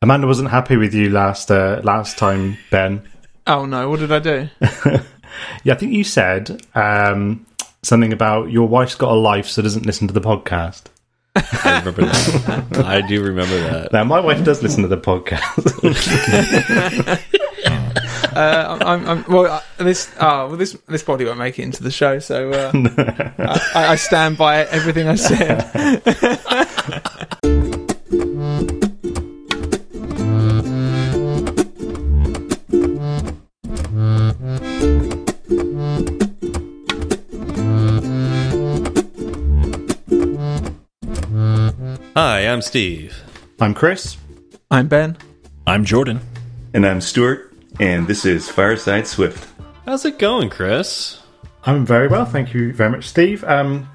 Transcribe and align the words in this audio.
Amanda 0.00 0.26
wasn't 0.26 0.50
happy 0.50 0.76
with 0.76 0.94
you 0.94 1.10
last 1.10 1.50
uh, 1.50 1.80
last 1.82 2.18
time, 2.18 2.56
Ben. 2.70 3.02
Oh 3.46 3.66
no, 3.66 3.88
what 3.90 4.00
did 4.00 4.12
I 4.12 4.18
do? 4.18 4.48
Yeah, 5.64 5.74
I 5.74 5.76
think 5.76 5.92
you 5.92 6.04
said 6.04 6.62
um, 6.74 7.46
something 7.82 8.12
about 8.12 8.50
your 8.50 8.68
wife's 8.68 8.94
got 8.94 9.12
a 9.12 9.14
life, 9.14 9.46
so 9.46 9.62
doesn't 9.62 9.86
listen 9.86 10.08
to 10.08 10.14
the 10.14 10.20
podcast. 10.20 10.84
I 11.36 11.78
remember 11.78 12.02
that. 12.02 12.84
I 12.84 13.00
do 13.02 13.22
remember 13.22 13.56
that. 13.60 13.92
Now, 13.92 14.04
my 14.04 14.18
wife 14.20 14.42
does 14.44 14.62
listen 14.62 14.82
to 14.82 14.88
the 14.88 14.98
podcast. 14.98 15.58
Uh, 18.34 18.78
I'm, 18.82 19.08
I'm, 19.08 19.24
well, 19.28 19.46
uh, 19.46 19.60
this 19.78 20.08
oh, 20.20 20.48
well, 20.48 20.56
this 20.56 20.76
this 20.86 21.02
body 21.02 21.24
won't 21.24 21.38
make 21.38 21.58
it 21.58 21.62
into 21.62 21.82
the 21.82 21.90
show, 21.90 22.20
so 22.20 22.50
uh, 22.52 22.70
I, 23.74 23.86
I 23.88 23.96
stand 23.96 24.38
by 24.38 24.58
everything 24.66 25.08
I 25.08 25.16
said. 25.16 25.58
Hi, 42.20 42.48
I'm 42.48 42.62
Steve. 42.62 43.16
I'm 43.60 43.74
Chris. 43.74 44.16
I'm 44.72 44.88
Ben. 44.88 45.16
I'm 45.68 45.84
Jordan. 45.84 46.18
And 46.74 46.84
I'm 46.84 47.00
Stuart, 47.00 47.54
and 47.78 48.08
this 48.08 48.24
is 48.24 48.48
Fireside 48.48 49.06
Swift. 49.06 49.48
How's 49.86 50.04
it 50.04 50.18
going, 50.18 50.50
Chris? 50.50 51.20
I'm 51.62 51.86
very 51.86 52.08
well, 52.08 52.24
thank 52.24 52.52
you 52.52 52.72
very 52.72 52.90
much, 52.90 53.06
Steve. 53.06 53.44
Um, 53.44 53.88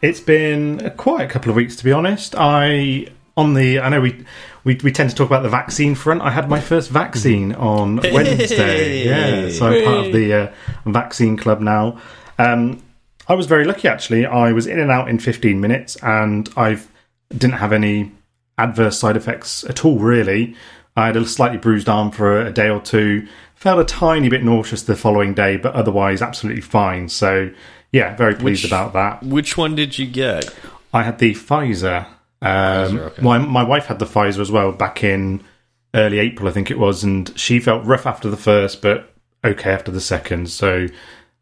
it's 0.00 0.20
been 0.20 0.92
quite 0.98 1.22
a 1.22 1.26
couple 1.26 1.50
of 1.50 1.56
weeks, 1.56 1.74
to 1.74 1.84
be 1.84 1.90
honest. 1.90 2.36
I 2.38 3.08
on 3.36 3.54
the 3.54 3.80
I 3.80 3.88
know 3.88 4.00
we 4.00 4.24
we, 4.62 4.76
we 4.76 4.92
tend 4.92 5.10
to 5.10 5.16
talk 5.16 5.26
about 5.26 5.42
the 5.42 5.48
vaccine 5.48 5.96
front. 5.96 6.22
I 6.22 6.30
had 6.30 6.48
my 6.48 6.60
first 6.60 6.90
vaccine 6.90 7.54
on 7.54 7.96
Wednesday. 8.04 9.04
Yeah, 9.04 9.50
so 9.50 9.66
I'm 9.66 9.84
part 9.84 10.06
of 10.06 10.12
the 10.12 10.32
uh, 10.32 10.52
vaccine 10.86 11.36
club 11.36 11.60
now. 11.60 12.00
Um, 12.38 12.80
I 13.26 13.34
was 13.34 13.46
very 13.46 13.64
lucky 13.64 13.88
actually. 13.88 14.26
I 14.26 14.52
was 14.52 14.68
in 14.68 14.78
and 14.78 14.92
out 14.92 15.08
in 15.08 15.18
15 15.18 15.60
minutes, 15.60 15.96
and 16.04 16.48
I 16.56 16.78
didn't 17.30 17.58
have 17.58 17.72
any 17.72 18.12
adverse 18.58 18.98
side 18.98 19.16
effects 19.16 19.64
at 19.64 19.84
all. 19.84 19.98
Really, 19.98 20.54
I 20.96 21.06
had 21.06 21.16
a 21.16 21.26
slightly 21.26 21.58
bruised 21.58 21.88
arm 21.88 22.10
for 22.10 22.40
a 22.40 22.52
day 22.52 22.68
or 22.68 22.80
two. 22.80 23.26
Felt 23.54 23.80
a 23.80 23.84
tiny 23.84 24.28
bit 24.28 24.42
nauseous 24.42 24.82
the 24.82 24.96
following 24.96 25.34
day, 25.34 25.56
but 25.56 25.74
otherwise 25.74 26.22
absolutely 26.22 26.62
fine. 26.62 27.08
So 27.08 27.50
yeah, 27.92 28.16
very 28.16 28.34
pleased 28.34 28.64
Which- 28.64 28.72
about 28.72 28.92
that. 28.94 29.22
Which 29.22 29.56
one 29.56 29.74
did 29.74 29.98
you 29.98 30.06
get? 30.06 30.52
I 30.92 31.02
had 31.02 31.18
the 31.18 31.34
Pfizer. 31.34 32.06
Um, 32.42 32.96
Pfizer, 32.96 32.98
okay. 32.98 33.22
my 33.22 33.38
my 33.38 33.62
wife 33.62 33.86
had 33.86 33.98
the 33.98 34.06
Pfizer 34.06 34.40
as 34.40 34.50
well 34.50 34.72
back 34.72 35.04
in 35.04 35.42
early 35.94 36.18
April, 36.20 36.48
I 36.48 36.52
think 36.52 36.70
it 36.70 36.78
was, 36.78 37.02
and 37.04 37.36
she 37.38 37.60
felt 37.60 37.84
rough 37.84 38.06
after 38.06 38.30
the 38.30 38.36
first, 38.36 38.80
but 38.80 39.12
okay 39.44 39.70
after 39.70 39.90
the 39.90 40.00
second. 40.00 40.48
So 40.50 40.86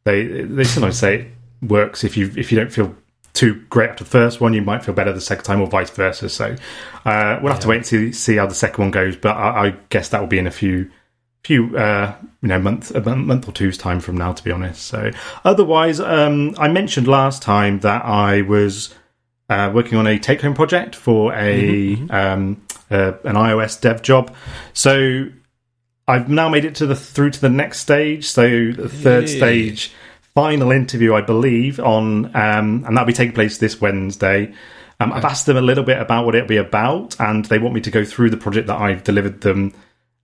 they 0.05 0.25
they 0.27 0.65
sometimes 0.65 0.99
say 0.99 1.15
it 1.21 1.29
works 1.63 2.05
if 2.05 2.17
you 2.17 2.33
if 2.37 2.51
you 2.51 2.59
don't 2.59 2.73
feel 2.73 2.95
too 3.33 3.65
great 3.71 3.91
after 3.91 4.05
the 4.05 4.11
first 4.11 4.41
one, 4.41 4.55
you 4.55 4.63
might 4.63 4.85
feel 4.85 4.95
better 4.95 5.13
the 5.13 5.21
second 5.21 5.45
time, 5.45 5.61
or 5.61 5.67
vice 5.67 5.91
versa. 5.91 6.29
So 6.29 6.57
uh, 7.05 7.39
we'll 7.43 7.53
have 7.53 7.61
to 7.63 7.69
wait 7.69 7.77
and 7.77 7.87
see 7.87 8.13
see 8.13 8.37
how 8.37 8.47
the 8.47 8.55
second 8.55 8.83
one 8.83 8.91
goes. 8.91 9.17
But 9.17 9.37
I, 9.37 9.69
I 9.69 9.71
guess 9.91 10.09
that 10.11 10.21
will 10.21 10.29
be 10.29 10.39
in 10.39 10.47
a 10.47 10.53
few 10.53 10.91
few 11.45 11.77
uh, 11.77 12.15
you 12.43 12.49
know 12.49 12.59
month 12.59 12.95
a 12.95 13.17
month 13.17 13.49
or 13.49 13.53
two's 13.53 13.79
time 13.79 14.01
from 14.01 14.17
now, 14.17 14.33
to 14.33 14.43
be 14.43 14.51
honest. 14.51 14.83
So 14.83 15.11
otherwise, 15.45 16.01
um, 16.01 16.55
I 16.59 16.69
mentioned 16.69 17.09
last 17.09 17.43
time 17.43 17.81
that 17.81 18.05
I 18.05 18.43
was 18.43 18.95
uh, 19.49 19.71
working 19.73 19.99
on 19.99 20.07
a 20.07 20.19
take 20.19 20.43
home 20.43 20.55
project 20.55 20.95
for 20.95 21.33
a 21.35 21.95
um, 22.11 22.63
uh, 22.91 23.13
an 23.25 23.37
iOS 23.37 23.81
dev 23.81 24.03
job. 24.03 24.35
So 24.73 25.29
I've 26.07 26.29
now 26.29 26.49
made 26.49 26.65
it 26.65 26.75
to 26.77 26.87
the 26.87 26.97
through 26.97 27.31
to 27.33 27.41
the 27.41 27.49
next 27.49 27.81
stage. 27.81 28.29
So 28.29 28.73
the 28.73 28.89
third 28.89 29.29
stage, 29.29 29.93
final 30.39 30.71
interview, 30.71 31.15
I 31.15 31.21
believe, 31.21 31.81
on 31.81 32.27
um, 32.27 32.85
and 32.87 32.97
that'll 32.97 33.07
be 33.07 33.13
taking 33.13 33.35
place 33.35 33.59
this 33.59 33.81
Wednesday. 33.81 34.55
Um, 35.01 35.13
I've 35.13 35.25
asked 35.25 35.47
them 35.47 35.57
a 35.57 35.61
little 35.63 35.83
bit 35.83 35.99
about 36.01 36.27
what 36.27 36.37
it'll 36.37 36.47
be 36.47 36.59
about, 36.59 37.19
and 37.21 37.45
they 37.47 37.59
want 37.59 37.75
me 37.75 37.81
to 37.81 37.91
go 37.91 38.05
through 38.05 38.31
the 38.31 38.37
project 38.37 38.69
that 38.69 38.79
I've 38.79 39.03
delivered 39.03 39.41
them, 39.41 39.73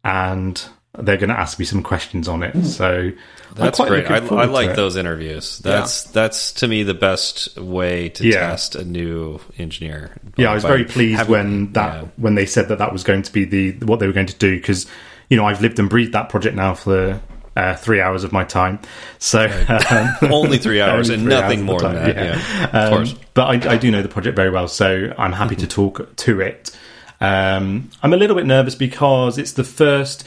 and 0.05 0.63
they're 0.97 1.17
going 1.17 1.31
to 1.31 1.39
ask 1.39 1.59
me 1.59 1.65
some 1.65 1.83
questions 1.83 2.29
on 2.29 2.45
it. 2.45 2.65
So 2.65 3.11
That's 3.57 3.81
great. 3.81 4.09
I, 4.09 4.19
I 4.19 4.45
like 4.45 4.77
those 4.77 4.95
interviews. 4.97 5.59
That's 5.59 6.05
that's 6.05 6.53
to 6.53 6.69
me 6.69 6.85
the 6.85 6.95
best 6.95 7.57
way 7.59 8.11
to 8.11 8.25
Yeah. 8.25 8.51
test 8.51 8.77
a 8.77 8.85
new 8.85 9.41
engineer. 9.59 10.13
Yeah, 10.37 10.53
I 10.53 10.55
was 10.55 10.63
very 10.63 10.85
pleased 10.85 11.19
having- 11.19 11.33
when 11.33 11.73
that 11.73 12.03
yeah. 12.03 12.09
when 12.17 12.37
they 12.37 12.47
said 12.47 12.69
that 12.69 12.79
that 12.79 12.93
was 12.93 13.03
going 13.03 13.23
to 13.23 13.33
be 13.33 13.45
the 13.45 13.73
what 13.85 13.99
they 13.99 14.07
were 14.07 14.13
going 14.13 14.27
to 14.29 14.39
do 14.39 14.55
because 14.57 14.87
you 15.29 15.37
know 15.37 15.45
I've 15.47 15.61
lived 15.61 15.81
and 15.81 15.91
breathed 15.91 16.13
that 16.13 16.29
project 16.29 16.55
now 16.55 16.75
for 16.75 17.21
uh, 17.57 17.75
three 17.77 18.01
hours 18.01 18.25
of 18.25 18.33
my 18.33 18.45
time. 18.45 18.79
So 19.19 19.45
um, 19.91 20.11
only 20.33 20.59
three 20.59 20.81
hours 20.81 21.11
only 21.11 21.15
and 21.15 21.23
three 21.25 21.41
nothing 21.41 21.59
hours 21.61 21.67
more 21.67 21.81
than 21.81 21.95
that. 21.95 22.15
time, 22.15 22.25
Yeah, 22.25 22.65
of 22.65 22.75
Um, 22.75 22.97
course. 22.99 23.15
But 23.35 23.67
I, 23.67 23.75
I 23.75 23.77
do 23.77 23.91
know 23.91 24.03
the 24.03 24.09
project 24.09 24.37
very 24.37 24.51
well, 24.51 24.69
so 24.69 25.13
I'm 25.19 25.33
happy 25.33 25.57
to 25.57 25.67
talk 25.67 26.15
to 26.17 26.41
it. 26.41 26.77
Um, 27.21 27.91
I'm 28.03 28.13
a 28.13 28.17
little 28.17 28.37
bit 28.37 28.47
nervous 28.47 28.75
because 28.75 29.39
it's 29.39 29.53
the 29.53 29.65
first. 29.65 30.27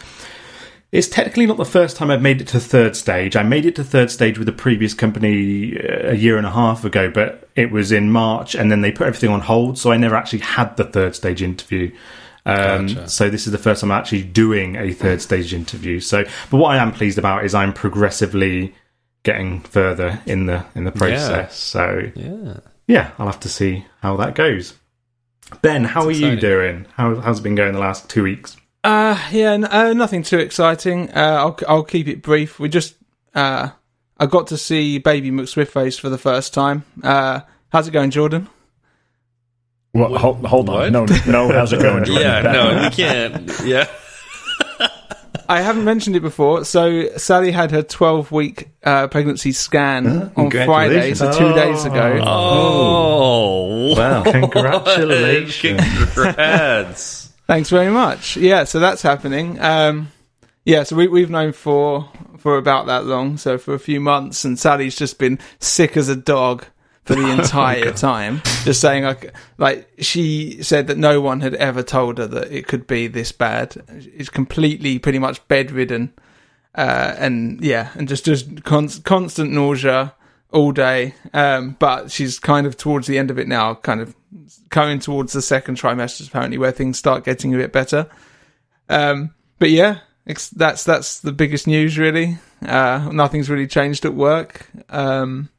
It's 0.90 1.10
technically 1.10 1.46
not 1.46 1.58
the 1.58 1.66
first 1.66 1.98
time 1.98 2.10
I've 2.10 2.22
made 2.22 2.40
it 2.40 2.48
to 2.50 2.62
third 2.62 2.96
stage. 2.96 3.36
I 3.36 3.44
made 3.44 3.66
it 3.66 3.76
to 3.76 3.84
third 3.84 4.10
stage 4.10 4.40
with 4.40 4.48
a 4.48 4.54
previous 4.54 4.94
company 4.94 5.78
uh, 5.78 6.12
a 6.12 6.16
year 6.16 6.38
and 6.38 6.48
a 6.48 6.52
half 6.52 6.86
ago, 6.86 7.10
but 7.12 7.50
it 7.58 7.72
was 7.72 7.92
in 7.92 8.10
March, 8.10 8.56
and 8.56 8.72
then 8.72 8.80
they 8.82 8.94
put 8.94 9.06
everything 9.06 9.30
on 9.30 9.42
hold, 9.42 9.78
so 9.78 9.92
I 9.92 9.98
never 9.98 10.16
actually 10.16 10.40
had 10.40 10.78
the 10.78 10.86
third 10.86 11.14
stage 11.14 11.42
interview. 11.42 11.92
Um, 12.47 12.88
Gotcha. 12.88 13.09
So 13.09 13.30
this 13.30 13.46
is 13.46 13.52
the 13.52 13.58
first 13.58 13.81
time 13.81 13.91
I'm 13.91 14.00
actually 14.00 14.24
doing 14.24 14.75
a 14.78 14.94
third 14.94 15.22
stage 15.22 15.53
interview. 15.53 16.00
So, 16.00 16.24
but 16.50 16.58
what 16.58 16.75
I 16.75 16.78
am 16.81 16.91
pleased 16.91 17.18
about 17.18 17.44
is 17.46 17.53
I'm 17.53 17.74
progressively 17.74 18.74
getting 19.24 19.59
further 19.62 20.22
in 20.25 20.46
the 20.46 20.63
in 20.75 20.86
the 20.86 20.91
process. 20.91 21.56
So 21.57 22.09
Yeah. 22.16 22.59
yeah, 22.88 23.12
I'll 23.19 23.25
have 23.25 23.41
to 23.41 23.50
see 23.50 23.86
how 24.02 24.16
that 24.18 24.36
goes. 24.36 24.74
Ben, 25.62 25.84
how 25.84 26.06
are 26.06 26.12
you 26.12 26.36
doing? 26.36 26.86
How, 26.96 27.16
how's 27.22 27.40
it 27.40 27.44
been 27.44 27.56
going 27.56 27.74
the 27.74 27.80
last 27.80 28.09
two 28.09 28.24
weeks? 28.24 28.57
Uh, 28.84 29.18
yeah, 29.31 29.52
n- 29.53 29.63
uh, 29.66 29.94
nothing 29.94 30.24
too 30.24 30.40
exciting. 30.40 31.09
Uh, 31.12 31.38
I'll 31.40 31.59
I'll 31.68 31.84
keep 31.84 32.07
it 32.07 32.22
brief. 32.22 32.59
We 32.59 32.69
just 32.69 32.96
uh, 33.36 33.69
I 34.18 34.25
got 34.25 34.47
to 34.47 34.57
see 34.57 34.97
Baby 35.00 35.31
McSwiftface 35.31 36.00
for 36.00 36.09
the 36.09 36.18
first 36.18 36.53
time. 36.53 36.84
Uh, 37.03 37.41
how's 37.69 37.88
it 37.88 37.91
going, 37.91 38.12
Jordan? 38.12 38.47
Well, 39.94 40.16
hold, 40.18 40.46
hold 40.46 40.68
What? 40.68 40.86
on. 40.86 40.92
No, 40.92 41.06
no. 41.28 41.52
How's 41.52 41.74
it 41.74 41.81
going? 41.81 42.03
Jordan? 42.06 42.24
Yeah, 42.24 42.42
Back 42.44 42.53
no, 42.53 42.70
on. 42.70 42.84
we 42.84 42.90
can't. 42.92 43.59
Yeah. 43.66 43.88
I 45.50 45.62
haven't 45.62 45.86
mentioned 45.86 46.16
it 46.18 46.20
before. 46.20 46.66
So 46.66 47.16
Sally 47.18 47.52
had 47.52 47.72
her 47.72 47.81
12 47.81 48.31
week 48.31 48.70
uh, 48.84 49.08
pregnancy 49.08 49.53
scan 49.53 50.31
on 50.36 50.52
Friday, 50.52 51.14
so 51.14 51.31
two 51.31 51.53
days 51.53 51.86
ago. 51.86 52.20
Oh. 52.22 53.96
Wow, 53.96 54.24
congratulations. 54.30 55.81
Congrats. 56.14 57.34
Thanks 57.48 57.69
very 57.69 57.90
much. 57.92 58.36
Yeah, 58.36 58.66
so 58.66 58.80
that's 58.81 59.02
happening. 59.02 59.58
Um, 59.62 60.12
yeah, 60.66 60.84
so 60.84 60.98
we, 60.98 61.08
we've 61.08 61.30
known 61.30 61.54
for 61.54 62.09
for 62.38 62.58
about 62.58 62.88
that 62.88 63.06
long, 63.06 63.38
so 63.38 63.58
for 63.58 63.74
a 63.74 63.80
few 63.80 64.02
months, 64.02 64.44
and 64.44 64.59
Sally's 64.59 64.98
just 64.98 65.18
been 65.18 65.40
sick 65.59 65.96
as 65.96 66.09
a 66.09 66.16
dog 66.16 66.66
for 67.07 67.16
the 67.16 67.29
entire 67.31 67.91
time. 67.91 68.41
Just 68.63 68.81
saying, 68.81 69.03
like, 69.03 69.34
like 69.57 69.90
she 70.00 70.62
said 70.62 70.88
that 70.88 70.97
no 70.97 71.22
one 71.22 71.41
had 71.41 71.56
ever 71.56 71.81
told 71.81 72.19
her 72.19 72.28
that 72.28 72.51
it 72.51 72.68
could 72.68 72.85
be 72.85 73.07
this 73.07 73.31
bad. 73.31 73.75
It's 73.90 74.29
completely, 74.29 75.00
pretty 75.00 75.19
much 75.19 75.45
bedridden, 75.47 76.13
uh, 76.75 77.16
and 77.18 77.59
yeah, 77.62 77.90
and 77.95 78.07
just 78.07 78.25
just 78.25 78.63
con- 78.63 78.90
constant 79.03 79.51
nausea 79.51 80.13
all 80.51 80.72
day. 80.72 81.16
Um, 81.34 81.75
but 81.79 82.12
she's 82.12 82.38
kind 82.38 82.68
of 82.68 82.78
towards 82.78 83.07
the 83.07 83.18
end 83.18 83.31
of 83.31 83.39
it 83.39 83.47
now, 83.47 83.74
kind 83.74 84.01
of 84.01 84.16
going 84.69 85.00
towards 85.00 85.34
the 85.34 85.41
second 85.41 85.78
trimester 85.78 86.28
apparently 86.28 86.57
where 86.57 86.72
things 86.72 86.97
start 86.97 87.24
getting 87.24 87.53
a 87.53 87.57
bit 87.57 87.72
better 87.72 88.09
um 88.89 89.33
but 89.60 89.69
yeah 89.69 90.00
that's 90.56 90.83
that's 90.83 91.19
the 91.21 91.31
biggest 91.31 91.68
news 91.68 91.98
really 91.98 92.38
uh 92.65 93.10
nothing's 93.12 93.50
really 93.50 93.68
changed 93.68 94.06
at 94.06 94.13
work 94.13 94.68
um 94.89 95.50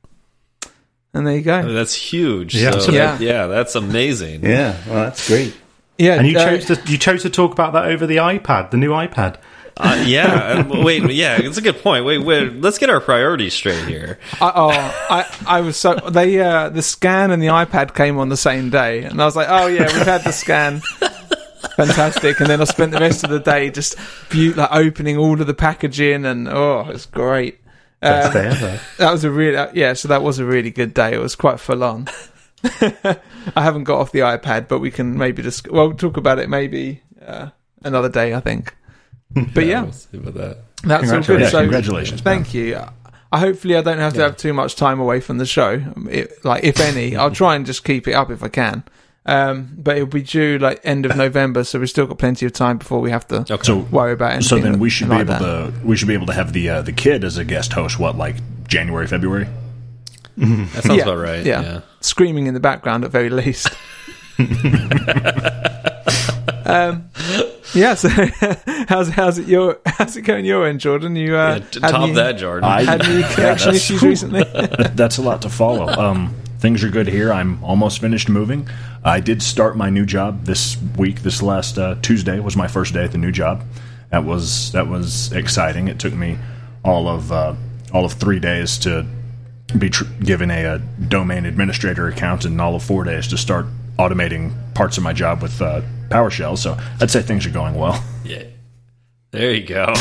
and 1.15 1.27
there 1.27 1.37
you 1.37 1.43
go 1.43 1.73
That's 1.73 1.95
huge. 1.95 2.55
Yeah, 2.55 2.71
So, 2.73 2.77
absolutely. 2.79 2.99
yeah. 2.99 3.19
yeah, 3.21 3.47
that's 3.47 3.75
amazing. 3.75 4.45
Yeah, 4.45 4.77
well, 4.87 5.05
that's 5.05 5.27
great. 5.29 5.57
yeah 5.99 6.15
And 6.15 6.27
you 6.29 6.39
uh, 6.39 6.45
chose 6.45 6.67
to 6.67 6.91
you 6.93 6.99
chose 6.99 7.23
to 7.23 7.31
talk 7.31 7.53
about 7.53 7.73
that 7.73 7.87
over 7.87 8.07
the 8.07 8.17
iPad, 8.19 8.71
the 8.71 8.77
new 8.77 8.91
iPad. 8.91 9.37
Uh, 9.81 10.03
yeah. 10.09 10.65
uh, 10.69 10.83
wait. 10.83 11.09
Yeah, 11.13 11.37
it's 11.41 11.57
a 11.57 11.61
good 11.63 11.79
point. 11.83 12.05
Wait. 12.05 12.19
Wait. 12.19 12.61
Let's 12.61 12.79
get 12.79 12.91
our 12.91 13.01
priorities 13.01 13.55
straight 13.55 13.87
here. 13.87 14.19
I, 14.41 14.53
oh 14.57 14.71
i 15.11 15.37
i 15.47 15.61
was 15.61 15.77
so 15.77 15.95
they 16.11 16.41
uh 16.41 16.69
the 16.69 16.83
scan 16.83 17.31
and 17.31 17.41
the 17.41 17.47
ipad 17.47 17.95
came 17.95 18.19
on 18.19 18.29
the 18.29 18.37
same 18.37 18.71
day 18.71 19.05
and 19.05 19.23
i 19.23 19.25
was 19.25 19.37
like 19.37 19.47
oh 19.49 19.69
yeah 19.69 19.85
we've 19.85 20.05
had 20.05 20.25
the 20.25 20.33
scan 20.33 20.81
fantastic 21.77 22.41
and 22.41 22.49
then 22.51 22.61
i 22.61 22.65
spent 22.65 22.93
the 22.93 22.99
rest 22.99 23.25
of 23.25 23.31
the 23.31 23.39
day 23.41 23.71
just 23.71 23.97
be- 24.31 24.53
like 24.53 24.71
opening 24.73 25.17
all 25.17 25.41
of 25.41 25.47
the 25.47 25.55
packaging 25.55 26.25
and 26.25 26.49
oh 26.49 26.87
it's 26.89 27.07
great 27.07 27.61
Best 28.01 28.33
day 28.33 28.47
ever. 28.47 28.81
That 28.99 29.13
was 29.13 29.25
a 29.25 29.31
really 29.31 29.57
uh, 29.57 29.71
yeah. 29.75 29.93
So 29.95 30.09
that 30.09 30.23
was 30.23 30.39
a 30.39 30.45
really 30.45 30.71
good 30.71 30.95
day. 30.95 31.15
It 31.15 31.19
was 31.19 31.35
quite 31.35 31.59
full 31.61 31.83
on. 31.83 32.07
I 32.81 33.17
haven't 33.63 33.85
got 33.85 33.99
off 34.01 34.13
the 34.13 34.21
iPad, 34.21 34.69
but 34.69 34.79
we 34.81 34.91
can 34.91 35.17
maybe 35.17 35.43
just 35.43 35.71
well 35.71 35.93
talk 35.93 36.17
about 36.17 36.39
it 36.39 36.49
maybe 36.49 37.03
uh, 37.25 37.51
another 37.83 38.09
day, 38.09 38.35
I 38.35 38.41
think. 38.41 38.75
But 39.55 39.67
yeah, 39.67 39.83
we'll 39.83 39.93
see 39.93 40.17
about 40.17 40.35
that. 40.35 40.59
that's 40.85 41.13
all 41.13 41.21
good. 41.23 41.41
Yeah, 41.43 41.49
So 41.51 41.61
congratulations. 41.61 42.25
man. 42.25 42.37
Thank 42.45 42.55
you. 42.55 42.81
I 43.31 43.39
hopefully 43.39 43.77
I 43.77 43.83
don't 43.83 43.99
have 43.99 44.15
to 44.15 44.23
have 44.23 44.39
too 44.39 44.55
much 44.55 44.75
time 44.75 45.01
away 45.01 45.21
from 45.21 45.37
the 45.37 45.45
show. 45.45 45.83
It, 46.11 46.43
like 46.47 46.65
if 46.65 46.81
any, 46.81 47.15
I'll 47.15 47.31
try 47.31 47.55
and 47.57 47.67
just 47.67 47.85
keep 47.85 48.09
it 48.09 48.15
up 48.15 48.31
if 48.31 48.43
I 48.43 48.49
can. 48.49 48.85
Um, 49.29 49.75
but 49.77 49.97
it'll 49.97 50.09
be 50.09 50.23
due 50.23 50.59
like 50.59 50.81
end 50.85 51.05
of 51.05 51.15
November, 51.15 51.63
so 51.63 51.79
we've 51.79 51.91
still 51.91 52.07
got 52.07 52.17
plenty 52.19 52.47
of 52.47 52.53
time 52.55 52.79
before 52.79 53.01
we 53.01 53.11
have 53.11 53.27
to 53.29 53.41
Okay. 53.41 53.59
So 53.63 53.77
worry 53.91 54.13
about 54.15 54.33
anything. 54.33 54.49
so 54.49 54.59
then 54.59 54.79
we 54.79 54.89
should 54.89 55.11
be 55.11 55.17
able 55.17 55.25
that. 55.27 55.39
to 55.41 55.73
we 55.85 55.97
should 55.97 56.09
be 56.09 56.15
able 56.15 56.27
to 56.29 56.33
have 56.33 56.55
the 56.55 56.69
uh, 56.71 56.81
the 56.83 56.93
kid 56.93 57.25
as 57.25 57.37
a 57.37 57.45
guest 57.45 57.75
host. 57.75 57.99
What 57.99 58.17
like 58.17 58.37
January 58.69 59.07
February? 59.07 59.47
That 60.39 60.83
sounds 60.85 60.97
Yeah, 60.97 61.03
about 61.03 61.19
right. 61.19 61.45
yeah. 61.45 61.61
Yeah. 61.63 61.81
screaming 62.01 62.47
in 62.47 62.55
the 62.55 62.61
background 62.61 63.05
at 63.05 63.11
very 63.11 63.29
least. 63.29 63.69
um, 66.65 67.11
yeah. 67.75 67.95
So 67.95 68.09
how's 68.89 69.09
how's 69.11 69.39
it 69.39 69.47
your 69.49 69.79
how's 69.87 70.17
it 70.17 70.23
going 70.23 70.45
your 70.45 70.67
end, 70.67 70.81
Jordan? 70.81 71.17
You 71.17 71.37
uh, 71.37 71.61
Yeah, 71.73 71.91
top 71.91 72.03
any- 72.03 72.13
that, 72.15 72.33
Jordan. 72.39 72.65
I- 72.65 72.83
Had 72.85 73.05
any 73.05 73.21
Yeah, 73.21 73.35
connection 73.35 73.73
that's- 73.73 73.77
issues 73.91 74.03
recently? 74.03 74.45
That's 74.95 75.19
a 75.19 75.23
lot 75.23 75.43
to 75.43 75.49
follow. 75.51 75.87
Um, 75.89 76.35
things 76.59 76.83
are 76.85 76.89
good 76.89 77.07
here. 77.07 77.33
I'm 77.33 77.63
almost 77.63 78.01
finished 78.01 78.29
moving. 78.29 78.69
I 79.05 79.21
did 79.21 79.43
start 79.43 79.77
my 79.77 79.91
new 79.91 80.05
job 80.05 80.45
this 80.45 80.77
week. 80.97 81.23
This 81.23 81.43
last 81.43 81.79
uh, 81.79 81.97
Tuesday 82.03 82.41
was 82.41 82.57
my 82.57 82.69
first 82.69 82.95
day 82.95 83.05
at 83.05 83.13
the 83.13 83.19
new 83.19 83.33
job. 83.33 83.65
That 84.11 84.25
was 84.25 84.73
that 84.73 84.89
was 84.89 85.33
exciting. 85.33 85.89
It 85.89 85.99
took 85.99 86.15
me 86.15 86.39
all 86.85 87.09
of 87.09 87.31
uh, 87.31 87.55
all 87.93 88.05
of 88.05 88.13
three 88.15 88.41
days 88.41 88.79
to 88.79 89.07
be 89.77 89.91
tr- 89.91 90.05
given 90.23 90.51
a, 90.51 90.65
a 90.65 90.79
domain 90.79 91.45
administrator 91.45 92.09
account, 92.09 92.45
and 92.45 92.61
all 92.61 92.75
of 92.75 92.83
four 92.83 93.05
days 93.05 93.29
to 93.29 93.39
start 93.39 93.67
automating 93.99 94.53
parts 94.75 94.97
of 94.97 95.03
my 95.03 95.13
job 95.13 95.43
with 95.43 95.61
uh, 95.61 95.83
PowerShell. 96.09 96.57
So 96.57 96.79
I'd 97.01 97.11
say 97.11 97.23
things 97.23 97.47
are 97.47 97.51
going 97.51 97.75
well. 97.75 98.03
Yeah. 98.25 98.45
There 99.31 99.53
you 99.53 99.67
go. 99.67 99.93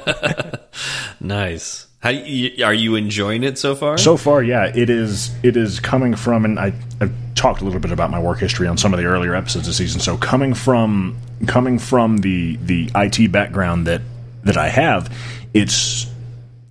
nice. 1.20 1.88
How 2.02 2.10
are 2.10 2.74
you 2.74 2.96
enjoying 2.96 3.44
it 3.44 3.58
so 3.58 3.76
far? 3.76 3.96
So 3.96 4.16
far, 4.16 4.42
yeah, 4.42 4.72
it 4.74 4.90
is. 4.90 5.32
It 5.44 5.56
is 5.56 5.78
coming 5.78 6.16
from, 6.16 6.44
and 6.44 6.58
I, 6.58 6.72
I've 7.00 7.12
talked 7.36 7.60
a 7.60 7.64
little 7.64 7.78
bit 7.78 7.92
about 7.92 8.10
my 8.10 8.18
work 8.18 8.40
history 8.40 8.66
on 8.66 8.76
some 8.76 8.92
of 8.92 8.98
the 8.98 9.06
earlier 9.06 9.36
episodes 9.36 9.68
of 9.68 9.74
season. 9.74 10.00
So 10.00 10.16
coming 10.16 10.52
from 10.52 11.16
coming 11.46 11.78
from 11.78 12.18
the 12.18 12.56
the 12.56 12.90
IT 12.96 13.30
background 13.30 13.86
that 13.86 14.02
that 14.42 14.56
I 14.56 14.68
have, 14.68 15.16
it's 15.54 16.12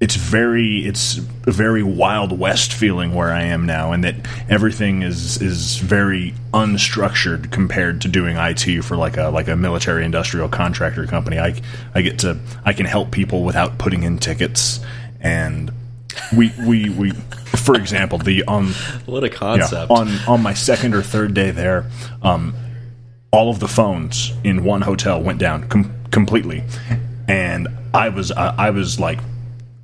it's 0.01 0.16
very 0.16 0.80
it's 0.80 1.19
a 1.45 1.51
very 1.51 1.84
wild 1.84 2.38
west 2.38 2.74
feeling 2.74 3.13
where 3.13 3.31
I 3.31 3.44
am 3.44 3.66
now, 3.66 3.94
and 3.94 4.04
that 4.04 4.16
everything 4.50 5.04
is 5.04 5.42
is 5.42 5.77
very 5.77 6.34
unstructured 6.54 7.51
compared 7.51 8.01
to 8.01 8.07
doing 8.07 8.36
IT 8.36 8.84
for 8.84 8.98
like 8.98 9.16
a 9.16 9.30
like 9.30 9.48
a 9.48 9.56
military 9.56 10.04
industrial 10.04 10.50
contractor 10.50 11.06
company. 11.06 11.39
I 11.39 11.62
I 11.95 12.01
get 12.01 12.19
to 12.19 12.38
I 12.66 12.74
can 12.74 12.88
help 12.88 13.12
people 13.12 13.44
without 13.44 13.77
putting 13.77 14.01
in 14.04 14.18
tickets, 14.18 14.80
and 15.21 15.71
we 16.35 16.51
we 16.65 16.89
we 16.89 17.12
for 17.45 17.75
example 17.75 18.18
the 18.18 18.44
um 18.45 18.73
what 19.06 19.23
a 19.23 19.27
yeah, 19.27 19.33
concept. 19.33 19.91
on 19.91 20.09
on 20.27 20.41
my 20.41 20.53
second 20.53 20.94
or 20.94 21.01
third 21.01 21.33
day 21.33 21.51
there, 21.51 21.85
um, 22.21 22.53
all 23.31 23.50
of 23.50 23.59
the 23.59 23.68
phones 23.68 24.33
in 24.44 24.63
one 24.63 24.81
hotel 24.81 25.21
went 25.21 25.39
down 25.39 25.68
com- 25.69 25.94
completely, 26.12 26.63
and 27.27 27.68
I 27.94 28.09
was 28.09 28.31
uh, 28.31 28.56
I 28.57 28.71
was 28.71 29.00
like 29.00 29.19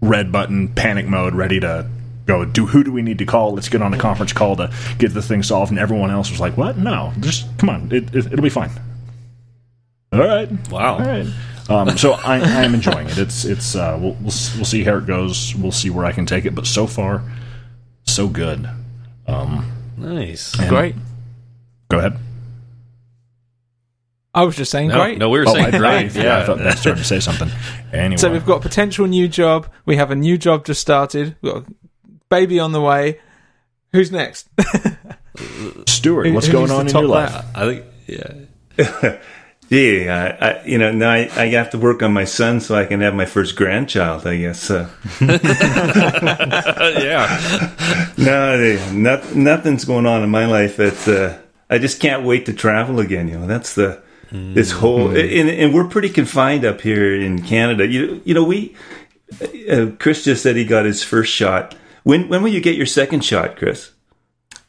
red 0.02 0.32
button 0.32 0.68
panic 0.70 1.08
mode, 1.08 1.34
ready 1.34 1.60
to 1.60 1.90
go. 2.26 2.46
Do 2.46 2.66
who 2.66 2.84
do 2.84 2.92
we 2.92 3.02
need 3.02 3.18
to 3.20 3.26
call? 3.26 3.54
Let's 3.54 3.70
get 3.70 3.82
on 3.82 3.94
a 3.94 3.98
conference 3.98 4.34
call 4.34 4.56
to 4.58 4.72
get 4.98 5.14
the 5.14 5.22
thing 5.22 5.44
solved. 5.44 5.72
And 5.72 5.80
everyone 5.80 6.12
else 6.12 6.30
was 6.30 6.40
like, 6.40 6.58
"What? 6.58 6.78
No, 6.78 7.14
just 7.20 7.46
come 7.58 7.70
on, 7.70 7.92
it, 7.92 8.16
it, 8.16 8.28
it'll 8.28 8.42
be 8.42 8.50
fine." 8.50 8.72
All 10.14 10.20
right, 10.20 10.50
wow. 10.70 10.94
all 10.94 11.00
right. 11.02 11.28
Um, 11.70 11.98
so 11.98 12.14
I, 12.14 12.36
I 12.38 12.64
am 12.64 12.74
enjoying 12.74 13.08
it. 13.08 13.18
It's 13.18 13.44
it's 13.46 13.76
uh, 13.76 13.98
we'll, 14.00 14.14
we'll 14.14 14.34
we'll 14.56 14.66
see 14.66 14.84
how 14.84 14.98
it 14.98 15.06
goes. 15.06 15.54
We'll 15.56 15.72
see 15.72 15.90
where 15.90 16.06
I 16.06 16.12
can 16.14 16.26
take 16.26 16.46
it. 16.46 16.56
But 16.56 16.66
so 16.68 16.88
far, 16.88 17.24
so 18.06 18.28
good. 18.28 18.70
Nice. 19.98 20.56
Great. 20.56 20.96
Go 21.90 21.98
ahead. 22.00 22.18
I 24.34 24.44
was 24.44 24.56
just 24.56 24.70
saying 24.72 24.90
No, 24.90 25.02
great. 25.04 25.18
no, 25.18 25.30
we 25.30 25.40
were 25.40 25.46
Oh, 25.48 25.54
saying 25.54 25.74
I, 25.74 25.78
great. 25.78 26.16
I, 26.16 26.24
yeah. 26.24 26.38
I 26.40 26.46
thought 26.46 26.60
that 26.60 26.78
started 26.78 27.00
to 27.00 27.04
say 27.08 27.20
something. 27.20 27.50
Anyway, 27.92 28.18
So 28.18 28.32
we've 28.32 28.46
got 28.46 28.58
a 28.58 28.62
potential 28.62 29.08
new 29.08 29.28
job. 29.28 29.68
We 29.86 29.96
have 29.96 30.12
a 30.12 30.16
new 30.16 30.38
job 30.38 30.66
just 30.66 30.80
started. 30.80 31.36
We've 31.42 31.54
got 31.54 31.64
a 31.64 31.72
baby 32.30 32.60
on 32.60 32.72
the 32.72 32.82
way. 32.82 33.20
Who's 33.94 34.12
next? 34.12 34.48
Stuart. 35.88 36.32
What's 36.34 36.46
who 36.46 36.52
going 36.54 36.70
on 36.72 36.88
in 36.88 36.94
your 36.94 37.06
life? 37.06 37.32
that? 37.32 37.46
I 37.56 37.66
think, 37.66 37.86
yeah. 38.78 39.20
Yeah, 39.70 40.38
I, 40.40 40.46
I, 40.46 40.64
you 40.66 40.78
know, 40.78 40.92
now 40.92 41.12
I, 41.12 41.30
I 41.36 41.48
have 41.48 41.72
to 41.72 41.78
work 41.78 42.02
on 42.02 42.14
my 42.14 42.24
son 42.24 42.62
so 42.62 42.76
I 42.76 42.86
can 42.86 43.02
have 43.02 43.14
my 43.14 43.26
first 43.26 43.56
grandchild. 43.58 44.26
I 44.26 44.38
guess. 44.38 44.72
Uh, 44.72 44.90
yeah. 47.00 47.74
no, 48.18 48.58
they, 48.58 48.94
not, 48.94 49.36
nothing's 49.36 49.84
going 49.84 50.06
on 50.06 50.24
in 50.24 50.30
my 50.30 50.46
life. 50.46 50.78
That 50.78 51.08
uh, 51.08 51.38
I 51.70 51.80
just 51.80 52.00
can't 52.00 52.24
wait 52.24 52.46
to 52.46 52.54
travel 52.54 53.00
again. 53.00 53.28
You 53.28 53.40
know, 53.40 53.48
that's 53.48 53.76
the 53.76 54.02
this 54.32 54.72
whole, 54.72 55.10
and, 55.10 55.50
and 55.50 55.74
we're 55.74 55.88
pretty 55.88 56.10
confined 56.10 56.66
up 56.66 56.82
here 56.82 57.16
in 57.16 57.42
Canada. 57.44 57.88
You 57.88 58.22
you 58.24 58.34
know, 58.34 58.44
we 58.44 58.76
uh, 59.70 59.88
Chris 60.00 60.24
just 60.24 60.44
said 60.44 60.56
he 60.56 60.66
got 60.66 60.86
his 60.86 61.04
first 61.04 61.34
shot. 61.34 61.76
When 62.04 62.30
when 62.30 62.42
will 62.42 62.52
you 62.52 62.62
get 62.62 62.76
your 62.76 62.86
second 62.86 63.26
shot, 63.26 63.58
Chris? 63.58 63.92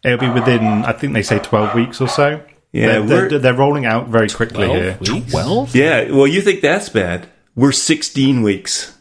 It'll 0.05 0.19
be 0.19 0.29
within, 0.29 0.63
I 0.85 0.93
think 0.93 1.13
they 1.13 1.23
say, 1.23 1.41
12 1.41 1.75
weeks 1.75 2.01
or 2.01 2.09
so. 2.09 2.41
Yeah, 2.73 2.87
they're, 2.87 3.03
we're- 3.03 3.29
they're, 3.29 3.39
they're 3.39 3.55
rolling 3.55 3.87
out 3.87 4.09
very 4.09 4.29
quickly 4.29 4.67
12 4.67 4.77
here. 4.77 4.99
weeks? 5.15 5.31
Twelve. 5.33 5.75
Yeah, 5.75 6.11
well, 6.11 6.27
you 6.27 6.41
think 6.43 6.61
that's 6.61 6.89
bad? 6.89 7.29
We're 7.57 7.73
16 7.73 8.43
weeks. 8.43 8.95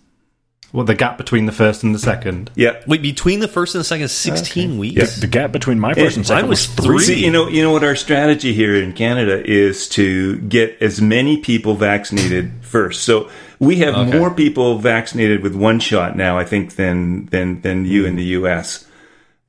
Well, 0.74 0.86
the 0.86 0.96
gap 0.96 1.18
between 1.18 1.46
the 1.46 1.52
first 1.54 1.82
and 1.84 1.96
the 1.96 2.00
second. 2.00 2.52
Yeah. 2.56 2.82
Wait, 2.88 3.02
between 3.02 3.40
the 3.40 3.48
first 3.48 3.74
and 3.74 3.80
the 3.80 3.84
second, 3.86 4.04
is 4.04 4.12
16 4.12 4.78
weeks? 4.78 4.96
Yes. 4.98 5.16
The 5.22 5.28
gap 5.28 5.52
between 5.54 5.80
my 5.80 5.94
first 5.94 6.18
and 6.18 6.28
second 6.28 6.44
mine 6.44 6.50
was 6.50 6.68
was 6.76 6.86
three. 6.86 7.00
See, 7.00 7.24
you 7.24 7.32
know, 7.32 7.48
you 7.48 7.62
know 7.62 7.72
what 7.72 7.84
our 7.86 7.96
strategy 7.96 8.54
here 8.54 8.76
in 8.76 8.92
Canada 8.94 9.42
is 9.50 9.88
to 9.90 10.38
get 10.40 10.78
as 10.82 11.02
many 11.02 11.38
people 11.38 11.76
vaccinated 11.76 12.52
first. 12.66 13.04
So 13.04 13.30
we 13.60 13.78
have 13.78 13.96
Okay. 13.96 14.18
more 14.20 14.30
people 14.34 14.78
vaccinated 14.78 15.42
with 15.42 15.56
one 15.56 15.80
shot 15.80 16.18
now, 16.18 16.38
I 16.38 16.44
think, 16.44 16.76
than 16.76 17.28
than 17.28 17.62
than 17.62 17.86
you 17.86 18.06
in 18.06 18.16
the 18.18 18.26
U.S. 18.40 18.86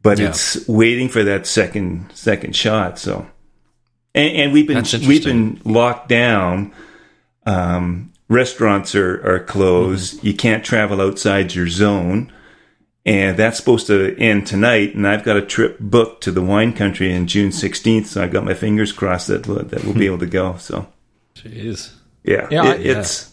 But 0.03 0.21
Yeah. 0.21 0.29
it's 0.29 0.69
waiting 0.69 1.09
for 1.09 1.25
that 1.25 1.47
second 1.49 2.11
second 2.15 2.55
shot. 2.55 2.99
So, 3.01 3.27
and, 4.15 4.37
and 4.37 4.53
we've 4.53 4.67
been 4.67 4.85
we've 5.07 5.25
been 5.25 5.61
locked 5.65 6.09
down. 6.09 6.73
Um, 7.47 8.13
restaurants 8.29 8.95
are 8.95 9.25
are 9.27 9.41
closed. 9.41 10.23
You 10.25 10.35
can't 10.35 10.65
travel 10.65 11.01
outside 11.01 11.55
your 11.55 11.69
zone 11.69 12.33
and 13.09 13.39
that's 13.39 13.57
supposed 13.57 13.87
to 13.87 14.15
end 14.19 14.47
tonight. 14.47 14.95
And 14.95 15.09
I've 15.09 15.25
got 15.25 15.39
a 15.39 15.43
trip 15.43 15.79
booked 15.81 16.25
to 16.25 16.31
the 16.31 16.43
wine 16.43 16.75
country 16.75 17.11
in 17.11 17.27
June 17.27 17.51
16th, 17.51 18.05
so 18.05 18.23
I've 18.23 18.33
got 18.33 18.45
my 18.45 18.53
fingers 18.53 18.93
crossed 18.93 19.29
that 19.29 19.47
we'll, 19.47 19.65
that 19.65 19.83
we'll 19.83 19.95
be 19.95 20.05
able 20.13 20.19
to 20.19 20.27
go. 20.27 20.57
So 20.59 20.87
Jeez. 21.35 21.95
yeah, 22.23 22.49
Yeah, 22.51 22.65
I- 22.65 22.75
it, 22.75 22.87
it's 22.87 23.33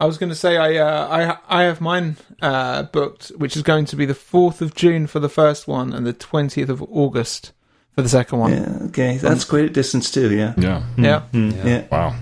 I 0.00 0.06
was 0.06 0.18
going 0.18 0.30
to 0.30 0.34
say 0.36 0.56
I 0.56 0.76
uh, 0.78 1.38
I 1.48 1.60
I 1.60 1.62
have 1.64 1.80
mine 1.80 2.16
uh, 2.40 2.84
booked, 2.84 3.28
which 3.36 3.56
is 3.56 3.62
going 3.62 3.84
to 3.84 3.94
be 3.94 4.04
the 4.06 4.14
fourth 4.16 4.60
of 4.60 4.74
June 4.74 5.06
for 5.06 5.20
the 5.20 5.28
first 5.28 5.68
one 5.68 5.92
and 5.92 6.04
the 6.06 6.12
twentieth 6.12 6.70
of 6.70 6.82
August 6.82 7.52
for 7.94 8.02
the 8.02 8.08
second 8.08 8.38
one. 8.38 8.52
yeah, 8.52 8.78
okay. 8.88 9.16
That's 9.18 9.44
quite 9.44 9.64
a 9.64 9.70
distance 9.70 10.10
too. 10.10 10.34
Yeah, 10.34 10.54
Yeah. 10.56 10.82
Yeah. 10.96 11.22
yeah. 11.32 11.84
Wow. 11.90 12.14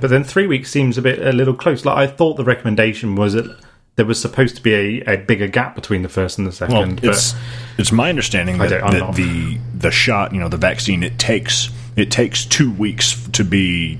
But 0.00 0.10
then 0.10 0.24
three 0.24 0.46
weeks 0.46 0.70
seems 0.70 0.98
a 0.98 1.02
bit 1.02 1.18
a 1.24 1.32
little 1.32 1.54
close. 1.54 1.84
Like 1.84 1.96
I 1.96 2.06
thought 2.06 2.36
the 2.36 2.44
recommendation 2.44 3.14
was 3.14 3.32
that 3.34 3.58
there 3.96 4.04
was 4.04 4.20
supposed 4.20 4.56
to 4.56 4.62
be 4.62 4.74
a, 4.74 5.14
a 5.14 5.16
bigger 5.16 5.46
gap 5.46 5.74
between 5.74 6.02
the 6.02 6.08
first 6.08 6.36
and 6.36 6.46
the 6.46 6.52
second. 6.52 6.74
Well, 6.76 6.88
but 6.96 7.04
it's 7.04 7.34
it's 7.78 7.92
my 7.92 8.08
understanding 8.10 8.58
that, 8.58 8.68
don't- 8.70 8.90
that 8.90 9.14
the 9.14 9.58
the 9.78 9.90
shot, 9.90 10.32
you 10.34 10.40
know, 10.40 10.48
the 10.48 10.56
vaccine, 10.58 11.02
it 11.02 11.18
takes 11.18 11.70
it 11.96 12.10
takes 12.10 12.44
two 12.44 12.70
weeks 12.72 13.26
to 13.28 13.44
be 13.44 13.98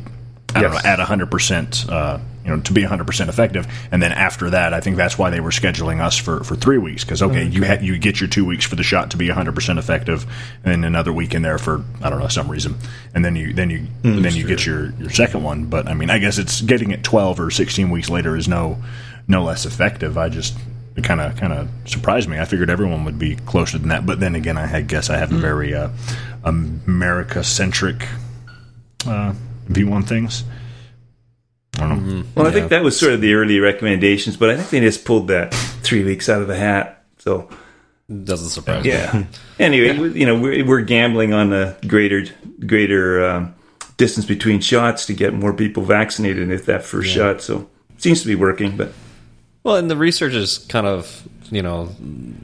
I 0.54 0.62
don't 0.62 0.72
know 0.72 0.80
at 0.84 0.98
hundred 1.00 1.30
percent. 1.30 1.86
Uh, 1.88 2.18
you 2.44 2.50
know, 2.50 2.60
to 2.60 2.72
be 2.72 2.82
100% 2.82 3.28
effective, 3.28 3.66
and 3.90 4.02
then 4.02 4.12
after 4.12 4.50
that, 4.50 4.74
I 4.74 4.80
think 4.80 4.96
that's 4.96 5.16
why 5.16 5.30
they 5.30 5.40
were 5.40 5.50
scheduling 5.50 6.00
us 6.02 6.16
for, 6.18 6.44
for 6.44 6.54
three 6.56 6.76
weeks. 6.78 7.02
Because 7.02 7.22
okay, 7.22 7.44
you 7.44 7.64
ha- 7.64 7.78
you 7.80 7.96
get 7.98 8.20
your 8.20 8.28
two 8.28 8.44
weeks 8.44 8.64
for 8.66 8.76
the 8.76 8.82
shot 8.82 9.10
to 9.12 9.16
be 9.16 9.28
100% 9.28 9.78
effective, 9.78 10.26
and 10.64 10.84
another 10.84 11.12
week 11.12 11.34
in 11.34 11.42
there 11.42 11.56
for 11.58 11.82
I 12.02 12.10
don't 12.10 12.18
know 12.20 12.28
some 12.28 12.50
reason, 12.50 12.76
and 13.14 13.24
then 13.24 13.34
you 13.36 13.52
then 13.54 13.70
you 13.70 13.86
then 14.02 14.34
you 14.34 14.46
get 14.46 14.66
your, 14.66 14.90
your 15.00 15.10
second 15.10 15.42
one. 15.42 15.64
But 15.66 15.88
I 15.88 15.94
mean, 15.94 16.10
I 16.10 16.18
guess 16.18 16.36
it's 16.38 16.60
getting 16.60 16.90
it 16.90 17.02
12 17.02 17.40
or 17.40 17.50
16 17.50 17.88
weeks 17.90 18.10
later 18.10 18.36
is 18.36 18.46
no 18.46 18.76
no 19.26 19.42
less 19.42 19.64
effective. 19.64 20.18
I 20.18 20.28
just 20.28 20.54
it 20.96 21.02
kind 21.02 21.20
of 21.22 21.36
kind 21.36 21.52
of 21.52 21.68
surprised 21.86 22.28
me. 22.28 22.38
I 22.38 22.44
figured 22.44 22.68
everyone 22.68 23.04
would 23.06 23.18
be 23.18 23.36
closer 23.36 23.78
than 23.78 23.88
that, 23.88 24.04
but 24.04 24.20
then 24.20 24.34
again, 24.34 24.58
I 24.58 24.66
had- 24.66 24.86
guess 24.86 25.08
I 25.08 25.16
have 25.16 25.32
a 25.32 25.36
very 25.36 25.74
uh, 25.74 25.88
America 26.44 27.42
centric 27.42 28.06
uh, 29.06 29.32
view 29.66 29.90
on 29.92 30.02
things. 30.02 30.44
I 31.78 31.88
don't 31.88 32.07
know. 32.09 32.25
Well, 32.35 32.47
I 32.47 32.50
think 32.52 32.71
that 32.71 32.83
was 32.83 32.99
sort 32.99 33.12
of 33.12 33.21
the 33.21 33.35
early 33.35 33.59
recommendations, 33.61 34.37
but 34.37 34.50
I 34.50 34.57
think 34.57 34.71
they 34.71 34.81
just 34.81 35.04
pulled 35.04 35.28
that 35.28 35.52
three 35.83 36.04
weeks 36.04 36.28
out 36.28 36.40
of 36.43 36.49
the 36.49 36.57
hat. 36.57 37.02
So 37.19 37.49
Doesn't 38.25 38.50
surprise 38.50 38.85
me. 38.85 38.90
yeah. 38.90 39.25
anyway, 39.59 39.99
we- 39.99 40.21
you 40.21 40.26
know, 40.26 40.38
we're, 40.38 40.64
we're 40.64 40.83
gambling 40.83 41.33
on 41.33 41.52
a 41.52 41.76
greater 41.87 42.25
greater 42.66 43.25
um, 43.28 43.54
distance 43.97 44.26
between 44.26 44.61
shots 44.61 45.07
to 45.07 45.14
get 45.14 45.35
more 45.35 45.52
people 45.52 45.83
vaccinated 45.85 46.49
with 46.49 46.66
that 46.66 46.85
first 46.85 47.11
shot. 47.11 47.40
So 47.43 47.69
seems 47.99 48.21
to 48.23 48.26
be 48.28 48.35
working, 48.35 48.76
but 48.76 48.93
Well, 49.62 49.76
and 49.76 49.90
the 49.90 49.97
research 49.97 50.35
is 50.35 50.59
kind 50.59 50.87
of, 50.87 51.26
you 51.50 51.62
know, 51.62 51.90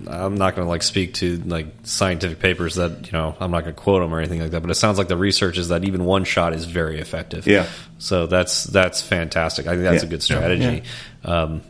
I'm 0.07 0.37
not 0.37 0.55
going 0.55 0.67
to 0.67 0.69
like 0.69 0.83
speak 0.83 1.15
to 1.15 1.39
like 1.39 1.67
scientific 1.85 2.39
papers 2.39 2.75
that, 2.77 3.07
you 3.07 3.13
know, 3.13 3.35
I'm 3.41 3.51
not 3.51 3.65
going 3.65 3.75
to 3.75 3.81
quote 3.81 4.03
them 4.03 4.13
or 4.15 4.19
anything 4.19 4.41
like 4.41 4.51
that, 4.51 4.61
but 4.61 4.71
it 4.71 4.75
sounds 4.75 4.99
like 4.99 5.09
the 5.09 5.17
research 5.17 5.57
is 5.59 5.69
that 5.69 5.85
even 5.85 6.05
one 6.05 6.25
shot 6.25 6.53
is 6.53 6.65
very 6.67 7.01
effective. 7.01 7.47
Yeah. 7.47 7.67
So 7.99 8.27
that's 8.27 8.65
that's 8.65 9.01
fantastic. 9.03 9.67
I 9.67 9.71
think 9.71 9.83
that's 9.85 10.03
Yeah. 10.03 10.07
a 10.07 10.11
good 10.11 10.23
strategy. 10.23 10.83
Um, 11.25 11.63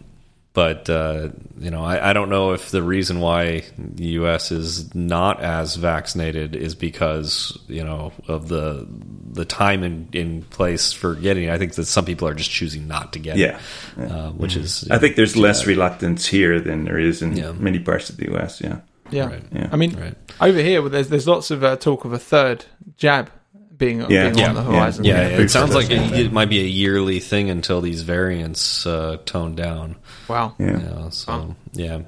but 0.52 0.90
uh, 0.90 1.28
you 1.60 1.70
know, 1.70 1.84
I, 1.84 2.10
I 2.10 2.12
don't 2.12 2.28
know 2.28 2.52
if 2.52 2.72
the 2.72 2.82
reason 2.82 3.20
why 3.20 3.62
the 3.78 4.06
U.S. 4.18 4.50
is 4.50 4.92
not 4.96 5.40
as 5.40 5.76
vaccinated 5.76 6.56
is 6.56 6.74
because 6.74 7.56
you 7.68 7.84
know 7.84 8.12
of 8.26 8.48
the 8.48 8.84
the 9.32 9.44
time 9.44 9.84
in, 9.84 10.08
in 10.12 10.42
place 10.42 10.92
for 10.92 11.14
getting. 11.14 11.44
it. 11.44 11.50
I 11.50 11.58
think 11.58 11.74
that 11.74 11.84
some 11.86 12.04
people 12.04 12.26
are 12.26 12.34
just 12.34 12.50
choosing 12.50 12.88
not 12.88 13.12
to 13.12 13.18
get 13.20 13.36
Yeah. 13.36 13.58
it, 13.96 14.10
uh, 14.10 14.30
which 14.30 14.56
is 14.56 14.88
I 14.90 14.98
think 14.98 15.14
there's 15.16 15.36
less 15.36 15.66
reluctance 15.66 16.26
here 16.26 16.60
than 16.60 16.84
there 16.84 16.98
is 16.98 17.22
in 17.22 17.36
Yeah. 17.36 17.52
many 17.52 17.78
parts 17.78 18.10
of 18.10 18.16
the 18.16 18.26
U.S. 18.32 18.60
Yeah. 18.60 18.78
Yeah. 19.10 19.26
Right. 19.26 19.42
Yeah. 19.52 19.68
I 19.72 19.76
mean, 19.76 19.94
Right. 19.96 20.14
over 20.40 20.58
here, 20.60 20.86
there's 20.88 21.08
there's 21.08 21.26
lots 21.28 21.50
of 21.50 21.62
uh, 21.64 21.76
talk 21.76 22.04
of 22.04 22.12
a 22.12 22.18
third 22.18 22.64
jab 22.96 23.30
being, 23.76 24.00
Yeah. 24.02 24.24
being 24.30 24.38
Yeah. 24.38 24.48
on 24.50 24.54
the 24.56 24.62
horizon. 24.62 25.04
Yeah, 25.04 25.28
Yeah, 25.28 25.38
it 25.38 25.50
sounds 25.50 25.74
like 25.74 25.90
it, 25.90 26.12
it 26.12 26.32
might 26.32 26.48
be 26.50 26.60
a 26.60 26.64
yearly 26.68 27.18
thing 27.20 27.50
until 27.50 27.80
these 27.80 28.02
variants 28.02 28.84
uh, 28.86 29.16
tone 29.24 29.54
down. 29.54 29.96
Wow. 30.28 30.54
Yeah. 30.58 30.66
You 30.66 30.72
know, 30.78 31.08
so 31.10 31.54
yeah, 31.72 32.00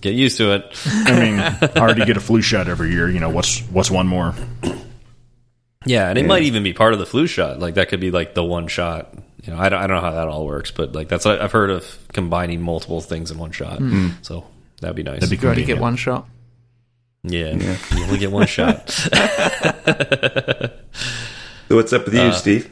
get 0.00 0.14
used 0.14 0.36
to 0.38 0.52
it. 0.54 0.64
I 0.86 1.20
mean, 1.20 1.38
I 1.76 1.80
already 1.80 2.04
get 2.06 2.16
a 2.16 2.20
flu 2.20 2.40
shot 2.42 2.66
every 2.68 2.90
year. 2.92 3.08
You 3.08 3.20
know, 3.20 3.30
what's 3.30 3.60
what's 3.70 3.90
one 3.90 4.06
more? 4.08 4.34
Yeah, 5.86 6.08
and 6.08 6.18
it 6.18 6.22
Yeah. 6.22 6.28
might 6.28 6.42
even 6.44 6.62
be 6.62 6.72
part 6.72 6.92
of 6.92 6.98
the 6.98 7.06
flu 7.06 7.26
shot. 7.26 7.58
Like 7.58 7.74
that 7.74 7.88
could 7.88 8.00
be 8.00 8.10
like 8.10 8.34
the 8.34 8.44
one 8.44 8.68
shot. 8.68 9.14
You 9.44 9.52
know, 9.52 9.58
I 9.58 9.68
don't, 9.68 9.80
I 9.82 9.86
don't 9.88 9.96
know 9.96 10.02
how 10.08 10.12
that 10.12 10.28
all 10.28 10.46
works, 10.46 10.70
but 10.70 10.92
like 10.92 11.08
that's 11.08 11.26
I've 11.26 11.50
heard 11.52 11.70
of 11.70 11.98
combining 12.12 12.60
multiple 12.62 13.00
things 13.00 13.30
in 13.30 13.38
one 13.38 13.50
shot. 13.52 13.78
Hmm. 13.78 14.10
So 14.22 14.44
that'd 14.80 14.94
be 14.96 15.02
nice. 15.02 15.20
That'd 15.20 15.30
be 15.40 15.46
You 15.46 15.54
to 15.54 15.64
get 15.64 15.78
one 15.80 15.96
shot. 15.96 16.28
yeah, 17.24 17.54
Yeah. 17.56 17.76
you 17.96 18.04
only 18.04 18.18
get 18.18 18.30
one 18.30 18.46
shot. 18.46 18.88
So 18.90 19.10
what's 21.68 21.92
up 21.92 22.04
with 22.04 22.14
you, 22.14 22.20
uh, 22.20 22.32
Steve? 22.32 22.70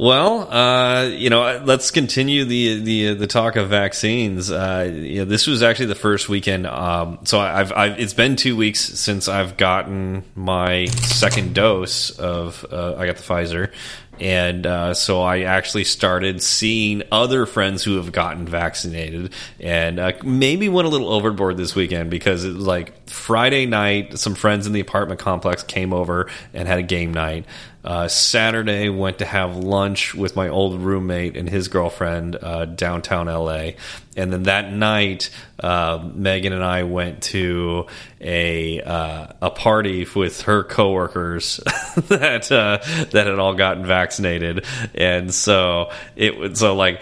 Well, 0.00 0.50
uh, 0.50 1.08
you 1.08 1.28
know, 1.28 1.62
let's 1.62 1.90
continue 1.90 2.46
the 2.46 2.80
the 2.80 3.12
the 3.12 3.26
talk 3.26 3.56
of 3.56 3.68
vaccines. 3.68 4.50
Uh, 4.50 4.90
you 4.90 5.18
know, 5.18 5.24
this 5.26 5.46
was 5.46 5.62
actually 5.62 5.88
the 5.88 5.94
first 5.94 6.26
weekend. 6.26 6.66
Um, 6.66 7.18
so 7.24 7.38
I've, 7.38 7.70
I've 7.70 8.00
it's 8.00 8.14
been 8.14 8.36
two 8.36 8.56
weeks 8.56 8.80
since 8.80 9.28
I've 9.28 9.58
gotten 9.58 10.24
my 10.34 10.86
second 10.86 11.54
dose 11.54 12.18
of 12.18 12.64
uh, 12.72 12.94
I 12.96 13.04
got 13.04 13.18
the 13.18 13.22
Pfizer, 13.22 13.74
and 14.18 14.66
uh, 14.66 14.94
so 14.94 15.20
I 15.20 15.40
actually 15.40 15.84
started 15.84 16.42
seeing 16.42 17.02
other 17.12 17.44
friends 17.44 17.84
who 17.84 17.96
have 17.96 18.10
gotten 18.10 18.46
vaccinated, 18.46 19.34
and 19.58 20.00
uh, 20.00 20.12
maybe 20.24 20.70
went 20.70 20.86
a 20.86 20.90
little 20.90 21.10
overboard 21.10 21.58
this 21.58 21.74
weekend 21.74 22.08
because 22.08 22.44
it 22.44 22.54
was 22.54 22.66
like 22.66 22.99
Friday 23.10 23.66
night. 23.66 24.18
Some 24.18 24.34
friends 24.34 24.66
in 24.66 24.72
the 24.72 24.80
apartment 24.80 25.20
complex 25.20 25.62
came 25.62 25.92
over 25.92 26.30
and 26.54 26.66
had 26.66 26.78
a 26.78 26.82
game 26.82 27.12
night. 27.12 27.46
Uh, 27.82 28.08
Saturday 28.08 28.90
went 28.90 29.18
to 29.18 29.24
have 29.24 29.56
lunch 29.56 30.14
with 30.14 30.36
my 30.36 30.48
old 30.48 30.80
roommate 30.80 31.34
and 31.34 31.48
his 31.48 31.68
girlfriend 31.68 32.36
uh, 32.36 32.66
downtown 32.66 33.26
LA, 33.26 33.70
and 34.16 34.30
then 34.30 34.42
that 34.42 34.70
night 34.70 35.30
uh, 35.60 36.06
Megan 36.14 36.52
and 36.52 36.62
I 36.62 36.82
went 36.82 37.22
to 37.24 37.86
a 38.20 38.82
uh, 38.82 39.28
a 39.40 39.50
party 39.50 40.06
with 40.14 40.42
her 40.42 40.62
coworkers 40.62 41.56
that 42.08 42.52
uh, 42.52 42.78
that 43.12 43.26
had 43.26 43.38
all 43.38 43.54
gotten 43.54 43.86
vaccinated, 43.86 44.66
and 44.94 45.32
so 45.32 45.90
it 46.16 46.36
was 46.36 46.58
so 46.58 46.76
like 46.76 47.00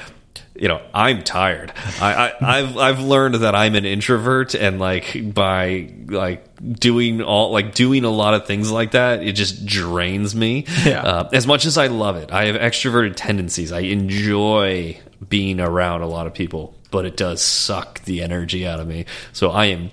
you 0.58 0.66
know 0.68 0.80
i'm 0.92 1.22
tired 1.22 1.72
I, 2.00 2.32
I 2.40 2.58
i've 2.58 2.76
i've 2.76 3.00
learned 3.00 3.36
that 3.36 3.54
i'm 3.54 3.74
an 3.76 3.84
introvert 3.84 4.54
and 4.54 4.78
like 4.80 5.32
by 5.34 5.92
like 6.08 6.44
doing 6.80 7.22
all 7.22 7.52
like 7.52 7.74
doing 7.74 8.04
a 8.04 8.10
lot 8.10 8.34
of 8.34 8.46
things 8.46 8.70
like 8.70 8.90
that 8.90 9.22
it 9.22 9.32
just 9.32 9.64
drains 9.64 10.34
me 10.34 10.64
Yeah. 10.84 11.02
uh, 11.02 11.30
as 11.32 11.46
much 11.46 11.64
as 11.64 11.78
i 11.78 11.86
love 11.86 12.16
it 12.16 12.32
i 12.32 12.46
have 12.46 12.56
extroverted 12.56 13.14
tendencies 13.16 13.70
i 13.72 13.80
enjoy 13.80 14.98
being 15.28 15.60
around 15.60 16.02
a 16.02 16.06
lot 16.08 16.26
of 16.26 16.34
people 16.34 16.74
but 16.90 17.04
it 17.04 17.16
does 17.16 17.40
suck 17.40 18.02
the 18.04 18.22
energy 18.22 18.66
out 18.66 18.80
of 18.80 18.86
me 18.88 19.04
so 19.32 19.50
i 19.50 19.66
am 19.66 19.90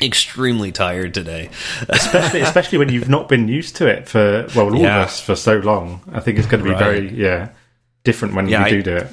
extremely 0.00 0.72
tired 0.72 1.12
today 1.12 1.50
especially, 1.90 2.40
especially 2.48 2.78
when 2.78 2.88
you've 2.88 3.10
not 3.10 3.28
been 3.28 3.48
used 3.48 3.76
to 3.76 3.86
it 3.86 4.08
for 4.08 4.46
well 4.56 4.72
all 4.74 4.80
Yeah. 4.80 5.00
of 5.02 5.08
us 5.08 5.20
for 5.20 5.36
so 5.36 5.58
long. 5.58 6.00
I 6.10 6.20
think 6.20 6.38
it's 6.38 6.46
going 6.46 6.62
to 6.62 6.64
be 6.64 6.70
Right. 6.74 6.82
very 6.82 7.12
yeah 7.14 7.50
different 8.02 8.32
when 8.34 8.48
Yeah, 8.48 8.60
you 8.60 8.64
I- 8.64 8.70
do 8.70 8.82
do 8.82 8.96
it. 8.96 9.08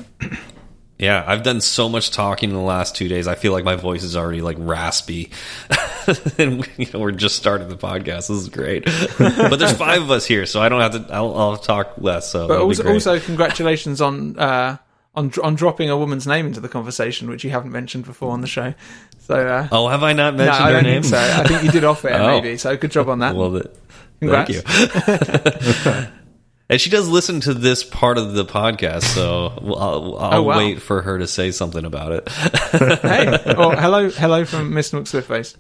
Yeah, 0.99 1.23
I've 1.27 1.43
done 1.43 1.61
so 1.61 1.89
much 1.89 2.09
talking 2.09 2.49
in 2.49 2.55
the 2.55 2.61
last 2.61 2.95
two 2.95 3.07
days. 3.07 3.27
I 3.27 3.35
feel 3.35 3.51
like 3.51 3.63
my 3.63 3.75
voice 3.75 4.01
is 4.03 4.15
already 4.17 4.41
like 4.41 4.57
raspy, 4.59 5.29
and 6.39 6.67
you 6.77 6.87
know 6.91 6.99
we're 6.99 7.11
just 7.11 7.35
starting 7.35 7.67
the 7.69 7.77
podcast. 7.77 8.29
This 8.29 8.31
is 8.31 8.49
great, 8.49 8.85
but 9.19 9.57
there's 9.57 9.73
five 9.77 10.01
of 10.01 10.09
us 10.09 10.25
here, 10.25 10.47
so 10.47 10.59
I 10.59 10.69
don't 10.69 10.81
have 10.81 10.93
to. 11.07 11.13
I'll, 11.13 11.37
I'll 11.37 11.57
talk 11.57 11.93
less. 11.99 12.31
So 12.31 12.47
But 12.47 12.61
also, 12.61 12.91
also, 12.91 13.19
congratulations 13.19 14.01
on 14.01 14.39
uh, 14.39 14.77
on 15.13 15.31
on 15.43 15.53
dropping 15.53 15.91
a 15.91 15.97
woman's 15.97 16.25
name 16.25 16.47
into 16.47 16.59
the 16.61 16.69
conversation, 16.69 17.29
which 17.29 17.43
you 17.43 17.51
haven't 17.51 17.71
mentioned 17.71 18.05
before 18.05 18.31
on 18.31 18.41
the 18.41 18.47
show. 18.47 18.73
So, 19.19 19.35
uh, 19.35 19.67
oh, 19.71 19.89
have 19.89 20.01
I 20.01 20.13
not 20.13 20.33
no, 20.33 20.45
mentioned 20.45 20.65
I 20.65 20.71
her 20.71 20.81
name? 20.81 21.03
so. 21.03 21.17
I 21.19 21.43
think 21.47 21.63
you 21.63 21.69
did 21.71 21.83
off 21.83 22.05
air, 22.05 22.13
Oh. 22.21 22.27
maybe. 22.27 22.57
So, 22.57 22.75
good 22.75 22.91
job 22.91 23.07
on 23.09 23.19
that. 23.19 23.35
Love 23.35 23.55
it. 23.55 23.77
Congrats. 24.19 24.61
thank 24.61 25.85
you. 25.85 26.07
And 26.69 26.79
she 26.81 26.89
does 26.89 27.07
listen 27.07 27.39
to 27.41 27.53
this 27.53 27.83
part 27.83 28.17
of 28.17 28.33
the 28.33 28.45
podcast, 28.45 29.03
so 29.03 29.53
I'll, 29.77 30.17
I'll 30.17 30.33
Oh, 30.39 30.43
wow. 30.43 30.57
wait 30.57 30.81
for 30.81 31.01
her 31.01 31.17
to 31.19 31.27
say 31.27 31.51
something 31.51 31.85
about 31.85 32.11
it. 32.11 32.29
hey, 32.31 33.37
oh, 33.57 33.71
hello, 33.75 34.09
hello 34.09 34.45
from 34.45 34.73
Miss 34.73 34.91
McSwiftface. 34.91 35.55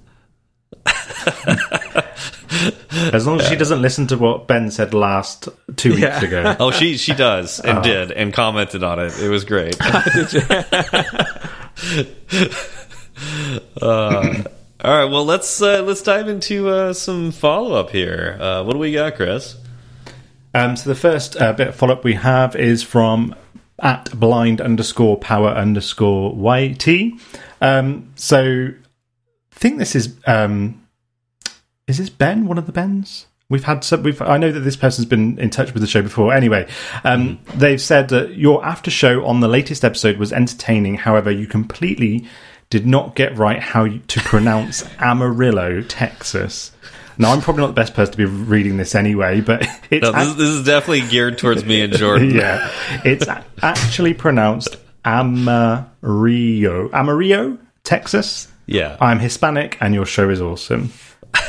As 3.13 3.27
long 3.27 3.39
as 3.39 3.47
she 3.47 3.55
doesn't 3.55 3.81
listen 3.81 4.07
to 4.07 4.17
what 4.17 4.47
Ben 4.47 4.71
said 4.71 4.93
last 4.93 5.47
two 5.75 5.89
weeks 5.91 6.01
Yeah. 6.01 6.23
ago. 6.23 6.55
oh, 6.59 6.71
she 6.71 6.97
she 6.97 7.13
does 7.13 7.59
and 7.59 7.83
did 7.83 8.11
and 8.11 8.33
commented 8.33 8.83
on 8.83 8.99
it. 8.99 9.17
It 9.21 9.29
was 9.29 9.45
great. 9.45 9.75
Uh, 13.81 14.43
all 14.83 14.91
right, 14.95 15.05
well 15.05 15.25
let's 15.25 15.61
uh, 15.61 15.81
let's 15.83 16.01
dive 16.01 16.27
into 16.27 16.69
uh, 16.69 16.93
some 16.93 17.31
follow 17.31 17.75
up 17.79 17.89
here. 17.89 18.37
Uh, 18.39 18.63
what 18.63 18.73
do 18.73 18.79
we 18.79 18.91
got, 18.93 19.15
Chris? 19.15 19.55
Um, 20.53 20.75
so 20.75 20.89
the 20.89 20.95
first 20.95 21.39
uh, 21.39 21.53
bit 21.53 21.69
of 21.69 21.75
follow 21.75 21.93
up 21.93 22.03
we 22.03 22.15
have 22.15 22.55
is 22.55 22.83
from 22.83 23.35
at 23.79 24.11
blind 24.19 24.59
underscore 24.59 25.17
power 25.17 25.49
underscore 25.49 26.33
yt. 26.33 27.11
Um, 27.61 28.11
so 28.15 28.69
I 28.71 29.55
think 29.55 29.77
this 29.77 29.95
is 29.95 30.15
um, 30.25 30.87
is 31.87 31.97
this 31.97 32.09
Ben? 32.09 32.47
One 32.47 32.57
of 32.57 32.65
the 32.65 32.71
Bens? 32.71 33.27
We've 33.49 33.63
had 33.63 33.83
some. 33.83 34.03
We've. 34.03 34.21
I 34.21 34.37
know 34.37 34.51
that 34.51 34.59
this 34.59 34.75
person's 34.75 35.07
been 35.07 35.39
in 35.39 35.49
touch 35.49 35.73
with 35.73 35.81
the 35.81 35.87
show 35.87 36.01
before. 36.01 36.33
Anyway, 36.33 36.67
um, 37.05 37.39
they've 37.55 37.81
said 37.81 38.09
that 38.09 38.35
your 38.35 38.65
after 38.65 38.91
show 38.91 39.25
on 39.25 39.39
the 39.39 39.47
latest 39.47 39.85
episode 39.85 40.17
was 40.17 40.33
entertaining. 40.33 40.95
However, 40.95 41.31
you 41.31 41.47
completely 41.47 42.27
did 42.69 42.85
not 42.85 43.15
get 43.15 43.37
right 43.37 43.59
how 43.59 43.87
to 43.87 44.19
pronounce 44.19 44.83
Amarillo, 44.99 45.81
Texas. 45.81 46.73
Now, 47.17 47.31
I'm 47.33 47.41
probably 47.41 47.61
not 47.61 47.67
the 47.67 47.73
best 47.73 47.93
person 47.93 48.11
to 48.13 48.17
be 48.17 48.25
reading 48.25 48.77
this 48.77 48.93
anyway, 48.95 49.41
but 49.41 49.61
it's 49.89 50.03
No, 50.03 50.11
this, 50.11 50.33
this 50.35 50.49
is 50.49 50.65
definitely 50.65 51.07
geared 51.09 51.37
towards 51.37 51.65
me 51.65 51.81
and 51.81 51.93
Jordan. 51.93 52.31
yeah, 52.35 52.71
it's 53.03 53.25
a- 53.27 53.43
actually 53.61 54.13
pronounced 54.13 54.77
Amarillo. 55.05 56.89
Amarillo, 56.93 57.57
Texas. 57.83 58.47
Yeah. 58.65 58.97
I'm 58.99 59.19
Hispanic, 59.19 59.77
and 59.81 59.93
your 59.93 60.05
show 60.05 60.29
is 60.29 60.41
awesome. 60.41 60.91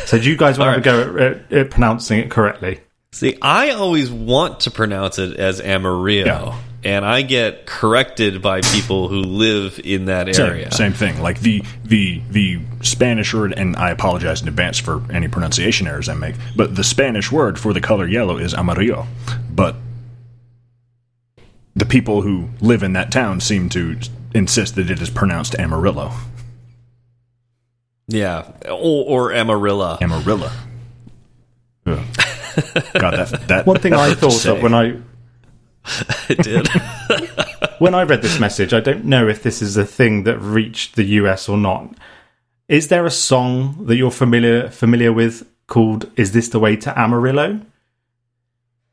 So, 0.06 0.18
do 0.18 0.28
you 0.30 0.36
guys 0.36 0.58
want 0.58 0.82
to 0.82 0.90
have 0.90 1.00
a 1.00 1.14
go 1.14 1.18
at, 1.18 1.32
at, 1.52 1.52
at 1.52 1.70
pronouncing 1.70 2.20
it 2.20 2.30
correctly? 2.30 2.80
See, 3.12 3.38
I 3.40 3.70
always 3.70 4.10
want 4.10 4.60
to 4.60 4.70
pronounce 4.70 5.18
it 5.18 5.36
as 5.38 5.60
Amarillo, 5.60 6.26
Yeah. 6.26 6.58
And 6.84 7.04
I 7.04 7.22
get 7.22 7.66
corrected 7.66 8.40
by 8.40 8.60
people 8.60 9.08
who 9.08 9.20
live 9.20 9.80
in 9.82 10.04
that 10.06 10.34
Same, 10.34 10.46
area. 10.46 10.70
same 10.72 10.92
thing. 10.92 11.20
Like 11.20 11.40
the 11.40 11.62
the 11.84 12.20
the 12.30 12.60
Spanish 12.82 13.34
word, 13.34 13.52
and 13.56 13.74
I 13.76 13.90
apologize 13.90 14.42
in 14.42 14.48
advance 14.48 14.78
for 14.78 15.02
any 15.12 15.28
pronunciation 15.28 15.86
errors 15.88 16.08
I 16.08 16.14
make. 16.14 16.36
But 16.54 16.76
the 16.76 16.84
Spanish 16.84 17.32
word 17.32 17.58
for 17.58 17.72
the 17.72 17.80
color 17.80 18.06
yellow 18.06 18.38
is 18.38 18.54
amarillo. 18.54 19.06
But 19.50 19.74
the 21.74 21.86
people 21.86 22.22
who 22.22 22.48
live 22.60 22.82
in 22.82 22.92
that 22.94 23.10
town 23.12 23.40
seem 23.40 23.68
to 23.70 23.98
insist 24.34 24.74
that 24.76 24.90
it 24.90 25.00
is 25.00 25.10
pronounced 25.10 25.54
Amarillo. 25.58 26.12
Yeah, 28.08 28.50
or, 28.66 29.30
or 29.30 29.30
Amarilla. 29.32 29.98
Amarilla. 30.00 30.50
Ugh. 31.86 31.98
God, 32.94 33.14
that 33.14 33.44
that 33.48 33.66
One 33.66 33.78
thing 33.78 33.92
I 33.94 34.08
that 34.08 34.08
hurt 34.08 34.14
to 34.14 34.20
thought 34.20 34.32
say. 34.32 34.56
of 34.56 34.62
when 34.62 34.74
I 34.74 34.96
It 36.28 36.38
did. 36.42 36.68
when 37.78 37.94
I 37.94 38.02
read 38.02 38.22
this 38.22 38.38
message, 38.38 38.72
I 38.74 38.80
don't 38.80 39.04
know 39.04 39.28
if 39.28 39.42
this 39.42 39.62
is 39.62 39.76
a 39.76 39.84
thing 39.84 40.24
that 40.24 40.38
reached 40.38 40.96
the 40.96 41.04
US 41.04 41.48
or 41.48 41.56
not. 41.56 41.94
Is 42.68 42.88
there 42.88 43.06
a 43.06 43.10
song 43.10 43.86
that 43.86 43.96
you're 43.96 44.10
familiar 44.10 44.68
familiar 44.70 45.12
with 45.12 45.46
called 45.66 46.10
"Is 46.16 46.32
This 46.32 46.48
the 46.50 46.58
Way 46.58 46.76
to 46.76 46.98
Amarillo"? 46.98 47.60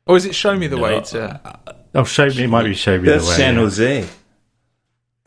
Or 0.06 0.16
is 0.16 0.24
it 0.24 0.34
Show 0.34 0.56
Me 0.56 0.66
the 0.66 0.78
Way 0.78 0.92
No. 0.96 1.00
to. 1.02 1.58
Oh, 1.94 2.04
show 2.04 2.26
me. 2.26 2.44
It 2.44 2.48
might 2.48 2.64
be 2.64 2.74
show 2.74 2.98
me 2.98 3.08
That's 3.08 3.24
the 3.24 3.30
way. 3.30 3.36
San. 3.36 3.56
Jose. 3.56 4.08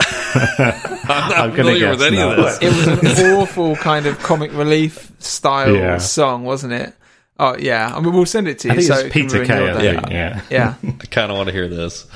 I'm 0.00 1.28
not 1.28 1.38
I'm 1.38 1.50
gonna 1.50 1.54
familiar 1.64 1.90
with 1.90 2.02
any 2.02 2.16
no. 2.16 2.30
of 2.32 2.36
this. 2.36 2.58
It 2.62 2.68
was 3.04 3.18
an 3.18 3.32
awful 3.34 3.76
kind 3.76 4.06
of 4.06 4.18
comic 4.20 4.52
relief 4.52 5.10
style 5.18 5.74
Yeah. 5.74 5.98
song, 5.98 6.44
wasn't 6.44 6.72
it? 6.72 6.94
Oh, 7.42 7.56
yeah. 7.58 7.90
I 7.96 8.00
mean, 8.00 8.12
we'll 8.12 8.26
send 8.26 8.48
it 8.48 8.58
to 8.60 8.68
you. 8.68 8.72
I 8.72 8.76
think 8.76 8.86
so 8.86 8.94
it's 8.96 9.04
it 9.04 9.12
can 9.12 9.22
Peter 9.22 9.36
ruin 9.36 9.48
Kay. 9.48 9.70
I 9.70 9.94
think. 9.94 10.10
Yeah. 10.10 10.42
Yeah. 10.50 10.74
I 11.00 11.06
kind 11.06 11.32
of 11.32 11.38
want 11.38 11.48
to 11.48 11.54
hear 11.54 11.68
this. 11.68 12.06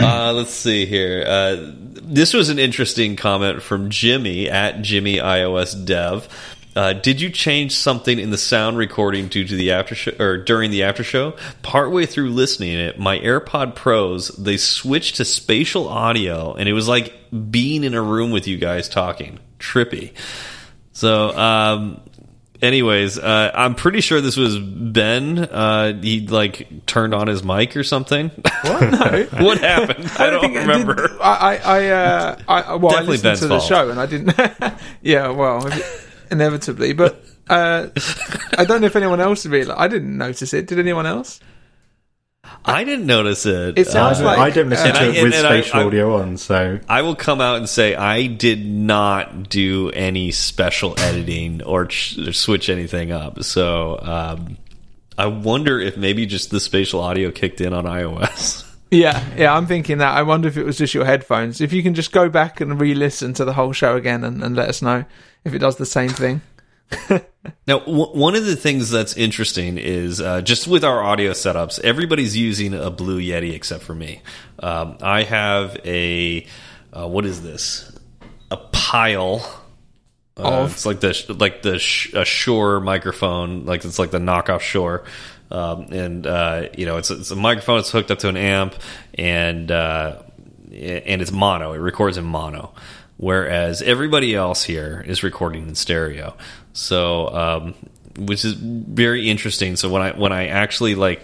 uh, 0.00 0.32
let's 0.32 0.50
see 0.50 0.86
here. 0.86 1.24
Uh, 1.24 1.70
this 2.02 2.34
was 2.34 2.48
an 2.48 2.58
interesting 2.58 3.14
comment 3.14 3.62
from 3.62 3.90
Jimmy 3.90 4.50
at 4.50 4.82
Jimmy 4.82 5.18
iOS 5.18 5.86
Dev. 5.86 6.28
Uh, 6.74 6.94
did 6.94 7.20
you 7.20 7.30
change 7.30 7.76
something 7.76 8.18
in 8.18 8.30
the 8.30 8.38
sound 8.38 8.76
recording 8.76 9.28
due 9.28 9.46
to 9.46 9.54
the 9.54 9.70
after 9.70 9.94
show 9.94 10.12
or 10.18 10.36
during 10.36 10.72
the 10.72 10.82
after 10.82 11.04
show? 11.04 11.36
Partway 11.62 12.06
through 12.06 12.30
listening 12.30 12.76
it, 12.76 12.98
my 12.98 13.20
AirPod 13.20 13.76
Pros 13.76 14.28
they 14.30 14.56
switched 14.56 15.16
to 15.16 15.24
spatial 15.24 15.88
audio, 15.88 16.54
and 16.54 16.68
it 16.68 16.72
was 16.72 16.88
like 16.88 17.14
being 17.50 17.84
in 17.84 17.94
a 17.94 18.02
room 18.02 18.32
with 18.32 18.48
you 18.48 18.56
guys 18.56 18.88
talking. 18.88 19.38
Trippy. 19.60 20.12
So, 21.00 21.30
um, 21.35 22.00
anyways, 22.61 23.19
uh, 23.19 23.50
I'm 23.54 23.75
pretty 23.75 24.02
sure 24.02 24.21
this 24.21 24.37
was 24.37 24.59
Ben. 24.59 25.38
Uh, 25.38 25.99
he 26.02 26.26
like 26.26 26.85
turned 26.85 27.14
on 27.14 27.26
his 27.26 27.42
mic 27.42 27.75
or 27.75 27.85
something. 27.85 28.28
What? 28.28 28.80
No. 29.33 29.45
what 29.47 29.59
happened? 29.59 30.11
I 30.19 30.28
don't 30.28 30.42
think 30.42 30.57
remember. 30.57 30.95
did- 31.09 31.21
I, 31.23 31.33
I, 31.33 31.57
I, 31.57 31.88
uh, 31.88 32.38
I 32.49 32.75
well, 32.75 32.90
Definitely 32.90 32.97
I 32.99 33.00
listened 33.12 33.23
Ben's 33.23 33.40
to 33.40 33.47
the 33.49 33.59
fault. 33.61 33.69
show 33.69 33.90
and 33.90 33.99
I 33.99 34.04
didn't. 34.04 34.75
yeah, 35.02 35.28
well, 35.30 35.66
inevitably, 36.30 36.92
but 36.92 37.25
uh, 37.49 37.88
I 38.59 38.64
don't 38.66 38.83
know 38.83 38.87
if 38.88 38.97
anyone 38.97 39.21
else 39.23 39.47
realized. 39.47 39.80
I 39.80 39.88
didn't 39.88 40.19
notice 40.19 40.52
it. 40.52 40.66
Did 40.66 40.78
anyone 40.78 41.07
else? 41.07 41.40
I 42.64 42.85
didn't 42.85 43.07
notice 43.07 43.47
it. 43.47 43.78
It 43.78 43.88
I 43.88 43.90
sounds 43.90 44.19
don't, 44.19 44.26
like 44.26 44.38
I 44.38 44.50
don't 44.50 44.69
listen 44.69 44.87
uh, 44.87 44.95
And 44.95 44.97
to 44.99 45.02
I- 45.02 45.07
it 45.21 45.23
with 45.25 45.35
and 45.35 45.47
I- 45.47 45.61
spatial 45.62 45.80
I- 45.80 45.85
audio 45.85 46.16
on, 46.21 46.37
so 46.37 46.78
I 46.88 47.02
will 47.02 47.16
come 47.16 47.40
out 47.40 47.57
and 47.57 47.69
say 47.69 47.95
I 47.95 48.26
did 48.26 48.64
not 48.66 49.49
do 49.49 49.90
any 49.90 50.30
special 50.30 50.95
editing 50.99 51.62
or, 51.62 51.87
ch 51.87 52.19
or 52.19 52.33
switch 52.33 52.69
anything 52.69 53.12
up. 53.12 53.42
So 53.45 53.99
um, 54.02 54.57
I 55.16 55.26
wonder 55.26 55.80
if 55.80 55.97
maybe 55.97 56.26
just 56.26 56.50
the 56.50 56.61
spatial 56.61 57.00
audio 57.00 57.30
kicked 57.30 57.61
in 57.61 57.73
on 57.73 57.85
iOS. 57.85 58.66
Yeah, 58.92 59.25
yeah, 59.37 59.54
I'm 59.54 59.69
thinking 59.69 59.99
that. 59.99 60.16
I 60.19 60.23
wonder 60.25 60.49
if 60.49 60.57
it 60.57 60.64
was 60.64 60.76
just 60.76 60.95
your 60.95 61.04
headphones. 61.04 61.61
If 61.61 61.73
you 61.73 61.80
can 61.80 61.95
just 61.95 62.11
go 62.11 62.28
back 62.28 62.61
and 62.61 62.80
re-listen 62.80 63.33
to 63.35 63.45
the 63.45 63.52
whole 63.52 63.73
show 63.73 63.95
again 63.95 64.25
and, 64.25 64.42
and 64.42 64.57
let 64.57 64.69
us 64.69 64.83
know 64.83 65.04
if 65.45 65.54
it 65.54 65.61
does 65.61 65.76
the 65.76 65.87
same 65.87 66.09
thing. 66.09 66.40
Now, 67.66 67.78
w- 67.80 68.09
one 68.18 68.35
of 68.35 68.44
the 68.44 68.56
things 68.56 68.90
that's 68.90 69.16
interesting 69.16 69.78
is 69.78 70.20
uh, 70.20 70.42
just 70.42 70.66
with 70.68 70.85
our 70.85 71.02
audio 71.02 71.32
setups, 71.32 71.80
everybody's 71.80 72.37
using 72.37 72.75
a 72.75 72.90
Blue 72.90 73.18
Yeti 73.20 73.54
except 73.54 73.82
for 73.82 73.94
me. 73.94 74.20
Um, 74.59 74.99
I 75.00 75.23
have 75.23 75.76
a 75.85 76.47
uh, 76.92 77.06
what 77.09 77.25
is 77.25 77.42
this? 77.42 77.90
A 78.50 78.56
pile. 78.59 79.40
Uh, 80.37 80.42
Of? 80.64 80.73
it's 80.73 80.87
like 80.87 81.00
the 81.00 81.37
like 81.38 81.62
the 81.62 81.78
sh- 81.78 82.12
a 82.12 82.25
Shure 82.25 82.80
microphone, 82.80 83.64
like 83.66 83.85
it's 83.85 83.99
like 83.99 84.11
the 84.11 84.18
knockoff 84.18 84.61
Shure, 84.61 85.04
um, 85.50 85.85
and 85.92 86.26
uh, 86.26 86.68
you 86.76 86.87
know 86.87 86.97
it's 86.99 87.11
it's 87.11 87.30
a 87.30 87.37
microphone. 87.37 87.78
It's 87.78 87.90
hooked 87.90 88.11
up 88.11 88.18
to 88.20 88.28
an 88.28 88.37
amp, 88.37 88.75
and 89.14 89.70
uh, 89.70 90.20
and 90.73 91.23
it's 91.23 91.32
mono. 91.32 91.73
It 91.73 91.78
records 91.78 92.16
in 92.16 92.25
mono, 92.25 92.75
whereas 93.16 93.80
everybody 93.82 94.35
else 94.35 94.62
here 94.64 95.02
is 95.06 95.23
recording 95.23 95.68
in 95.68 95.75
stereo. 95.75 96.37
So, 96.72 97.28
um, 97.28 97.74
which 98.18 98.44
is 98.44 98.52
very 98.54 99.28
interesting. 99.28 99.76
So 99.76 99.88
when 99.88 100.02
I 100.02 100.12
when 100.12 100.32
I 100.32 100.48
actually 100.48 100.94
like 100.94 101.22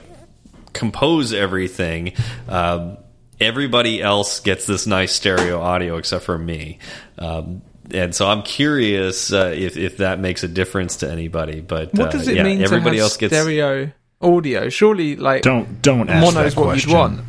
compose 0.72 1.32
everything, 1.32 2.12
um, 2.48 2.96
everybody 3.40 4.02
else 4.02 4.40
gets 4.40 4.66
this 4.66 4.86
nice 4.86 5.12
stereo 5.12 5.60
audio 5.60 5.96
except 5.96 6.24
for 6.24 6.38
me. 6.38 6.78
Um, 7.18 7.62
and 7.92 8.14
so 8.14 8.26
I'm 8.26 8.42
curious 8.42 9.32
uh, 9.32 9.52
if 9.56 9.76
if 9.76 9.98
that 9.98 10.18
makes 10.18 10.42
a 10.42 10.48
difference 10.48 10.96
to 10.96 11.10
anybody. 11.10 11.60
But 11.60 11.94
What 11.94 12.08
uh, 12.08 12.12
does 12.12 12.28
it 12.28 12.36
yeah, 12.36 12.42
mean 12.42 12.62
everybody 12.62 12.96
to 12.96 13.02
have 13.02 13.10
else 13.10 13.16
gets 13.16 13.34
stereo 13.34 13.92
audio? 14.20 14.68
Surely, 14.68 15.16
like 15.16 15.42
Don't 15.42 15.80
don't 15.82 16.10
ask 16.10 16.34
mono's 16.34 16.54
that 16.54 16.60
what 16.60 16.66
question. 16.70 16.90
you'd 16.90 16.96
want, 16.96 17.20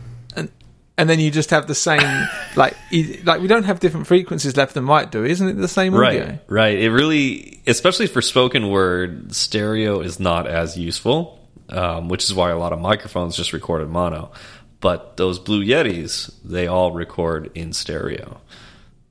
and 0.98 1.08
and 1.08 1.10
then 1.10 1.20
you 1.20 1.32
just 1.32 1.52
have 1.52 1.68
the 1.68 1.76
same 1.76 2.28
like 2.56 2.76
e- 2.92 3.20
like 3.24 3.42
we 3.42 3.48
don't 3.48 3.64
have 3.64 3.80
different 3.80 4.08
frequencies 4.08 4.58
left 4.58 4.76
and 4.76 4.88
right, 4.88 5.10
do 5.10 5.24
we? 5.24 5.32
Isn't 5.32 5.48
it 5.48 5.54
the 5.54 5.68
same 5.68 5.94
audio? 5.94 6.26
Right, 6.26 6.40
right. 6.48 6.80
It 6.80 6.92
really, 6.92 7.62
especially 7.68 8.08
for 8.08 8.22
spoken 8.22 8.70
word, 8.70 9.34
stereo 9.34 10.02
is 10.02 10.20
not 10.20 10.48
as 10.48 10.78
useful, 10.78 11.40
um, 11.70 12.10
which 12.10 12.24
is 12.24 12.34
why 12.34 12.50
a 12.50 12.58
lot 12.58 12.74
of 12.74 12.80
microphones 12.80 13.36
just 13.38 13.54
record 13.54 13.82
in 13.82 13.90
mono. 13.90 14.32
But 14.80 15.18
those 15.18 15.40
Blue 15.40 15.64
Yetis, 15.64 16.32
they 16.44 16.68
all 16.68 16.92
record 16.92 17.52
in 17.56 17.74
stereo. 17.74 18.42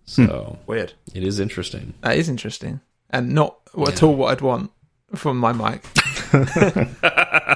So 0.05 0.59
Weird. 0.67 0.93
it 1.15 1.25
is 1.25 1.41
interesting. 1.41 1.95
That 2.03 2.17
is 2.17 2.29
interesting, 2.29 2.81
and 3.11 3.33
not 3.33 3.57
at 3.89 4.03
all 4.03 4.15
what 4.15 4.33
I'd 4.33 4.41
want 4.41 4.71
from 5.15 5.39
my 5.39 5.53
mic. 5.53 5.83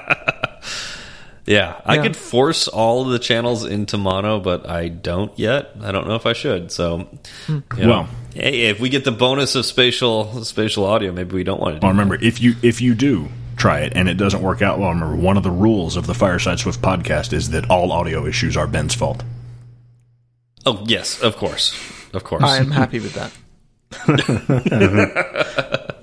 Yeah, 1.47 1.81
I 1.85 1.95
Yeah. 1.95 2.03
could 2.03 2.15
force 2.15 2.67
all 2.67 3.01
of 3.01 3.09
the 3.09 3.17
channels 3.19 3.65
into 3.65 3.97
mono, 3.97 4.39
but 4.39 4.69
I 4.69 4.89
don't 4.89 5.31
yet. 5.39 5.71
I 5.81 5.91
don't 5.91 6.07
know 6.07 6.15
if 6.15 6.25
I 6.27 6.33
should. 6.33 6.71
So, 6.71 7.07
you 7.47 7.63
know, 7.77 7.87
Well- 7.89 8.07
hey, 8.35 8.61
if 8.69 8.79
we 8.79 8.89
get 8.89 9.05
the 9.05 9.11
bonus 9.11 9.55
of 9.55 9.65
spatial 9.65 10.43
spatial 10.45 10.85
audio, 10.85 11.11
maybe 11.11 11.35
we 11.35 11.43
don't 11.43 11.59
want 11.59 11.75
to 11.75 11.79
do 11.79 11.85
Well, 11.85 11.93
remember 11.93 12.15
if 12.21 12.39
you 12.41 12.55
if 12.61 12.79
you 12.81 12.93
do 12.93 13.29
try 13.57 13.79
it 13.79 13.93
and 13.95 14.07
it 14.07 14.15
doesn't 14.15 14.41
work 14.41 14.61
out 14.61 14.79
well, 14.79 14.89
remember 14.89 15.15
one 15.15 15.35
of 15.37 15.43
the 15.43 15.51
rules 15.51 15.97
of 15.97 16.07
the 16.07 16.13
Fireside 16.13 16.59
Swift 16.59 16.81
podcast 16.81 17.33
is 17.33 17.49
that 17.49 17.69
all 17.69 17.91
audio 17.91 18.25
issues 18.25 18.55
are 18.55 18.67
Ben's 18.67 18.93
fault. 18.95 19.23
Oh, 20.65 20.83
yes, 20.85 21.19
of 21.21 21.37
course. 21.37 21.73
Of 22.13 22.23
course. 22.23 22.43
I 22.43 22.57
am 22.57 22.71
happy 22.71 22.99
with 22.99 23.13
that. 23.15 23.31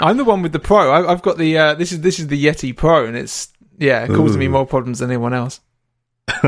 I'm 0.00 0.16
the 0.16 0.24
one 0.24 0.42
with 0.42 0.52
the 0.52 0.58
Pro. 0.60 0.90
I, 0.90 1.12
I've 1.12 1.22
got 1.22 1.36
the 1.38 1.58
uh, 1.58 1.74
this 1.74 1.92
is 1.92 2.00
this 2.00 2.18
is 2.18 2.28
the 2.28 2.42
Yeti 2.44 2.74
Pro, 2.74 3.04
and 3.04 3.16
it's 3.16 3.48
yeah, 3.80 4.04
it 4.04 4.08
causing 4.08 4.38
me 4.38 4.46
more 4.46 4.66
problems 4.66 5.00
than 5.00 5.10
anyone 5.10 5.34
else. 5.34 5.60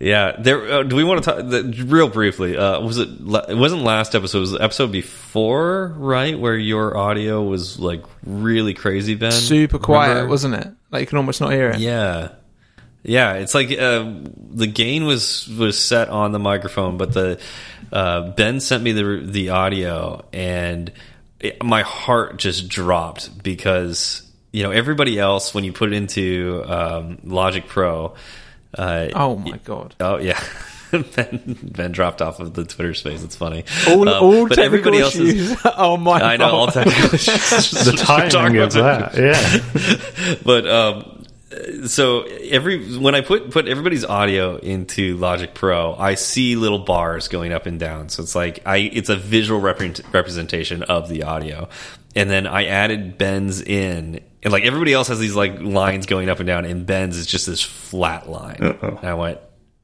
Yeah, 0.00 0.34
there. 0.38 0.72
Uh, 0.72 0.82
do 0.82 0.96
we 0.96 1.04
want 1.04 1.22
to 1.22 1.30
talk 1.30 1.50
the, 1.50 1.84
real 1.86 2.08
briefly? 2.08 2.56
Uh, 2.56 2.80
was 2.80 2.96
it? 2.96 3.10
It 3.10 3.56
wasn't 3.56 3.82
last 3.82 4.14
episode. 4.14 4.38
It 4.38 4.40
was 4.40 4.52
the 4.52 4.62
episode 4.62 4.90
before, 4.90 5.94
right? 5.98 6.38
Where 6.38 6.56
your 6.56 6.96
audio 6.96 7.42
was 7.42 7.78
like 7.78 8.02
really 8.24 8.72
crazy, 8.72 9.14
Ben. 9.14 9.30
Super 9.30 9.78
quiet, 9.78 10.08
Remember? 10.08 10.30
wasn't 10.30 10.54
it? 10.54 10.68
Like 10.90 11.02
you 11.02 11.06
can 11.06 11.18
almost 11.18 11.42
not 11.42 11.52
hear 11.52 11.68
it. 11.68 11.80
Yeah, 11.80 12.30
yeah. 13.02 13.34
It's 13.34 13.54
like 13.54 13.70
uh, 13.72 14.10
the 14.52 14.66
gain 14.66 15.04
was 15.04 15.46
was 15.48 15.78
set 15.78 16.08
on 16.08 16.32
the 16.32 16.38
microphone, 16.38 16.96
but 16.96 17.12
the 17.12 17.38
uh, 17.92 18.30
Ben 18.30 18.60
sent 18.60 18.82
me 18.82 18.92
the 18.92 19.20
the 19.22 19.50
audio, 19.50 20.24
and 20.32 20.90
it, 21.40 21.62
my 21.62 21.82
heart 21.82 22.38
just 22.38 22.70
dropped 22.70 23.42
because 23.42 24.22
you 24.52 24.62
know 24.62 24.70
everybody 24.70 25.18
else 25.18 25.54
when 25.54 25.64
you 25.64 25.72
put 25.72 25.92
it 25.92 25.96
into 25.96 26.62
um, 26.66 27.18
Logic 27.24 27.66
Pro. 27.66 28.14
Uh, 28.76 29.08
Oh 29.14 29.36
my 29.36 29.58
god! 29.58 29.94
Oh 30.00 30.18
yeah. 30.18 30.42
ben, 30.90 31.56
ben 31.62 31.92
dropped 31.92 32.20
off 32.20 32.40
of 32.40 32.54
the 32.54 32.64
Twitter 32.64 32.94
space. 32.94 33.22
It's 33.22 33.36
funny. 33.36 33.64
All, 33.88 34.08
Um, 34.08 34.24
all 34.24 34.48
but 34.48 34.58
everybody 34.58 34.98
else 35.00 35.14
is. 35.14 35.52
issues 35.52 35.64
are 35.64 35.96
my 35.98 36.20
I 36.20 36.36
know 36.36 36.50
all 36.50 36.66
technical 36.66 37.04
issues. 37.14 37.70
the 37.70 37.92
timing 37.92 38.56
of 38.58 38.72
that, 38.72 39.14
yeah. 39.16 40.36
But 40.44 40.66
um, 40.68 41.24
so 41.86 42.22
every 42.22 42.96
when 42.98 43.14
I 43.14 43.20
put 43.20 43.50
put 43.50 43.68
everybody's 43.68 44.04
audio 44.04 44.56
into 44.56 45.16
Logic 45.16 45.52
Pro, 45.54 45.94
I 45.94 46.14
see 46.14 46.56
little 46.56 46.80
bars 46.80 47.28
going 47.28 47.52
up 47.52 47.66
and 47.66 47.78
down. 47.78 48.08
So 48.08 48.22
it's 48.24 48.34
like 48.34 48.60
I 48.66 48.78
it's 48.78 49.08
a 49.08 49.16
visual 49.16 49.60
represent, 49.60 50.02
representation 50.12 50.82
of 50.82 51.08
the 51.08 51.22
audio. 51.24 51.68
And 52.16 52.28
then 52.28 52.48
I 52.48 52.64
added 52.66 53.16
Ben's 53.18 53.62
in, 53.62 54.18
and 54.42 54.52
like 54.52 54.64
everybody 54.64 54.92
else 54.92 55.08
has 55.08 55.18
these 55.18 55.34
like 55.36 55.60
lines 55.60 56.06
going 56.06 56.28
up 56.28 56.38
and 56.40 56.46
down, 56.46 56.64
and 56.64 56.86
Ben's 56.86 57.16
is 57.16 57.26
just 57.26 57.46
this 57.46 57.62
flat 57.62 58.28
line. 58.28 58.58
Uh-oh. 58.62 58.96
And 59.00 59.08
I 59.08 59.14
went, 59.14 59.38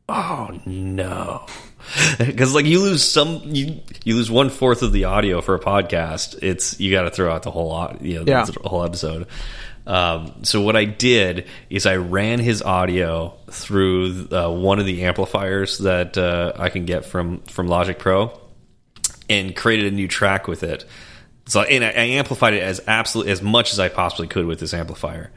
oh 0.08 0.56
no 0.66 1.44
because 2.18 2.54
like 2.54 2.64
you 2.64 2.80
lose 2.80 3.02
some 3.02 3.40
you 3.44 3.80
you 4.04 4.14
lose 4.14 4.30
one 4.30 4.50
fourth 4.50 4.82
of 4.82 4.92
the 4.92 5.04
audio 5.04 5.40
for 5.40 5.56
a 5.56 5.58
podcast 5.60 6.38
it's 6.42 6.78
you 6.78 6.92
got 6.92 7.02
to 7.02 7.10
throw 7.10 7.32
out 7.32 7.42
the 7.42 7.50
whole 7.50 7.92
you 8.00 8.14
know 8.14 8.24
Yeah. 8.24 8.44
the 8.44 8.68
whole 8.68 8.84
episode 8.84 9.26
um, 9.84 10.44
so 10.44 10.60
what 10.60 10.76
I 10.76 10.84
did 10.84 11.46
is 11.70 11.86
I 11.86 11.96
ran 11.96 12.38
his 12.38 12.62
audio 12.62 13.34
through 13.50 14.28
uh, 14.32 14.48
one 14.50 14.78
of 14.80 14.86
the 14.86 15.04
amplifiers 15.04 15.78
that 15.78 16.16
uh, 16.18 16.52
I 16.56 16.70
can 16.70 16.86
get 16.86 17.04
from 17.04 17.40
from 17.42 17.66
Logic 17.68 17.96
Pro 17.98 18.36
and 19.28 19.54
created 19.56 19.92
a 19.92 19.94
new 19.96 20.08
track 20.08 20.46
with 20.48 20.62
it. 20.62 20.84
So 21.46 21.62
and 21.62 21.84
I, 21.84 21.88
I 21.88 22.04
amplified 22.16 22.54
it 22.54 22.62
as 22.62 22.80
absolutely 22.86 23.32
as 23.32 23.42
much 23.42 23.72
as 23.72 23.78
I 23.78 23.88
possibly 23.88 24.26
could 24.26 24.46
with 24.46 24.60
this 24.60 24.74
amplifier 24.74 25.30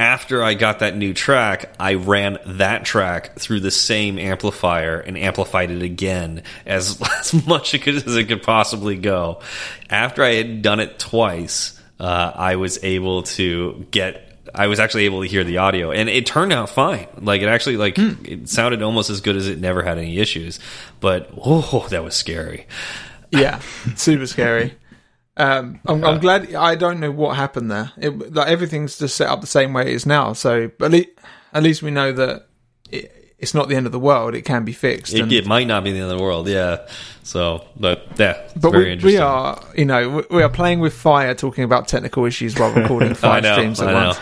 after 0.00 0.42
I 0.42 0.54
got 0.54 0.78
that 0.78 0.96
new 0.96 1.12
track, 1.12 1.74
I 1.78 1.94
ran 1.94 2.38
that 2.46 2.86
track 2.86 3.38
through 3.38 3.60
the 3.60 3.70
same 3.70 4.18
amplifier 4.18 4.98
and 4.98 5.18
amplified 5.18 5.70
it 5.70 5.82
again 5.82 6.42
as, 6.66 7.00
as 7.20 7.46
much 7.46 7.74
as 7.74 8.16
it 8.16 8.28
could 8.28 8.42
possibly 8.42 8.96
go. 8.96 9.40
After 9.90 10.24
I 10.24 10.36
had 10.36 10.62
done 10.62 10.80
it 10.80 10.98
twice, 10.98 11.78
uh, 12.00 12.32
I 12.34 12.56
was 12.56 12.82
able 12.82 13.24
to 13.24 13.86
get. 13.90 14.26
I 14.52 14.66
was 14.66 14.80
actually 14.80 15.04
able 15.04 15.20
to 15.20 15.28
hear 15.28 15.44
the 15.44 15.58
audio, 15.58 15.92
and 15.92 16.08
it 16.08 16.24
turned 16.24 16.52
out 16.52 16.70
fine. 16.70 17.06
Like 17.20 17.42
it 17.42 17.48
actually, 17.48 17.76
like 17.76 17.98
it 17.98 18.48
sounded 18.48 18.82
almost 18.82 19.10
as 19.10 19.20
good 19.20 19.36
as 19.36 19.46
it 19.48 19.60
never 19.60 19.82
had 19.82 19.98
any 19.98 20.18
issues. 20.18 20.58
But 20.98 21.30
oh, 21.36 21.86
that 21.90 22.02
was 22.02 22.16
scary. 22.16 22.66
Yeah, 23.30 23.60
super 23.96 24.26
scary. 24.26 24.74
Um, 25.40 25.80
I'm, 25.86 26.04
I'm 26.04 26.18
glad. 26.20 26.54
I 26.54 26.74
don't 26.74 27.00
know 27.00 27.10
what 27.10 27.36
happened 27.36 27.70
there. 27.70 27.92
It, 27.96 28.34
like 28.34 28.48
everything's 28.48 28.98
just 28.98 29.16
set 29.16 29.28
up 29.28 29.40
the 29.40 29.46
same 29.46 29.72
way 29.72 29.82
it 29.82 29.94
is 29.94 30.04
now. 30.04 30.34
So, 30.34 30.70
but 30.78 30.86
at 30.86 30.90
least, 30.92 31.08
at 31.54 31.62
least 31.62 31.82
we 31.82 31.90
know 31.90 32.12
that 32.12 32.46
it, 32.90 33.34
it's 33.38 33.54
not 33.54 33.68
the 33.70 33.74
end 33.76 33.86
of 33.86 33.92
the 33.92 33.98
world. 33.98 34.34
It 34.34 34.42
can 34.42 34.64
be 34.66 34.72
fixed. 34.72 35.14
It, 35.14 35.20
and- 35.20 35.32
it 35.32 35.46
might 35.46 35.66
not 35.66 35.82
be 35.82 35.92
the 35.92 36.00
end 36.00 36.10
of 36.10 36.18
the 36.18 36.22
world, 36.22 36.46
yeah. 36.46 36.86
So, 37.22 37.64
but 37.74 38.06
yeah, 38.18 38.32
it's 38.32 38.52
but 38.54 38.70
very 38.72 38.84
we, 38.84 38.92
interesting. 38.92 39.18
we 39.18 39.24
are, 39.24 39.62
you 39.76 39.84
know, 39.86 40.08
we- 40.30 40.36
we 40.36 40.42
are 40.42 40.50
playing 40.50 40.80
with 40.80 40.92
fire, 40.92 41.34
talking 41.34 41.64
about 41.64 41.88
technical 41.88 42.26
issues 42.26 42.58
while 42.58 42.72
recording 42.74 43.14
five 43.14 43.42
know, 43.42 43.54
streams 43.54 43.80
at 43.80 43.88
I 43.88 44.04
once. 44.06 44.18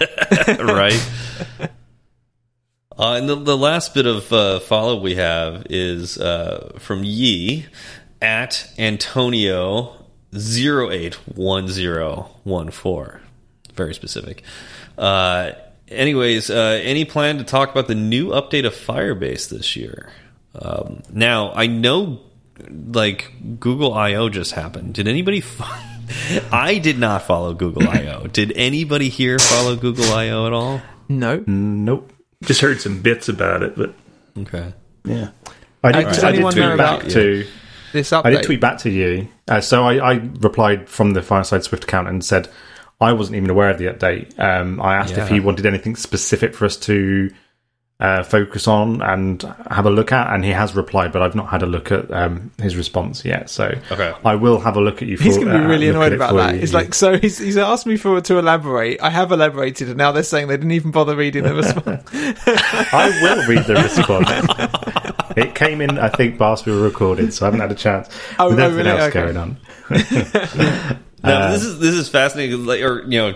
right. 0.60 1.10
Uh, 2.98 3.14
and 3.14 3.28
the, 3.28 3.36
the 3.36 3.56
last 3.56 3.94
bit 3.94 4.06
of 4.06 4.30
uh, 4.32 4.60
follow 4.60 5.00
we 5.00 5.14
have 5.14 5.66
is 5.70 6.18
uh, 6.18 6.72
from 6.78 7.02
Yi 7.04 7.66
at 8.22 8.70
Antonio 8.78 9.96
081014. 10.34 13.20
Very 13.74 13.94
specific. 13.94 14.42
Uh, 14.98 15.52
anyways, 15.88 16.50
uh, 16.50 16.80
any 16.82 17.04
plan 17.04 17.38
to 17.38 17.44
talk 17.44 17.70
about 17.70 17.88
the 17.88 17.94
new 17.94 18.28
update 18.28 18.66
of 18.66 18.74
Firebase 18.74 19.48
this 19.48 19.76
year? 19.76 20.10
Um, 20.54 21.02
now, 21.12 21.52
I 21.52 21.66
know 21.66 22.20
like 22.68 23.32
Google 23.60 23.94
I/O 23.94 24.28
just 24.28 24.52
happened. 24.52 24.94
Did 24.94 25.08
anybody? 25.08 25.42
I 26.52 26.78
did 26.78 26.98
not 26.98 27.22
follow 27.22 27.54
Google 27.54 27.88
I/O. 27.88 28.26
Did 28.26 28.52
anybody 28.56 29.08
here 29.08 29.38
follow 29.38 29.76
Google 29.76 30.12
I/O 30.12 30.46
at 30.46 30.52
all? 30.52 30.82
No, 31.08 31.42
Nope. 31.46 32.12
Just 32.44 32.60
heard 32.62 32.80
some 32.80 33.00
bits 33.02 33.28
about 33.28 33.62
it, 33.62 33.76
but 33.76 33.94
Okay. 34.38 34.72
yeah. 35.04 35.28
I 35.84 35.92
did, 35.92 36.04
does 36.04 36.24
I 36.24 36.30
did 36.30 36.36
anyone 36.36 36.54
know 36.56 36.68
tweet 36.68 36.78
back 36.78 37.00
about- 37.00 37.10
to. 37.12 37.46
This 37.92 38.10
update. 38.10 38.24
I 38.26 38.30
did 38.30 38.42
tweet 38.44 38.60
back 38.60 38.78
to 38.78 38.90
you. 38.90 39.28
Uh, 39.48 39.60
so 39.60 39.84
I, 39.84 40.12
I 40.12 40.14
replied 40.40 40.88
from 40.88 41.12
the 41.12 41.22
Fireside 41.22 41.64
Swift 41.64 41.84
account 41.84 42.08
and 42.08 42.24
said 42.24 42.48
I 43.00 43.12
wasn't 43.12 43.36
even 43.36 43.50
aware 43.50 43.70
of 43.70 43.78
the 43.78 43.86
update. 43.86 44.38
Um, 44.38 44.80
I 44.80 44.96
asked 44.96 45.16
if 45.16 45.28
he 45.28 45.40
wanted 45.40 45.66
anything 45.66 45.96
specific 45.96 46.54
for 46.54 46.66
us 46.66 46.76
to 46.78 47.30
uh, 47.98 48.22
focus 48.22 48.66
on 48.66 49.02
and 49.02 49.42
have 49.70 49.84
a 49.84 49.90
look 49.90 50.10
at, 50.10 50.32
and 50.32 50.42
he 50.42 50.50
has 50.52 50.74
replied, 50.74 51.12
but 51.12 51.20
I've 51.20 51.34
not 51.34 51.48
had 51.48 51.62
a 51.62 51.66
look 51.66 51.92
at 51.92 52.10
um, 52.10 52.50
his 52.58 52.74
response 52.74 53.24
yet. 53.26 53.50
So 53.50 53.74
Okay. 53.90 54.14
I 54.24 54.36
will 54.36 54.58
have 54.58 54.76
a 54.76 54.80
look 54.80 55.02
at 55.02 55.08
you. 55.08 55.18
For, 55.18 55.24
He's 55.24 55.36
going 55.36 55.48
to 55.48 55.58
be 55.58 55.64
uh, 55.64 55.68
really 55.68 55.86
look 55.88 55.96
annoyed 55.96 56.12
about 56.14 56.34
that. 56.36 56.54
you. 56.54 56.62
It's 56.62 56.72
like, 56.72 56.94
so 56.94 57.18
he's, 57.18 57.36
he's 57.36 57.58
asked 57.58 57.84
me 57.86 57.96
for 57.98 58.18
to 58.22 58.38
elaborate. 58.38 59.02
I 59.02 59.10
have 59.10 59.32
elaborated, 59.32 59.88
and 59.88 59.98
now 59.98 60.12
they're 60.12 60.22
saying 60.22 60.48
they 60.48 60.56
didn't 60.56 60.72
even 60.72 60.92
bother 60.92 61.14
reading 61.14 61.42
the 61.44 61.54
response. 61.62 62.02
I 62.92 63.10
will 63.22 63.46
read 63.46 63.64
the 63.66 63.74
response. 63.74 64.96
it 65.36 65.54
came 65.54 65.80
in, 65.80 65.98
I 65.98 66.08
think, 66.08 66.38
whilst 66.40 66.66
we 66.66 66.72
were 66.72 66.82
recording, 66.82 67.30
so 67.30 67.44
I 67.44 67.48
haven't 67.48 67.60
had 67.60 67.72
a 67.72 67.74
chance. 67.74 68.08
Oh, 68.38 68.50
with 68.50 68.60
oh, 68.60 68.64
everything 68.64 68.92
really? 68.92 69.00
else 69.00 69.14
Okay. 69.14 69.32
going 69.32 69.36
on. 69.36 69.56
Now, 71.22 71.48
Uh, 71.48 71.52
this 71.52 71.64
is 71.64 71.78
this 71.78 71.94
is 71.94 72.08
fascinating, 72.08 72.64
like, 72.64 72.80
or 72.80 73.02
you 73.02 73.18
know, 73.18 73.34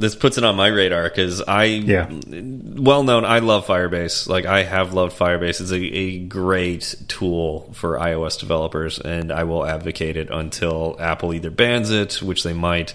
this 0.00 0.14
puts 0.16 0.38
it 0.38 0.44
on 0.44 0.56
my 0.56 0.68
radar 0.68 1.04
because 1.04 1.40
I, 1.42 1.64
Yeah. 1.64 2.08
well 2.28 3.02
known, 3.02 3.24
I 3.24 3.38
love 3.38 3.66
Firebase. 3.66 4.28
Like 4.28 4.46
I 4.46 4.62
have 4.62 4.92
loved 4.92 5.16
Firebase. 5.18 5.60
It's 5.60 5.70
a, 5.70 5.76
a 5.76 6.18
great 6.20 6.94
tool 7.08 7.70
for 7.72 7.98
iOS 7.98 8.38
developers, 8.38 8.98
and 8.98 9.32
I 9.32 9.44
will 9.44 9.64
advocate 9.66 10.16
it 10.16 10.30
until 10.30 10.96
Apple 11.00 11.32
either 11.34 11.50
bans 11.50 11.90
it, 11.90 12.22
which 12.22 12.42
they 12.42 12.52
might, 12.52 12.94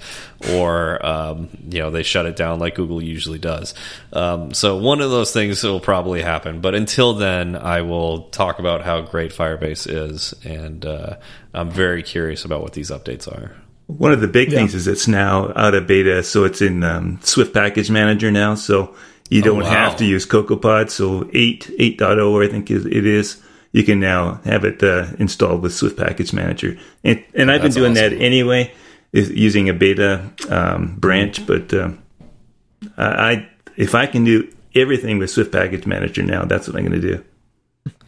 or 0.51 1.05
um, 1.05 1.49
you 1.69 1.79
know 1.79 1.89
they 1.89 2.03
shut 2.03 2.25
it 2.25 2.35
down 2.35 2.59
like 2.59 2.75
Google 2.75 3.01
usually 3.01 3.39
does. 3.39 3.73
Um, 4.13 4.53
so 4.53 4.77
one 4.77 5.01
of 5.01 5.09
those 5.11 5.31
things 5.31 5.63
will 5.63 5.79
probably 5.79 6.21
happen. 6.21 6.61
But 6.61 6.75
until 6.75 7.13
then, 7.13 7.55
I 7.55 7.81
will 7.81 8.23
talk 8.29 8.59
about 8.59 8.81
how 8.83 9.01
great 9.01 9.31
Firebase 9.31 9.87
is, 9.89 10.33
and 10.43 10.85
uh, 10.85 11.15
I'm 11.53 11.71
very 11.71 12.03
curious 12.03 12.45
about 12.45 12.61
what 12.61 12.73
these 12.73 12.91
updates 12.91 13.27
are. 13.27 13.55
One 13.89 14.11
of 14.11 14.21
the 14.21 14.27
big 14.27 14.51
things 14.51 14.75
is 14.75 14.85
it's 14.85 15.07
now 15.07 15.51
out 15.55 15.73
of 15.73 15.87
beta, 15.87 16.21
so 16.21 16.43
it's 16.43 16.61
in 16.61 16.83
um, 16.83 17.19
Swift 17.23 17.55
Package 17.55 17.89
Manager 17.89 18.29
now. 18.29 18.53
So 18.53 18.93
you 19.31 19.41
don't 19.41 19.63
wow. 19.63 19.69
have 19.69 19.97
to 19.97 20.05
use 20.05 20.27
CocoaPod. 20.27 20.91
So 20.91 21.27
8, 21.33 21.71
8.0, 21.79 22.45
I 22.45 22.51
think 22.51 22.69
is- 22.69 22.85
it 22.85 23.07
is. 23.07 23.41
You 23.71 23.83
can 23.83 23.99
now 23.99 24.41
have 24.45 24.63
it 24.63 24.83
uh, 24.83 25.07
installed 25.17 25.63
with 25.63 25.73
Swift 25.73 25.97
Package 25.97 26.33
Manager. 26.33 26.77
And, 27.03 27.23
and 27.33 27.51
I've 27.51 27.63
been 27.63 27.71
doing 27.71 27.93
that 27.95 28.13
anyway, 28.13 28.71
is 29.11 29.31
using 29.31 29.69
a 29.69 29.73
beta 29.73 30.31
um, 30.49 30.95
branch. 30.95 31.47
But 31.47 31.73
um, 31.73 32.03
I, 32.95 33.05
I 33.05 33.49
if 33.75 33.95
I 33.95 34.05
can 34.05 34.23
do 34.23 34.51
everything 34.75 35.17
with 35.17 35.31
Swift 35.31 35.51
Package 35.51 35.87
Manager 35.87 36.21
now, 36.21 36.45
that's 36.45 36.67
what 36.67 36.77
I'm 36.77 36.85
going 36.85 37.01
to 37.01 37.15
do. 37.15 37.23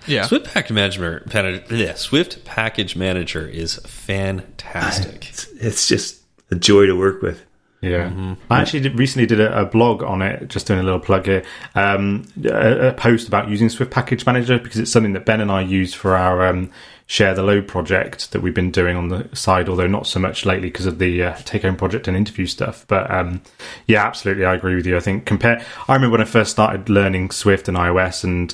Yeah. 0.07 0.25
Swift 0.25 0.53
Package 0.53 0.71
Manager, 0.71 1.63
yeah, 1.69 1.93
Swift 1.95 2.43
Package 2.45 2.95
Manager 2.95 3.47
is 3.47 3.75
fantastic. 3.85 5.29
It's, 5.29 5.47
it's 5.53 5.87
just 5.87 6.21
a 6.49 6.55
joy 6.55 6.85
to 6.85 6.93
work 6.93 7.21
with. 7.21 7.43
Yeah, 7.81 8.09
Mm-hmm. 8.09 8.33
I 8.51 8.61
actually 8.61 8.81
did, 8.81 8.99
recently 8.99 9.25
did 9.25 9.39
a, 9.39 9.61
a 9.61 9.65
blog 9.65 10.03
on 10.03 10.21
it, 10.21 10.49
just 10.49 10.67
doing 10.67 10.79
a 10.79 10.83
little 10.83 10.99
plug 10.99 11.25
here. 11.25 11.43
Um, 11.73 12.27
a, 12.43 12.89
a 12.89 12.93
post 12.93 13.27
about 13.27 13.49
using 13.49 13.69
Swift 13.69 13.91
Package 13.91 14.23
Manager 14.25 14.59
because 14.59 14.77
it's 14.77 14.91
something 14.91 15.13
that 15.13 15.25
Ben 15.25 15.41
and 15.41 15.51
I 15.51 15.61
use 15.61 15.91
for 15.91 16.15
our 16.15 16.45
um, 16.45 16.69
share 17.07 17.33
the 17.33 17.41
load 17.41 17.67
project 17.67 18.33
that 18.33 18.41
we've 18.41 18.53
been 18.53 18.69
doing 18.69 18.95
on 18.95 19.09
the 19.09 19.27
side, 19.33 19.67
although 19.67 19.87
not 19.87 20.05
so 20.05 20.19
much 20.19 20.45
lately 20.45 20.67
because 20.69 20.85
of 20.85 20.99
the 20.99 21.23
uh, 21.23 21.35
take 21.43 21.63
home 21.63 21.75
project 21.75 22.07
and 22.07 22.15
interview 22.15 22.45
stuff. 22.45 22.85
But 22.87 23.09
um, 23.09 23.41
yeah, 23.87 24.05
absolutely, 24.05 24.45
I 24.45 24.53
agree 24.53 24.75
with 24.75 24.85
you. 24.85 24.95
I 24.95 24.99
think 24.99 25.25
compare. 25.25 25.65
I 25.87 25.93
remember 25.95 26.11
when 26.11 26.21
I 26.21 26.29
first 26.29 26.51
started 26.51 26.87
learning 26.87 27.31
Swift 27.31 27.67
and 27.67 27.75
iOS, 27.75 28.23
and 28.23 28.53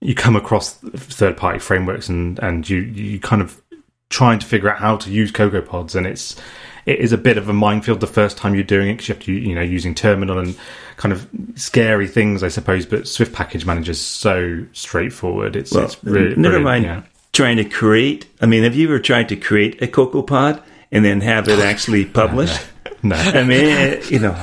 you 0.00 0.14
come 0.14 0.36
across 0.36 0.74
third 0.74 1.36
party 1.36 1.58
frameworks, 1.58 2.08
and 2.08 2.38
and 2.40 2.68
you 2.68 2.78
you 2.78 3.18
kind 3.20 3.42
of 3.42 3.60
trying 4.08 4.38
to 4.38 4.46
figure 4.46 4.70
out 4.70 4.78
how 4.78 4.96
to 4.96 5.10
use 5.10 5.30
Cocoa 5.30 5.62
Pods, 5.62 5.94
and 5.94 6.06
it's 6.06 6.36
it 6.84 7.00
is 7.00 7.12
a 7.12 7.18
bit 7.18 7.36
of 7.38 7.48
a 7.48 7.52
minefield 7.52 8.00
the 8.00 8.06
first 8.06 8.36
time 8.36 8.54
you're 8.54 8.62
doing 8.62 8.88
it 8.90 8.92
because 8.94 9.08
you 9.08 9.14
have 9.14 9.24
to 9.24 9.32
you 9.32 9.54
know 9.54 9.62
using 9.62 9.94
terminal 9.94 10.38
and 10.38 10.56
kind 10.96 11.12
of 11.12 11.28
scary 11.56 12.06
things, 12.06 12.42
I 12.42 12.48
suppose. 12.48 12.86
But 12.86 13.08
Swift 13.08 13.32
Package 13.32 13.66
Manager 13.66 13.90
is 13.92 14.00
so 14.00 14.64
straightforward. 14.72 15.56
It's, 15.56 15.72
Well, 15.72 15.84
it's 15.84 16.02
really 16.04 16.36
never 16.36 16.60
mind 16.60 16.84
Yeah. 16.84 17.02
trying 17.32 17.56
to 17.56 17.64
create. 17.64 18.26
I 18.40 18.46
mean, 18.46 18.62
have 18.64 18.74
you 18.76 18.86
ever 18.88 18.98
tried 18.98 19.28
to 19.30 19.36
create 19.36 19.82
a 19.82 19.86
CocoaPod 19.86 20.62
and 20.92 21.04
then 21.04 21.20
have 21.22 21.48
it 21.48 21.58
actually 21.58 22.04
published? 22.22 22.60
No, 23.02 23.14
I 23.14 23.44
mean, 23.44 23.66
it, 23.66 24.10
you 24.10 24.18
know, 24.18 24.34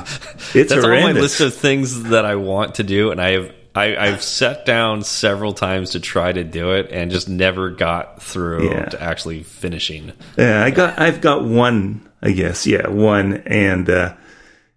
it's 0.54 0.70
That's 0.72 0.86
on 0.86 0.90
my 0.92 1.12
list 1.12 1.42
of 1.42 1.54
things 1.54 2.04
that 2.04 2.24
I 2.24 2.36
want 2.36 2.76
to 2.76 2.84
do, 2.84 3.12
and 3.12 3.20
I 3.20 3.32
have 3.32 3.52
I, 3.76 3.96
I've 3.98 4.22
sat 4.22 4.66
down 4.66 5.04
several 5.04 5.54
times 5.54 5.92
to 5.92 6.00
try 6.00 6.32
to 6.32 6.44
do 6.44 6.74
it, 6.74 6.90
and 6.92 7.10
just 7.12 7.28
never 7.28 7.72
got 7.72 8.22
through 8.22 8.70
Yeah. 8.70 8.86
to 8.86 9.02
actually 9.02 9.44
finishing. 9.44 10.12
Yeah, 10.38 10.64
I 10.64 10.70
got, 10.70 11.00
I've 11.00 11.22
got 11.22 11.44
one, 11.44 12.08
I 12.22 12.32
guess, 12.32 12.68
yeah, 12.68 12.88
one, 12.88 13.38
and 13.48 13.90
uh, 13.90 14.14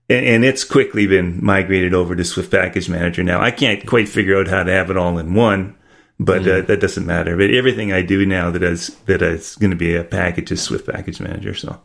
and, 0.08 0.24
and 0.26 0.44
it's 0.44 0.64
quickly 0.64 1.06
been 1.06 1.44
migrated 1.44 1.92
over 1.92 2.16
to 2.16 2.24
Swift 2.24 2.50
Package 2.50 2.88
Manager 2.88 3.22
now. 3.22 3.40
I 3.42 3.50
can't 3.50 3.84
quite 3.86 4.08
figure 4.08 4.38
out 4.38 4.48
how 4.48 4.62
to 4.62 4.72
have 4.72 4.90
it 4.90 4.96
all 4.96 5.18
in 5.18 5.34
one, 5.34 5.74
but 6.18 6.48
uh, 6.48 6.62
that 6.62 6.80
doesn't 6.80 7.04
matter. 7.06 7.36
But 7.36 7.50
everything 7.50 7.92
I 7.92 8.00
do 8.02 8.24
now 8.24 8.50
that 8.50 8.62
is 8.62 8.94
that 9.06 9.20
is 9.20 9.56
going 9.56 9.72
to 9.72 9.76
be 9.76 9.94
a 9.94 10.04
package 10.04 10.52
is 10.52 10.62
Swift 10.62 10.86
Package 10.90 11.20
Manager. 11.20 11.54
So 11.54 11.78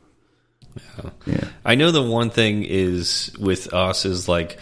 yeah, 1.26 1.50
I 1.66 1.76
know 1.76 1.92
the 1.92 2.02
one 2.04 2.30
thing 2.30 2.64
is 2.64 3.36
with 3.40 3.74
us 3.74 4.06
is 4.06 4.30
like 4.30 4.58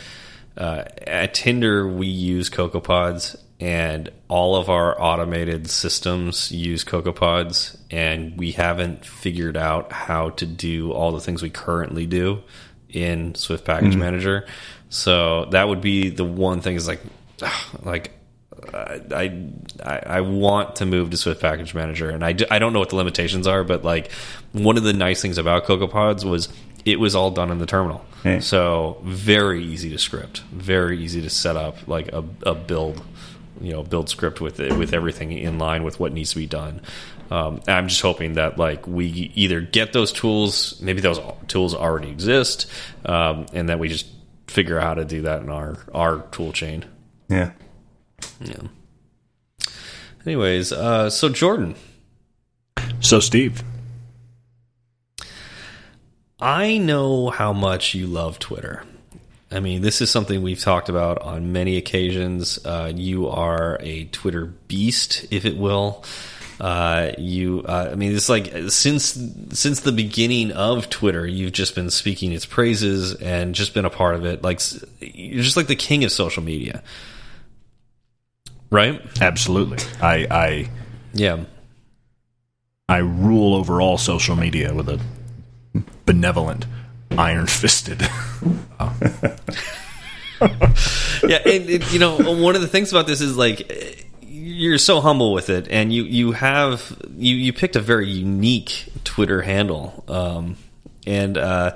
uh, 0.59 0.83
at 1.07 1.33
Tinder 1.33 1.87
we 1.87 2.07
use 2.07 2.49
CocoaPods 2.49 3.37
and 3.59 4.09
all 4.27 4.55
of 4.55 4.69
our 4.69 5.01
automated 5.01 5.69
systems 5.69 6.51
use 6.51 6.83
CocoaPods 6.83 7.77
and 7.91 8.37
we 8.37 8.51
haven't 8.51 9.05
figured 9.05 9.57
out 9.57 9.91
how 9.91 10.29
to 10.31 10.45
do 10.45 10.91
all 10.91 11.11
the 11.11 11.19
things 11.19 11.41
we 11.41 11.49
currently 11.49 12.05
do 12.05 12.41
in 12.89 13.35
Swift 13.35 13.65
Package 13.65 13.95
Manager. 13.95 14.47
So 14.89 15.45
that 15.45 15.67
would 15.67 15.81
be 15.81 16.09
the 16.09 16.23
one 16.23 16.61
thing 16.61 16.75
is 16.75 16.87
like 16.87 17.01
like 17.83 18.11
I, 18.73 19.31
I 19.83 19.99
I 20.05 20.21
want 20.21 20.77
to 20.77 20.85
move 20.85 21.11
to 21.11 21.17
Swift 21.17 21.41
Package 21.41 21.73
Manager, 21.73 22.09
and 22.09 22.23
I, 22.23 22.33
d- 22.33 22.45
I 22.51 22.59
don't 22.59 22.73
know 22.73 22.79
what 22.79 22.89
the 22.89 22.97
limitations 22.97 23.47
are, 23.47 23.63
but 23.63 23.83
like 23.83 24.11
one 24.51 24.77
of 24.77 24.83
the 24.83 24.93
nice 24.93 25.21
things 25.21 25.37
about 25.37 25.65
CocoaPods 25.65 26.29
was 26.29 26.49
it 26.85 26.99
was 26.99 27.15
all 27.15 27.31
done 27.31 27.51
in 27.51 27.57
the 27.59 27.65
terminal, 27.65 28.03
Yeah. 28.23 28.39
so 28.39 28.97
very 29.03 29.63
easy 29.63 29.89
to 29.91 29.97
script, 29.97 30.41
very 30.51 30.99
easy 30.99 31.21
to 31.21 31.29
set 31.29 31.55
up 31.55 31.87
like 31.87 32.07
a, 32.13 32.23
a 32.43 32.55
build, 32.55 33.01
you 33.61 33.73
know, 33.73 33.83
build 33.83 34.09
script 34.09 34.39
with 34.41 34.59
it 34.59 34.77
with 34.77 34.93
everything 34.93 35.31
in 35.31 35.57
line 35.59 35.83
with 35.83 35.99
what 35.99 36.13
needs 36.13 36.31
to 36.31 36.37
be 36.37 36.47
done. 36.47 36.81
Um, 37.31 37.61
I'm 37.67 37.87
just 37.89 38.01
hoping 38.01 38.33
that 38.33 38.57
like 38.57 38.87
we 38.87 39.05
either 39.35 39.61
get 39.61 39.93
those 39.93 40.11
tools, 40.11 40.79
maybe 40.81 40.99
those 41.01 41.19
tools 41.47 41.75
already 41.75 42.09
exist, 42.09 42.65
um, 43.05 43.45
and 43.53 43.69
that 43.69 43.77
we 43.79 43.87
just 43.87 44.07
figure 44.47 44.79
out 44.79 44.83
how 44.83 44.93
to 44.95 45.05
do 45.05 45.21
that 45.23 45.41
in 45.43 45.49
our 45.49 45.77
our 45.93 46.23
tool 46.31 46.51
chain. 46.53 46.85
yeah. 47.29 47.51
Yeah. 48.41 48.61
Anyways, 50.25 50.71
uh, 50.71 51.09
so 51.09 51.29
Jordan, 51.29 51.75
So, 52.99 53.19
Steve, 53.19 53.63
I 56.41 56.77
know 56.77 57.29
how 57.29 57.53
much 57.53 57.93
you 57.93 58.07
love 58.07 58.39
Twitter. 58.39 58.83
I 59.51 59.59
mean, 59.59 59.81
this 59.81 59.99
is 60.01 60.09
something 60.09 60.41
we've 60.41 60.59
talked 60.59 60.89
about 60.89 61.21
on 61.21 61.51
many 61.51 61.77
occasions. 61.77 62.63
Uh, 62.65 62.91
you 62.95 63.27
are 63.27 63.77
a 63.81 64.05
Twitter 64.05 64.45
beast, 64.45 65.25
if 65.31 65.43
it 65.43 65.57
will. 65.57 66.03
Uh, 66.59 67.11
you, 67.17 67.63
uh, 67.67 67.89
I 67.91 67.95
mean, 67.95 68.15
it's 68.15 68.29
like 68.29 68.53
since 68.69 69.17
since 69.53 69.79
the 69.79 69.91
beginning 69.93 70.51
of 70.51 70.89
Twitter, 70.89 71.25
you've 71.25 71.53
just 71.53 71.73
been 71.73 71.89
speaking 71.89 72.31
its 72.33 72.45
praises 72.45 73.15
and 73.15 73.55
just 73.55 73.73
been 73.73 73.85
a 73.85 73.89
part 73.89 74.15
of 74.15 74.25
it. 74.25 74.43
Like 74.43 74.61
you're 74.99 75.43
just 75.43 75.57
like 75.57 75.67
the 75.67 75.75
king 75.75 76.03
of 76.03 76.11
social 76.11 76.43
media, 76.43 76.83
right? 78.69 79.01
Absolutely. 79.21 79.77
I, 80.01 80.27
I 80.29 80.69
Yeah. 81.13 81.45
I 82.89 82.97
rule 82.97 83.55
over 83.55 83.81
all 83.81 83.97
social 83.97 84.35
media 84.35 84.73
with 84.73 84.89
a 84.89 84.99
benevolent, 86.09 86.65
iron 87.19 87.45
fisted. 87.45 88.01
yeah, 91.21 91.37
and, 91.45 91.69
and, 91.69 91.91
you 91.91 91.99
know, 91.99 92.17
one 92.33 92.55
of 92.55 92.61
the 92.61 92.67
things 92.67 92.91
about 92.91 93.05
this 93.05 93.21
is 93.21 93.37
like 93.37 94.07
you're 94.23 94.79
so 94.79 95.01
humble 95.01 95.33
with 95.33 95.51
it, 95.51 95.67
and 95.69 95.93
you 95.93 96.01
you 96.05 96.31
have 96.31 96.99
you 97.15 97.35
you 97.35 97.53
picked 97.53 97.75
a 97.75 97.79
very 97.79 98.09
unique 98.09 98.85
Twitter 99.03 99.43
handle, 99.43 100.03
um, 100.07 100.57
and 101.05 101.37
uh, 101.37 101.75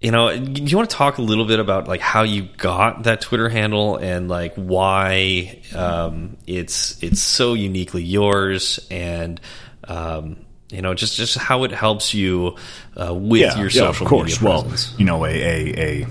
you 0.00 0.10
know, 0.10 0.34
do 0.34 0.62
you 0.62 0.78
want 0.78 0.88
to 0.88 0.96
talk 0.96 1.18
a 1.18 1.22
little 1.22 1.44
bit 1.44 1.60
about 1.60 1.86
like 1.86 2.00
how 2.00 2.22
you 2.22 2.48
got 2.56 3.02
that 3.02 3.20
Twitter 3.20 3.50
handle 3.50 3.98
and 3.98 4.30
like 4.30 4.54
why 4.54 5.60
um, 5.76 6.38
it's 6.46 7.02
it's 7.02 7.20
so 7.20 7.52
uniquely 7.52 8.04
yours, 8.04 8.80
and 8.90 9.38
um, 9.84 10.46
you 10.70 10.82
know, 10.82 10.94
just 10.94 11.16
just 11.16 11.38
how 11.38 11.64
it 11.64 11.70
helps 11.72 12.14
you 12.14 12.56
uh, 12.96 13.14
with 13.14 13.40
yeah, 13.40 13.56
your 13.56 13.68
yeah, 13.68 13.80
social 13.80 14.04
of 14.06 14.10
course. 14.10 14.32
media 14.40 14.48
Well, 14.48 14.62
presence. 14.62 14.94
you 14.98 15.04
know, 15.04 15.24
a, 15.24 15.30
a 15.30 16.02
a 16.02 16.06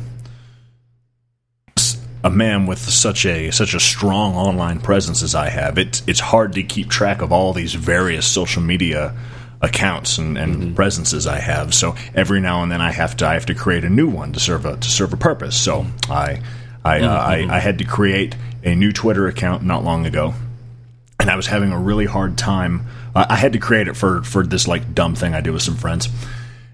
a 2.23 2.29
man 2.29 2.65
with 2.65 2.79
such 2.79 3.25
a 3.25 3.51
such 3.51 3.73
a 3.73 3.79
strong 3.79 4.35
online 4.35 4.79
presence 4.79 5.21
as 5.23 5.35
I 5.35 5.49
have, 5.49 5.77
it's 5.77 6.01
it's 6.07 6.19
hard 6.19 6.53
to 6.53 6.63
keep 6.63 6.89
track 6.89 7.21
of 7.21 7.31
all 7.31 7.53
these 7.53 7.73
various 7.73 8.25
social 8.25 8.61
media 8.61 9.15
accounts 9.61 10.17
and, 10.17 10.37
and 10.37 10.75
presences 10.75 11.25
I 11.25 11.39
have. 11.39 11.73
So 11.73 11.95
every 12.13 12.39
now 12.39 12.63
and 12.63 12.71
then 12.71 12.81
I 12.81 12.91
have 12.91 13.17
to 13.17 13.27
I 13.27 13.33
have 13.33 13.45
to 13.47 13.55
create 13.55 13.83
a 13.83 13.89
new 13.89 14.09
one 14.09 14.33
to 14.33 14.39
serve 14.39 14.65
a 14.65 14.77
to 14.77 14.89
serve 14.89 15.13
a 15.13 15.17
purpose. 15.17 15.55
So 15.55 15.85
I 16.09 16.41
I, 16.83 17.01
uh, 17.01 17.09
I 17.09 17.47
I 17.57 17.59
had 17.59 17.77
to 17.79 17.85
create 17.85 18.35
a 18.63 18.75
new 18.75 18.91
Twitter 18.91 19.27
account 19.27 19.63
not 19.63 19.83
long 19.83 20.05
ago, 20.05 20.33
and 21.19 21.29
I 21.29 21.35
was 21.35 21.47
having 21.47 21.71
a 21.71 21.79
really 21.79 22.05
hard 22.05 22.37
time. 22.37 22.87
Uh, 23.17 23.25
I 23.29 23.35
had 23.35 23.53
to 23.53 23.59
create 23.59 23.87
it 23.87 23.95
for 23.95 24.21
for 24.23 24.45
this 24.45 24.67
like 24.67 24.93
dumb 24.93 25.15
thing 25.15 25.33
I 25.33 25.41
do 25.41 25.53
with 25.53 25.61
some 25.63 25.75
friends, 25.75 26.09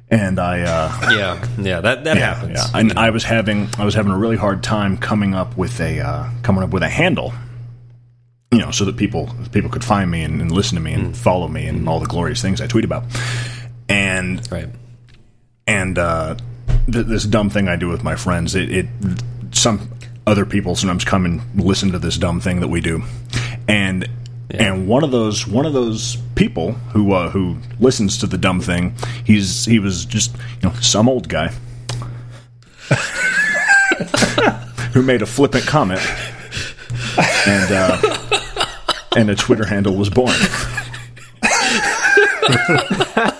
and 0.09 0.39
I. 0.39 0.61
Uh, 0.61 1.11
yeah, 1.11 1.47
yeah, 1.59 1.81
that 1.81 2.03
that 2.03 2.17
yeah, 2.17 2.33
happens. 2.33 2.57
yeah. 2.57 2.79
And 2.79 2.93
I 2.99 3.09
was 3.11 3.23
having 3.23 3.69
I 3.77 3.85
was 3.85 3.93
having 3.95 4.11
a 4.11 4.17
really 4.17 4.37
hard 4.37 4.63
time 4.63 4.97
coming 4.97 5.33
up 5.33 5.55
with 5.57 5.79
a 5.79 5.99
uh, 6.01 6.29
coming 6.41 6.63
up 6.63 6.71
with 6.71 6.83
a 6.83 6.89
handle, 6.89 7.33
you 8.51 8.59
know, 8.59 8.71
so 8.71 8.85
that 8.85 8.97
people 8.97 9.29
people 9.51 9.69
could 9.69 9.83
find 9.83 10.09
me 10.11 10.23
and, 10.23 10.41
and 10.41 10.51
listen 10.51 10.75
to 10.75 10.81
me 10.83 10.91
Mm. 10.93 10.99
and 11.05 11.17
follow 11.17 11.47
me 11.47 11.65
and 11.67 11.87
all 11.87 11.99
the 11.99 12.07
glorious 12.07 12.41
things 12.41 12.61
I 12.61 12.67
tweet 12.67 12.85
about, 12.85 13.03
and 13.89 14.41
Right. 14.51 14.69
and 15.67 15.97
uh, 15.97 16.35
th- 16.91 17.05
this 17.07 17.23
dumb 17.25 17.49
thing 17.49 17.67
I 17.67 17.75
do 17.77 17.87
with 17.89 18.03
my 18.03 18.15
friends, 18.15 18.55
it, 18.55 18.69
it 18.71 18.85
some 19.51 19.89
other 20.25 20.45
people 20.45 20.75
sometimes 20.75 21.03
come 21.05 21.25
and 21.25 21.41
listen 21.55 21.91
to 21.91 21.99
this 21.99 22.17
dumb 22.17 22.39
thing 22.39 22.59
that 22.61 22.69
we 22.69 22.81
do, 22.81 23.03
and 23.67 24.07
and 24.49 24.87
one 24.87 25.03
of 25.03 25.11
those 25.11 25.47
one 25.47 25.65
of 25.65 25.73
those 25.73 26.17
people 26.35 26.73
who 26.91 27.13
uh, 27.13 27.29
who 27.29 27.57
listens 27.79 28.17
to 28.19 28.27
the 28.27 28.37
dumb 28.37 28.59
thing, 28.61 28.93
he's 29.23 29.65
he 29.65 29.79
was 29.79 30.05
just 30.05 30.35
you 30.61 30.69
know 30.69 30.73
some 30.75 31.07
old 31.09 31.27
guy 31.29 31.47
who 34.93 35.01
made 35.01 35.21
a 35.21 35.25
flippant 35.25 35.65
comment, 35.65 36.01
and 37.47 37.71
uh, 37.71 38.17
and 39.15 39.29
a 39.29 39.35
Twitter 39.35 39.65
handle 39.65 39.95
was 39.95 40.09
born. 40.09 40.35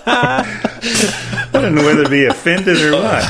I 0.06 1.50
don't 1.52 1.76
know 1.76 1.84
whether 1.86 2.04
to 2.06 2.10
be 2.10 2.26
offended 2.26 2.82
or 2.82 2.94
what. 2.94 3.24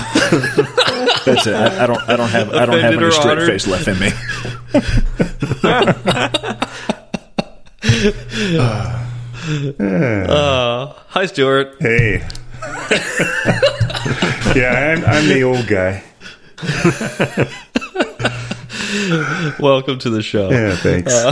That's 1.26 1.48
it. 1.48 1.56
I, 1.56 1.84
I 1.84 1.88
don't 1.88 2.10
I 2.10 2.16
don't 2.16 2.30
have 2.30 2.54
I 2.54 2.66
don't 2.66 2.80
have 2.80 2.94
any 2.94 3.12
straight 3.12 3.32
honored? 3.32 3.48
face 3.48 3.68
left 3.68 3.88
in 3.88 4.00
me. 4.00 4.12
Uh, 8.06 8.10
hi, 11.08 11.26
Stuart. 11.26 11.78
Hey. 11.80 12.18
yeah, 14.56 14.96
I'm, 14.98 15.06
I'm 15.06 15.28
the 15.30 15.44
old 15.44 15.68
guy. 15.68 16.04
Welcome 19.60 20.00
to 20.00 20.10
the 20.10 20.22
show. 20.22 20.50
Yeah, 20.50 20.76
thanks. 20.76 21.14
I 21.14 21.32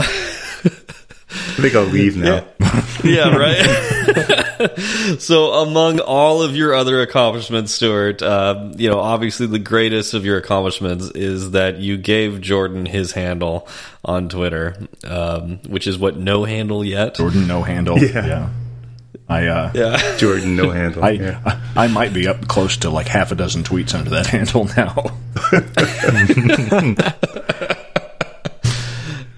think 1.60 1.74
I'll 1.74 1.84
leave 1.84 2.16
now. 2.16 2.44
Yeah, 3.04 3.36
right. 3.36 4.38
so, 5.18 5.52
among 5.52 6.00
all 6.00 6.42
of 6.42 6.56
your 6.56 6.74
other 6.74 7.00
accomplishments, 7.00 7.72
Stuart, 7.74 8.22
um, 8.22 8.72
you 8.76 8.90
know, 8.90 9.00
obviously 9.00 9.46
the 9.46 9.58
greatest 9.58 10.14
of 10.14 10.24
your 10.24 10.36
accomplishments 10.38 11.10
is 11.14 11.52
that 11.52 11.78
you 11.78 11.96
gave 11.96 12.40
Jordan 12.40 12.86
his 12.86 13.12
handle 13.12 13.68
on 14.04 14.28
Twitter, 14.28 14.76
um, 15.04 15.58
which 15.68 15.86
is 15.86 15.98
what 15.98 16.16
no 16.16 16.44
handle 16.44 16.84
yet. 16.84 17.14
Jordan 17.16 17.46
no 17.46 17.62
handle. 17.62 17.98
Yeah. 17.98 18.50
I 19.28 19.46
uh 19.46 19.70
Yeah. 19.74 20.16
Jordan, 20.18 20.56
no 20.56 20.70
handle. 20.70 21.04
I, 21.04 21.10
yeah. 21.10 21.40
I 21.74 21.84
I 21.84 21.86
might 21.88 22.12
be 22.12 22.28
up 22.28 22.48
close 22.48 22.76
to 22.78 22.90
like 22.90 23.08
half 23.08 23.32
a 23.32 23.34
dozen 23.34 23.62
tweets 23.62 23.94
under 23.94 24.10
that 24.10 24.26
handle 24.34 24.64
now. 24.76 24.94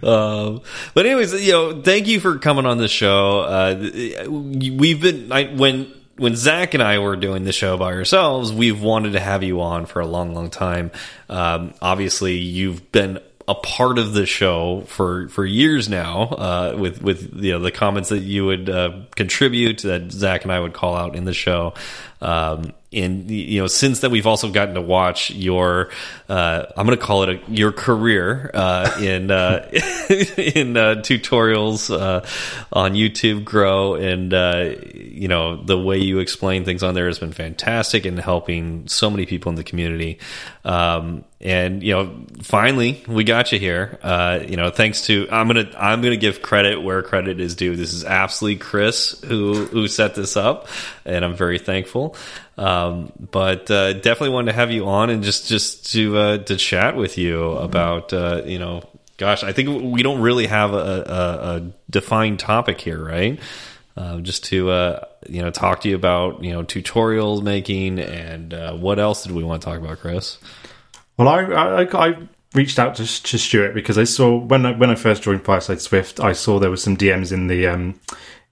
Um, 0.04 0.62
but 0.94 1.06
anyways, 1.06 1.44
you 1.44 1.52
know, 1.52 1.82
thank 1.82 2.06
you 2.06 2.20
for 2.20 2.38
coming 2.38 2.66
on 2.66 2.78
the 2.78 2.88
show. 2.88 3.40
Uh, 3.40 4.28
we've 4.28 5.00
been 5.00 5.32
I, 5.32 5.44
when 5.54 5.92
when 6.16 6.36
Zach 6.36 6.74
and 6.74 6.82
I 6.82 6.98
were 6.98 7.16
doing 7.16 7.44
the 7.44 7.52
show 7.52 7.76
by 7.76 7.92
ourselves, 7.92 8.52
we've 8.52 8.80
wanted 8.80 9.12
to 9.12 9.20
have 9.20 9.42
you 9.42 9.60
on 9.60 9.86
for 9.86 10.00
a 10.00 10.06
long, 10.06 10.34
long 10.34 10.50
time. 10.50 10.90
Um, 11.28 11.74
obviously, 11.82 12.36
you've 12.36 12.92
been 12.92 13.18
a 13.46 13.54
part 13.54 13.98
of 13.98 14.14
the 14.14 14.24
show 14.24 14.82
for 14.86 15.28
for 15.28 15.44
years 15.44 15.88
now 15.88 16.22
uh, 16.22 16.76
with 16.78 17.02
with 17.02 17.34
you 17.34 17.52
know 17.52 17.58
the 17.58 17.70
comments 17.70 18.08
that 18.08 18.20
you 18.20 18.46
would 18.46 18.70
uh, 18.70 19.00
contribute 19.16 19.78
that 19.78 20.10
Zach 20.12 20.44
and 20.44 20.52
I 20.52 20.60
would 20.60 20.72
call 20.72 20.96
out 20.96 21.14
in 21.14 21.24
the 21.24 21.34
show. 21.34 21.74
Um, 22.20 22.72
and 22.94 23.30
you 23.30 23.60
know, 23.60 23.66
since 23.66 24.00
that 24.00 24.10
we've 24.10 24.26
also 24.26 24.50
gotten 24.50 24.74
to 24.74 24.80
watch 24.80 25.30
your, 25.30 25.90
uh, 26.28 26.66
I'm 26.76 26.86
going 26.86 26.98
to 26.98 27.04
call 27.04 27.24
it 27.24 27.28
a, 27.28 27.50
your 27.50 27.72
career 27.72 28.50
uh, 28.54 28.98
in 29.00 29.30
uh, 29.30 29.68
in 29.72 30.76
uh, 30.76 30.96
tutorials 30.96 31.90
uh, 31.90 32.24
on 32.72 32.94
YouTube 32.94 33.44
grow, 33.44 33.94
and 33.94 34.32
uh, 34.32 34.74
you 34.94 35.28
know 35.28 35.62
the 35.62 35.78
way 35.78 35.98
you 35.98 36.18
explain 36.18 36.64
things 36.64 36.82
on 36.82 36.94
there 36.94 37.06
has 37.06 37.18
been 37.18 37.32
fantastic 37.32 38.06
in 38.06 38.16
helping 38.16 38.88
so 38.88 39.10
many 39.10 39.26
people 39.26 39.50
in 39.50 39.56
the 39.56 39.64
community. 39.64 40.18
Um, 40.64 41.24
and 41.40 41.82
you 41.82 41.92
know, 41.92 42.24
finally 42.42 43.04
we 43.06 43.24
got 43.24 43.52
you 43.52 43.58
here. 43.58 43.98
You 44.48 44.56
know, 44.56 44.70
thanks 44.70 45.06
to 45.06 45.28
I'm 45.30 45.46
gonna 45.46 45.70
I'm 45.76 46.00
gonna 46.00 46.16
give 46.16 46.42
credit 46.42 46.82
where 46.82 47.02
credit 47.02 47.40
is 47.40 47.54
due. 47.54 47.76
This 47.76 47.92
is 47.92 48.04
absolutely 48.04 48.60
Chris 48.60 49.20
who 49.24 49.66
who 49.66 49.88
set 49.88 50.14
this 50.14 50.36
up, 50.36 50.68
and 51.04 51.24
I'm 51.24 51.34
very 51.34 51.58
thankful. 51.58 52.16
Um, 52.56 53.12
but 53.18 53.70
uh, 53.70 53.94
definitely 53.94 54.30
wanted 54.30 54.52
to 54.52 54.56
have 54.56 54.70
you 54.70 54.86
on 54.86 55.10
and 55.10 55.24
just 55.24 55.48
just 55.48 55.92
to 55.92 56.16
uh, 56.16 56.38
to 56.38 56.56
chat 56.56 56.96
with 56.96 57.18
you 57.18 57.50
about 57.52 58.12
uh, 58.12 58.42
you 58.44 58.58
know, 58.58 58.88
gosh, 59.16 59.42
I 59.42 59.52
think 59.52 59.82
we 59.82 60.02
don't 60.02 60.20
really 60.20 60.46
have 60.46 60.72
a, 60.72 60.76
a, 60.76 61.56
a 61.56 61.72
defined 61.90 62.38
topic 62.38 62.80
here, 62.80 63.04
right? 63.04 63.40
Uh, 63.96 64.20
just 64.20 64.44
to 64.44 64.70
uh, 64.70 65.04
you 65.28 65.42
know 65.42 65.50
talk 65.50 65.80
to 65.82 65.88
you 65.88 65.96
about 65.96 66.42
you 66.42 66.52
know 66.52 66.62
tutorial 66.62 67.42
making 67.42 67.98
and 67.98 68.54
uh, 68.54 68.74
what 68.74 68.98
else 68.98 69.22
did 69.22 69.32
we 69.32 69.44
want 69.44 69.62
to 69.62 69.66
talk 69.66 69.78
about, 69.78 69.98
Chris? 69.98 70.38
Well, 71.16 71.28
I, 71.28 71.42
I, 71.42 72.08
I 72.08 72.16
reached 72.54 72.78
out 72.78 72.96
to, 72.96 73.22
to 73.22 73.38
Stuart 73.38 73.72
because 73.72 73.98
I 73.98 74.04
saw 74.04 74.36
when 74.36 74.66
I, 74.66 74.72
when 74.72 74.90
I 74.90 74.94
first 74.96 75.22
joined 75.22 75.44
Fireside 75.44 75.80
Swift, 75.80 76.18
I 76.18 76.32
saw 76.32 76.58
there 76.58 76.70
was 76.70 76.82
some 76.82 76.96
DMs 76.96 77.32
in 77.32 77.46
the 77.46 77.68
um, 77.68 78.00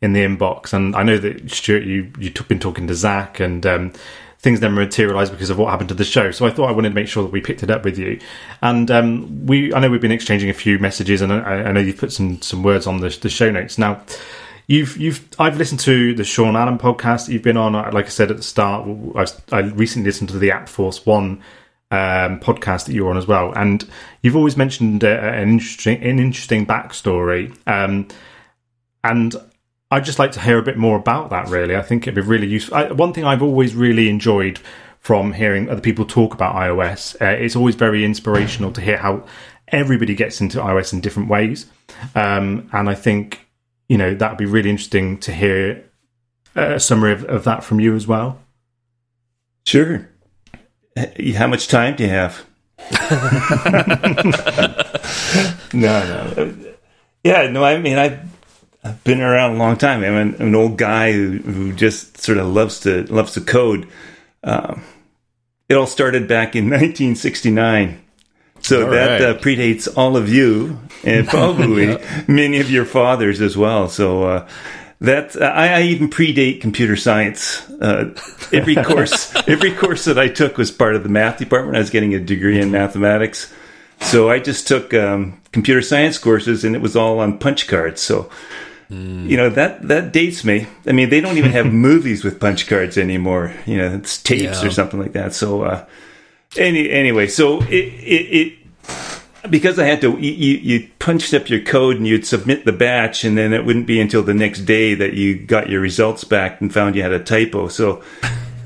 in 0.02 0.12
the 0.12 0.20
inbox, 0.20 0.72
and 0.72 0.94
I 0.94 1.04
know 1.04 1.16
that 1.16 1.50
Stuart, 1.50 1.84
you 1.84 2.12
you 2.18 2.28
took 2.28 2.48
been 2.48 2.58
talking 2.58 2.88
to 2.88 2.94
Zach, 2.94 3.40
and 3.40 3.64
um, 3.64 3.92
things 4.40 4.60
never 4.60 4.74
materialised 4.74 5.32
because 5.32 5.48
of 5.48 5.56
what 5.56 5.70
happened 5.70 5.88
to 5.90 5.94
the 5.94 6.04
show. 6.04 6.32
So 6.32 6.44
I 6.44 6.50
thought 6.50 6.68
I 6.68 6.72
wanted 6.72 6.90
to 6.90 6.94
make 6.96 7.06
sure 7.06 7.22
that 7.22 7.30
we 7.30 7.40
picked 7.40 7.62
it 7.62 7.70
up 7.70 7.84
with 7.84 7.96
you, 7.96 8.20
and 8.60 8.90
um, 8.90 9.46
we 9.46 9.72
I 9.72 9.78
know 9.80 9.88
we've 9.88 10.00
been 10.00 10.12
exchanging 10.12 10.50
a 10.50 10.54
few 10.54 10.78
messages, 10.80 11.22
and 11.22 11.32
I, 11.32 11.62
I 11.62 11.72
know 11.72 11.80
you've 11.80 11.98
put 11.98 12.12
some 12.12 12.42
some 12.42 12.62
words 12.62 12.86
on 12.86 13.00
the, 13.00 13.08
the 13.08 13.30
show 13.30 13.50
notes 13.50 13.78
now. 13.78 14.02
You've, 14.68 14.96
you've, 14.96 15.28
I've 15.40 15.58
listened 15.58 15.80
to 15.80 16.14
the 16.14 16.22
Sean 16.22 16.54
Allen 16.54 16.78
podcast 16.78 17.26
that 17.26 17.32
you've 17.32 17.42
been 17.42 17.56
on. 17.56 17.72
Like 17.72 18.06
I 18.06 18.08
said 18.08 18.30
at 18.30 18.36
the 18.36 18.44
start, 18.44 18.88
I, 19.16 19.26
I 19.56 19.60
recently 19.60 20.08
listened 20.08 20.30
to 20.30 20.38
the 20.38 20.52
App 20.52 20.68
Force 20.68 21.04
One 21.04 21.42
um, 21.90 22.38
podcast 22.38 22.86
that 22.86 22.92
you're 22.92 23.10
on 23.10 23.18
as 23.18 23.26
well, 23.26 23.52
and 23.52 23.86
you've 24.22 24.36
always 24.36 24.56
mentioned 24.56 25.04
uh, 25.04 25.08
an 25.08 25.50
interesting, 25.50 26.02
an 26.02 26.18
interesting 26.18 26.64
backstory. 26.64 27.54
Um, 27.66 28.08
and 29.04 29.34
I'd 29.92 30.06
just 30.06 30.18
like 30.18 30.32
to 30.32 30.40
hear 30.40 30.58
a 30.58 30.62
bit 30.62 30.78
more 30.78 30.96
about 30.96 31.28
that. 31.30 31.50
Really, 31.50 31.76
I 31.76 31.82
think 31.82 32.04
it'd 32.04 32.14
be 32.14 32.22
really 32.22 32.46
useful. 32.46 32.76
I, 32.76 32.92
one 32.92 33.12
thing 33.12 33.24
I've 33.24 33.42
always 33.42 33.74
really 33.74 34.08
enjoyed 34.08 34.58
from 35.00 35.34
hearing 35.34 35.68
other 35.68 35.82
people 35.82 36.06
talk 36.06 36.32
about 36.32 36.54
iOS, 36.54 37.20
uh, 37.20 37.26
it's 37.26 37.54
always 37.54 37.74
very 37.74 38.02
inspirational 38.02 38.72
to 38.72 38.80
hear 38.80 38.96
how 38.96 39.26
everybody 39.68 40.14
gets 40.14 40.40
into 40.40 40.58
iOS 40.58 40.94
in 40.94 41.02
different 41.02 41.28
ways. 41.28 41.66
Um, 42.14 42.70
and 42.72 42.88
I 42.88 42.94
think 42.94 43.46
you 43.86 43.98
know 43.98 44.14
that 44.14 44.30
would 44.30 44.38
be 44.38 44.46
really 44.46 44.70
interesting 44.70 45.18
to 45.20 45.32
hear 45.32 45.84
a 46.54 46.80
summary 46.80 47.12
of, 47.12 47.24
of 47.24 47.44
that 47.44 47.62
from 47.62 47.78
you 47.78 47.94
as 47.94 48.06
well. 48.06 48.38
Sure. 49.66 50.08
How 51.36 51.48
much 51.48 51.68
time 51.68 51.96
do 51.96 52.04
you 52.04 52.08
have? 52.08 52.46
no, 55.74 56.32
no. 56.34 56.54
Yeah, 57.24 57.50
no. 57.50 57.62
I 57.62 57.76
mean, 57.76 57.98
I've 57.98 58.20
I've 58.84 59.02
been 59.04 59.20
around 59.20 59.54
a 59.56 59.58
long 59.58 59.76
time. 59.76 60.02
I'm 60.02 60.14
an, 60.14 60.34
an 60.42 60.54
old 60.54 60.76
guy 60.76 61.12
who, 61.12 61.38
who 61.38 61.72
just 61.72 62.18
sort 62.18 62.38
of 62.38 62.48
loves 62.48 62.80
to 62.80 63.04
loves 63.12 63.32
to 63.34 63.40
code. 63.40 63.86
Um, 64.42 64.82
it 65.68 65.74
all 65.74 65.86
started 65.86 66.26
back 66.26 66.56
in 66.56 66.64
1969. 66.70 68.00
So 68.60 68.84
All 68.84 68.90
that 68.90 69.20
right. 69.20 69.22
uh, 69.22 69.38
predates 69.38 69.88
all 69.96 70.16
of 70.16 70.28
you 70.28 70.78
and 71.04 71.26
probably 71.28 71.98
many 72.28 72.60
of 72.60 72.70
your 72.70 72.84
fathers 72.84 73.40
as 73.40 73.56
well. 73.56 73.88
So 73.88 74.22
uh, 74.24 74.48
that 75.00 75.40
I, 75.40 75.80
I 75.80 75.82
even 75.82 76.08
predate 76.08 76.60
computer 76.60 76.96
science. 76.96 77.68
Uh, 77.70 78.14
every 78.52 78.76
course, 78.76 79.34
every 79.48 79.72
course 79.72 80.04
that 80.04 80.18
I 80.18 80.28
took 80.28 80.58
was 80.58 80.70
part 80.70 80.94
of 80.96 81.02
the 81.02 81.08
math 81.08 81.38
department. 81.38 81.76
I 81.76 81.80
was 81.80 81.90
getting 81.90 82.14
a 82.14 82.20
degree 82.20 82.60
in 82.60 82.70
mathematics, 82.70 83.52
so 84.00 84.30
I 84.30 84.38
just 84.38 84.68
took 84.68 84.94
um, 84.94 85.40
computer 85.52 85.82
science 85.82 86.18
courses, 86.18 86.64
and 86.64 86.76
it 86.76 86.82
was 86.82 86.96
all 86.96 87.20
on 87.20 87.38
punch 87.38 87.68
cards. 87.68 88.00
So. 88.00 88.28
You 88.92 89.36
know 89.38 89.48
that 89.50 89.88
that 89.88 90.12
dates 90.12 90.44
me. 90.44 90.66
I 90.86 90.92
mean, 90.92 91.08
they 91.08 91.20
don't 91.20 91.38
even 91.38 91.52
have 91.52 91.72
movies 91.72 92.22
with 92.24 92.38
punch 92.38 92.66
cards 92.66 92.98
anymore. 92.98 93.54
You 93.64 93.78
know, 93.78 93.94
it's 93.94 94.22
tapes 94.22 94.60
Yeah. 94.62 94.66
or 94.66 94.70
something 94.70 95.00
like 95.00 95.12
that. 95.12 95.32
So, 95.32 95.62
uh, 95.62 95.86
any 96.58 96.90
anyway, 96.90 97.26
so 97.28 97.62
it, 97.62 97.72
it, 97.72 98.36
it 98.36 98.58
because 99.50 99.78
I 99.78 99.86
had 99.86 100.00
to, 100.02 100.10
you, 100.18 100.32
you 100.32 100.56
you 100.58 100.88
punched 100.98 101.32
up 101.32 101.48
your 101.48 101.60
code 101.60 101.96
and 101.96 102.06
you'd 102.06 102.26
submit 102.26 102.64
the 102.66 102.72
batch, 102.72 103.24
and 103.24 103.36
then 103.38 103.52
it 103.54 103.64
wouldn't 103.64 103.86
be 103.86 103.98
until 104.00 104.22
the 104.22 104.34
next 104.34 104.60
day 104.60 104.94
that 104.94 105.14
you 105.14 105.36
got 105.36 105.70
your 105.70 105.80
results 105.80 106.24
back 106.24 106.60
and 106.60 106.72
found 106.72 106.94
you 106.94 107.02
had 107.02 107.12
a 107.12 107.18
typo. 107.22 107.68
So 107.68 108.02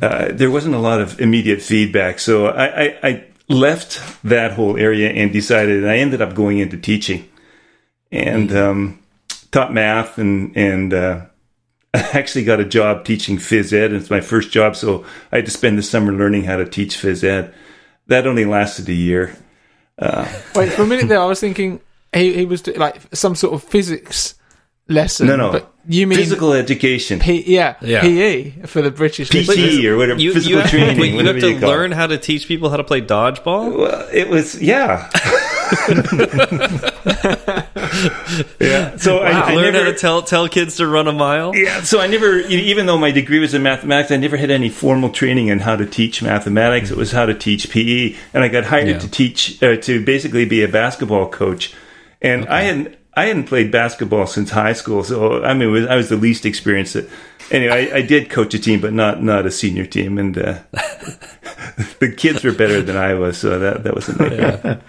uh, 0.02 0.32
there 0.32 0.50
wasn't 0.50 0.74
a 0.74 0.78
lot 0.80 1.00
of 1.00 1.20
immediate 1.20 1.62
feedback. 1.62 2.18
So 2.18 2.48
I, 2.48 2.66
I, 2.84 2.98
I 3.02 3.24
left 3.48 4.02
that 4.24 4.52
whole 4.52 4.76
area 4.76 5.10
and 5.10 5.32
decided, 5.32 5.82
and 5.82 5.90
I 5.90 5.98
ended 5.98 6.20
up 6.20 6.34
going 6.34 6.58
into 6.58 6.76
teaching 6.76 7.28
and 8.12 8.54
um, 8.54 8.98
taught 9.50 9.72
math 9.72 10.18
and 10.18 10.56
and. 10.56 10.92
Uh, 10.94 11.20
I 11.94 12.00
actually 12.12 12.44
got 12.44 12.60
a 12.60 12.64
job 12.64 13.06
teaching 13.06 13.38
phys 13.38 13.72
ed. 13.72 13.90
And 13.90 13.96
it's 14.02 14.10
my 14.10 14.20
first 14.20 14.50
job, 14.50 14.76
so 14.76 15.06
I 15.32 15.36
had 15.36 15.46
to 15.46 15.50
spend 15.50 15.78
the 15.78 15.82
summer 15.82 16.12
learning 16.12 16.44
how 16.44 16.56
to 16.56 16.66
teach 16.66 16.98
phys 16.98 17.24
ed. 17.24 17.54
That 18.08 18.26
only 18.26 18.44
lasted 18.44 18.86
a 18.90 18.92
year. 18.92 19.34
Wait, 20.54 20.72
for 20.72 20.82
a 20.82 20.86
minute 20.86 21.08
there, 21.08 21.20
I 21.20 21.24
was 21.24 21.40
thinking 21.46 21.80
he, 22.12 22.34
he 22.34 22.44
was 22.44 22.60
do- 22.60 22.74
like 22.74 23.00
some 23.14 23.34
sort 23.34 23.54
of 23.54 23.62
physics 23.62 24.34
lesson. 24.88 25.26
No, 25.26 25.36
no. 25.36 25.52
But 25.52 25.72
you 25.88 26.06
mean 26.06 26.18
Physical 26.18 26.52
education, 26.52 27.18
P- 27.18 27.44
yeah, 27.54 27.76
Yeah. 27.80 28.02
PE 28.02 28.62
for 28.66 28.82
the 28.82 28.90
British 28.90 29.32
listeners. 29.32 29.78
PT 29.78 29.84
or 29.86 29.96
whatever, 29.96 30.20
You, 30.20 30.34
physical 30.34 30.50
you 30.56 30.60
have, 30.60 30.70
training, 30.70 31.00
wait, 31.00 31.14
you 31.14 31.26
have 31.26 31.40
to 31.40 31.50
you 31.52 31.58
learn 31.60 31.92
it. 31.92 31.96
how 31.96 32.06
to 32.08 32.18
teach 32.18 32.46
people 32.46 32.68
how 32.68 32.76
to 32.76 32.84
play 32.84 33.00
dodgeball. 33.00 33.74
Well, 33.78 34.08
it 34.12 34.28
was 34.28 34.60
yeah, 34.60 35.08
yeah. 38.60 38.96
So 38.96 39.18
I, 39.18 39.30
I 39.30 39.54
learn 39.54 39.72
never, 39.72 39.84
how 39.86 39.90
to 39.90 39.96
tell 39.96 40.22
tell 40.22 40.48
kids 40.48 40.76
to 40.76 40.86
run 40.86 41.08
a 41.08 41.12
mile. 41.12 41.54
Yeah, 41.54 41.82
so 41.82 42.00
I 42.00 42.06
never, 42.06 42.38
even 42.40 42.86
though 42.86 42.98
my 42.98 43.10
degree 43.10 43.38
was 43.38 43.54
in 43.54 43.62
mathematics, 43.62 44.10
I 44.10 44.16
never 44.16 44.36
had 44.36 44.50
any 44.50 44.68
formal 44.68 45.10
training 45.10 45.48
in 45.48 45.60
how 45.60 45.76
to 45.76 45.86
teach 45.86 46.22
mathematics. 46.22 46.90
It 46.90 46.96
was 46.96 47.12
how 47.12 47.26
to 47.26 47.34
teach 47.34 47.70
PE, 47.70 48.14
and 48.34 48.44
I 48.44 48.48
got 48.48 48.64
hired 48.64 48.88
Yeah. 48.88 48.98
to 48.98 49.10
teach 49.10 49.62
uh, 49.62 49.76
to 49.76 50.04
basically 50.04 50.44
be 50.44 50.62
a 50.62 50.68
basketball 50.68 51.28
coach. 51.28 51.74
And 52.22 52.46
I 52.48 52.62
hadn't, 52.62 52.96
I 53.14 53.26
hadn't 53.26 53.44
played 53.44 53.70
basketball 53.70 54.26
since 54.26 54.50
high 54.50 54.72
school, 54.72 55.04
so 55.04 55.44
I 55.44 55.54
mean, 55.54 55.70
was, 55.70 55.86
I 55.86 55.96
was 55.96 56.08
the 56.08 56.16
least 56.16 56.44
experienced. 56.46 56.96
At, 56.96 57.06
anyway, 57.50 57.90
I, 57.92 57.96
I 57.98 58.02
did 58.02 58.30
coach 58.30 58.54
a 58.54 58.58
team, 58.58 58.80
but 58.80 58.92
not 58.92 59.22
not 59.22 59.46
a 59.46 59.50
senior 59.50 59.86
team, 59.86 60.18
and 60.18 60.36
uh, 60.36 60.58
the 62.00 62.12
kids 62.16 62.42
were 62.42 62.52
better 62.52 62.82
than 62.82 62.96
I 62.96 63.14
was, 63.14 63.38
so 63.38 63.58
that 63.58 63.84
that 63.84 63.94
was 63.94 64.08
a 64.08 64.16
nightmare. 64.16 64.80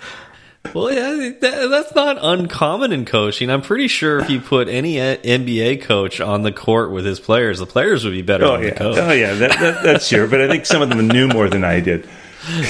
Well, 0.74 0.92
yeah, 0.92 1.32
that, 1.40 1.68
that's 1.70 1.96
not 1.96 2.18
uncommon 2.22 2.92
in 2.92 3.06
coaching. 3.06 3.50
I'm 3.50 3.62
pretty 3.62 3.88
sure 3.88 4.20
if 4.20 4.30
you 4.30 4.40
put 4.40 4.68
any 4.68 4.96
NBA 4.96 5.82
coach 5.84 6.20
on 6.22 6.44
the 6.44 6.52
court 6.52 6.92
with 6.92 7.06
his 7.06 7.20
players, 7.20 7.60
the 7.60 7.66
players 7.66 8.04
would 8.04 8.12
be 8.14 8.22
better 8.22 8.46
Oh 8.46 8.52
than 8.54 8.62
the 8.62 8.68
yeah, 8.68 8.74
coach. 8.76 8.98
oh 8.98 9.12
yeah, 9.12 9.34
that, 9.34 9.60
that, 9.60 9.84
that's 9.84 10.08
sure. 10.08 10.28
But 10.28 10.42
I 10.42 10.48
think 10.48 10.66
some 10.66 10.82
of 10.82 10.90
them 10.90 11.08
knew 11.08 11.28
more 11.28 11.50
than 11.50 11.64
I 11.64 11.80
did. 11.80 12.08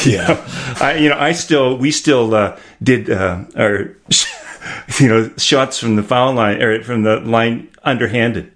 Yeah, 0.06 0.44
I 0.82 0.96
you 0.96 1.10
know 1.10 1.20
I 1.20 1.34
still 1.34 1.78
we 1.78 1.92
still 1.92 2.34
uh, 2.34 2.58
did 2.82 3.12
uh, 3.12 3.44
our 3.56 3.96
you 5.00 5.08
know 5.08 5.30
shots 5.38 5.78
from 5.78 5.96
the 5.98 6.02
foul 6.04 6.34
line 6.34 6.62
or 6.64 6.82
from 6.84 7.04
the 7.04 7.20
line 7.20 7.70
underhanded. 7.84 8.52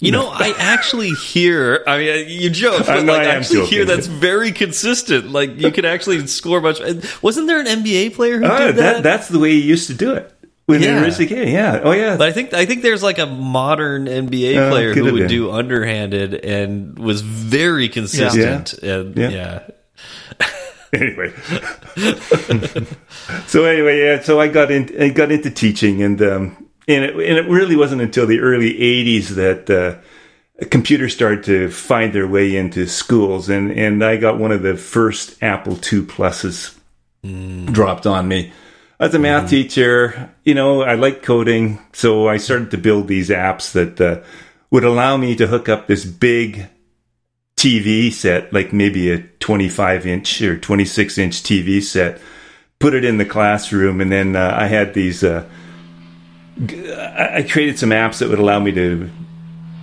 You 0.00 0.12
know, 0.12 0.28
I 0.28 0.54
actually 0.58 1.10
hear. 1.10 1.82
I 1.86 1.98
mean, 1.98 2.08
uh, 2.10 2.12
you 2.28 2.50
joke, 2.50 2.82
I 2.88 2.96
but 2.98 3.04
know 3.04 3.12
like, 3.14 3.26
I 3.26 3.30
I 3.32 3.34
actually 3.34 3.66
hear 3.66 3.84
that's 3.84 4.06
very 4.06 4.52
consistent. 4.52 5.30
Like, 5.30 5.58
you 5.60 5.72
could 5.72 5.84
actually 5.84 6.24
score 6.28 6.60
much. 6.60 6.80
Wasn't 7.20 7.46
there 7.48 7.58
an 7.60 7.66
NBA 7.66 8.14
player 8.14 8.38
who 8.38 8.44
Ah, 8.46 8.58
did 8.68 8.76
that, 8.76 8.92
that? 8.94 9.02
that's 9.02 9.28
the 9.28 9.38
way 9.40 9.50
you 9.52 9.60
used 9.62 9.88
to 9.88 9.94
do 9.94 10.14
it 10.14 10.32
when 10.66 10.82
Yeah. 10.82 11.00
they. 11.08 11.52
Yeah, 11.52 11.80
oh 11.82 11.90
yeah. 11.92 12.16
But 12.16 12.28
I 12.28 12.32
think 12.32 12.54
I 12.54 12.64
think 12.64 12.82
there's 12.82 13.02
like 13.02 13.18
a 13.18 13.26
modern 13.26 14.06
NBA 14.06 14.56
Uh, 14.56 14.70
player 14.70 14.94
who 14.94 15.02
would 15.12 15.14
been. 15.22 15.28
do 15.28 15.50
underhanded 15.50 16.34
and 16.44 16.96
was 16.96 17.20
very 17.22 17.88
consistent. 17.88 18.74
And 18.74 19.16
Yeah. 19.18 19.30
yeah. 19.30 19.60
anyway. 20.92 21.32
so 23.46 23.64
anyway, 23.64 24.00
yeah. 24.00 24.22
So 24.22 24.40
I 24.40 24.48
got 24.48 24.70
in, 24.70 24.94
I 25.00 25.08
got 25.08 25.32
into 25.32 25.50
teaching, 25.50 26.02
and 26.02 26.22
um, 26.22 26.67
and 26.88 27.04
it, 27.04 27.14
and 27.14 27.38
it 27.38 27.48
really 27.48 27.76
wasn't 27.76 28.00
until 28.00 28.26
the 28.26 28.40
early 28.40 28.72
'80s 28.72 29.28
that 29.36 29.70
uh, 29.70 30.66
computers 30.66 31.14
started 31.14 31.44
to 31.44 31.70
find 31.70 32.12
their 32.12 32.26
way 32.26 32.56
into 32.56 32.86
schools, 32.86 33.48
and 33.48 33.70
and 33.70 34.02
I 34.02 34.16
got 34.16 34.38
one 34.38 34.50
of 34.50 34.62
the 34.62 34.76
first 34.76 35.40
Apple 35.42 35.74
II 35.74 36.02
pluses 36.02 36.76
dropped 37.72 38.06
on 38.06 38.26
me. 38.26 38.52
As 39.00 39.14
a 39.14 39.18
math 39.18 39.50
teacher, 39.50 40.34
you 40.44 40.54
know, 40.54 40.82
I 40.82 40.94
like 40.94 41.22
coding, 41.22 41.78
so 41.92 42.26
I 42.28 42.38
started 42.38 42.72
to 42.72 42.78
build 42.78 43.06
these 43.06 43.28
apps 43.28 43.70
that 43.72 44.00
uh, 44.00 44.24
would 44.70 44.82
allow 44.82 45.16
me 45.16 45.36
to 45.36 45.46
hook 45.46 45.68
up 45.68 45.86
this 45.86 46.04
big 46.04 46.66
TV 47.56 48.12
set, 48.12 48.52
like 48.52 48.72
maybe 48.72 49.10
a 49.10 49.22
25 49.22 50.06
inch 50.06 50.42
or 50.42 50.58
26 50.58 51.18
inch 51.18 51.42
TV 51.42 51.80
set, 51.80 52.20
put 52.80 52.94
it 52.94 53.04
in 53.04 53.18
the 53.18 53.24
classroom, 53.24 54.00
and 54.00 54.10
then 54.10 54.34
uh, 54.34 54.56
I 54.58 54.66
had 54.66 54.94
these. 54.94 55.22
Uh, 55.22 55.48
I 56.60 57.46
created 57.48 57.78
some 57.78 57.90
apps 57.90 58.18
that 58.18 58.28
would 58.28 58.38
allow 58.38 58.58
me 58.58 58.72
to 58.72 59.08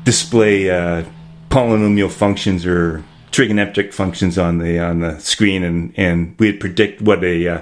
display 0.03 0.69
uh, 0.69 1.05
polynomial 1.49 2.11
functions 2.11 2.65
or 2.65 3.03
trigonometric 3.31 3.93
functions 3.93 4.37
on 4.37 4.57
the 4.59 4.79
on 4.79 4.99
the 4.99 5.19
screen, 5.19 5.63
and 5.63 5.93
and 5.97 6.35
we'd 6.39 6.59
predict 6.59 7.01
what 7.01 7.23
a 7.23 7.47
uh, 7.47 7.61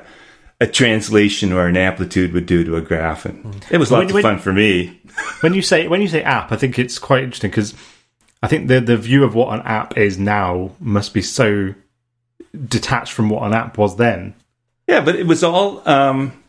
a 0.59 0.67
translation 0.67 1.51
or 1.53 1.67
an 1.67 1.77
amplitude 1.77 2.33
would 2.33 2.45
do 2.45 2.63
to 2.63 2.75
a 2.75 2.81
graph, 2.81 3.25
and 3.25 3.65
it 3.69 3.77
was 3.77 3.91
When- 3.91 4.01
lots 4.01 4.11
of 4.11 4.15
when- 4.15 4.23
fun 4.23 4.39
for 4.39 4.53
me. 4.53 4.99
when 5.41 5.53
you 5.53 5.61
say 5.61 5.87
when 5.87 6.01
you 6.01 6.07
say 6.07 6.23
app, 6.23 6.51
I 6.51 6.55
think 6.55 6.79
it's 6.79 6.97
quite 6.97 7.23
interesting 7.23 7.51
because 7.51 7.75
I 8.41 8.47
think 8.47 8.67
the 8.67 8.81
the 8.81 8.97
view 8.97 9.23
of 9.23 9.35
what 9.35 9.53
an 9.53 9.61
app 9.65 9.95
is 9.97 10.17
now 10.17 10.71
must 10.79 11.13
be 11.13 11.21
so 11.21 11.75
detached 12.67 13.13
from 13.13 13.29
what 13.29 13.43
an 13.43 13.53
app 13.53 13.77
was 13.77 13.97
then. 13.97 14.33
Yeah, 14.87 15.01
but 15.01 15.15
it 15.15 15.25
was 15.27 15.43
all 15.43 15.87
um, 15.87 16.42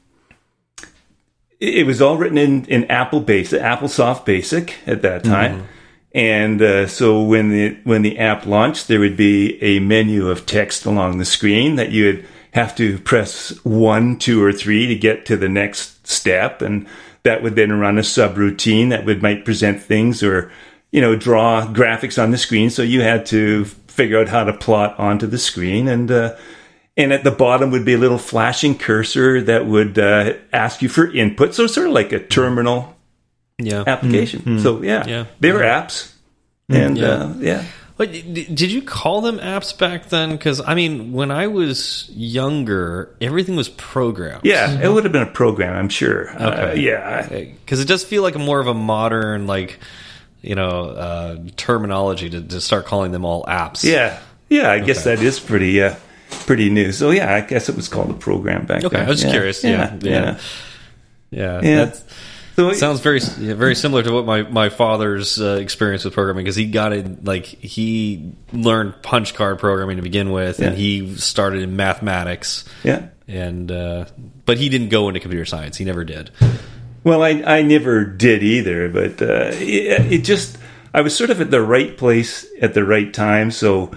it 1.61 1.87
was 1.87 2.03
all 2.03 2.17
written 2.17 2.39
in, 2.39 2.65
in 2.67 2.85
Apple 2.91 3.21
Basic, 3.21 3.61
Applesoft 3.61 4.25
Basic 4.25 4.77
at 4.87 5.03
that 5.03 5.25
time. 5.25 5.69
And 6.15 6.63
uh, 6.63 6.87
so 6.87 7.23
when 7.23 7.49
the 7.49 7.77
when 7.83 8.03
the 8.03 8.19
app 8.21 8.47
launched, 8.47 8.87
there 8.87 9.01
would 9.01 9.17
be 9.17 9.61
a 9.61 9.81
menu 9.81 10.29
of 10.29 10.47
text 10.47 10.87
along 10.87 11.19
the 11.19 11.25
screen 11.25 11.75
that 11.75 11.91
you 11.91 12.05
would 12.05 12.27
have 12.53 12.77
to 12.77 12.99
press 13.01 13.51
one, 13.65 14.17
two, 14.19 14.43
or 14.43 14.53
three 14.53 14.87
to 14.87 14.95
get 14.95 15.27
to 15.27 15.37
the 15.37 15.49
next 15.49 16.07
step, 16.07 16.63
and 16.63 16.87
that 17.25 17.43
would 17.43 17.57
then 17.57 17.73
run 17.81 17.99
a 17.99 18.03
subroutine 18.03 18.91
that 18.91 19.05
would 19.05 19.23
might 19.23 19.45
present 19.45 19.83
things 19.83 20.23
or 20.23 20.53
you 20.93 21.01
know 21.01 21.17
draw 21.17 21.67
graphics 21.67 22.23
on 22.23 22.31
the 22.31 22.39
screen. 22.39 22.71
So 22.71 22.83
you 22.83 23.01
had 23.01 23.27
to 23.27 23.65
figure 23.65 24.21
out 24.21 24.29
how 24.29 24.45
to 24.45 24.53
plot 24.53 24.99
onto 24.99 25.27
the 25.27 25.39
screen 25.39 25.89
and. 25.89 26.11
Uh, 26.11 26.37
and 26.97 27.13
at 27.13 27.25
the 27.25 27.31
bottom 27.31 27.71
would 27.73 27.85
be 27.85 27.95
a 27.95 27.99
little 27.99 28.19
flashing 28.19 28.77
cursor 28.79 29.43
that 29.43 29.67
would 29.67 29.99
uh, 29.99 30.35
ask 30.53 30.83
you 30.83 30.89
for 30.89 31.11
input. 31.13 31.55
So 31.55 31.67
sort 31.67 31.87
of 31.89 31.93
like 31.93 32.13
a 32.13 32.21
terminal 32.21 32.95
Yeah. 33.59 33.85
application. 33.87 34.61
So 34.61 34.83
yeah, 34.83 35.05
Yeah. 35.07 35.25
they 35.41 35.53
were 35.53 35.61
apps, 35.61 36.13
and 36.69 36.97
Yeah. 36.99 37.07
uh, 37.09 37.33
yeah. 37.41 37.63
But 37.97 38.11
did 38.13 38.73
you 38.73 38.83
call 38.83 39.21
them 39.21 39.39
apps 39.39 39.77
back 39.79 40.09
then? 40.09 40.33
Because 40.33 40.61
I 40.67 40.75
mean, 40.75 41.13
when 41.13 41.31
I 41.31 41.47
was 41.47 42.11
younger, 42.13 43.15
everything 43.21 43.55
was 43.55 43.69
programmed. 43.69 44.41
Yeah, 44.45 44.81
it 44.81 44.93
would 44.93 45.05
have 45.05 45.13
been 45.13 45.23
a 45.23 45.27
program, 45.27 45.77
I'm 45.77 45.89
sure. 45.89 46.29
Uh, 46.37 46.73
yeah, 46.75 47.29
because 47.29 47.79
it 47.81 47.87
does 47.87 48.03
feel 48.03 48.23
like 48.25 48.35
more 48.37 48.59
of 48.59 48.67
a 48.67 48.75
modern 48.75 49.47
like 49.47 49.79
you 50.43 50.57
know 50.57 50.87
uh, 50.91 51.37
terminology 51.57 52.29
to, 52.31 52.43
to 52.43 52.61
start 52.61 52.85
calling 52.87 53.13
them 53.13 53.25
all 53.25 53.45
apps. 53.45 53.85
Yeah, 53.85 54.19
yeah. 54.49 54.71
I 54.73 54.81
guess 54.81 55.05
that 55.05 55.23
is 55.23 55.39
pretty 55.39 55.81
uh, 55.81 55.95
pretty 56.45 56.71
new. 56.71 56.93
So 56.93 57.11
yeah, 57.11 57.35
I 57.35 57.41
guess 57.41 57.69
it 57.69 57.77
was 57.77 57.89
called 57.89 58.11
a 58.11 58.15
program 58.15 58.67
back 58.67 58.81
then. 58.81 58.87
Okay, 58.87 58.97
then. 58.97 59.07
I 59.07 59.09
was 59.09 59.21
just 59.21 59.33
Yeah, 59.33 59.39
curious. 59.39 59.65
Yeah, 59.65 59.99
yeah. 60.01 60.39
yeah, 61.31 61.61
yeah. 61.63 61.95
So 62.57 62.73
sounds 62.75 63.01
very 63.01 63.19
very 63.19 63.75
similar 63.75 64.05
to 64.05 64.13
what 64.13 64.27
my 64.27 64.43
my 64.43 64.69
father's 64.69 65.41
uh, 65.41 65.59
experience 65.61 66.05
with 66.05 66.15
programming 66.15 66.45
because 66.45 66.55
he 66.55 66.67
got 66.67 66.93
it 66.93 67.25
like 67.25 67.47
he 67.47 68.33
learned 68.53 69.03
punch 69.03 69.35
card 69.35 69.59
programming 69.59 69.97
to 69.97 70.03
begin 70.03 70.31
with, 70.31 70.61
and 70.61 70.77
he 70.77 71.17
started 71.17 71.63
in 71.63 71.75
mathematics, 71.75 72.65
yeah. 72.85 73.09
and 73.27 73.73
uh, 73.73 74.05
but 74.47 74.59
he 74.59 74.69
didn't 74.69 74.91
go 74.91 75.09
into 75.09 75.19
computer 75.19 75.45
science. 75.45 75.77
He 75.77 75.85
never 75.85 76.05
did. 76.05 76.31
Well, 77.03 77.25
I 77.25 77.43
I 77.45 77.63
never 77.63 78.05
did 78.05 78.45
either, 78.45 78.89
but 78.89 79.21
uh, 79.21 79.51
it, 79.55 80.13
it 80.13 80.19
just 80.25 80.57
I 80.95 81.01
was 81.01 81.17
sort 81.17 81.31
of 81.31 81.41
at 81.41 81.51
the 81.51 81.61
right 81.61 81.97
place 81.99 82.47
at 82.63 82.73
the 82.75 82.85
right 82.85 83.13
time. 83.13 83.51
So, 83.51 83.91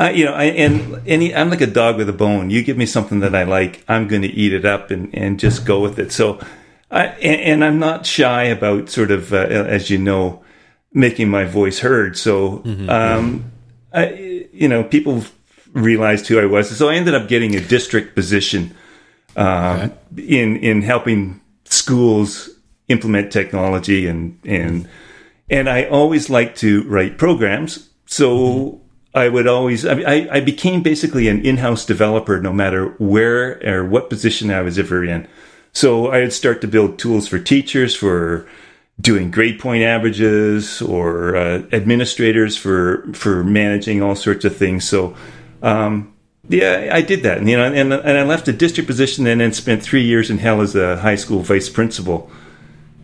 I 0.00 0.12
you 0.12 0.24
know, 0.24 0.32
I, 0.32 0.44
and 0.44 1.02
any 1.06 1.34
I'm 1.34 1.50
like 1.50 1.60
a 1.60 1.66
dog 1.66 1.98
with 1.98 2.08
a 2.08 2.14
bone. 2.14 2.48
You 2.48 2.62
give 2.62 2.78
me 2.78 2.86
something 2.86 3.20
that 3.20 3.34
I 3.34 3.42
like, 3.42 3.84
I'm 3.86 4.08
going 4.08 4.22
to 4.22 4.28
eat 4.28 4.54
it 4.54 4.64
up 4.64 4.90
and 4.90 5.14
and 5.14 5.38
just 5.38 5.66
go 5.66 5.78
with 5.80 5.98
it. 5.98 6.10
So, 6.10 6.40
I 6.90 7.08
and, 7.08 7.40
and 7.40 7.64
I'm 7.64 7.78
not 7.78 8.06
shy 8.06 8.44
about 8.44 8.88
sort 8.88 9.10
of 9.10 9.34
uh, 9.34 9.36
as 9.36 9.90
you 9.90 9.98
know 9.98 10.42
making 10.94 11.28
my 11.28 11.44
voice 11.44 11.80
heard. 11.80 12.16
So, 12.16 12.62
um, 12.88 13.52
I 13.92 14.48
you 14.52 14.68
know 14.68 14.82
people 14.84 15.22
realized 15.74 16.26
who 16.28 16.40
I 16.40 16.46
was. 16.46 16.74
So 16.74 16.88
I 16.88 16.94
ended 16.94 17.14
up 17.14 17.28
getting 17.28 17.54
a 17.54 17.60
district 17.60 18.14
position 18.14 18.74
um, 19.36 19.92
in 20.16 20.56
in 20.56 20.80
helping 20.80 21.42
schools 21.64 22.48
implement 22.88 23.32
technology 23.32 24.06
and 24.06 24.38
and 24.46 24.88
and 25.50 25.68
I 25.68 25.84
always 25.84 26.30
like 26.30 26.54
to 26.56 26.84
write 26.84 27.18
programs. 27.18 27.90
So 28.06 28.79
I 29.14 29.28
would 29.28 29.46
always 29.46 29.84
I, 29.84 30.28
I 30.30 30.40
became 30.40 30.82
basically 30.82 31.28
an 31.28 31.44
in-house 31.44 31.84
developer 31.84 32.40
no 32.40 32.52
matter 32.52 32.94
where 32.98 33.60
or 33.66 33.84
what 33.84 34.08
position 34.08 34.50
I 34.50 34.62
was 34.62 34.78
ever 34.78 35.04
in. 35.04 35.26
So 35.72 36.08
I 36.08 36.20
would 36.20 36.32
start 36.32 36.60
to 36.60 36.68
build 36.68 36.98
tools 36.98 37.28
for 37.28 37.38
teachers 37.38 37.94
for 37.94 38.46
doing 39.00 39.30
grade 39.30 39.58
point 39.58 39.82
averages 39.82 40.82
or 40.82 41.36
uh, 41.36 41.62
administrators 41.72 42.56
for 42.56 43.08
for 43.12 43.42
managing 43.42 44.02
all 44.02 44.14
sorts 44.14 44.44
of 44.44 44.56
things. 44.56 44.88
So 44.88 45.16
um, 45.62 46.14
yeah, 46.48 46.90
I 46.92 47.02
did 47.02 47.22
that, 47.22 47.38
and 47.38 47.48
you 47.48 47.56
know, 47.56 47.64
and 47.64 47.92
and 47.92 48.18
I 48.18 48.22
left 48.24 48.48
a 48.48 48.52
district 48.52 48.88
position 48.88 49.26
and 49.26 49.40
then 49.40 49.52
spent 49.52 49.82
three 49.82 50.02
years 50.02 50.30
in 50.30 50.38
hell 50.38 50.60
as 50.60 50.74
a 50.74 50.96
high 50.96 51.16
school 51.16 51.40
vice 51.42 51.68
principal, 51.68 52.30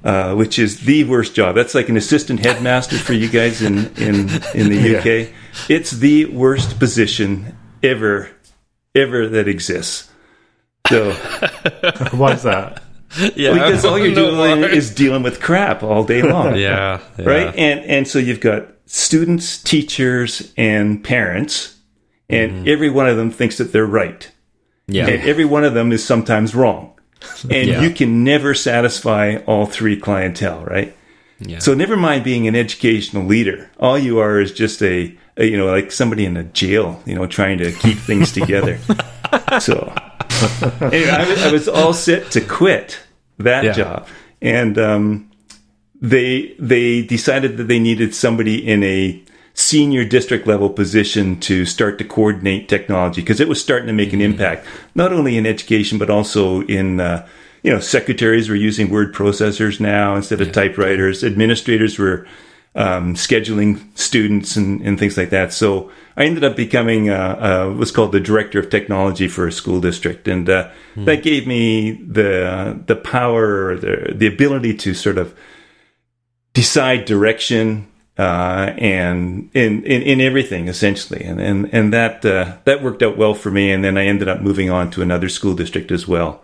uh, 0.07 0.35
which 0.37 0.57
is 0.59 0.81
the 0.85 1.03
worst 1.03 1.35
job. 1.35 1.57
That's 1.57 1.75
like 1.75 1.89
an 1.89 1.97
assistant 1.97 2.39
headmaster 2.47 2.97
for 2.97 3.13
you 3.13 3.29
guys 3.29 3.61
in 3.61 3.89
in 3.97 4.29
in 4.55 4.69
the 4.71 4.97
UK. 4.99 5.33
It's 5.69 5.91
the 5.91 6.27
worst 6.27 6.79
position 6.79 7.57
ever, 7.83 8.31
ever 8.95 9.29
that 9.29 9.49
exists. 9.49 10.09
So 10.89 11.13
Why 12.13 12.33
is 12.35 12.45
that? 12.45 12.83
Yeah, 13.35 13.55
because 13.55 13.85
all 13.85 13.99
you're 13.99 14.15
No 14.15 14.31
doing 14.37 14.61
more. 14.61 14.69
is 14.69 14.95
dealing 14.95 15.25
with 15.25 15.41
crap 15.41 15.83
all 15.83 16.05
day 16.05 16.23
long. 16.35 16.55
yeah, 16.57 17.01
yeah. 17.19 17.25
right 17.25 17.55
and 17.57 17.81
and 17.81 18.07
so 18.07 18.19
you've 18.21 18.41
got 18.41 18.69
students 18.87 19.61
teachers 19.63 20.53
and 20.57 21.03
parents 21.03 21.75
and 22.29 22.69
every 22.69 22.91
one 22.91 23.09
of 23.09 23.17
them 23.17 23.31
thinks 23.31 23.59
that 23.59 23.73
they're 23.73 23.87
right 23.87 24.31
yeah. 24.87 25.09
and 25.09 25.29
every 25.29 25.45
one 25.45 25.65
of 25.65 25.75
them 25.75 25.91
is 25.93 26.05
sometimes 26.05 26.55
wrong 26.55 26.96
and 27.51 27.69
Yeah. 27.69 27.81
you 27.83 27.91
can 27.91 28.25
never 28.25 28.55
satisfy 28.55 29.37
all 29.47 29.67
three 29.67 29.97
clientele 29.97 30.65
right 30.65 30.95
Yeah. 31.41 31.59
so 31.61 31.75
never 31.75 31.97
mind 31.97 32.25
being 32.25 32.47
an 32.47 32.55
educational 32.57 33.25
leader 33.25 33.71
all 33.79 33.99
you 33.99 34.19
are 34.19 34.41
is 34.41 34.53
just 34.53 34.83
a, 34.83 35.17
a 35.37 35.45
you 35.47 35.57
know 35.57 35.67
like 35.67 35.93
somebody 35.93 36.25
in 36.25 36.37
a 36.37 36.45
jail 36.45 37.03
you 37.07 37.15
know 37.15 37.27
trying 37.27 37.59
to 37.59 37.73
keep 37.73 37.99
things 37.99 38.33
together 38.33 38.79
so 39.61 39.93
anyway 40.81 41.11
I 41.11 41.29
was, 41.29 41.43
I 41.43 41.53
was 41.53 41.69
all 41.69 41.93
set 41.95 42.31
to 42.33 42.41
quit 42.41 42.99
that 43.39 43.65
Yeah. 43.65 43.73
job 43.73 44.09
and 44.43 44.79
um, 44.79 45.31
they 46.01 46.55
they 46.59 47.03
decided 47.03 47.57
that 47.57 47.65
they 47.69 47.79
needed 47.79 48.15
somebody 48.15 48.67
in 48.67 48.83
a 48.83 49.23
senior 49.57 50.05
district 50.05 50.47
level 50.47 50.69
position 50.69 51.41
to 51.41 51.65
start 51.65 51.97
to 51.97 52.05
coordinate 52.05 52.69
technology 52.69 53.23
because 53.23 53.41
it 53.41 53.49
was 53.49 53.61
starting 53.61 53.87
to 53.87 53.93
make 53.93 54.13
an 54.13 54.21
impact 54.21 54.67
not 54.95 55.15
only 55.15 55.39
in 55.39 55.47
education 55.47 55.97
but 55.97 56.11
also 56.11 56.61
in 56.63 57.01
uh, 57.01 57.27
you 57.63 57.73
know 57.73 57.81
secretaries 57.81 58.51
were 58.51 58.55
using 58.55 58.91
word 58.91 59.15
processors 59.15 59.81
now 59.81 60.15
instead 60.15 60.43
of 60.43 60.53
typewriters. 60.53 61.25
Administrators 61.25 61.99
were 61.99 62.27
um, 62.75 63.15
scheduling 63.15 63.83
students 63.99 64.57
and, 64.57 64.83
and 64.83 64.99
things 64.99 65.17
like 65.17 65.31
that. 65.31 65.55
So 65.55 65.91
i 66.19 66.25
ended 66.27 66.45
up 66.45 66.55
becoming 66.55 67.09
uh, 67.09 67.15
uh, 67.15 67.75
what's 67.75 67.91
called 67.91 68.13
the 68.13 68.21
director 68.21 68.59
of 68.59 68.69
technology 68.69 69.27
for 69.27 69.47
a 69.47 69.53
school 69.53 69.81
district. 69.81 70.29
And 70.29 70.49
uh, 70.51 70.71
that 70.97 71.23
gave 71.23 71.47
me 71.47 71.93
the 71.93 72.79
the 72.87 72.97
power 72.97 73.69
or 73.69 73.77
the, 73.79 74.13
the 74.15 74.27
ability 74.27 74.75
to 74.75 74.93
sort 74.93 75.17
of 75.17 75.35
decide 76.53 77.07
direction 77.07 77.89
uh, 78.19 78.73
and 78.79 79.51
in, 79.55 79.83
in 79.85 80.03
in 80.03 80.21
everything 80.21 80.69
essentially, 80.69 81.23
and 81.25 81.41
and 81.41 81.69
and 81.73 81.93
that 81.93 82.25
uh, 82.25 82.57
that 82.65 82.83
worked 82.83 83.03
out 83.03 83.17
well 83.19 83.35
for 83.35 83.51
me. 83.51 83.71
And 83.73 83.85
then 83.85 83.97
I 83.99 84.07
ended 84.07 84.29
up 84.29 84.41
moving 84.41 84.71
on 84.71 84.91
to 84.93 85.03
another 85.03 85.29
school 85.29 85.55
district 85.55 85.91
as 85.93 86.07
well, 86.09 86.41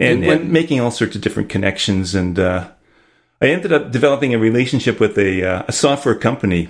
and, 0.00 0.18
And 0.18 0.26
when- 0.26 0.40
and 0.42 0.52
making 0.52 0.80
all 0.80 0.90
sorts 0.90 1.14
of 1.16 1.22
different 1.22 1.48
connections. 1.48 2.14
And 2.14 2.38
uh, 2.38 2.68
I 3.40 3.46
ended 3.48 3.72
up 3.72 3.92
developing 3.92 4.34
a 4.34 4.38
relationship 4.38 4.98
with 5.00 5.16
a 5.18 5.44
uh, 5.44 5.62
a 5.68 5.72
software 5.72 6.16
company 6.16 6.68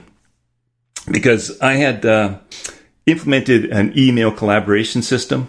because 1.10 1.58
I 1.60 1.74
had 1.74 2.04
uh, 2.04 2.38
implemented 3.06 3.66
an 3.70 3.92
email 3.96 4.30
collaboration 4.32 5.02
system. 5.02 5.48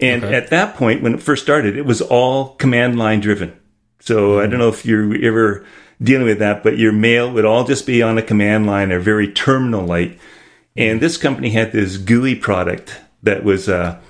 And 0.00 0.22
Okay. 0.24 0.34
at 0.34 0.50
that 0.50 0.76
point, 0.76 1.02
when 1.02 1.14
it 1.14 1.22
first 1.22 1.42
started, 1.42 1.76
it 1.76 1.84
was 1.84 2.00
all 2.00 2.54
command 2.58 2.98
line 2.98 3.20
driven. 3.20 3.52
So 4.00 4.38
I 4.40 4.46
don't 4.46 4.58
know 4.60 4.68
if 4.68 4.86
you're 4.86 5.12
ever 5.24 5.64
dealing 6.02 6.26
with 6.26 6.38
that, 6.38 6.62
but 6.62 6.78
your 6.78 6.92
mail 6.92 7.30
would 7.32 7.44
all 7.44 7.64
just 7.64 7.86
be 7.86 8.02
on 8.02 8.18
a 8.18 8.22
command 8.22 8.66
line 8.66 8.92
or 8.92 9.00
very 9.00 9.30
terminal 9.32 9.84
like. 9.84 10.18
And 10.76 11.00
this 11.00 11.16
company 11.16 11.50
had 11.50 11.72
this 11.72 11.96
GUI 11.96 12.36
product 12.36 13.00
that 13.22 13.42
was 13.42 13.68
uh, 13.68 14.00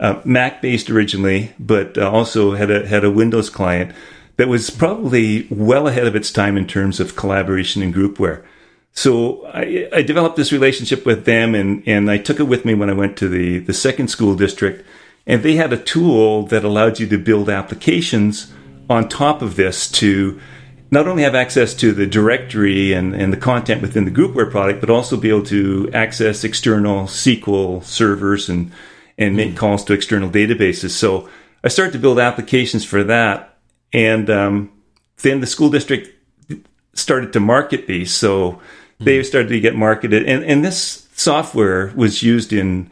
uh, 0.00 0.20
Mac 0.24 0.60
based 0.60 0.90
originally, 0.90 1.52
but 1.58 1.96
uh, 1.96 2.10
also 2.10 2.52
had 2.52 2.70
a 2.70 2.86
had 2.86 3.04
a 3.04 3.10
Windows 3.10 3.50
client 3.50 3.92
that 4.36 4.48
was 4.48 4.70
probably 4.70 5.46
well 5.50 5.88
ahead 5.88 6.06
of 6.06 6.14
its 6.14 6.30
time 6.30 6.56
in 6.56 6.66
terms 6.66 7.00
of 7.00 7.16
collaboration 7.16 7.82
and 7.82 7.94
groupware. 7.94 8.44
So 8.92 9.46
I, 9.46 9.88
I 9.92 10.02
developed 10.02 10.36
this 10.36 10.52
relationship 10.52 11.06
with 11.06 11.24
them, 11.24 11.54
and 11.54 11.82
and 11.86 12.10
I 12.10 12.18
took 12.18 12.40
it 12.40 12.44
with 12.44 12.64
me 12.64 12.74
when 12.74 12.90
I 12.90 12.94
went 12.94 13.16
to 13.18 13.28
the 13.28 13.58
the 13.58 13.74
second 13.74 14.08
school 14.08 14.34
district, 14.34 14.84
and 15.26 15.42
they 15.42 15.56
had 15.56 15.72
a 15.72 15.82
tool 15.82 16.46
that 16.46 16.64
allowed 16.64 17.00
you 17.00 17.06
to 17.08 17.18
build 17.18 17.48
applications 17.48 18.52
on 18.90 19.08
top 19.08 19.42
of 19.42 19.56
this 19.56 19.90
to 19.92 20.40
not 20.90 21.06
only 21.06 21.22
have 21.22 21.34
access 21.34 21.74
to 21.74 21.92
the 21.92 22.06
directory 22.06 22.92
and, 22.92 23.14
and 23.14 23.32
the 23.32 23.36
content 23.36 23.82
within 23.82 24.04
the 24.04 24.10
groupware 24.10 24.50
product, 24.50 24.80
but 24.80 24.90
also 24.90 25.16
be 25.16 25.28
able 25.28 25.44
to 25.44 25.90
access 25.92 26.44
external 26.44 27.04
SQL 27.04 27.82
servers 27.84 28.48
and 28.48 28.72
and 29.18 29.36
make 29.36 29.56
calls 29.56 29.84
to 29.84 29.92
external 29.92 30.30
databases. 30.30 30.90
So 30.90 31.28
I 31.64 31.68
started 31.68 31.92
to 31.94 31.98
build 31.98 32.20
applications 32.20 32.84
for 32.84 33.02
that, 33.04 33.58
and 33.92 34.30
um, 34.30 34.72
then 35.22 35.40
the 35.40 35.46
school 35.46 35.70
district 35.70 36.14
started 36.94 37.32
to 37.32 37.40
market 37.40 37.88
these. 37.88 38.14
So 38.14 38.60
they 39.00 39.22
started 39.24 39.48
to 39.48 39.60
get 39.60 39.74
marketed, 39.74 40.24
and 40.26 40.44
and 40.44 40.64
this 40.64 41.08
software 41.14 41.92
was 41.96 42.22
used 42.22 42.52
in 42.52 42.90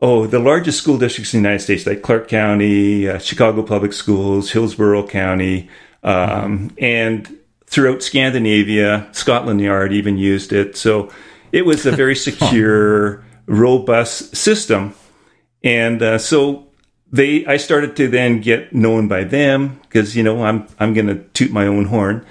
oh 0.00 0.26
the 0.26 0.38
largest 0.38 0.78
school 0.78 0.98
districts 0.98 1.34
in 1.34 1.42
the 1.42 1.48
United 1.48 1.64
States, 1.64 1.86
like 1.86 2.02
Clark 2.02 2.28
County, 2.28 3.08
uh, 3.08 3.18
Chicago 3.18 3.62
Public 3.62 3.92
Schools, 3.92 4.50
Hillsborough 4.50 5.06
County, 5.08 5.68
um, 6.06 6.70
and 6.78 7.28
throughout 7.66 8.02
Scandinavia, 8.02 9.08
Scotland 9.12 9.60
Yard 9.60 9.92
even 9.92 10.16
used 10.16 10.52
it. 10.52 10.76
So 10.76 11.10
it 11.52 11.66
was 11.66 11.84
a 11.84 11.90
very 11.90 12.16
secure, 12.28 13.22
robust 13.46 14.34
system, 14.34 14.94
and 15.62 16.00
uh, 16.00 16.18
so 16.18 16.68
they 17.12 17.44
I 17.46 17.58
started 17.58 17.96
to 17.96 18.08
then 18.08 18.40
get 18.40 18.72
known 18.72 19.08
by 19.08 19.24
them 19.24 19.80
because 19.82 20.16
you 20.16 20.22
know 20.22 20.44
I'm 20.44 20.66
I'm 20.78 20.94
going 20.94 21.08
to 21.08 21.16
toot 21.34 21.52
my 21.52 21.66
own 21.66 21.84
horn. 21.86 22.24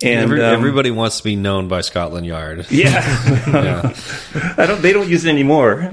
And 0.00 0.20
Every, 0.20 0.40
um, 0.44 0.54
everybody 0.54 0.92
wants 0.92 1.18
to 1.18 1.24
be 1.24 1.34
known 1.34 1.66
by 1.66 1.80
Scotland 1.80 2.24
Yard. 2.24 2.68
yeah, 2.70 3.02
Yeah. 3.48 3.96
I 4.56 4.64
don't. 4.64 4.80
They 4.80 4.92
don't 4.92 5.08
use 5.08 5.24
it 5.24 5.28
anymore. 5.30 5.92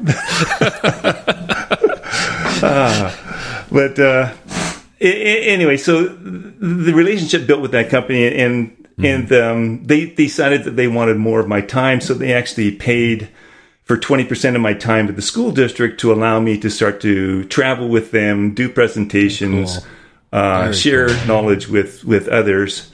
Ah, 2.61 3.65
but 3.71 3.97
uh, 3.99 4.31
anyway, 5.01 5.77
so 5.77 6.03
the 6.07 6.93
relationship 6.93 7.47
built 7.47 7.61
with 7.61 7.71
that 7.71 7.89
company, 7.89 8.27
and 8.27 8.87
and 8.97 9.31
um, 9.33 9.83
they 9.85 10.05
decided 10.07 10.63
that 10.63 10.75
they 10.77 10.87
wanted 10.87 11.17
more 11.17 11.39
of 11.39 11.47
my 11.47 11.61
time, 11.61 11.99
so 12.01 12.13
they 12.13 12.33
actually 12.33 12.71
paid 12.71 13.29
for 13.83 13.97
twenty 13.97 14.25
percent 14.25 14.55
of 14.55 14.61
my 14.61 14.73
time 14.73 15.07
at 15.07 15.15
the 15.15 15.21
school 15.21 15.51
district 15.51 15.99
to 16.01 16.11
allow 16.13 16.39
me 16.39 16.57
to 16.59 16.69
start 16.69 17.01
to 17.01 17.43
travel 17.45 17.87
with 17.89 18.11
them, 18.11 18.53
do 18.53 18.69
presentations, 18.69 19.79
Cool. 19.79 19.85
uh, 20.33 20.71
share 20.73 21.07
knowledge 21.27 21.67
with 21.67 22.03
with 22.05 22.27
others. 22.27 22.91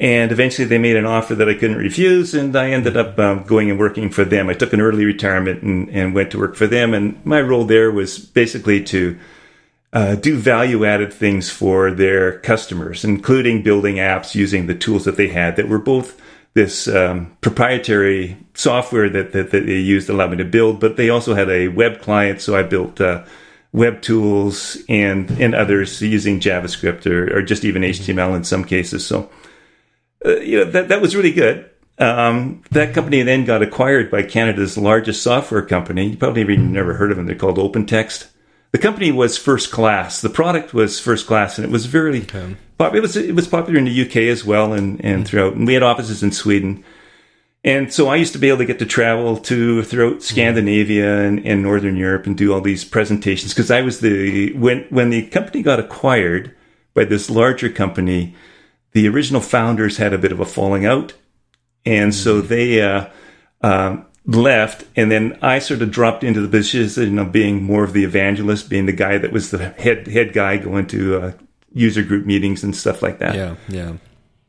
and 0.00 0.30
eventually 0.30 0.64
they 0.64 0.78
made 0.78 0.94
an 0.96 1.04
offer 1.04 1.34
that 1.34 1.48
I 1.48 1.54
couldn't 1.54 1.76
refuse, 1.76 2.32
and 2.32 2.54
I 2.56 2.70
ended 2.70 2.96
up 2.96 3.18
um, 3.18 3.42
going 3.42 3.68
and 3.68 3.78
working 3.80 4.10
for 4.10 4.24
them. 4.24 4.48
I 4.48 4.54
took 4.54 4.72
an 4.72 4.80
early 4.80 5.04
retirement 5.04 5.62
and, 5.62 5.88
and 5.90 6.14
went 6.14 6.30
to 6.30 6.38
work 6.38 6.54
for 6.56 6.68
them, 6.68 6.94
and 6.94 7.18
my 7.26 7.40
role 7.40 7.64
there 7.64 7.90
was 7.90 8.16
basically 8.18 8.82
to 8.84 9.18
uh, 9.92 10.14
do 10.16 10.36
value 10.36 10.84
added 10.84 11.12
things 11.12 11.50
for 11.50 11.90
their 11.90 12.38
customers, 12.40 13.04
including 13.04 13.62
building 13.62 13.96
apps 13.96 14.34
using 14.34 14.66
the 14.66 14.74
tools 14.74 15.04
that 15.04 15.16
they 15.16 15.28
had 15.28 15.56
that 15.56 15.68
were 15.68 15.78
both 15.78 16.20
this 16.54 16.88
um, 16.88 17.36
proprietary 17.40 18.36
software 18.54 19.08
that, 19.08 19.32
that, 19.32 19.50
that, 19.50 19.66
they 19.66 19.78
used 19.78 20.10
allowed 20.10 20.30
me 20.30 20.36
to 20.36 20.44
build, 20.44 20.80
but 20.80 20.96
they 20.96 21.08
also 21.08 21.34
had 21.34 21.48
a 21.48 21.68
web 21.68 22.00
client, 22.00 22.40
so 22.40 22.56
I 22.56 22.62
built 22.62 23.00
uh, 23.00 23.24
web 23.72 24.00
tools 24.00 24.78
and 24.88 25.30
and 25.32 25.54
others 25.54 26.00
using 26.00 26.40
JavaScript 26.40 27.06
or, 27.06 27.38
or 27.38 27.42
just 27.42 27.64
even 27.64 27.82
HTML 27.82 28.34
in 28.34 28.44
some 28.44 28.64
cases. 28.64 29.06
So 29.06 29.30
uh, 30.24 30.36
you 30.38 30.58
know 30.58 30.70
that 30.70 30.88
that 30.88 31.00
was 31.00 31.14
really 31.14 31.32
good. 31.32 31.70
Um, 31.98 32.62
that 32.70 32.94
company 32.94 33.22
then 33.22 33.44
got 33.44 33.62
acquired 33.62 34.10
by 34.10 34.22
Canada's 34.22 34.78
largest 34.78 35.22
software 35.22 35.62
company. 35.62 36.10
You 36.10 36.16
probably 36.16 36.56
never 36.56 36.94
heard 36.94 37.10
of 37.10 37.16
them. 37.16 37.26
They're 37.26 37.36
called 37.36 37.58
OpenText 37.58 38.28
the 38.70 38.78
company 38.78 39.10
was 39.10 39.38
first 39.38 39.70
class. 39.70 40.20
The 40.20 40.28
product 40.28 40.74
was 40.74 41.00
first 41.00 41.26
class, 41.26 41.58
and 41.58 41.64
it 41.64 41.70
was 41.70 41.86
very 41.86 42.22
okay. 42.22 42.56
It 42.78 43.00
was 43.00 43.16
it 43.16 43.34
was 43.34 43.48
popular 43.48 43.78
in 43.78 43.86
the 43.86 44.02
UK 44.02 44.16
as 44.16 44.44
well, 44.44 44.72
and 44.72 45.02
and 45.04 45.26
throughout. 45.26 45.54
And 45.54 45.66
we 45.66 45.74
had 45.74 45.82
offices 45.82 46.22
in 46.22 46.32
Sweden, 46.32 46.84
and 47.64 47.92
so 47.92 48.08
I 48.08 48.16
used 48.16 48.34
to 48.34 48.38
be 48.38 48.48
able 48.48 48.58
to 48.58 48.64
get 48.66 48.78
to 48.80 48.86
travel 48.86 49.38
to 49.38 49.82
throughout 49.82 50.22
Scandinavia 50.22 51.20
and, 51.22 51.44
and 51.46 51.62
Northern 51.62 51.96
Europe 51.96 52.26
and 52.26 52.36
do 52.36 52.52
all 52.52 52.60
these 52.60 52.84
presentations 52.84 53.54
because 53.54 53.70
I 53.70 53.80
was 53.80 54.00
the 54.00 54.52
when 54.52 54.84
when 54.90 55.10
the 55.10 55.26
company 55.28 55.62
got 55.62 55.80
acquired 55.80 56.54
by 56.94 57.04
this 57.04 57.30
larger 57.30 57.70
company, 57.70 58.34
the 58.92 59.08
original 59.08 59.40
founders 59.40 59.96
had 59.96 60.12
a 60.12 60.18
bit 60.18 60.32
of 60.32 60.40
a 60.40 60.44
falling 60.44 60.84
out, 60.84 61.14
and 61.86 62.14
so 62.14 62.38
mm-hmm. 62.38 62.48
they. 62.48 62.82
Uh, 62.82 63.08
um, 63.60 64.06
left, 64.28 64.84
and 64.94 65.10
then 65.10 65.38
I 65.40 65.58
sort 65.58 65.82
of 65.82 65.90
dropped 65.90 66.22
into 66.22 66.40
the 66.40 66.48
position 66.48 67.18
of 67.18 67.32
being 67.32 67.62
more 67.62 67.82
of 67.82 67.94
the 67.94 68.04
evangelist, 68.04 68.68
being 68.68 68.86
the 68.86 68.92
guy 68.92 69.18
that 69.18 69.32
was 69.32 69.50
the 69.50 69.70
head 69.70 70.06
head 70.06 70.32
guy 70.32 70.58
going 70.58 70.86
to 70.88 71.20
uh, 71.20 71.32
user 71.72 72.02
group 72.02 72.26
meetings 72.26 72.62
and 72.62 72.76
stuff 72.76 73.02
like 73.02 73.18
that. 73.18 73.34
Yeah, 73.34 73.56
yeah. 73.68 73.92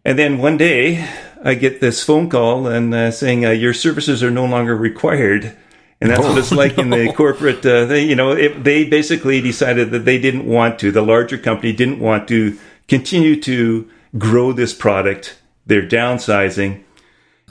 And 0.06 0.20
then 0.20 0.38
one 0.38 0.58
day, 0.58 1.08
I 1.44 1.56
get 1.56 1.82
this 1.82 2.04
phone 2.04 2.30
call 2.30 2.68
and 2.68 2.94
uh, 2.94 3.12
saying 3.12 3.46
uh, 3.46 3.52
your 3.52 3.74
services 3.74 4.22
are 4.24 4.32
no 4.32 4.46
longer 4.46 4.76
required. 4.76 5.56
And 6.02 6.10
that's 6.10 6.22
oh, 6.22 6.30
what 6.30 6.38
it's 6.38 6.52
like 6.54 6.78
no. 6.78 6.84
in 6.84 6.90
the 6.90 7.14
corporate. 7.18 7.66
Uh, 7.66 7.86
they, 7.86 8.04
you 8.06 8.16
know, 8.16 8.32
it, 8.32 8.64
they 8.64 8.86
basically 8.86 9.42
decided 9.42 9.92
that 9.92 10.06
they 10.06 10.18
didn't 10.18 10.46
want 10.46 10.80
to. 10.80 10.92
The 10.92 11.02
larger 11.02 11.38
company 11.38 11.74
didn't 11.74 12.00
want 12.00 12.28
to 12.30 12.58
continue 12.88 13.40
to 13.42 13.90
grow 14.18 14.54
this 14.54 14.74
product. 14.74 15.38
They're 15.66 15.88
downsizing, 15.88 16.84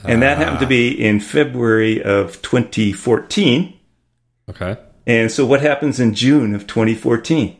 and 0.03 0.21
that 0.21 0.37
happened 0.37 0.59
to 0.59 0.67
be 0.67 0.89
in 0.89 1.19
February 1.19 2.01
of 2.01 2.41
2014. 2.41 3.77
Okay. 4.49 4.77
And 5.05 5.31
so, 5.31 5.45
what 5.45 5.61
happens 5.61 5.99
in 5.99 6.13
June 6.13 6.53
of 6.53 6.67
2014? 6.67 7.57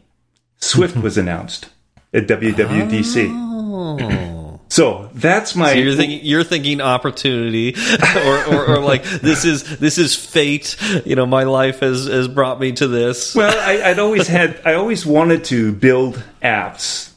Swift 0.58 0.98
was 0.98 1.18
announced 1.18 1.70
at 2.14 2.28
WWDC. 2.28 3.30
Oh. 3.32 4.60
So 4.70 5.10
that's 5.16 5.56
my. 5.56 5.74
So 5.74 5.80
you're 5.80 5.96
thinking 5.96 6.20
you're 6.24 6.44
thinking 6.44 6.80
opportunity, 6.80 7.76
or, 8.16 8.46
or, 8.46 8.66
or, 8.68 8.80
like 8.80 9.04
this 9.04 9.44
is 9.44 9.80
this 9.80 9.98
is 9.98 10.16
fate. 10.16 10.78
You 11.06 11.16
know, 11.16 11.26
my 11.26 11.44
life 11.44 11.80
has 11.80 12.06
has 12.06 12.28
brought 12.28 12.60
me 12.60 12.74
to 12.74 12.88
this. 12.88 13.34
Well, 13.34 13.52
I, 13.58 13.90
I'd 13.90 14.00
always 14.00 14.28
had 14.28 14.62
I 14.66 14.76
always 14.76 15.08
wanted 15.08 15.44
to 15.46 15.72
build 15.72 16.24
apps 16.44 17.10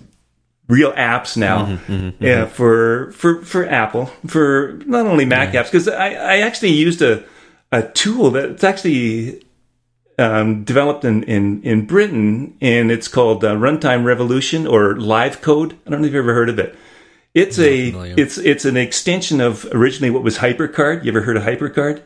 real 0.69 0.93
apps 0.93 1.37
now 1.37 1.67
mm-hmm, 1.67 1.93
mm-hmm, 1.93 2.25
yeah, 2.25 2.45
mm-hmm. 2.45 2.53
for 2.53 3.13
for 3.13 3.43
for 3.45 3.67
Apple 3.67 4.07
for 4.27 4.79
not 4.87 5.07
only 5.07 5.25
Mac 5.25 5.53
apps 5.53 5.65
because 5.65 5.89
I, 5.89 6.11
I 6.11 6.37
actually 6.39 6.73
used 6.73 7.03
a 7.03 7.25
a 7.71 7.83
tool 7.83 8.31
that's 8.31 8.65
actually 8.65 9.45
um, 10.19 10.65
developed 10.65 11.05
in, 11.05 11.25
in 11.25 11.63
in 11.63 11.87
Britain 11.87 12.57
and 12.61 12.91
it's 12.91 13.09
called 13.09 13.45
uh, 13.45 13.55
Runtime 13.55 14.05
Revolution 14.05 14.67
or 14.67 14.95
LiveCode. 14.95 15.73
I 15.87 15.91
don't 15.91 16.03
know 16.03 16.07
if 16.07 16.13
you've 16.13 16.25
ever 16.25 16.35
heard 16.35 16.49
of 16.49 16.59
it. 16.59 16.77
It's 17.35 17.59
a 17.59 17.89
it's 18.17 18.37
it's 18.37 18.65
an 18.67 18.77
extension 18.77 19.41
of 19.41 19.67
originally 19.73 20.11
what 20.11 20.23
was 20.23 20.39
HyperCard. 20.39 21.05
You 21.05 21.11
ever 21.13 21.23
heard 21.23 21.39
of 21.39 21.43
HyperCard? 21.43 22.03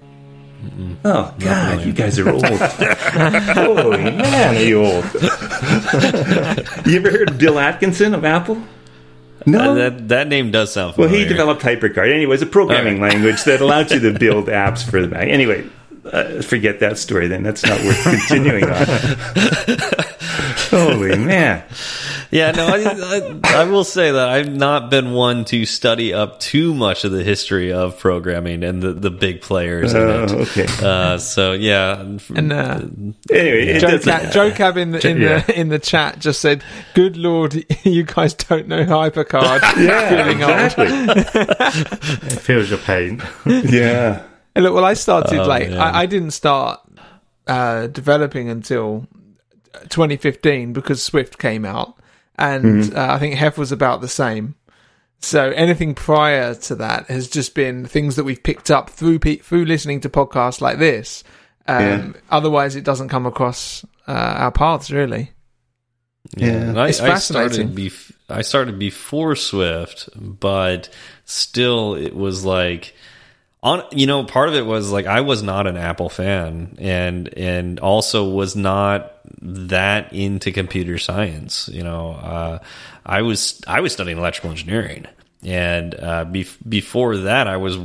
Mm-mm. 0.67 0.97
Oh 1.05 1.35
God, 1.39 1.85
you 1.85 1.93
guys 1.93 2.19
are 2.19 2.31
old. 2.31 2.45
Holy 2.47 3.99
man, 3.99 4.57
are 4.57 4.63
you 4.63 4.85
old? 4.85 5.05
you 6.87 6.97
ever 6.97 7.11
heard 7.11 7.31
of 7.31 7.39
Bill 7.39 7.59
Atkinson 7.59 8.15
of 8.15 8.25
Apple? 8.25 8.63
No, 9.47 9.73
uh, 9.73 9.75
that 9.75 10.09
that 10.09 10.29
name 10.29 10.51
does 10.51 10.73
sound 10.73 10.95
familiar. 10.95 11.13
Well, 11.13 11.23
he 11.23 11.29
developed 11.29 11.63
HyperCard. 11.63 12.13
Anyway, 12.13 12.35
it's 12.35 12.43
a 12.43 12.47
programming 12.47 13.01
right. 13.01 13.13
language 13.13 13.45
that 13.45 13.61
allowed 13.61 13.93
you 13.93 14.01
to 14.01 14.13
build 14.19 14.47
apps 14.47 14.89
for 14.89 15.01
the 15.01 15.09
Mac. 15.09 15.29
Anyway, 15.29 15.69
uh, 16.13 16.43
forget 16.43 16.81
that 16.81 16.99
story. 16.99 17.29
Then 17.29 17.43
that's 17.43 17.65
not 17.65 17.83
worth 17.83 18.03
continuing 18.03 18.65
on. 18.65 18.87
Holy 20.71 21.17
man! 21.17 21.65
yeah, 22.31 22.51
no, 22.51 22.67
I, 22.67 23.41
I, 23.53 23.61
I, 23.61 23.65
will 23.65 23.85
say 23.85 24.11
that 24.11 24.29
I've 24.29 24.53
not 24.53 24.91
been 24.91 25.13
one 25.13 25.45
to 25.47 25.65
study 25.65 26.13
up 26.13 26.41
too 26.41 26.75
much 26.75 27.05
of 27.05 27.13
the 27.13 27.23
history 27.23 27.73
of 27.73 27.99
programming 27.99 28.65
and 28.65 28.83
the, 28.83 28.93
the 28.93 29.11
big 29.11 29.41
players 29.41 29.95
uh, 29.95 30.01
in 30.01 30.09
it. 30.09 30.33
Oh, 30.33 30.39
okay. 30.43 30.67
Uh, 30.87 31.19
so 31.19 31.53
yeah, 31.53 32.01
and 32.01 32.53
uh, 32.53 32.81
anyway, 33.31 33.79
Joe, 33.79 33.99
Ca- 33.99 34.31
Joe 34.31 34.51
Cab 34.51 34.77
in 34.77 34.91
the 34.91 35.09
in, 35.09 35.21
yeah. 35.21 35.41
the 35.41 35.59
in 35.59 35.69
the 35.69 35.79
chat 35.79 36.19
just 36.19 36.41
said, 36.41 36.65
"Good 36.95 37.17
lord, 37.17 37.65
you 37.85 38.03
guys 38.03 38.35
don't 38.35 38.69
know 38.69 38.85
HyperCard." 38.85 39.61
yeah, 39.79 40.29
exactly. 40.29 40.87
it 42.29 42.41
feels 42.41 42.71
your 42.71 42.79
pain. 42.81 43.23
yeah. 43.47 44.23
And 44.57 44.65
look, 44.65 44.73
well, 44.73 44.87
I 44.87 44.95
started 44.95 45.41
oh, 45.41 45.47
like 45.47 45.69
I, 45.69 46.01
I, 46.01 46.07
didn't 46.07 46.31
start 46.31 46.81
uh, 47.47 47.89
developing 47.89 48.49
until 48.49 49.07
2015 49.91 50.73
because 50.73 51.03
Swift 51.03 51.37
came 51.37 51.67
out 51.67 51.99
and 52.39 52.65
mm-hmm. 52.65 52.97
uh, 52.97 53.15
I 53.15 53.19
think 53.19 53.35
Hef 53.35 53.59
was 53.59 53.71
about 53.71 54.01
the 54.01 54.09
same. 54.09 54.55
So 55.19 55.51
anything 55.51 55.95
prior 55.95 56.55
to 56.55 56.75
that 56.77 57.09
has 57.09 57.29
just 57.29 57.55
been 57.55 57.85
things 57.85 58.17
that 58.17 58.25
we've 58.25 58.43
picked 58.43 58.71
up 58.71 58.89
through 58.89 59.19
pe- 59.19 59.37
through 59.37 59.67
listening 59.67 60.01
to 60.01 60.09
podcasts 60.09 60.63
like 60.63 60.79
this. 60.79 61.23
Um, 61.69 61.83
yeah. 61.85 62.13
Otherwise, 62.31 62.77
it 62.77 62.85
doesn't 62.85 63.11
come 63.11 63.27
across 63.27 63.85
uh, 64.09 64.13
our 64.13 64.53
paths 64.53 64.91
really. 64.91 65.33
Yeah, 66.35 66.73
yeah. 66.73 66.81
I, 66.81 66.89
it's 66.89 67.01
fascinating. 67.01 67.51
I 67.51 67.53
started, 67.53 67.77
bef- 67.77 68.13
I 68.31 68.41
started 68.41 68.79
before 68.79 69.37
Swift, 69.37 70.09
but 70.17 70.89
still, 71.27 71.95
it 71.95 72.17
was 72.17 72.43
like 72.43 72.95
on 73.67 73.83
you 73.91 74.07
know 74.07 74.23
part 74.23 74.49
of 74.49 74.55
it 74.55 74.65
was 74.65 74.93
like 74.93 75.07
I 75.07 75.23
was 75.23 75.43
not 75.43 75.67
an 75.67 75.77
Apple 75.77 76.09
fan 76.09 76.77
and 76.79 77.37
and 77.37 77.81
also 77.81 78.29
was 78.29 78.55
not 78.55 79.19
that 79.43 80.13
into 80.13 80.53
computer 80.53 80.99
science 80.99 81.69
you 81.73 81.83
know. 81.83 82.13
Uh, 82.13 82.59
I 83.05 83.23
was 83.23 83.61
I 83.67 83.81
was 83.81 83.93
studying 83.93 84.19
electrical 84.19 84.51
engineering 84.51 85.07
and 85.43 85.95
uh, 85.97 86.25
bef 86.25 86.57
before 86.67 87.17
that 87.19 87.49
I 87.49 87.57
was 87.57 87.77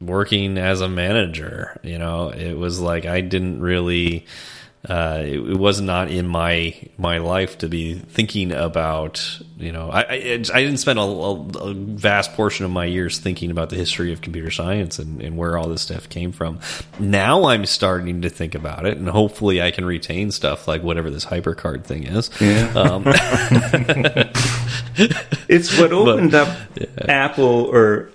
working 0.00 0.56
as 0.56 0.80
a 0.80 0.88
manager 0.88 1.80
you 1.82 1.98
know. 1.98 2.28
It 2.28 2.54
was 2.54 2.80
like 2.80 3.06
I 3.06 3.22
didn't 3.22 3.60
really 3.60 4.24
uh, 4.88 5.20
it, 5.24 5.38
it, 5.38 5.56
was 5.56 5.80
not 5.80 6.08
in 6.10 6.28
my 6.28 6.74
my 6.96 7.18
life 7.18 7.58
to 7.58 7.68
be 7.68 7.94
thinking 7.94 8.52
about. 8.52 9.40
You 9.58 9.72
know, 9.72 9.90
I 9.90 10.02
I, 10.02 10.14
I 10.14 10.62
didn't 10.62 10.76
spend 10.76 11.00
a, 11.00 11.02
a, 11.02 11.74
vast 11.74 12.34
portion 12.34 12.64
of 12.64 12.70
my 12.70 12.84
years 12.84 13.18
thinking 13.18 13.50
about 13.50 13.70
the 13.70 13.76
history 13.76 14.12
of 14.12 14.20
computer 14.20 14.50
science 14.50 15.00
and, 15.00 15.20
and 15.20 15.36
where 15.36 15.58
all 15.58 15.68
this 15.68 15.82
stuff 15.82 16.08
came 16.08 16.30
from. 16.30 16.60
Now 17.00 17.46
I'm 17.46 17.66
starting 17.66 18.22
to 18.22 18.28
think 18.28 18.54
about 18.54 18.86
it, 18.86 18.96
and 18.96 19.08
hopefully 19.08 19.60
I 19.60 19.72
can 19.72 19.84
retain 19.84 20.30
stuff 20.30 20.68
like 20.68 20.84
whatever 20.84 21.10
this 21.10 21.24
HyperCard 21.24 21.84
thing 21.84 22.04
is. 22.04 22.30
Yeah. 22.40 22.72
Um, 22.76 23.02
it's 25.48 25.76
what 25.80 25.92
opened 25.92 26.30
but, 26.30 26.48
up 26.48 26.58
yeah. 26.76 26.86
Apple 27.08 27.64
or 27.72 28.10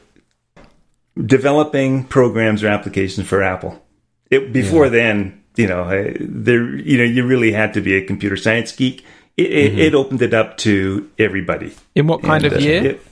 developing 1.18 2.06
programs 2.06 2.64
or 2.64 2.70
applications 2.70 3.28
for 3.28 3.44
Apple. 3.44 3.84
It, 4.30 4.54
before 4.54 4.86
yeah. 4.86 4.92
then 4.92 5.41
you 5.56 5.68
know, 5.68 5.90
there, 6.20 6.76
you 6.76 6.98
know, 6.98 7.04
you 7.04 7.26
really 7.26 7.52
had 7.52 7.74
to 7.74 7.82
be 7.82 7.96
a 7.96 8.06
computer 8.06 8.38
science 8.38 8.72
geek. 8.72 9.06
It, 9.38 9.50
mm-hmm. 9.50 9.80
it, 9.80 9.96
opened 9.96 10.22
it 10.22 10.34
up 10.34 10.58
to 10.60 11.10
everybody. 11.18 11.74
In 11.96 12.08
what 12.08 12.22
kind 12.22 12.44
and, 12.44 12.54
of 12.54 12.62
year? 12.62 12.86
It, 12.86 13.06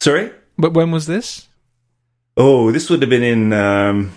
sorry, 0.00 0.32
but 0.58 0.74
when 0.74 0.90
was 0.90 1.06
this? 1.06 1.46
Oh, 2.36 2.70
this 2.70 2.90
would 2.90 3.02
have 3.02 3.10
been 3.10 3.22
in 3.22 3.52
um, 3.52 4.12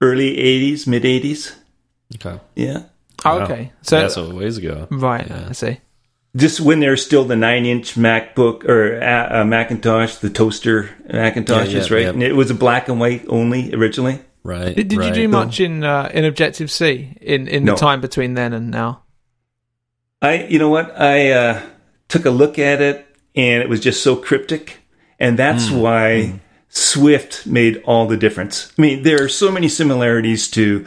early 0.00 0.36
'80s, 0.36 0.86
mid 0.86 1.02
'80s. 1.02 1.54
Okay. 2.14 2.40
Yeah. 2.54 2.84
Oh, 3.24 3.40
okay. 3.40 3.72
So 3.82 4.00
that's 4.00 4.16
a 4.16 4.34
ways 4.34 4.58
ago. 4.58 4.86
Right. 4.90 5.26
Yeah. 5.28 5.46
I 5.48 5.52
see. 5.52 5.80
Just 6.34 6.60
when 6.60 6.80
there's 6.80 7.04
still 7.04 7.24
the 7.24 7.36
nine-inch 7.36 7.94
MacBook 7.94 8.64
or 8.64 9.02
uh, 9.02 9.44
Macintosh, 9.44 10.16
the 10.16 10.30
toaster 10.30 10.88
Macintoshes, 11.06 11.90
yeah, 11.90 11.98
yeah, 11.98 12.06
right? 12.06 12.14
And 12.14 12.22
it 12.22 12.34
was 12.34 12.50
a 12.50 12.54
black 12.54 12.88
and 12.88 12.98
white 12.98 13.26
only 13.28 13.74
originally. 13.74 14.18
Right. 14.44 14.74
Did, 14.74 14.88
did 14.88 14.98
right. 14.98 15.08
you 15.08 15.14
do 15.22 15.28
much 15.28 15.60
in 15.60 15.84
uh, 15.84 16.10
in 16.12 16.24
Objective 16.24 16.70
C 16.70 17.16
in 17.20 17.46
in 17.48 17.64
no. 17.64 17.72
the 17.74 17.78
time 17.78 18.00
between 18.00 18.34
then 18.34 18.52
and 18.52 18.70
now? 18.70 19.02
I, 20.20 20.44
you 20.44 20.58
know 20.58 20.68
what, 20.68 20.98
I 21.00 21.30
uh, 21.32 21.62
took 22.08 22.24
a 22.26 22.30
look 22.30 22.58
at 22.58 22.80
it 22.80 23.06
and 23.34 23.62
it 23.62 23.68
was 23.68 23.80
just 23.80 24.02
so 24.02 24.14
cryptic, 24.16 24.78
and 25.18 25.38
that's 25.38 25.68
Hmm. 25.68 25.78
why 25.78 26.40
Swift 26.68 27.46
made 27.46 27.82
all 27.84 28.06
the 28.06 28.16
difference. 28.16 28.72
I 28.78 28.82
mean, 28.82 29.02
there 29.02 29.22
are 29.22 29.28
so 29.28 29.50
many 29.50 29.68
similarities 29.68 30.48
to 30.52 30.86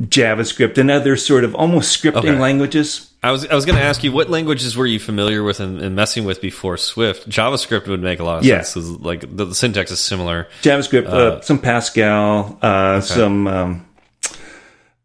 JavaScript 0.00 0.78
and 0.78 0.90
other 0.90 1.16
sort 1.16 1.44
of 1.44 1.54
almost 1.54 2.00
scripting 2.00 2.16
Okay. 2.30 2.38
languages. 2.38 3.10
I 3.24 3.30
was 3.32 3.46
I 3.46 3.54
was 3.54 3.64
going 3.64 3.78
to 3.78 3.84
ask 3.84 4.04
you 4.04 4.12
what 4.12 4.28
languages 4.28 4.76
were 4.76 4.86
you 4.86 4.98
familiar 5.00 5.42
with 5.42 5.58
and, 5.60 5.80
and 5.80 5.96
messing 5.96 6.24
with 6.24 6.40
before 6.42 6.76
Swift? 6.76 7.28
JavaScript 7.28 7.86
would 7.88 8.02
make 8.02 8.20
a 8.20 8.24
lot 8.24 8.38
of 8.38 8.44
Yeah. 8.44 8.62
sense. 8.62 8.74
'cause, 8.74 9.00
Like 9.00 9.20
the, 9.22 9.46
the 9.46 9.54
syntax 9.54 9.90
is 9.90 9.98
similar. 10.00 10.46
JavaScript, 10.62 11.06
uh, 11.06 11.40
some 11.40 11.58
Pascal, 11.58 12.58
uh, 12.60 13.00
some. 13.00 13.46
Um, 13.46 13.86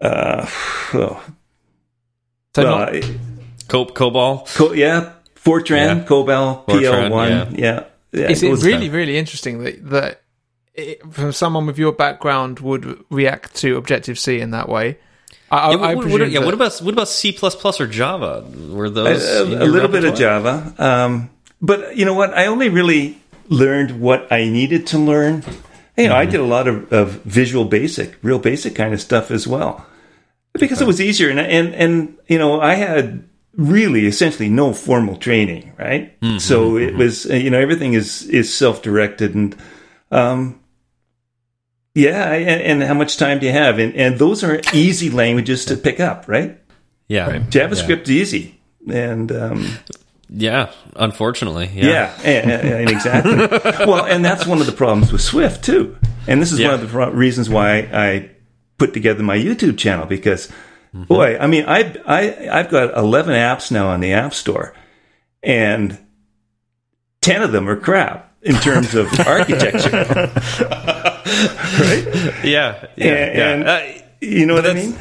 uh, 0.01 0.45
oh, 0.93 0.93
well, 0.93 1.23
not- 2.57 2.95
I- 2.95 3.01
Co- 3.67 3.85
COBOL. 3.85 4.47
Co- 4.55 4.73
yeah, 4.73 5.11
Fortran, 5.35 5.99
Yeah. 5.99 6.03
COBOL, 6.05 6.65
PL1. 6.67 7.57
Yeah. 7.57 7.83
yeah. 8.11 8.29
is 8.29 8.41
it 8.43 8.47
those 8.49 8.65
really, 8.65 8.87
kind- 8.87 8.93
really 8.93 9.17
interesting 9.17 9.63
that 9.63 9.89
that 9.91 10.21
it, 10.73 11.01
from 11.13 11.31
someone 11.31 11.67
with 11.67 11.77
your 11.77 11.91
background 11.93 12.59
would 12.61 12.99
react 13.11 13.55
to 13.57 13.77
Objective 13.77 14.17
C 14.19 14.39
in 14.39 14.51
that 14.51 14.67
way? 14.67 14.97
I, 15.51 15.57
I, 15.57 15.71
Yeah, 15.71 15.77
I 15.77 15.95
what, 15.95 16.07
what- 16.07 16.31
yeah, 16.31 16.39
what 16.45 16.53
about 16.53 16.77
what 16.79 16.93
about 16.93 17.07
C 17.07 17.37
or 17.41 17.87
Java? 17.87 18.45
Were 18.69 18.89
those 18.89 19.23
a, 19.23 19.43
in 19.45 19.53
a 19.61 19.65
your 19.65 19.73
little 19.73 19.89
bit 19.89 20.03
of? 20.05 20.15
Java. 20.15 20.73
Um, 20.77 21.29
but 21.61 21.97
you 21.97 22.05
know 22.05 22.13
what? 22.13 22.33
I 22.37 22.45
only 22.47 22.69
really 22.69 23.17
learned 23.47 23.99
what 23.99 24.31
I 24.31 24.45
needed 24.47 24.87
to 24.87 24.97
learn. 24.99 25.43
You 25.97 26.07
know, 26.07 26.15
I 26.15 26.23
Mm-hmm. 26.23 26.31
did 26.31 26.39
a 26.39 26.45
lot 26.45 26.67
of, 26.67 26.93
of 26.93 27.21
Visual 27.25 27.65
Basic, 27.65 28.15
real 28.23 28.39
basic 28.39 28.73
kind 28.75 28.93
of 28.93 29.01
stuff 29.01 29.31
as 29.31 29.45
well, 29.47 29.85
because 30.53 30.81
it 30.81 30.87
was 30.87 31.01
easier. 31.01 31.29
And 31.29 31.39
and 31.39 31.73
and 31.75 32.17
you 32.27 32.37
know, 32.37 32.61
I 32.61 32.75
had 32.75 33.27
really 33.57 34.05
essentially 34.05 34.47
no 34.49 34.73
formal 34.73 35.17
training, 35.17 35.73
right? 35.77 36.17
Mm-hmm, 36.21 36.37
So 36.37 36.77
it 36.77 36.95
was 36.95 37.29
uh, 37.29 37.33
you 37.33 37.49
know 37.49 37.59
everything 37.59 37.93
is 37.93 38.23
is 38.27 38.53
self 38.53 38.81
directed 38.81 39.35
and. 39.35 39.55
Um, 40.11 40.59
yeah, 41.99 42.31
and, 42.33 42.61
and 42.61 42.83
how 42.83 42.93
much 42.93 43.17
time 43.17 43.39
do 43.39 43.45
you 43.45 43.51
have? 43.51 43.79
And 43.79 43.95
and 43.95 44.17
those 44.19 44.43
are 44.43 44.61
easy 44.73 45.09
languages 45.09 45.65
to 45.65 45.75
pick 45.77 45.99
up, 45.99 46.25
right? 46.27 46.59
Yeah, 47.07 47.39
JavaScript's 47.49 48.09
easy, 48.09 48.59
and 48.87 49.31
um, 49.31 49.67
Yeah, 50.29 50.71
unfortunately, 50.95 51.69
yeah. 51.73 51.85
yeah, 51.85 52.19
and, 52.23 52.51
and- 52.51 52.67
and 52.69 52.89
exactly. 52.89 53.35
well, 53.87 54.05
and 54.05 54.23
that's 54.23 54.45
one 54.45 54.59
of 54.61 54.67
the 54.67 54.71
problems 54.73 55.11
with 55.11 55.21
Swift 55.21 55.63
too. 55.63 55.97
And 56.27 56.39
this 56.41 56.51
is 56.51 56.59
Yeah. 56.59 56.71
one 56.71 56.79
of 56.81 56.91
the 56.91 57.11
reasons 57.11 57.49
why 57.49 57.89
I 57.91 58.29
put 58.77 58.93
together 58.93 59.23
my 59.23 59.37
YouTube 59.37 59.77
channel 59.77 60.05
because, 60.05 60.47
Mm-hmm. 60.93 61.03
boy, 61.03 61.37
I 61.39 61.45
mean, 61.47 61.65
I 61.67 61.95
I 62.05 62.49
I've 62.59 62.69
got 62.69 62.95
eleven 62.97 63.33
apps 63.35 63.71
now 63.71 63.89
on 63.89 63.99
the 64.01 64.13
App 64.13 64.33
Store, 64.33 64.73
and 65.43 65.97
ten 67.21 67.41
of 67.43 67.51
them 67.51 67.67
are 67.69 67.75
crap 67.75 68.28
in 68.41 68.55
terms 68.55 68.95
of 68.95 69.07
architecture. 69.27 70.31
yeah, 72.43 72.85
yeah. 72.95 73.05
And- 73.05 73.39
and- 73.39 73.63
yeah. 73.63 73.71
Uh, 73.71 74.01
You 74.21 74.45
know 74.45 74.53
what 74.55 74.65
I 74.65 74.73
that's- 74.73 74.85
mean? 74.89 74.97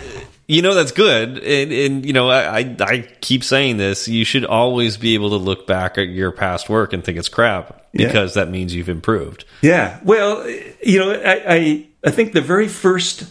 you 0.47 0.63
know 0.63 0.73
that's 0.75 0.93
good, 0.93 1.39
and, 1.45 1.73
and 1.73 2.07
you 2.07 2.13
know 2.15 2.31
I, 2.31 2.61
I 2.61 2.77
I 2.81 2.99
keep 3.21 3.45
saying 3.45 3.77
this. 3.77 4.09
You 4.09 4.25
should 4.25 4.45
always 4.47 4.97
be 4.97 5.13
able 5.15 5.31
to 5.31 5.37
look 5.37 5.67
back 5.67 5.99
at 5.99 6.09
your 6.09 6.31
past 6.33 6.71
work 6.71 6.93
and 6.95 7.05
think 7.05 7.19
it's 7.19 7.29
crap 7.29 7.85
Yeah. 7.93 8.07
because 8.07 8.33
that 8.35 8.49
means 8.49 8.75
you've 8.75 8.89
improved. 8.89 9.45
Yeah. 9.61 9.99
Well, 10.05 10.49
you 10.83 11.01
know, 11.01 11.13
I, 11.13 11.43
I 11.55 11.87
I 12.05 12.11
think 12.11 12.33
the 12.33 12.41
very 12.41 12.67
first 12.69 13.25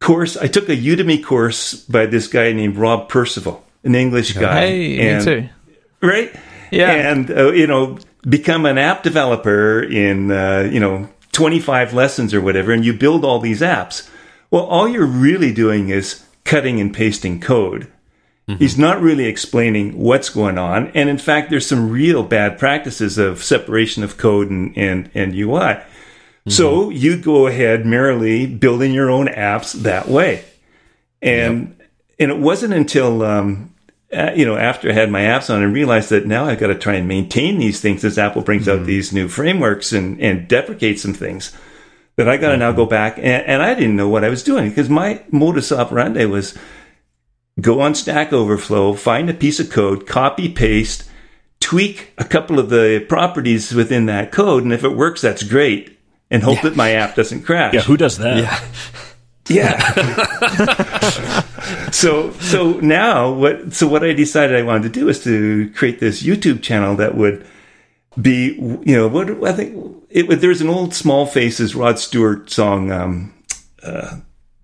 course 0.00 0.36
I 0.36 0.48
took 0.48 0.68
a 0.68 0.76
Udemy 0.76 1.22
course 1.22 1.74
by 1.74 2.06
this 2.06 2.26
guy 2.26 2.52
named 2.52 2.76
Rob 2.76 3.08
Percival, 3.08 3.64
an 3.84 3.94
English 3.94 4.32
guy. 4.32 4.66
Hey, 4.66 5.08
and, 5.08 5.24
me 5.24 5.32
too. 5.32 5.48
Right. 6.00 6.34
Yeah. 6.72 6.90
And 6.90 7.30
uh, 7.30 7.52
you 7.52 7.66
know, 7.68 7.98
become 8.28 8.66
an 8.66 8.78
app 8.78 9.02
developer 9.02 9.82
in 9.82 10.30
uh, 10.30 10.68
you 10.70 10.80
know 10.80 11.08
25 11.32 11.92
lessons 11.92 12.34
or 12.34 12.40
whatever, 12.40 12.72
and 12.72 12.84
you 12.84 12.92
build 12.92 13.24
all 13.24 13.38
these 13.38 13.60
apps. 13.60 14.08
Well, 14.50 14.64
all 14.64 14.88
you're 14.88 15.06
really 15.06 15.52
doing 15.52 15.88
is 15.88 16.24
cutting 16.44 16.80
and 16.80 16.94
pasting 16.94 17.40
code. 17.40 17.92
He's 18.58 18.78
not 18.78 19.02
really 19.02 19.24
explaining 19.24 19.98
what's 19.98 20.28
going 20.28 20.56
on. 20.56 20.92
And 20.94 21.10
in 21.10 21.18
fact, 21.18 21.50
there's 21.50 21.66
some 21.66 21.90
real 21.90 22.22
bad 22.22 22.60
practices 22.60 23.18
of 23.18 23.42
separation 23.42 24.04
of 24.04 24.18
code 24.18 24.50
and, 24.50 24.76
and, 24.78 25.10
and 25.14 25.34
UI. 25.34 25.82
So 26.48 26.90
you 26.90 27.20
go 27.20 27.48
ahead 27.48 27.84
merrily 27.84 28.46
building 28.46 28.92
your 28.92 29.10
own 29.10 29.26
apps 29.26 29.72
that 29.82 30.06
way. 30.06 30.44
And, 31.20 31.76
and 32.20 32.30
it 32.30 32.38
wasn't 32.38 32.72
until, 32.72 33.24
um, 33.24 33.74
uh, 34.12 34.32
you 34.34 34.44
know, 34.44 34.56
after 34.56 34.88
I 34.88 34.92
had 34.92 35.10
my 35.10 35.22
apps 35.22 35.52
on 35.52 35.62
and 35.62 35.74
realized 35.74 36.10
that 36.10 36.26
now 36.26 36.44
I've 36.44 36.60
got 36.60 36.68
to 36.68 36.74
try 36.74 36.94
and 36.94 37.08
maintain 37.08 37.58
these 37.58 37.80
things 37.80 38.04
as 38.04 38.18
Apple 38.18 38.42
brings 38.42 38.68
out 38.68 38.86
these 38.86 39.12
new 39.12 39.28
frameworks 39.28 39.92
and, 39.92 40.20
and 40.20 40.46
deprecate 40.46 41.00
some 41.00 41.14
things 41.14 41.56
that 42.16 42.28
I 42.28 42.36
got 42.36 42.52
to 42.52 42.56
now 42.56 42.72
go 42.72 42.86
back 42.86 43.18
and, 43.18 43.26
and 43.26 43.62
I 43.62 43.74
didn't 43.74 43.96
know 43.96 44.08
what 44.08 44.24
I 44.24 44.28
was 44.28 44.42
doing 44.44 44.68
because 44.68 44.88
my 44.88 45.22
modus 45.30 45.72
operandi 45.72 46.24
was 46.26 46.56
go 47.60 47.80
on 47.80 47.94
Stack 47.94 48.32
Overflow, 48.32 48.94
find 48.94 49.28
a 49.28 49.34
piece 49.34 49.60
of 49.60 49.70
code, 49.70 50.06
copy 50.06 50.48
paste, 50.48 51.08
tweak 51.60 52.12
a 52.18 52.24
couple 52.24 52.58
of 52.58 52.70
the 52.70 53.04
properties 53.08 53.74
within 53.74 54.06
that 54.06 54.30
code, 54.32 54.62
and 54.62 54.72
if 54.72 54.84
it 54.84 54.96
works, 54.96 55.20
that's 55.20 55.42
great, 55.42 55.98
and 56.30 56.42
hope 56.42 56.62
that 56.62 56.76
my 56.76 56.92
app 56.92 57.14
doesn't 57.14 57.42
crash. 57.42 57.74
Yeah, 57.74 57.80
who 57.80 57.96
does 57.96 58.18
that? 58.18 58.36
Yeah. 58.36 58.60
Yeah. 59.48 61.40
so 61.92 62.32
so 62.32 62.72
now 62.80 63.32
what 63.32 63.72
so 63.72 63.86
what 63.86 64.04
I 64.04 64.12
decided 64.12 64.56
I 64.56 64.62
wanted 64.62 64.92
to 64.92 65.00
do 65.00 65.08
is 65.08 65.22
to 65.24 65.70
create 65.70 66.00
this 66.00 66.22
YouTube 66.22 66.62
channel 66.62 66.96
that 66.96 67.14
would 67.14 67.46
be 68.20 68.54
you 68.54 68.96
know 68.96 69.08
what 69.08 69.30
I 69.44 69.52
think 69.52 70.06
it 70.10 70.26
would 70.26 70.40
there's 70.40 70.60
an 70.60 70.68
old 70.68 70.94
Small 70.94 71.26
Faces 71.26 71.74
Rod 71.74 71.98
Stewart 71.98 72.50
song 72.50 72.90
um 72.90 73.34
uh, 73.82 74.16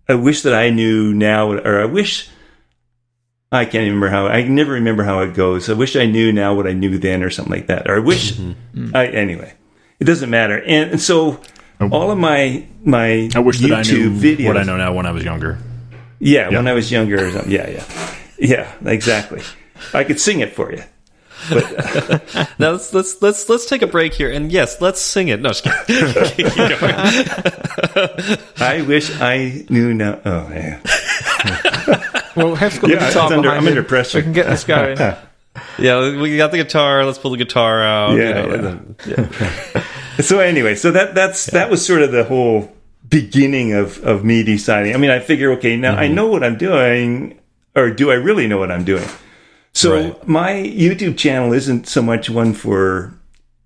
I 0.08 0.14
wish 0.14 0.42
that 0.42 0.54
I 0.54 0.70
knew 0.70 1.14
now 1.14 1.52
or 1.52 1.80
I 1.80 1.84
wish 1.84 2.28
I 3.52 3.66
can't 3.66 3.84
remember 3.84 4.08
how 4.08 4.26
I 4.26 4.42
never 4.44 4.72
remember 4.72 5.04
how 5.04 5.20
it 5.20 5.34
goes. 5.34 5.68
I 5.68 5.74
wish 5.74 5.94
I 5.94 6.06
knew 6.06 6.32
now 6.32 6.54
what 6.54 6.66
I 6.66 6.72
knew 6.72 6.98
then 6.98 7.22
or 7.22 7.30
something 7.30 7.52
like 7.52 7.66
that. 7.66 7.88
Or 7.88 7.96
I 7.96 7.98
wish 7.98 8.38
I 8.94 9.06
anyway. 9.08 9.52
It 10.00 10.04
doesn't 10.04 10.30
matter. 10.30 10.60
And, 10.62 10.92
and 10.92 11.00
so 11.00 11.38
all 11.90 12.10
of 12.10 12.18
my 12.18 12.64
my 12.84 13.30
I 13.34 13.38
wish 13.40 13.58
that 13.60 13.72
I 13.72 13.82
knew 13.82 14.10
YouTube 14.10 14.18
videos 14.18 14.46
what 14.46 14.56
I 14.56 14.62
know 14.64 14.76
now 14.76 14.92
when 14.92 15.06
I 15.06 15.10
was 15.12 15.24
younger. 15.24 15.58
yeah, 16.20 16.48
when 16.50 16.68
I 16.68 16.72
was 16.74 16.90
younger 16.92 17.26
or 17.26 17.30
something. 17.30 17.50
Yeah, 17.50 17.68
yeah. 17.68 17.84
Yeah, 18.38 18.72
exactly. 18.84 19.42
I 19.94 20.04
could 20.04 20.20
sing 20.20 20.40
it 20.40 20.54
for 20.54 20.72
you. 20.72 20.82
Now 22.58 22.70
let's 22.72 22.92
let's 22.94 23.20
let's 23.20 23.48
let's 23.48 23.66
take 23.66 23.82
a 23.82 23.86
break 23.88 24.14
here, 24.14 24.30
and 24.30 24.52
yes, 24.52 24.80
let's 24.80 25.00
sing 25.00 25.26
it. 25.28 25.40
No, 25.40 25.48
just 25.50 25.64
kidding. 25.64 25.84
I 28.60 28.82
wish 28.86 29.10
I 29.20 29.64
knew 29.68 29.92
now. 29.94 30.20
Oh, 30.24 30.48
yeah. 30.52 30.80
Well, 32.34 32.54
Hef's 32.54 32.78
got 32.78 32.88
Yeah, 32.88 32.98
the 33.00 33.06
guitar 33.08 33.30
under- 33.32 33.50
I'm 33.50 33.58
him. 33.64 33.68
under 33.68 33.82
pressure. 33.82 34.16
We 34.18 34.22
can 34.22 34.32
get 34.32 34.46
this 34.46 34.64
going. 34.64 34.96
yeah, 35.78 36.18
we 36.18 36.38
got 36.38 36.50
the 36.50 36.56
guitar. 36.56 37.04
Let's 37.04 37.18
pull 37.18 37.32
the 37.32 37.36
guitar 37.36 37.82
out. 37.82 38.16
Yeah, 38.16 38.28
you 38.28 38.34
know, 38.34 38.46
yeah. 38.48 38.54
and 38.54 38.64
then- 38.64 38.96
So 40.20 40.40
anyway, 40.40 40.74
so 40.74 40.90
that 40.90 41.14
that's 41.14 41.46
that 41.46 41.70
was 41.70 41.84
sort 41.84 42.02
of 42.02 42.12
the 42.12 42.24
whole 42.24 42.70
beginning 43.08 43.72
of 43.72 44.02
of 44.04 44.24
me 44.24 44.42
deciding. 44.42 44.94
I 44.94 44.98
mean, 44.98 45.10
I 45.10 45.18
figure, 45.20 45.52
okay, 45.52 45.76
now 45.76 45.96
I 45.96 46.08
know 46.08 46.26
what 46.26 46.44
I'm 46.44 46.56
doing, 46.58 47.38
or 47.74 47.90
do 47.90 48.10
I 48.10 48.14
really 48.14 48.46
know 48.46 48.58
what 48.58 48.70
I'm 48.70 48.84
doing? 48.84 49.08
So 49.72 49.94
Right. 49.94 50.28
my 50.28 50.52
YouTube 50.52 51.16
channel 51.16 51.52
isn't 51.52 51.88
so 51.88 52.02
much 52.02 52.28
one 52.30 52.52
for. 52.52 53.14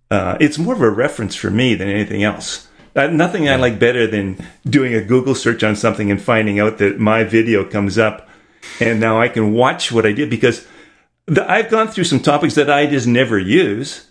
Uh, 0.08 0.36
it's 0.40 0.56
more 0.56 0.74
of 0.74 0.80
a 0.82 0.88
reference 0.90 1.34
for 1.34 1.50
me 1.50 1.74
than 1.74 1.88
anything 1.88 2.22
else. 2.22 2.68
Uh, 2.94 3.08
nothing 3.08 3.48
I 3.48 3.56
like 3.56 3.78
better 3.80 4.06
than 4.06 4.38
doing 4.64 4.94
a 4.94 5.02
Google 5.02 5.34
search 5.34 5.64
on 5.64 5.74
something 5.74 6.10
and 6.12 6.22
finding 6.22 6.60
out 6.60 6.78
that 6.78 7.00
my 7.00 7.24
video 7.24 7.64
comes 7.64 7.98
up, 7.98 8.28
and 8.80 9.00
now 9.00 9.20
I 9.20 9.28
can 9.28 9.52
watch 9.52 9.90
what 9.90 10.06
I 10.06 10.12
did 10.12 10.30
because 10.30 10.64
the, 11.26 11.42
I've 11.50 11.68
gone 11.70 11.88
through 11.88 12.04
some 12.04 12.20
topics 12.20 12.54
that 12.54 12.70
I 12.70 12.86
just 12.86 13.06
never 13.08 13.36
use 13.38 14.06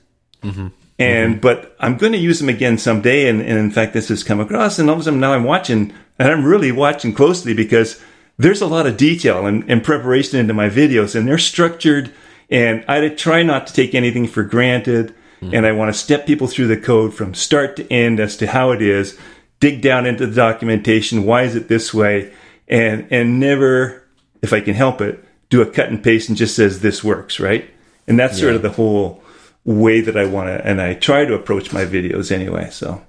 and 0.98 1.34
mm-hmm. 1.34 1.42
but 1.42 1.76
I'm 1.80 1.98
going 1.98 2.14
to 2.14 2.18
use 2.18 2.40
them 2.40 2.50
again 2.50 2.78
someday. 2.78 3.28
And, 3.28 3.42
and 3.42 3.58
in 3.58 3.72
fact, 3.72 3.94
this 3.94 4.10
has 4.10 4.24
come 4.24 4.40
across, 4.40 4.80
and 4.80 4.90
all 4.90 4.96
of 4.96 5.02
a 5.02 5.04
sudden 5.04 5.20
now 5.20 5.34
I'm 5.34 5.44
watching, 5.44 5.94
and 6.18 6.30
I'm 6.30 6.46
really 6.46 6.72
watching 6.72 7.14
closely 7.14 7.54
because 7.54 8.02
there's 8.38 8.62
a 8.62 8.68
lot 8.68 8.88
of 8.88 8.98
detail 8.98 9.46
and, 9.46 9.70
and 9.70 9.84
preparation 9.84 10.40
into 10.40 10.54
my 10.54 10.70
videos, 10.70 11.16
and 11.16 11.28
they're 11.28 11.38
structured. 11.38 12.14
And 12.50 12.86
I 12.88 13.08
try 13.10 13.44
not 13.44 13.68
to 13.68 13.74
take 13.74 13.96
anything 13.96 14.28
for 14.28 14.44
granted, 14.44 15.16
mm. 15.42 15.54
and 15.54 15.66
I 15.66 15.72
want 15.72 15.94
to 15.94 16.00
step 16.00 16.26
people 16.26 16.48
through 16.48 16.68
the 16.68 16.78
code 16.78 17.14
from 17.14 17.34
start 17.34 17.76
to 17.78 17.92
end 17.92 18.20
as 18.20 18.38
to 18.38 18.48
how 18.48 18.72
it 18.72 18.82
is, 18.82 19.18
dig 19.60 19.82
down 19.82 20.06
into 20.06 20.28
the 20.28 20.36
documentation. 20.36 21.26
Why 21.26 21.44
is 21.44 21.56
it 21.56 21.68
this 21.68 21.94
way? 21.94 22.34
And 22.68 23.08
and 23.10 23.40
never, 23.40 24.04
if 24.42 24.54
I 24.54 24.62
can 24.62 24.76
help 24.76 25.02
it, 25.02 25.24
do 25.50 25.62
a 25.62 25.66
cut 25.66 25.90
and 25.90 26.04
paste 26.04 26.30
and 26.30 26.38
just 26.38 26.56
says 26.56 26.82
this 26.82 27.04
works, 27.04 27.40
right? 27.40 27.70
And 28.08 28.20
that's 28.20 28.40
sort 28.40 28.56
of 28.56 28.62
the 28.62 28.70
whole 28.70 29.24
way 29.66 30.00
that 30.02 30.16
I 30.16 30.26
want 30.26 30.48
to, 30.48 30.66
and 30.66 30.80
I 30.82 30.94
try 30.94 31.26
to 31.26 31.34
approach 31.34 31.74
my 31.74 31.86
videos 31.86 32.32
anyway. 32.32 32.70
So, 32.72 33.02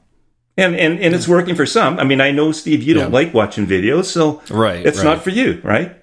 and 0.57 0.75
and 0.75 0.99
and 0.99 1.15
it's 1.15 1.29
working 1.29 1.55
for 1.55 1.67
some. 1.67 1.99
I 1.99 2.05
mean, 2.05 2.21
I 2.21 2.31
know 2.33 2.51
Steve, 2.53 2.83
you 2.83 2.95
don't 2.95 3.13
Yeah. 3.13 3.19
like 3.19 3.35
watching 3.35 3.67
videos, 3.67 4.07
so 4.07 4.43
Right, 4.51 4.85
it's 4.85 4.99
right. 4.99 5.05
not 5.05 5.23
for 5.23 5.31
you, 5.31 5.61
right? 5.63 5.95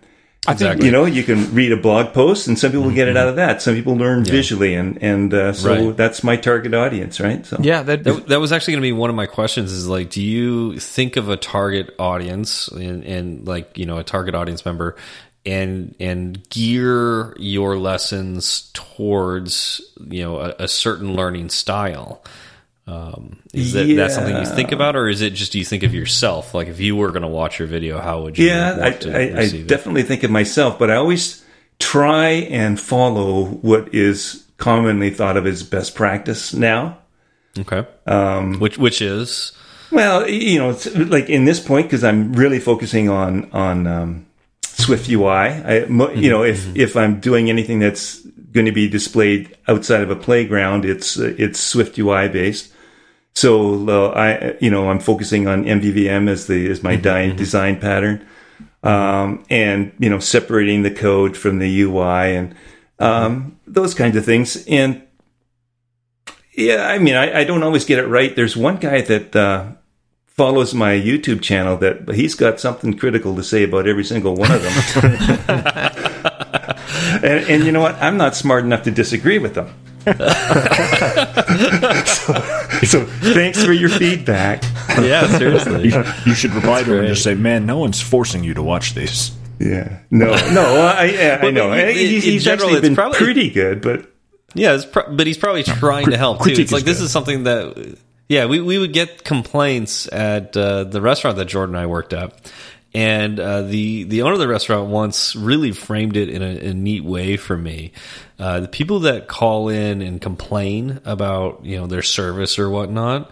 I 0.45 0.51
exactly. 0.51 0.85
You 0.87 0.91
know, 0.91 1.05
you 1.05 1.23
can 1.23 1.55
read 1.55 1.71
a 1.71 1.77
blog 1.77 2.13
post, 2.13 2.47
and 2.49 2.59
some 2.59 2.71
people 2.73 2.91
get 2.91 3.07
it 3.07 3.15
out 3.15 3.29
of 3.29 3.37
that. 3.37 3.61
Some 3.61 3.75
people 3.75 3.95
learn 3.95 4.25
visually, 4.25 4.75
and 4.75 5.01
and 5.01 5.33
uh, 5.33 5.53
so 5.53 5.69
Right. 5.87 5.95
that's 5.97 6.21
my 6.21 6.35
target 6.35 6.73
audience, 6.73 7.21
right? 7.21 7.45
So 7.45 7.57
Yeah, 7.61 7.81
That, 7.83 8.03
that 8.27 8.39
was 8.41 8.51
actually 8.51 8.73
going 8.73 8.81
to 8.81 8.87
be 8.87 8.91
one 8.91 9.09
of 9.09 9.15
my 9.15 9.25
questions. 9.25 9.71
Is 9.71 9.87
like, 9.87 10.09
do 10.09 10.21
you 10.21 10.77
think 10.79 11.15
of 11.15 11.29
a 11.29 11.37
target 11.37 11.95
audience 11.97 12.67
and, 12.67 13.05
and 13.05 13.47
like 13.47 13.77
you 13.77 13.85
know 13.85 13.97
a 13.99 14.03
target 14.03 14.35
audience 14.35 14.65
member, 14.65 14.97
and 15.45 15.95
and 15.99 16.47
gear 16.49 17.35
your 17.37 17.77
lessons 17.77 18.71
towards 18.73 19.81
you 20.07 20.23
know 20.23 20.39
a, 20.39 20.55
a 20.59 20.67
certain 20.67 21.15
learning 21.15 21.49
style? 21.49 22.23
Um, 22.85 23.39
is 23.53 23.71
that 23.73 23.85
that's 23.95 24.15
something 24.15 24.35
you 24.35 24.45
think 24.45 24.73
about, 24.73 24.95
or 24.95 25.07
is 25.07 25.21
it 25.21 25.33
just 25.33 25.53
do 25.53 25.59
you 25.59 25.65
think 25.65 25.83
of 25.83 25.93
yourself? 25.93 26.53
Like, 26.53 26.67
if 26.67 26.81
you 26.81 26.95
were 26.95 27.11
going 27.11 27.21
to 27.21 27.29
watch 27.29 27.57
your 27.57 27.67
video, 27.67 27.99
how 27.99 28.23
would 28.23 28.37
you? 28.37 28.47
Yeah, 28.47 28.77
I, 28.81 28.87
I, 28.87 29.19
I 29.19 29.27
receive 29.37 29.61
it? 29.61 29.67
definitely 29.67 30.03
think 30.03 30.23
of 30.23 30.31
myself, 30.31 30.77
but 30.77 30.91
I 30.91 30.95
always 30.95 31.45
try 31.79 32.27
and 32.29 32.79
follow 32.79 33.45
what 33.45 33.93
is 33.93 34.45
commonly 34.57 35.09
thought 35.09 35.37
of 35.37 35.47
as 35.47 35.63
best 35.63 35.95
practice 35.95 36.53
now. 36.53 36.97
Okay. 37.57 37.85
Um, 38.05 38.59
which 38.59 38.77
which 38.77 39.01
is 39.01 39.53
Well, 39.91 40.27
you 40.27 40.59
know, 40.59 40.71
it's 40.71 40.93
like 40.95 41.29
in 41.29 41.45
this 41.45 41.59
point 41.59 41.87
because 41.87 42.03
I'm 42.03 42.33
really 42.33 42.59
focusing 42.59 43.09
on 43.09 43.49
on 43.51 43.87
um, 43.87 44.25
SwiftUI. 44.85 45.65
I, 45.65 46.13
you 46.13 46.29
know, 46.29 46.43
if 46.43 46.75
if 46.75 46.95
I'm 46.95 47.19
doing 47.19 47.49
anything 47.49 47.79
that's 47.79 48.19
going 48.51 48.65
to 48.65 48.71
be 48.71 48.87
displayed 48.87 49.57
outside 49.67 50.01
of 50.01 50.11
a 50.11 50.15
playground, 50.15 50.85
it's 50.85 51.19
uh, 51.19 51.33
it's 51.37 51.73
SwiftUI 51.73 52.31
based. 52.31 52.71
So 53.35 53.89
uh, 53.89 54.09
I, 54.09 54.57
you 54.61 54.69
know, 54.69 54.89
I'm 54.89 54.99
focusing 54.99 55.47
on 55.47 55.65
MVVM 55.65 56.29
as 56.29 56.47
the 56.47 56.69
as 56.69 56.83
my 56.83 56.95
di- 56.95 57.33
design 57.35 57.79
pattern, 57.79 58.25
um, 58.83 59.43
and 59.49 59.91
you 59.99 60.09
know, 60.09 60.19
separating 60.19 60.83
the 60.83 60.91
code 60.91 61.35
from 61.35 61.59
the 61.59 61.81
UI 61.81 62.35
and 62.35 62.55
um, 62.99 63.59
those 63.65 63.93
kinds 63.93 64.15
of 64.15 64.25
things. 64.25 64.65
And 64.67 65.01
yeah, 66.55 66.87
I 66.87 66.99
mean, 66.99 67.15
I, 67.15 67.39
I 67.39 67.43
don't 67.43 67.63
always 67.63 67.85
get 67.85 67.99
it 67.99 68.05
right. 68.05 68.35
There's 68.35 68.55
one 68.55 68.77
guy 68.77 69.01
that 69.01 69.35
uh, 69.35 69.71
follows 70.33 70.73
my 70.73 70.93
YouTube 70.93 71.41
channel 71.41 71.77
that 71.77 72.09
he's 72.15 72.35
got 72.35 72.59
something 72.59 72.97
critical 72.97 73.35
to 73.35 73.43
say 73.43 73.63
about 73.63 73.87
every 73.87 74.03
single 74.03 74.35
one 74.35 74.51
of 74.51 74.61
them. 74.63 74.73
and, 77.23 77.49
and 77.49 77.63
you 77.63 77.71
know 77.71 77.81
what? 77.81 77.95
I'm 77.95 78.17
not 78.17 78.35
smart 78.35 78.63
enough 78.63 78.83
to 78.83 78.91
disagree 78.91 79.39
with 79.39 79.55
them. 79.55 79.73
so, 80.05 80.13
so 82.83 83.05
thanks 83.33 83.63
for 83.63 83.71
your 83.71 83.89
feedback. 83.89 84.63
yeah, 84.99 85.27
seriously. 85.37 85.89
You, 85.89 86.03
you 86.25 86.33
should 86.33 86.51
reply 86.51 86.83
to 86.83 86.93
him 86.93 86.99
and 86.99 87.07
just 87.07 87.23
say, 87.23 87.35
"Man, 87.35 87.65
no 87.65 87.77
one's 87.77 88.01
forcing 88.01 88.43
you 88.43 88.53
to 88.55 88.61
watch 88.63 88.95
these." 88.95 89.31
Yeah, 89.59 89.99
no, 90.11 90.31
no, 90.51 90.93
I, 90.97 91.05
yeah, 91.05 91.39
I 91.41 91.51
know. 91.51 91.71
in- 91.71 91.95
he's 91.95 92.25
in 92.25 92.31
he's 92.31 92.43
general, 92.43 92.67
actually 92.69 92.81
been 92.81 92.95
probably- 92.95 93.19
pretty 93.19 93.49
good, 93.49 93.81
but 93.81 94.11
Yeah, 94.55 94.75
it's 94.75 94.85
pro- 94.85 95.15
but 95.15 95.25
he's 95.25 95.37
probably 95.37 95.63
trying 95.63 96.09
to 96.09 96.17
help 96.17 96.43
too. 96.43 96.49
It's 96.51 96.71
like 96.73 96.81
is 96.81 96.85
this 96.85 96.97
good. 96.97 97.05
is 97.05 97.11
something 97.11 97.43
that 97.43 97.97
yeah, 98.33 98.45
we 98.45 98.59
we 98.59 98.79
would 98.79 98.93
get 98.93 99.23
complaints 99.23 100.11
at 100.11 100.57
uh, 100.57 100.85
the 100.85 101.01
restaurant 101.01 101.37
that 101.37 101.45
Jordan 101.45 101.75
and 101.75 101.83
I 101.83 101.85
worked 101.85 102.13
at. 102.13 102.51
And 102.95 103.39
uh, 103.39 103.63
the 103.63 104.03
the 104.03 104.23
owner 104.23 104.33
of 104.33 104.39
the 104.39 104.47
restaurant 104.47 104.89
once 104.89 105.35
really 105.35 105.71
framed 105.71 106.17
it 106.17 106.29
in 106.29 106.41
a, 106.41 106.69
a 106.69 106.73
neat 106.73 107.03
way 107.03 107.37
for 107.37 107.57
me. 107.57 107.91
Uh, 108.39 108.61
the 108.61 108.67
people 108.67 109.01
that 109.01 109.27
call 109.27 109.69
in 109.69 110.01
and 110.01 110.19
complain 110.19 110.99
about 111.05 111.63
you 111.63 111.77
know 111.77 111.87
their 111.87 112.01
service 112.01 112.57
or 112.57 112.69
whatnot, 112.69 113.31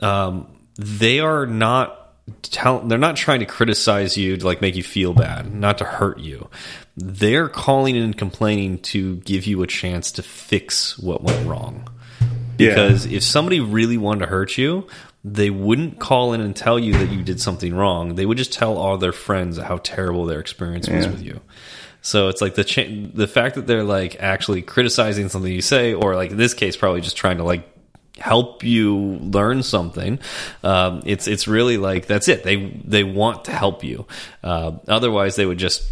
um, 0.00 0.46
they 0.76 1.20
are 1.20 1.46
not 1.46 2.14
tell, 2.42 2.80
they're 2.80 2.98
not 2.98 3.16
trying 3.16 3.40
to 3.40 3.46
criticize 3.46 4.16
you 4.16 4.38
to 4.38 4.46
like 4.46 4.60
make 4.60 4.76
you 4.76 4.82
feel 4.82 5.12
bad, 5.12 5.54
not 5.54 5.78
to 5.78 5.84
hurt 5.84 6.20
you. 6.20 6.48
They're 6.96 7.48
calling 7.48 7.96
in 7.96 8.02
and 8.02 8.16
complaining 8.16 8.78
to 8.78 9.16
give 9.16 9.46
you 9.46 9.62
a 9.62 9.66
chance 9.66 10.12
to 10.12 10.22
fix 10.22 10.98
what 10.98 11.22
went 11.22 11.46
wrong. 11.46 11.88
Yeah. 12.58 12.70
Because 12.70 13.06
if 13.06 13.22
somebody 13.22 13.60
really 13.60 13.96
wanted 13.96 14.20
to 14.20 14.26
hurt 14.26 14.56
you, 14.58 14.86
they 15.24 15.50
wouldn't 15.50 16.00
call 16.00 16.32
in 16.32 16.40
and 16.40 16.54
tell 16.54 16.78
you 16.78 16.94
that 16.94 17.10
you 17.10 17.22
did 17.22 17.40
something 17.40 17.74
wrong. 17.74 18.16
They 18.16 18.26
would 18.26 18.38
just 18.38 18.52
tell 18.52 18.76
all 18.76 18.98
their 18.98 19.12
friends 19.12 19.58
how 19.58 19.78
terrible 19.78 20.26
their 20.26 20.40
experience 20.40 20.88
was 20.88 21.06
with 21.06 21.22
you. 21.22 21.40
So 22.00 22.28
it's 22.28 22.40
like 22.40 22.56
the 22.56 22.64
cha- 22.64 22.88
the 23.14 23.28
fact 23.28 23.54
that 23.54 23.68
they're 23.68 23.84
like 23.84 24.16
actually 24.20 24.62
criticizing 24.62 25.28
something 25.28 25.52
you 25.52 25.62
say, 25.62 25.94
or 25.94 26.16
like 26.16 26.32
in 26.32 26.36
this 26.36 26.54
case, 26.54 26.76
probably 26.76 27.00
just 27.00 27.16
trying 27.16 27.36
to 27.36 27.44
like 27.44 27.68
help 28.18 28.64
you 28.64 28.96
learn 28.98 29.62
something. 29.62 30.18
Um, 30.64 31.02
it's 31.06 31.28
it's 31.28 31.46
really 31.46 31.78
like 31.78 32.06
that's 32.06 32.26
it. 32.26 32.42
They 32.42 32.80
they 32.84 33.04
want 33.04 33.44
to 33.44 33.52
help 33.52 33.84
you. 33.84 34.06
Uh, 34.42 34.72
otherwise, 34.88 35.36
they 35.36 35.46
would 35.46 35.58
just 35.58 35.88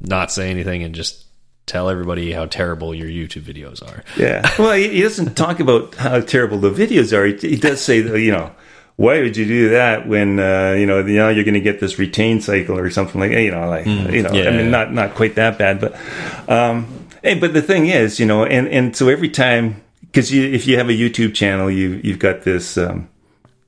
not 0.00 0.30
say 0.30 0.50
anything 0.50 0.82
and 0.82 0.94
just 0.94 1.23
tell 1.66 1.88
everybody 1.88 2.32
how 2.32 2.46
terrible 2.46 2.94
your 2.94 3.08
YouTube 3.08 3.42
videos 3.42 3.82
are. 3.82 4.04
Yeah. 4.16 4.48
Well, 4.58 4.74
he, 4.74 5.02
doesn't 5.02 5.36
talk 5.36 5.60
about 5.60 5.94
how 5.96 6.20
terrible 6.20 6.58
the 6.58 6.70
videos 6.70 7.12
are. 7.12 7.26
He, 7.26 7.56
does 7.56 7.82
say, 7.82 7.98
you 7.98 8.30
know, 8.30 8.52
why 8.96 9.20
would 9.20 9.36
you 9.36 9.44
do 9.44 9.70
that 9.70 10.06
when 10.06 10.38
uh, 10.38 10.72
you 10.78 10.86
know 10.86 11.02
now 11.02 11.28
you're 11.28 11.44
going 11.44 11.54
to 11.54 11.60
get 11.60 11.80
this 11.80 11.98
retain 11.98 12.40
cycle 12.40 12.78
or 12.78 12.88
something 12.90 13.20
like 13.20 13.32
you 13.32 13.50
know, 13.50 13.68
like 13.68 13.86
you 13.86 14.22
know, 14.22 14.28
I 14.28 14.32
mean, 14.32 14.34
yeah. 14.34 14.68
not 14.68 14.92
not 14.92 15.14
quite 15.14 15.34
that 15.34 15.58
bad, 15.58 15.80
but 15.80 15.98
um, 16.48 16.86
hey, 17.22 17.34
but 17.34 17.52
the 17.52 17.62
thing 17.62 17.86
is, 17.86 18.20
you 18.20 18.26
know, 18.26 18.44
and 18.44 18.68
and 18.68 18.96
so 18.96 19.08
every 19.08 19.30
time 19.30 19.82
because 20.02 20.30
you, 20.30 20.44
if 20.44 20.68
you 20.68 20.78
have 20.78 20.88
a 20.88 20.92
YouTube 20.92 21.34
channel, 21.34 21.70
you 21.70 22.00
you've 22.04 22.20
got 22.20 22.42
this. 22.42 22.78
Um, 22.78 23.08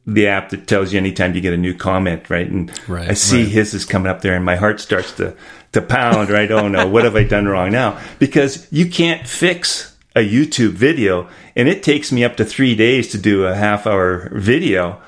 the 0.09 0.28
app 0.28 0.51
that 0.51 0.68
tells 0.68 0.92
you 0.92 0.99
anytime 1.01 1.34
you 1.34 1.40
get 1.40 1.53
a 1.53 1.57
new 1.57 1.74
comment, 1.74 2.30
right? 2.30 2.49
And 2.49 2.70
Right, 2.88 3.11
I 3.11 3.14
see 3.14 3.42
right. 3.42 3.53
his 3.53 3.74
is 3.74 3.84
coming 3.84 4.07
up 4.07 4.20
there, 4.20 4.36
and 4.36 4.44
my 4.44 4.55
heart 4.55 4.78
starts 4.78 5.11
to 5.14 5.34
to 5.77 5.83
pound. 5.83 6.31
Right? 6.31 6.51
Oh 6.51 6.68
no, 6.68 6.87
what 6.89 7.05
have 7.05 7.16
I 7.16 7.24
done 7.24 7.47
wrong 7.47 7.70
now? 7.72 7.99
Because 8.18 8.66
you 8.72 8.87
can't 8.91 9.27
fix 9.29 9.97
a 10.16 10.20
YouTube 10.20 10.72
video, 10.72 11.29
and 11.55 11.68
it 11.68 11.83
takes 11.83 12.11
me 12.11 12.24
up 12.24 12.37
to 12.37 12.45
three 12.45 12.74
days 12.74 13.09
to 13.12 13.18
do 13.18 13.45
a 13.47 13.55
half 13.55 13.87
hour 13.87 14.31
video. 14.35 15.01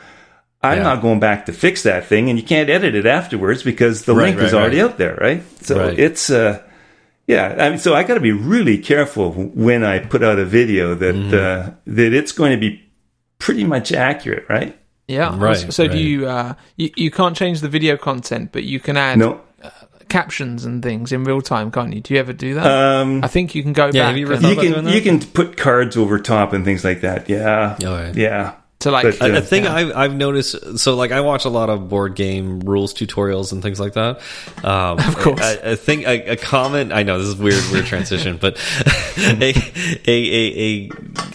I'm 0.63 0.79
Yeah. 0.79 0.83
not 0.91 1.03
going 1.03 1.21
back 1.21 1.47
to 1.47 1.53
fix 1.53 1.83
that 1.85 2.07
thing, 2.07 2.29
and 2.29 2.39
you 2.39 2.45
can't 2.45 2.69
edit 2.69 2.95
it 2.95 3.07
afterwards 3.07 3.63
because 3.63 4.05
the 4.05 4.15
Right, 4.15 4.35
link 4.37 4.41
is 4.43 4.53
already 4.53 4.79
right. 4.81 4.91
out 4.91 4.99
there, 4.99 5.17
right? 5.21 5.43
So 5.63 5.79
Right. 5.79 5.99
it's 5.99 6.31
uh 6.31 6.59
yeah, 7.27 7.57
I 7.59 7.69
mean, 7.71 7.79
so 7.79 7.95
I 7.95 8.05
got 8.05 8.15
to 8.15 8.21
be 8.21 8.33
really 8.33 8.79
careful 8.79 9.33
when 9.55 9.85
I 9.85 9.99
put 9.99 10.23
out 10.23 10.39
a 10.39 10.47
video 10.47 10.95
that 10.95 11.15
Mm-hmm. 11.15 11.35
uh, 11.35 11.75
that 11.87 12.13
it's 12.15 12.33
going 12.33 12.53
to 12.53 12.59
be 12.59 12.81
pretty 13.39 13.65
much 13.65 13.93
accurate, 13.93 14.45
right? 14.49 14.75
yeah. 15.09 15.35
Right, 15.39 15.73
So 15.73 15.85
do 15.87 15.91
right. 15.93 15.99
you, 15.99 16.27
uh, 16.27 16.53
you? 16.77 16.91
You 16.97 17.11
can't 17.11 17.37
change 17.37 17.61
the 17.61 17.69
video 17.69 17.97
content, 17.97 18.51
but 18.53 18.65
you 18.65 18.81
can 18.81 18.97
add 18.97 19.19
No, 19.19 19.41
captions 20.09 20.65
and 20.65 20.83
things 20.83 21.13
in 21.13 21.25
real 21.25 21.41
time, 21.41 21.71
can't 21.71 21.93
you? 21.95 22.01
Do 22.01 22.15
you 22.15 22.21
ever 22.21 22.33
do 22.33 22.55
that? 22.55 22.67
um, 22.67 23.23
I 23.25 23.29
think 23.29 23.55
you 23.55 23.63
can 23.63 23.73
go 23.73 23.87
Yeah, 23.93 24.09
back 24.11 24.17
you 24.17 24.25
ever 24.27 24.35
and- 24.35 24.43
thought 24.43 24.63
you 24.65 24.73
can 24.75 24.85
that? 24.85 24.95
you 24.95 25.01
can 25.01 25.21
put 25.21 25.57
cards 25.57 25.97
over 25.97 26.19
top 26.19 26.53
and 26.53 26.65
things 26.65 26.85
like 26.85 27.03
that. 27.03 27.29
Yeah, 27.29 27.77
Oh, 27.85 27.97
yeah. 27.99 28.13
yeah. 28.15 28.53
to 28.81 28.93
like 28.93 29.19
but, 29.19 29.31
A, 29.31 29.39
a 29.39 29.41
thing 29.41 29.65
Yeah. 29.65 29.75
I've, 29.75 29.97
I've 29.97 30.15
noticed, 30.15 30.79
so 30.79 30.95
like 30.95 31.11
I 31.11 31.21
watch 31.21 31.45
a 31.45 31.49
lot 31.49 31.69
of 31.69 31.89
board 31.89 32.15
game 32.15 32.61
rules 32.61 32.95
tutorials 32.95 33.51
and 33.53 33.61
things 33.61 33.81
like 33.81 33.95
that. 33.95 34.21
Um, 34.65 34.99
of 35.09 35.17
course. 35.17 35.41
a, 35.41 35.73
a 35.73 35.77
thing, 35.77 36.05
a, 36.05 36.31
a 36.31 36.37
comment. 36.37 36.93
I 36.93 37.03
know 37.03 37.19
this 37.19 37.27
is 37.27 37.37
weird, 37.37 37.63
weird 37.73 37.87
transition, 37.93 38.37
but 38.37 38.57
a, 39.19 39.53
a 40.07 40.09
a 40.09 40.89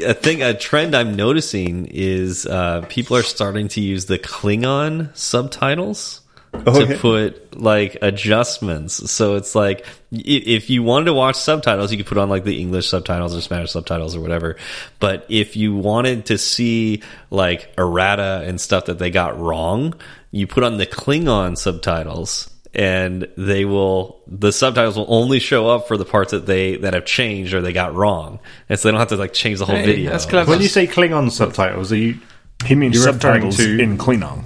a 0.03 0.09
a 0.09 0.13
thing, 0.13 0.41
a 0.41 0.53
trend 0.53 0.95
I'm 0.95 1.15
noticing 1.17 1.87
is 1.91 2.45
uh, 2.45 2.85
people 2.87 3.17
are 3.17 3.23
starting 3.23 3.67
to 3.69 3.81
use 3.81 4.05
the 4.05 4.17
Klingon 4.19 5.15
subtitles. 5.15 6.21
Oh, 6.65 6.85
to 6.85 6.93
yeah. 6.93 7.01
put 7.01 7.59
like 7.59 7.97
adjustments. 8.01 9.11
So 9.11 9.35
it's 9.35 9.55
like 9.55 9.85
if 10.11 10.69
you 10.69 10.83
wanted 10.83 11.05
to 11.05 11.13
watch 11.13 11.35
subtitles, 11.35 11.91
you 11.91 11.97
could 11.97 12.05
put 12.07 12.17
on 12.17 12.29
like 12.29 12.43
the 12.43 12.59
English 12.59 12.87
subtitles 12.87 13.35
or 13.35 13.41
Spanish 13.41 13.71
subtitles 13.71 14.15
or 14.15 14.21
whatever. 14.21 14.55
But 14.99 15.25
if 15.29 15.55
you 15.57 15.75
wanted 15.75 16.27
to 16.27 16.37
see 16.37 17.01
like 17.31 17.73
errata 17.77 18.43
and 18.45 18.61
stuff 18.61 18.85
that 18.85 18.99
they 18.99 19.09
got 19.11 19.39
wrong, 19.39 19.95
you 20.31 20.47
put 20.47 20.63
on 20.63 20.77
the 20.77 20.85
Klingon 20.85 21.57
subtitles 21.57 22.49
and 22.73 23.27
they 23.37 23.65
will 23.65 24.21
the 24.27 24.51
subtitles 24.51 24.95
will 24.97 25.05
only 25.09 25.39
show 25.39 25.67
up 25.69 25.87
for 25.87 25.97
the 25.97 26.05
parts 26.05 26.31
that 26.31 26.45
they 26.45 26.77
that 26.77 26.93
have 26.93 27.05
changed 27.05 27.53
or 27.53 27.61
they 27.61 27.73
got 27.73 27.93
wrong. 27.93 28.39
And 28.69 28.79
so 28.79 28.87
they 28.87 28.91
don't 28.91 28.99
have 28.99 29.09
to 29.09 29.17
like 29.17 29.33
change 29.33 29.59
the 29.59 29.65
whole 29.65 29.75
Hey, 29.75 29.85
video. 29.85 30.11
that's 30.11 30.25
clever. 30.25 30.51
When 30.51 30.61
you 30.61 30.67
say 30.69 30.87
Klingon 30.87 31.29
subtitles, 31.31 31.91
are 31.91 31.97
you? 31.97 32.19
He 32.65 32.75
means 32.75 33.03
subtitles 33.03 33.57
to- 33.57 33.79
in 33.79 33.97
Klingon. 33.97 34.43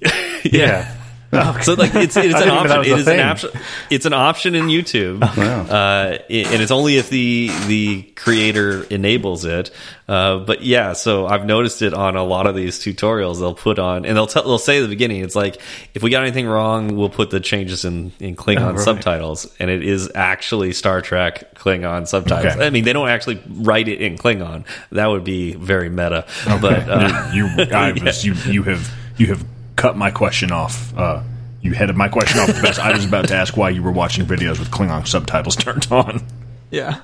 Yeah. 0.44 0.93
So 1.64 1.74
like 1.74 1.94
it's 1.94 2.16
it's 2.16 2.16
an 2.16 2.22
didn't 2.22 2.46
know 2.46 2.62
that 2.68 2.78
option. 2.78 2.92
It 2.92 2.98
is 3.00 3.08
an 3.08 3.20
option. 3.20 3.50
It's 3.90 4.06
an 4.06 4.12
option 4.12 4.54
in 4.54 4.66
YouTube, 4.66 5.20
Wow. 5.20 5.62
uh, 5.62 6.18
and 6.28 6.62
it's 6.62 6.70
only 6.70 6.96
if 6.96 7.10
the 7.10 7.50
the 7.66 8.02
creator 8.16 8.84
enables 8.84 9.44
it. 9.44 9.70
Uh, 10.06 10.38
but 10.38 10.62
yeah, 10.62 10.92
so 10.92 11.26
I've 11.26 11.46
noticed 11.46 11.80
it 11.80 11.94
on 11.94 12.16
a 12.16 12.24
lot 12.24 12.46
of 12.46 12.54
these 12.54 12.78
tutorials. 12.78 13.38
They'll 13.40 13.54
put 13.54 13.78
on 13.78 14.04
and 14.04 14.16
they'll 14.16 14.26
tell 14.26 14.42
they'll 14.42 14.58
say 14.58 14.78
at 14.78 14.82
the 14.82 14.88
beginning, 14.88 15.22
it's 15.22 15.34
like 15.34 15.56
if 15.94 16.02
we 16.02 16.10
got 16.10 16.22
anything 16.22 16.46
wrong, 16.46 16.96
we'll 16.96 17.08
put 17.08 17.30
the 17.30 17.40
changes 17.40 17.84
in 17.84 18.12
in 18.20 18.36
Klingon 18.36 18.72
right. 18.76 18.78
subtitles, 18.80 19.52
and 19.58 19.70
it 19.70 19.82
is 19.82 20.10
actually 20.14 20.72
Star 20.72 21.00
Trek 21.00 21.54
Klingon 21.54 22.06
subtitles. 22.06 22.54
Okay. 22.54 22.66
I 22.66 22.70
mean, 22.70 22.84
they 22.84 22.92
don't 22.92 23.08
actually 23.08 23.42
write 23.48 23.88
it 23.88 24.00
in 24.00 24.18
Klingon. 24.18 24.64
That 24.92 25.06
would 25.06 25.24
be 25.24 25.54
very 25.54 25.88
meta. 25.88 26.26
But 26.44 26.88
uh, 26.88 27.30
you, 27.34 27.46
I 27.72 27.92
was, 28.04 28.24
you, 28.24 28.34
you 28.50 28.62
have, 28.64 28.94
you 29.16 29.28
have 29.28 29.44
cut 29.76 29.96
my 29.96 30.10
question 30.10 30.52
off. 30.52 30.96
Uh, 30.96 31.22
you 31.60 31.72
headed 31.72 31.96
my 31.96 32.08
question 32.08 32.40
off 32.40 32.48
the 32.48 32.62
best. 32.62 32.78
I 32.78 32.92
was 32.92 33.04
about 33.04 33.28
to 33.28 33.34
ask 33.34 33.56
why 33.56 33.70
you 33.70 33.82
were 33.82 33.92
watching 33.92 34.26
videos 34.26 34.58
with 34.58 34.70
Klingon 34.70 35.06
subtitles 35.06 35.56
turned 35.56 35.86
on. 35.90 36.22
Yeah. 36.70 37.00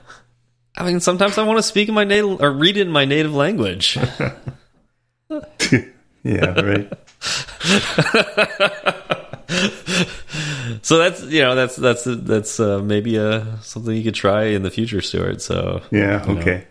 I 0.76 0.84
mean, 0.84 1.00
sometimes 1.00 1.38
I 1.38 1.44
want 1.44 1.58
to 1.58 1.62
speak 1.62 1.88
in 1.88 1.94
my 1.94 2.04
native 2.04 2.40
or 2.40 2.50
read 2.50 2.76
it 2.76 2.82
in 2.82 2.92
my 2.92 3.04
native 3.04 3.34
language. 3.34 3.98
Yeah, 6.22 6.60
right. 6.60 6.92
so 10.82 10.98
that's 10.98 11.22
you 11.22 11.40
know 11.40 11.54
that's 11.54 11.76
that's 11.76 12.04
that's 12.04 12.60
uh, 12.60 12.80
maybe 12.80 13.18
uh, 13.18 13.56
something 13.62 13.94
you 13.96 14.04
could 14.04 14.14
try 14.14 14.44
in 14.44 14.62
the 14.62 14.70
future, 14.70 15.00
Stewart. 15.00 15.40
So 15.40 15.80
Yeah, 15.90 16.26
you 16.26 16.34
know, 16.34 16.40
okay. 16.40 16.66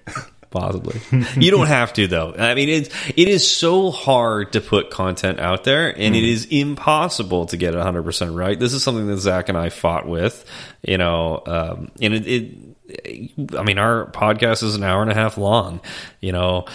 Possibly. 0.49 0.99
you 1.37 1.51
don't 1.51 1.67
have 1.67 1.93
to 1.93 2.07
though. 2.07 2.33
I 2.37 2.55
mean, 2.55 2.69
it's 2.69 2.89
it 3.09 3.27
is 3.27 3.49
so 3.49 3.91
hard 3.91 4.53
to 4.53 4.61
put 4.61 4.89
content 4.89 5.39
out 5.39 5.63
there, 5.63 5.89
and 5.89 6.15
it 6.15 6.23
is 6.23 6.45
impossible 6.45 7.47
to 7.47 7.57
get 7.57 7.73
it 7.73 7.77
100 7.77 8.03
percent 8.03 8.33
right. 8.33 8.59
This 8.59 8.73
is 8.73 8.83
something 8.83 9.07
that 9.07 9.17
Zach 9.17 9.49
and 9.49 9.57
I 9.57 9.69
fought 9.69 10.07
with, 10.07 10.45
you 10.81 10.97
know, 10.97 11.43
um, 11.45 11.91
and 12.01 12.13
it, 12.13 12.27
it. 12.27 13.55
I 13.57 13.63
mean, 13.63 13.77
our 13.77 14.07
podcast 14.07 14.63
is 14.63 14.75
an 14.75 14.83
hour 14.83 15.01
and 15.01 15.11
a 15.11 15.15
half 15.15 15.37
long. 15.37 15.81
You 16.21 16.31
know, 16.31 16.65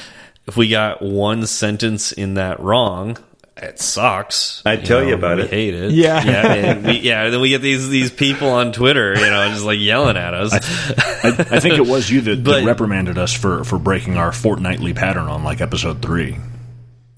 if 0.47 0.57
we 0.57 0.69
got 0.69 1.03
one 1.03 1.47
sentence 1.47 2.13
in 2.13 2.35
that 2.35 2.61
wrong. 2.61 3.19
It 3.57 3.79
sucks. 3.79 4.63
I'd 4.67 4.85
tell 4.85 5.03
you 5.05 5.15
about 5.15 5.37
we 5.37 5.45
it. 5.45 5.51
Hate 5.51 5.75
it. 5.75 5.93
Yeah. 5.93 6.25
yeah, 6.25 6.53
and 6.73 6.85
we, 6.87 6.93
yeah. 6.99 7.31
Then 7.31 7.41
we 7.41 7.51
get 7.51 7.63
these 7.63 7.89
these 7.89 8.11
people 8.11 8.49
on 8.49 8.73
Twitter, 8.73 9.15
you 9.15 9.31
know, 9.31 9.49
just 9.51 9.65
like 9.65 9.79
yelling 9.79 10.17
at 10.17 10.35
us. 10.35 10.53
I, 10.53 11.29
I 11.57 11.61
think 11.61 11.75
it 11.75 11.87
was 11.87 12.11
you 12.11 12.21
that, 12.23 12.43
But- 12.45 12.61
that 12.61 12.67
reprimanded 12.67 13.17
us 13.17 13.33
for, 13.33 13.63
for 13.65 13.79
breaking 13.79 14.17
our 14.17 14.33
fortnightly 14.33 14.93
pattern 14.93 15.29
on 15.29 15.45
like 15.45 15.61
episode 15.61 16.03
three. 16.03 16.37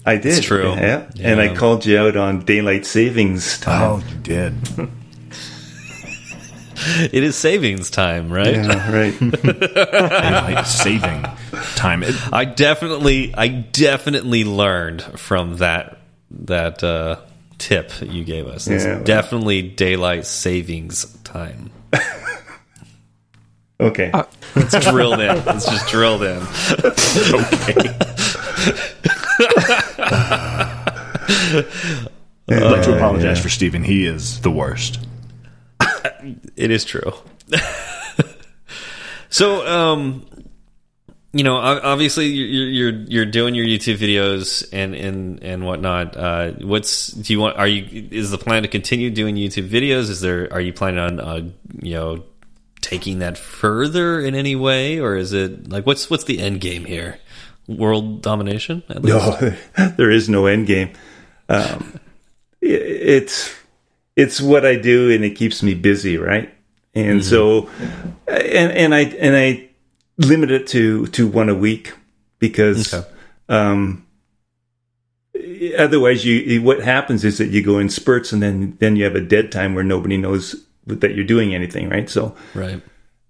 I 0.05 0.17
did. 0.17 0.37
It's 0.37 0.45
true. 0.45 0.69
Yeah. 0.75 1.09
And 1.19 1.41
I 1.41 1.53
called 1.55 1.85
you 1.85 1.97
out 1.97 2.15
on 2.15 2.45
daylight 2.45 2.85
savings 2.85 3.59
time. 3.59 3.81
Oh, 3.91 4.03
you 4.07 4.15
did. 4.19 4.53
it 7.11 7.23
is 7.23 7.35
savings 7.35 7.89
time, 7.89 8.31
right? 8.31 8.55
Yeah, 8.55 8.91
right. 8.95 9.19
Daylight 9.19 10.65
saving 10.67 11.25
time. 11.75 12.03
It- 12.03 12.15
I 12.31 12.45
definitely, 12.45 13.33
I 13.35 13.47
definitely 13.49 14.43
learned 14.45 15.01
from 15.01 15.57
that 15.57 15.97
that 16.31 16.83
uh, 16.83 17.17
tip 17.57 17.91
you 18.01 18.23
gave 18.23 18.47
us. 18.47 18.67
It's 18.67 18.83
Yeah, 18.85 18.95
well. 18.95 19.03
definitely 19.03 19.61
daylight 19.61 20.25
savings 20.25 21.05
time. 21.23 21.71
Okay. 23.79 24.11
It's 24.55 24.89
drilled 24.89 25.19
in. 25.19 25.37
It's 25.37 25.65
just 25.69 25.87
drilled 25.89 26.23
in. 26.23 26.37
okay. 27.31 27.93
I'd 32.49 32.71
like 32.71 32.81
to 32.83 32.95
apologize 32.95 33.39
for 33.39 33.49
Stephen. 33.49 33.83
He 33.83 34.05
is 34.05 34.41
the 34.41 34.51
worst. 34.51 34.99
It 36.55 36.71
is 36.71 36.85
true. 36.85 37.13
so, 39.29 39.65
um, 39.67 40.25
you 41.33 41.43
know, 41.43 41.55
obviously 41.57 42.27
you're 42.27 42.67
you're 42.69 43.01
you're 43.07 43.25
doing 43.25 43.53
your 43.55 43.65
YouTube 43.65 43.97
videos 43.97 44.67
and 44.71 44.95
and 44.95 45.43
and 45.43 45.65
whatnot. 45.65 46.15
Uh, 46.17 46.51
what's 46.61 47.07
do 47.07 47.33
you 47.33 47.39
want? 47.39 47.57
Are 47.57 47.67
you 47.67 48.07
is 48.11 48.31
the 48.31 48.37
plan 48.37 48.63
to 48.63 48.67
continue 48.69 49.09
doing 49.11 49.35
YouTube 49.35 49.69
videos? 49.69 50.09
Is 50.09 50.21
there 50.21 50.51
are 50.53 50.61
you 50.61 50.73
planning 50.73 50.99
on 50.99 51.19
uh, 51.19 51.41
you 51.81 51.93
know 51.93 52.23
taking 52.81 53.19
that 53.19 53.37
further 53.37 54.19
in 54.21 54.33
any 54.35 54.55
way, 54.55 54.99
or 54.99 55.15
is 55.15 55.33
it 55.33 55.69
like 55.69 55.85
what's 55.85 56.09
what's 56.09 56.23
the 56.23 56.39
end 56.39 56.61
game 56.61 56.85
here? 56.85 57.19
World 57.67 58.21
domination? 58.21 58.83
No, 59.01 59.35
there 59.97 60.09
is 60.09 60.29
no 60.29 60.45
end 60.45 60.67
game. 60.67 60.91
Um, 61.49 61.99
i- 62.63 62.67
it's 62.67 63.53
it's 64.15 64.39
what 64.41 64.65
I 64.65 64.77
do, 64.77 65.11
and 65.11 65.23
it 65.25 65.31
keeps 65.31 65.61
me 65.61 65.73
busy, 65.73 66.17
right? 66.17 66.53
And 66.95 67.23
so, 67.23 67.69
and 68.27 68.71
and 68.71 68.95
I 68.95 69.01
and 69.01 69.35
I 69.35 69.66
limit 70.17 70.51
it 70.51 70.67
to 70.67 71.07
to 71.07 71.27
one 71.27 71.49
a 71.49 71.55
week 71.55 71.93
because 72.39 72.93
Okay. 72.93 73.07
um, 73.49 74.05
otherwise, 75.77 76.25
you 76.25 76.61
what 76.61 76.81
happens 76.81 77.23
is 77.23 77.37
that 77.37 77.47
you 77.47 77.61
go 77.63 77.79
in 77.79 77.89
spurts, 77.89 78.31
and 78.33 78.41
then 78.41 78.75
then 78.79 78.95
you 78.95 79.03
have 79.03 79.15
a 79.15 79.21
dead 79.21 79.51
time 79.51 79.75
where 79.75 79.83
nobody 79.83 80.17
knows 80.17 80.55
that 80.85 81.15
you're 81.15 81.25
doing 81.25 81.53
anything, 81.53 81.89
right? 81.89 82.09
So. 82.09 82.35
Right. 82.53 82.81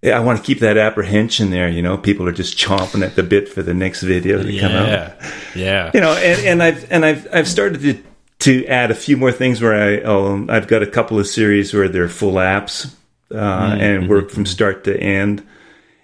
Yeah, 0.03 0.15
I 0.15 0.19
want 0.19 0.37
to 0.37 0.45
keep 0.45 0.59
that 0.59 0.77
apprehension 0.77 1.49
there. 1.49 1.67
You 1.67 1.81
know, 1.81 1.97
people 1.97 2.27
are 2.27 2.31
just 2.31 2.55
chomping 2.55 3.03
at 3.03 3.15
the 3.15 3.23
bit 3.23 3.49
for 3.49 3.63
the 3.63 3.73
next 3.73 4.03
video 4.03 4.43
to 4.43 4.59
come 4.59 4.71
out 4.71 4.87
Yeah. 4.87 5.31
Yeah. 5.55 5.91
you 5.91 5.99
know, 6.01 6.11
and, 6.13 6.45
and 6.45 6.63
I've 6.63 6.91
and 6.91 7.03
I've 7.03 7.27
I've 7.33 7.47
started 7.47 7.81
to 7.81 8.03
to 8.41 8.67
add 8.67 8.91
a 8.91 8.95
few 8.95 9.17
more 9.17 9.31
things 9.31 9.59
where 9.59 9.73
I 9.73 10.01
oh, 10.03 10.45
I've 10.49 10.67
got 10.67 10.83
a 10.83 10.87
couple 10.87 11.17
of 11.19 11.25
series 11.25 11.73
where 11.73 11.89
they're 11.89 12.07
full 12.09 12.33
apps 12.33 12.93
uh, 13.33 13.75
and 13.79 14.07
work 14.07 14.29
from 14.29 14.45
start 14.45 14.83
to 14.83 14.95
end. 14.95 15.43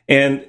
And 0.09 0.43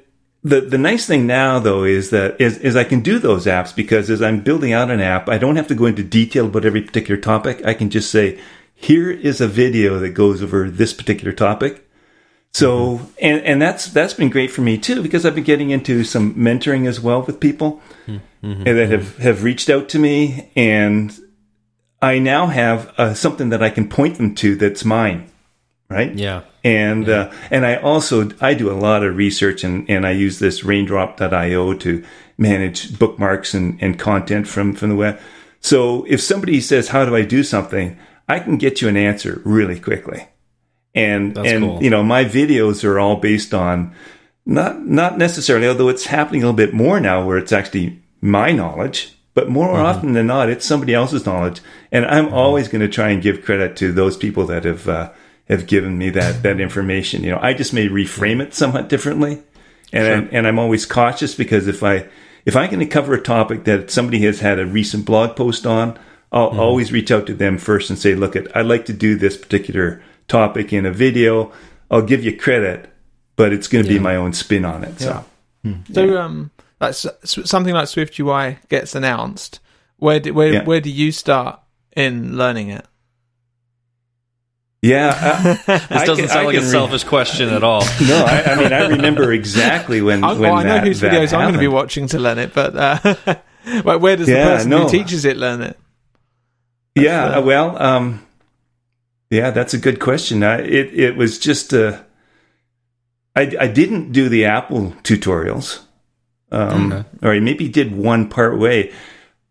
the 0.44 0.60
the 0.60 0.78
nice 0.78 1.06
thing 1.06 1.26
now 1.26 1.58
though 1.58 1.84
is 1.84 2.10
that 2.10 2.40
is 2.40 2.58
is 2.58 2.76
I 2.76 2.84
can 2.84 3.00
do 3.00 3.18
those 3.18 3.46
apps 3.46 3.74
because 3.74 4.10
as 4.10 4.22
I'm 4.22 4.40
building 4.40 4.72
out 4.72 4.90
an 4.90 5.00
app, 5.00 5.28
I 5.28 5.38
don't 5.38 5.56
have 5.56 5.68
to 5.68 5.74
go 5.74 5.86
into 5.86 6.04
detail 6.04 6.46
about 6.46 6.66
every 6.66 6.82
particular 6.82 7.20
topic. 7.20 7.64
I 7.64 7.74
can 7.74 7.90
just 7.90 8.10
say, 8.10 8.38
here 8.74 9.10
is 9.10 9.40
a 9.40 9.48
video 9.48 9.98
that 9.98 10.10
goes 10.10 10.42
over 10.42 10.70
this 10.70 10.92
particular 10.92 11.32
topic. 11.32 11.88
So 12.52 12.98
mm-hmm. 12.98 13.04
and 13.20 13.42
and 13.42 13.62
that's 13.62 13.86
that's 13.86 14.14
been 14.14 14.28
great 14.30 14.50
for 14.50 14.60
me 14.60 14.78
too 14.78 15.02
because 15.02 15.24
I've 15.24 15.34
been 15.34 15.44
getting 15.44 15.70
into 15.70 16.04
some 16.04 16.34
mentoring 16.34 16.86
as 16.86 17.00
well 17.00 17.22
with 17.22 17.40
people 17.40 17.82
and 18.42 18.66
that 18.66 18.90
have 18.90 19.02
mm-hmm. 19.02 19.22
have 19.22 19.42
reached 19.42 19.70
out 19.70 19.88
to 19.90 19.98
me 19.98 20.52
and 20.54 21.18
I 22.02 22.18
now 22.18 22.46
have 22.46 22.92
uh, 22.98 23.14
something 23.14 23.48
that 23.48 23.62
I 23.62 23.70
can 23.70 23.88
point 23.88 24.18
them 24.18 24.34
to 24.36 24.56
that's 24.56 24.84
mine, 24.84 25.30
right? 25.94 26.14
Yeah. 26.14 26.42
And 26.62 27.08
uh, 27.08 27.30
and 27.50 27.64
I 27.66 27.76
also 27.76 28.30
I 28.40 28.54
do 28.54 28.70
a 28.70 28.74
lot 28.74 29.04
of 29.04 29.16
research 29.16 29.64
and, 29.64 29.88
and 29.88 30.06
I 30.06 30.10
use 30.12 30.38
this 30.38 30.64
raindrop.io 30.64 31.74
to 31.74 32.04
manage 32.38 32.98
bookmarks 32.98 33.54
and, 33.54 33.78
and 33.82 33.98
content 33.98 34.48
from, 34.48 34.74
from 34.74 34.88
the 34.90 34.96
web. 34.96 35.20
So 35.60 36.04
if 36.08 36.20
somebody 36.20 36.60
says, 36.60 36.88
How 36.88 37.04
do 37.04 37.14
I 37.14 37.22
do 37.22 37.42
something? 37.42 37.98
I 38.28 38.40
can 38.40 38.56
get 38.58 38.80
you 38.80 38.88
an 38.88 38.96
answer 38.96 39.40
really 39.44 39.78
quickly. 39.78 40.28
And 40.94 41.34
That's 41.34 41.48
and 41.52 41.64
cool. 41.64 41.82
you 41.82 41.90
know, 41.90 42.02
my 42.02 42.24
videos 42.24 42.84
are 42.84 42.98
all 42.98 43.16
based 43.16 43.52
on 43.52 43.94
not 44.46 44.86
not 44.86 45.18
necessarily, 45.18 45.66
although 45.68 45.88
it's 45.88 46.06
happening 46.06 46.42
a 46.42 46.46
little 46.46 46.56
bit 46.56 46.74
more 46.74 47.00
now 47.00 47.24
where 47.26 47.38
it's 47.38 47.52
actually 47.52 48.02
my 48.20 48.52
knowledge, 48.52 49.16
but 49.34 49.48
more 49.48 49.68
Mm-hmm. 49.68 49.84
often 49.84 50.12
than 50.12 50.26
not, 50.26 50.48
it's 50.48 50.64
somebody 50.66 50.94
else's 50.94 51.26
knowledge. 51.26 51.60
And 51.92 52.04
I'm 52.06 52.32
always 52.32 52.68
going 52.68 52.80
to 52.82 52.88
try 52.88 53.10
and 53.10 53.22
give 53.22 53.44
credit 53.44 53.76
to 53.76 53.92
those 53.92 54.16
people 54.16 54.46
that 54.46 54.64
have 54.64 54.88
uh, 54.88 55.10
have 55.48 55.66
given 55.66 55.98
me 55.98 56.10
that 56.10 56.42
that 56.42 56.60
information. 56.60 57.22
You 57.22 57.32
know, 57.32 57.38
I 57.42 57.54
just 57.54 57.72
may 57.72 57.88
reframe 57.88 58.40
it 58.42 58.54
somewhat 58.54 58.88
differently, 58.88 59.42
and 59.92 60.06
I'm, 60.06 60.28
and 60.32 60.46
I'm 60.46 60.58
always 60.58 60.86
cautious 60.86 61.34
because 61.34 61.66
if 61.68 61.82
I 61.82 62.06
if 62.46 62.56
I'm 62.56 62.68
going 62.70 62.80
to 62.80 62.86
cover 62.86 63.14
a 63.14 63.20
topic 63.20 63.64
that 63.64 63.90
somebody 63.90 64.18
has 64.20 64.40
had 64.40 64.58
a 64.58 64.66
recent 64.66 65.04
blog 65.06 65.36
post 65.36 65.66
on, 65.66 65.98
I'll 66.32 66.50
Mm-hmm. 66.50 66.60
always 66.60 66.92
reach 66.92 67.10
out 67.10 67.26
to 67.26 67.34
them 67.34 67.58
first 67.58 67.90
and 67.90 67.98
say, 67.98 68.14
"Look, 68.14 68.36
I'd 68.56 68.66
like 68.66 68.84
to 68.86 68.92
do 68.92 69.16
this 69.16 69.36
particular 69.36 70.02
topic 70.28 70.72
in 70.72 70.84
a 70.86 70.92
video. 70.92 71.52
I'll 71.90 72.02
give 72.02 72.24
you 72.24 72.36
credit, 72.36 72.90
but 73.36 73.52
it's 73.52 73.68
going 73.68 73.84
to 73.84 73.88
be 73.88 73.98
my 73.98 74.16
own 74.16 74.32
spin 74.32 74.64
on 74.64 74.82
it." 74.84 75.00
So. 75.00 75.24
So, 75.92 76.18
um, 76.20 76.50
like 76.80 76.90
s- 76.90 77.06
s- 77.22 77.38
something 77.48 77.72
like 77.72 77.86
SwiftUI 77.86 78.58
gets 78.68 78.94
announced. 78.94 79.60
Where 79.96 80.20
do, 80.20 80.34
where 80.34 80.52
Yeah. 80.52 80.64
where 80.64 80.80
do 80.80 80.90
you 80.90 81.12
start 81.12 81.60
in 81.96 82.36
learning 82.36 82.68
it? 82.68 82.84
Yeah, 84.84 85.56
uh, 85.66 85.78
This 85.78 86.04
doesn't 86.04 86.28
sound 86.28 86.46
like 86.46 86.56
a 86.58 86.62
selfish 86.62 87.04
question 87.04 87.48
at 87.48 87.64
all. 87.64 87.80
no, 88.06 88.22
I, 88.22 88.42
I 88.52 88.54
mean 88.56 88.70
I 88.70 88.88
remember 88.88 89.32
exactly 89.32 90.02
when 90.02 90.22
I, 90.22 90.34
when 90.34 90.50
oh, 90.50 90.56
I 90.56 90.62
know 90.62 90.74
that, 90.74 90.84
whose 90.86 91.00
that 91.00 91.10
videos 91.10 91.32
I'm 91.32 91.40
going 91.40 91.54
to 91.54 91.58
be 91.58 91.68
watching 91.68 92.06
to 92.08 92.18
learn 92.18 92.38
it, 92.38 92.52
but 92.52 92.76
uh, 92.76 92.98
where- 93.82 93.98
where 93.98 94.16
does 94.16 94.26
the 94.26 94.34
person 94.34 94.68
no. 94.68 94.82
who 94.82 94.90
teaches 94.90 95.24
it 95.24 95.38
learn 95.38 95.62
it? 95.62 95.78
Yeah, 96.94 97.24
uh, 97.24 97.38
uh, 97.38 97.42
well, 97.42 97.82
um, 97.82 98.26
yeah, 99.30 99.52
that's 99.52 99.72
a 99.72 99.78
good 99.78 100.00
question. 100.00 100.42
I, 100.42 100.58
it 100.60 100.92
it 100.92 101.16
was 101.16 101.38
just 101.38 101.72
uh, 101.72 102.02
I 103.34 103.56
I 103.58 103.66
didn't 103.68 104.12
do 104.12 104.28
the 104.28 104.44
Apple 104.44 104.92
tutorials, 105.02 105.80
um, 106.52 106.92
Okay. 106.92 107.08
or 107.22 107.32
I 107.32 107.40
maybe 107.40 107.70
did 107.70 107.96
one 107.96 108.28
part 108.28 108.58
way, 108.58 108.92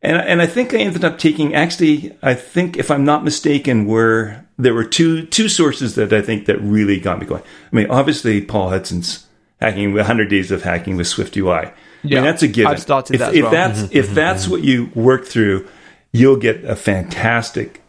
and 0.03 0.15
and 0.17 0.43
I 0.43 0.45
think 0.45 0.75
I 0.75 0.77
ended 0.77 1.03
up 1.03 1.17
taking 1.17 1.55
actually 1.55 2.15
I 2.21 2.35
think 2.35 2.77
if 2.77 2.91
I'm 2.91 3.03
not 3.03 3.23
mistaken 3.23 3.87
were 3.87 4.42
there 4.57 4.73
were 4.73 4.83
two 4.83 5.25
two 5.25 5.49
sources 5.49 5.95
that 5.95 6.13
I 6.13 6.21
think 6.21 6.45
that 6.45 6.59
really 6.61 6.99
got 6.99 7.19
me 7.19 7.25
going. 7.25 7.41
I 7.71 7.75
mean, 7.75 7.89
obviously 7.89 8.41
Paul 8.41 8.69
Hudson's 8.69 9.25
hacking 9.59 9.93
100 9.93 10.29
days 10.29 10.51
of 10.51 10.63
hacking 10.63 10.97
with 10.97 11.07
SwiftUI. 11.07 11.67
I 11.67 11.73
Yeah, 12.03 12.15
mean, 12.17 12.25
that's 12.25 12.43
a 12.43 12.47
given. 12.47 12.71
I've 12.73 12.81
started 12.81 13.13
if, 13.15 13.19
that 13.19 13.33
if 13.33 13.43
well. 13.43 13.51
that's 13.51 13.81
if 13.91 14.13
that's 14.13 14.47
what 14.47 14.63
you 14.63 14.89
work 14.93 15.25
through, 15.25 15.67
you'll 16.11 16.37
get 16.37 16.63
a 16.65 16.75
fantastic, 16.75 17.81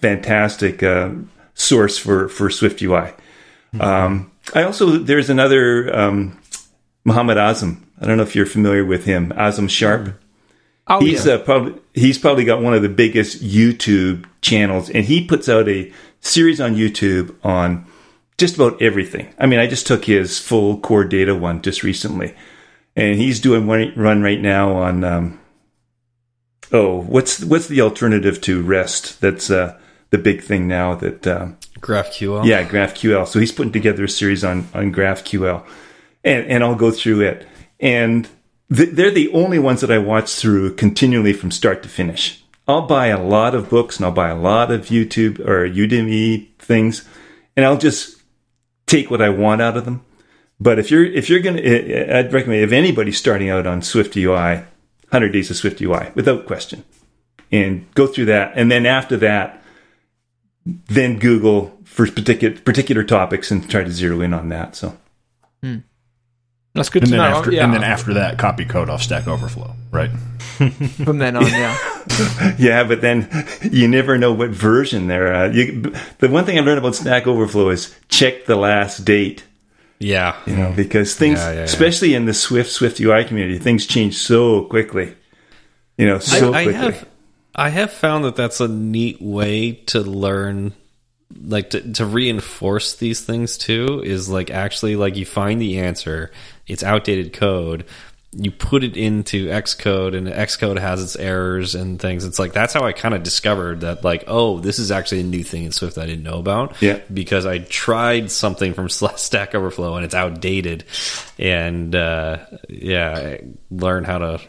fantastic 0.00 0.82
uh, 0.82 1.10
source 1.54 1.96
for 1.98 2.28
for 2.28 2.48
SwiftUI. 2.48 3.14
Um, 3.78 4.32
I 4.54 4.64
also 4.64 4.98
there's 4.98 5.30
another 5.30 5.94
um, 5.96 6.36
Muhammad 7.04 7.36
Azam. 7.36 7.82
I 8.00 8.06
don't 8.06 8.16
know 8.16 8.22
if 8.24 8.34
you're 8.34 8.46
familiar 8.46 8.84
with 8.84 9.04
him, 9.04 9.30
Azam 9.36 9.68
Sharp. 9.70 10.19
Oh, 10.90 10.98
he's 11.00 11.24
yeah. 11.24 11.34
uh, 11.34 11.38
probably 11.38 11.80
he's 11.94 12.18
probably 12.18 12.44
got 12.44 12.60
one 12.60 12.74
of 12.74 12.82
the 12.82 12.88
biggest 12.88 13.42
YouTube 13.42 14.26
channels, 14.42 14.90
and 14.90 15.04
he 15.04 15.24
puts 15.24 15.48
out 15.48 15.68
a 15.68 15.92
series 16.20 16.60
on 16.60 16.74
YouTube 16.74 17.34
on 17.44 17.86
just 18.38 18.56
about 18.56 18.82
everything. 18.82 19.32
I 19.38 19.46
mean, 19.46 19.60
I 19.60 19.68
just 19.68 19.86
took 19.86 20.04
his 20.04 20.40
full 20.40 20.80
core 20.80 21.04
data 21.04 21.34
one 21.34 21.62
just 21.62 21.84
recently, 21.84 22.34
and 22.96 23.16
he's 23.16 23.38
doing 23.38 23.68
one 23.68 23.92
run 23.94 24.20
right 24.20 24.40
now 24.40 24.72
on. 24.72 25.04
Um, 25.04 25.40
oh, 26.72 27.02
what's 27.02 27.44
what's 27.44 27.68
the 27.68 27.82
alternative 27.82 28.40
to 28.42 28.60
REST? 28.60 29.20
That's 29.20 29.48
uh, 29.48 29.78
the 30.10 30.18
big 30.18 30.42
thing 30.42 30.66
now. 30.66 30.96
That 30.96 31.24
um, 31.24 31.56
GraphQL. 31.78 32.44
yeah, 32.44 32.66
GraphQL. 32.68 33.28
So 33.28 33.38
he's 33.38 33.52
putting 33.52 33.72
together 33.72 34.02
a 34.02 34.08
series 34.08 34.42
on 34.42 34.68
on 34.74 34.92
GraphQL, 34.92 35.64
and 36.24 36.46
and 36.46 36.64
I'll 36.64 36.74
go 36.74 36.90
through 36.90 37.20
it. 37.20 37.46
And 37.78 38.28
th- 38.74 38.90
they're 38.90 39.10
the 39.10 39.30
only 39.32 39.58
ones 39.58 39.80
that 39.80 39.90
I 39.90 39.98
watch 39.98 40.34
through 40.34 40.74
continually 40.74 41.32
from 41.32 41.50
start 41.50 41.82
to 41.82 41.88
finish. 41.88 42.42
I'll 42.66 42.86
buy 42.86 43.08
a 43.08 43.22
lot 43.22 43.54
of 43.54 43.68
books 43.68 43.96
and 43.96 44.06
I'll 44.06 44.12
buy 44.12 44.28
a 44.28 44.38
lot 44.38 44.70
of 44.70 44.86
YouTube 44.86 45.40
or 45.40 45.68
Udemy 45.68 46.48
things, 46.58 47.08
and 47.56 47.66
I'll 47.66 47.78
just 47.78 48.20
take 48.86 49.10
what 49.10 49.22
I 49.22 49.28
want 49.28 49.60
out 49.60 49.76
of 49.76 49.84
them. 49.84 50.04
But 50.60 50.78
if 50.78 50.90
you're 50.90 51.04
if 51.04 51.28
you're 51.28 51.40
gonna, 51.40 51.60
eh, 51.60 52.06
eh, 52.06 52.18
I'd 52.18 52.32
recommend 52.32 52.62
if 52.62 52.72
anybody's 52.72 53.18
starting 53.18 53.48
out 53.48 53.66
on 53.66 53.80
SwiftUI, 53.80 54.66
100 55.08 55.32
Days 55.32 55.50
of 55.50 55.56
SwiftUI 55.56 56.14
without 56.14 56.46
question, 56.46 56.84
and 57.50 57.92
go 57.94 58.06
through 58.06 58.26
that, 58.26 58.52
and 58.54 58.70
then 58.70 58.86
after 58.86 59.16
that, 59.16 59.62
then 60.64 61.18
Google 61.18 61.78
for 61.84 62.06
particular 62.06 62.56
particular 62.60 63.02
topics 63.04 63.50
and 63.50 63.68
try 63.68 63.82
to 63.82 63.90
zero 63.90 64.20
in 64.20 64.34
on 64.34 64.50
that. 64.50 64.76
So 64.76 64.96
hmm. 65.62 65.78
That's 66.74 66.88
good 66.88 67.02
And 67.02 67.10
to 67.12 67.16
then 67.18 67.30
know. 67.30 67.36
after 67.38 67.52
yeah, 67.52 67.64
and 67.64 67.74
then 67.74 67.82
after 67.82 68.14
that, 68.14 68.38
copy 68.38 68.64
code 68.64 68.88
off 68.88 69.02
Stack 69.02 69.26
Overflow, 69.26 69.74
right? 69.90 70.10
from 71.04 71.18
then 71.18 71.36
on, 71.36 71.46
yeah. 71.46 71.76
yeah, 72.58 72.84
but 72.84 73.00
then 73.00 73.28
you 73.62 73.88
never 73.88 74.16
know 74.18 74.32
what 74.32 74.50
version 74.50 75.08
they're. 75.08 75.34
Uh, 75.34 75.48
you, 75.50 75.92
the 76.18 76.28
one 76.28 76.44
thing 76.44 76.58
I've 76.58 76.64
learned 76.64 76.78
about 76.78 76.94
Stack 76.94 77.26
Overflow 77.26 77.70
is 77.70 77.94
check 78.08 78.44
the 78.46 78.54
last 78.56 79.04
date. 79.04 79.44
Yeah. 79.98 80.36
You 80.46 80.56
know, 80.56 80.72
because 80.74 81.16
things, 81.16 81.38
Yeah, 81.40 81.48
yeah, 81.50 81.56
yeah. 81.58 81.62
especially 81.64 82.14
in 82.14 82.24
the 82.26 82.34
Swift 82.34 82.70
SwiftUI 82.70 83.26
community, 83.26 83.58
things 83.58 83.86
change 83.86 84.16
so 84.16 84.64
quickly. 84.64 85.14
You 85.98 86.06
know, 86.06 86.18
so 86.20 86.52
I, 86.54 86.60
I 86.60 86.62
quickly. 86.64 86.72
have 86.82 87.08
I 87.54 87.68
have 87.70 87.92
found 87.92 88.24
that 88.24 88.36
that's 88.36 88.60
a 88.60 88.68
neat 88.68 89.20
way 89.20 89.72
to 89.86 90.00
learn 90.00 90.72
like 91.42 91.70
to, 91.70 91.92
to 91.94 92.04
reinforce 92.04 92.96
these 92.96 93.20
things 93.22 93.56
too 93.58 94.02
is 94.04 94.28
like 94.28 94.50
actually 94.50 94.96
like 94.96 95.16
you 95.16 95.24
find 95.24 95.60
the 95.60 95.78
answer 95.78 96.30
it's 96.66 96.82
outdated 96.82 97.32
code 97.32 97.84
you 98.32 98.50
put 98.50 98.84
it 98.84 98.96
into 98.96 99.46
xcode 99.48 100.16
and 100.16 100.28
xcode 100.28 100.78
has 100.78 101.02
its 101.02 101.16
errors 101.16 101.74
and 101.74 102.00
things 102.00 102.24
it's 102.24 102.38
like 102.38 102.52
that's 102.52 102.72
how 102.74 102.84
i 102.84 102.92
kind 102.92 103.14
of 103.14 103.22
discovered 103.22 103.80
that 103.80 104.04
like 104.04 104.22
oh 104.28 104.60
this 104.60 104.78
is 104.78 104.90
actually 104.90 105.20
a 105.20 105.24
new 105.24 105.42
thing 105.42 105.64
in 105.64 105.72
swift 105.72 105.98
i 105.98 106.06
didn't 106.06 106.22
know 106.22 106.38
about 106.38 106.80
Yeah. 106.82 107.00
because 107.12 107.46
i 107.46 107.58
tried 107.58 108.30
something 108.30 108.74
from 108.74 108.88
stack 108.90 109.54
overflow 109.54 109.96
and 109.96 110.04
it's 110.04 110.14
outdated 110.14 110.84
and 111.38 111.94
uh 111.94 112.38
yeah 112.68 113.10
I 113.16 113.40
learned 113.70 114.06
how 114.06 114.18
to 114.18 114.40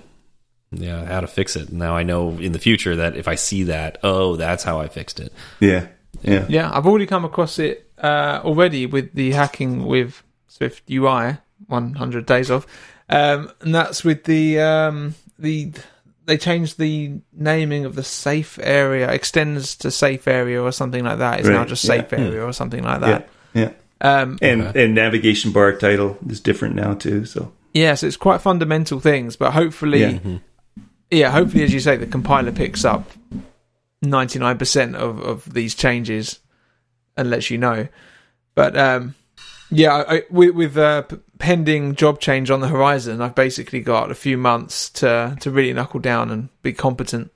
yeah, 0.74 1.04
how 1.04 1.20
to 1.20 1.28
fix 1.28 1.58
it. 1.58 1.70
Now 1.74 1.98
I 1.98 2.04
know 2.04 2.30
in 2.30 2.54
the 2.54 2.60
future 2.60 2.96
that 2.96 3.18
if 3.18 3.28
I 3.28 3.36
see 3.36 3.64
that, 3.64 3.98
oh, 4.04 4.38
that's 4.38 4.64
how 4.64 4.80
I 4.80 4.88
fixed 4.88 5.20
it. 5.20 5.34
yeah, 5.60 5.88
yeah, 6.22 6.46
Yeah, 6.50 6.70
I've 6.74 6.86
already 6.88 7.06
come 7.06 7.26
across 7.26 7.60
it 7.60 7.90
uh, 8.02 8.42
already 8.44 8.86
with 8.86 9.14
the 9.14 9.32
hacking 9.32 9.86
with 9.86 10.24
SwiftUI 10.50 11.40
100 11.68 12.26
days 12.26 12.50
of, 12.50 12.66
um, 13.10 13.52
and 13.62 13.74
that's 13.76 14.04
with 14.04 14.24
the 14.26 14.60
um, 14.60 15.16
the 15.40 15.72
they 16.26 16.38
changed 16.38 16.78
the 16.78 17.14
naming 17.34 17.86
of 17.86 17.96
the 17.96 18.04
safe 18.04 18.60
area 18.62 19.10
extends 19.12 19.76
to 19.78 19.90
safe 19.92 20.28
area 20.28 20.62
or 20.62 20.72
something 20.72 21.04
like 21.04 21.18
that. 21.18 21.40
It's 21.40 21.50
now 21.50 21.60
Right, 21.60 21.68
just 21.68 21.84
yeah. 21.84 22.02
safe 22.02 22.14
area 22.14 22.44
or 22.46 22.54
something 22.54 22.84
like 22.84 23.02
that. 23.02 23.30
yeah. 23.54 23.72
Um, 24.02 24.38
And 24.42 24.76
and 24.76 24.96
navigation 24.96 25.52
bar 25.52 25.74
title 25.74 26.18
is 26.30 26.40
different 26.40 26.76
now 26.76 26.94
too. 26.94 27.26
So 27.26 27.52
yeah, 27.74 27.96
so 27.96 28.08
it's 28.08 28.18
quite 28.18 28.42
fundamental 28.42 29.00
things, 29.00 29.36
but 29.36 29.52
hopefully, 29.52 30.02
Yeah. 30.02 30.38
yeah, 31.10 31.32
hopefully, 31.32 31.64
as 31.64 31.74
you 31.74 31.80
say, 31.80 31.98
the 31.98 32.06
compiler 32.08 32.52
picks 32.52 32.84
up 32.86 33.10
99% 34.04 34.96
of, 34.96 35.20
of 35.20 35.54
these 35.54 35.76
changes 35.76 36.40
and 37.18 37.30
lets 37.30 37.50
you 37.50 37.58
know. 37.58 37.88
But 38.56 38.78
um, 38.78 39.16
yeah, 39.70 39.94
I, 39.96 40.16
I- 40.18 40.24
with, 40.30 40.56
with 40.56 40.78
uh, 40.78 41.04
pending 41.40 41.96
job 41.96 42.20
change 42.20 42.50
on 42.52 42.60
the 42.62 42.68
horizon, 42.68 43.22
I've 43.22 43.36
basically 43.36 43.82
got 43.82 44.12
a 44.12 44.16
few 44.16 44.38
months 44.38 44.90
to, 44.92 45.38
to 45.42 45.52
really 45.52 45.74
knuckle 45.74 46.00
down 46.00 46.32
and 46.32 46.50
be 46.64 46.74
competent 46.74 47.32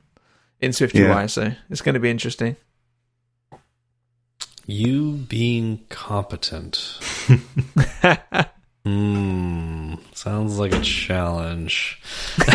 in 0.60 0.74
Swift 0.74 0.96
Yeah. 0.96 1.20
UI. 1.22 1.28
So 1.28 1.52
it's 1.70 1.82
going 1.82 1.94
to 1.96 2.00
be 2.00 2.10
interesting. 2.10 2.56
You 4.66 5.14
being 5.14 5.82
competent. 5.90 7.00
Hmm. 8.88 9.96
Sounds 10.14 10.60
like 10.60 10.72
a 10.72 10.80
challenge. 10.82 12.00
You 12.38 12.46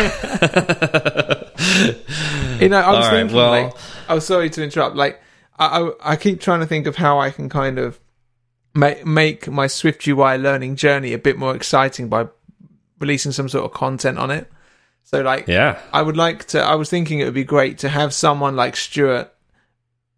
know, 2.69 2.79
I 2.79 2.91
was 2.91 2.95
All 2.95 3.01
right, 3.01 3.09
thinking, 3.11 3.35
well- 3.35 3.49
like, 3.51 3.73
I 4.11 4.13
was 4.13 4.25
sorry 4.25 4.49
to 4.49 4.61
interrupt. 4.61 4.97
Like, 4.97 5.21
I, 5.57 5.79
I, 5.79 6.11
I 6.11 6.15
keep 6.17 6.41
trying 6.41 6.59
to 6.59 6.65
think 6.65 6.85
of 6.85 6.97
how 6.97 7.17
I 7.17 7.31
can 7.31 7.47
kind 7.47 7.79
of 7.79 7.97
make 8.75 9.05
make 9.05 9.47
my 9.47 9.67
SwiftUI 9.67 10.41
learning 10.41 10.75
journey 10.75 11.13
a 11.13 11.17
bit 11.17 11.37
more 11.37 11.55
exciting 11.55 12.09
by 12.09 12.27
releasing 12.99 13.31
some 13.31 13.47
sort 13.47 13.63
of 13.63 13.71
content 13.71 14.17
on 14.17 14.29
it. 14.29 14.51
So, 15.03 15.21
like, 15.21 15.47
Yeah. 15.47 15.79
I 15.93 16.01
would 16.01 16.17
like 16.17 16.43
to. 16.47 16.61
I 16.61 16.75
was 16.75 16.89
thinking 16.89 17.19
it 17.19 17.23
would 17.23 17.33
be 17.33 17.45
great 17.45 17.77
to 17.79 17.89
have 17.89 18.13
someone 18.13 18.57
like 18.57 18.75
Stewart 18.75 19.33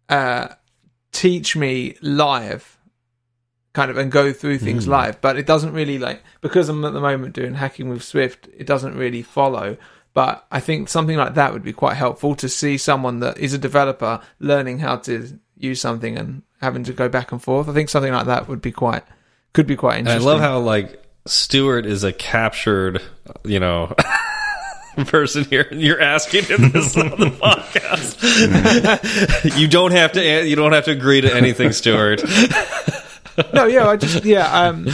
uh, 0.08 0.48
teach 1.12 1.54
me 1.54 1.96
live, 2.02 2.76
kind 3.74 3.92
of, 3.92 3.96
and 3.96 4.10
go 4.10 4.32
through 4.32 4.58
things 4.58 4.88
live. 4.88 5.20
But 5.20 5.38
it 5.38 5.46
doesn't 5.46 5.72
really 5.72 6.00
like 6.00 6.20
because 6.40 6.68
I'm 6.68 6.84
at 6.84 6.94
the 6.94 7.00
moment 7.00 7.32
doing 7.32 7.54
hacking 7.54 7.90
with 7.90 8.02
Swift. 8.02 8.48
It 8.58 8.66
doesn't 8.66 8.96
really 8.96 9.22
follow. 9.22 9.76
But 10.14 10.46
I 10.50 10.60
think 10.60 10.88
something 10.88 11.16
like 11.16 11.34
that 11.34 11.52
would 11.52 11.64
be 11.64 11.72
quite 11.72 11.96
helpful 11.96 12.36
to 12.36 12.48
see 12.48 12.78
someone 12.78 13.18
that 13.20 13.36
is 13.38 13.52
a 13.52 13.58
developer 13.58 14.20
learning 14.38 14.78
how 14.78 14.96
to 14.98 15.38
use 15.56 15.80
something 15.80 16.16
and 16.16 16.42
having 16.60 16.84
to 16.84 16.92
go 16.92 17.08
back 17.08 17.32
and 17.32 17.42
forth. 17.42 17.68
I 17.68 17.72
think 17.72 17.88
something 17.88 18.12
like 18.12 18.26
that 18.26 18.48
would 18.48 18.62
be 18.62 18.70
quite 18.72 19.02
could 19.52 19.66
be 19.66 19.76
quite 19.76 19.98
And 19.98 20.08
I 20.08 20.18
love 20.18 20.40
how 20.40 20.60
like 20.60 21.02
Stewart 21.26 21.84
is 21.84 22.04
a 22.04 22.12
captured, 22.12 23.02
you 23.44 23.58
know, 23.58 23.94
person 25.06 25.44
here. 25.44 25.66
and 25.70 25.80
You're 25.82 26.00
asking 26.00 26.44
him 26.44 26.70
this 26.70 26.96
on 26.96 27.10
the 27.10 27.26
podcast. 27.42 28.20
you 29.58 29.66
don't 29.66 29.92
have 29.92 30.12
to. 30.12 30.46
You 30.46 30.54
don't 30.54 30.72
have 30.72 30.84
to 30.84 30.92
agree 30.92 31.20
to 31.22 31.34
anything, 31.34 31.72
Stewart. 31.72 32.22
no, 33.52 33.66
yeah, 33.66 33.88
I 33.88 33.96
just 33.96 34.24
yeah, 34.24 34.46
um, 34.46 34.86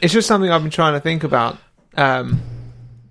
it's 0.00 0.12
just 0.14 0.26
something 0.28 0.50
I've 0.50 0.62
been 0.62 0.70
trying 0.70 0.94
to 0.94 1.00
think 1.00 1.24
about. 1.24 1.58
Um, 1.96 2.40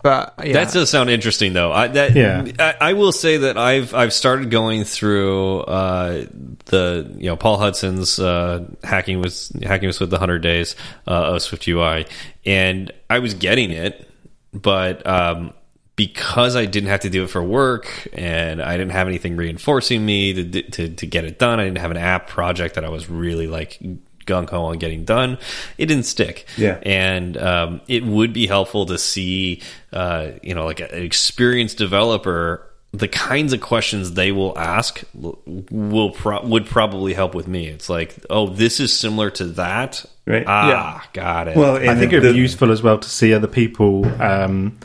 but 0.06 0.36
yeah, 0.46 0.54
That 0.54 0.72
does 0.72 0.92
sound 0.92 1.10
interesting, 1.10 1.54
though. 1.54 1.72
I, 1.72 1.88
that, 1.88 2.16
Yeah. 2.16 2.46
I, 2.60 2.90
I 2.90 2.94
will 2.94 3.12
say 3.12 3.38
that 3.38 3.58
I've 3.58 3.96
I've 3.96 4.14
started 4.14 4.52
going 4.52 4.84
through 4.84 5.62
uh, 5.62 6.28
the 6.66 7.12
you 7.18 7.26
know 7.26 7.36
Paul 7.36 7.58
Hudson's 7.58 8.20
uh, 8.20 8.66
hacking 8.84 9.20
was 9.20 9.52
hacking 9.64 9.88
was 9.88 10.00
with 10.00 10.12
the 10.12 10.20
hundred 10.20 10.44
days 10.44 10.76
uh, 11.08 11.34
of 11.34 11.38
SwiftUI, 11.38 12.08
and 12.46 12.92
I 13.10 13.18
was 13.18 13.34
getting 13.34 13.72
it, 13.72 14.08
but 14.54 15.08
um, 15.08 15.56
because 15.96 16.56
I 16.56 16.68
didn't 16.68 16.90
have 16.90 17.00
to 17.00 17.10
do 17.10 17.24
it 17.24 17.32
for 17.32 17.42
work 17.42 18.08
and 18.14 18.62
I 18.62 18.78
didn't 18.78 18.92
have 18.92 19.08
anything 19.08 19.36
reinforcing 19.36 20.06
me 20.06 20.34
to 20.34 20.62
to 20.70 20.90
to 20.90 21.08
get 21.08 21.26
it 21.26 21.40
done, 21.40 21.60
I 21.60 21.64
didn't 21.64 21.80
have 21.80 21.90
an 21.90 21.98
app 21.98 22.28
project 22.28 22.76
that 22.76 22.86
I 22.86 22.90
was 22.90 23.10
really 23.10 23.48
like 23.48 23.80
gung 24.26 24.50
ho 24.50 24.66
on 24.66 24.78
getting 24.78 25.06
done. 25.06 25.38
It 25.78 25.88
didn't 25.88 26.06
stick. 26.06 26.46
Yeah. 26.58 26.80
And 26.84 27.38
um, 27.38 27.82
it 27.88 28.04
would 28.04 28.34
be 28.34 28.48
helpful 28.48 28.86
to 28.88 28.98
see, 28.98 29.62
uh, 29.94 30.32
you 30.44 30.54
know, 30.56 30.66
like 30.66 30.80
an 30.80 30.90
experienced 30.92 31.78
developer, 31.78 32.68
the 32.92 33.08
kinds 33.08 33.54
of 33.54 33.62
questions 33.62 34.14
they 34.14 34.32
will 34.32 34.58
ask 34.58 35.04
will 35.14 36.12
pro- 36.12 36.46
would 36.46 36.66
probably 36.66 37.14
help 37.14 37.36
with 37.36 37.48
me. 37.48 37.68
It's 37.68 37.90
like, 37.90 38.16
oh, 38.30 38.48
this 38.48 38.80
is 38.80 38.98
similar 38.98 39.30
to 39.32 39.46
that. 39.48 40.06
Right. 40.26 40.46
Ah, 40.48 41.08
got 41.14 41.48
it. 41.48 41.58
well, 41.58 41.76
I 41.76 41.96
think 41.96 42.14
it 42.14 42.22
would 42.22 42.34
be 42.34 42.40
useful 42.40 42.72
as 42.72 42.82
well 42.82 42.98
to 42.98 43.10
see 43.10 43.34
other 43.34 43.48
people 43.48 44.06
um, 44.22 44.80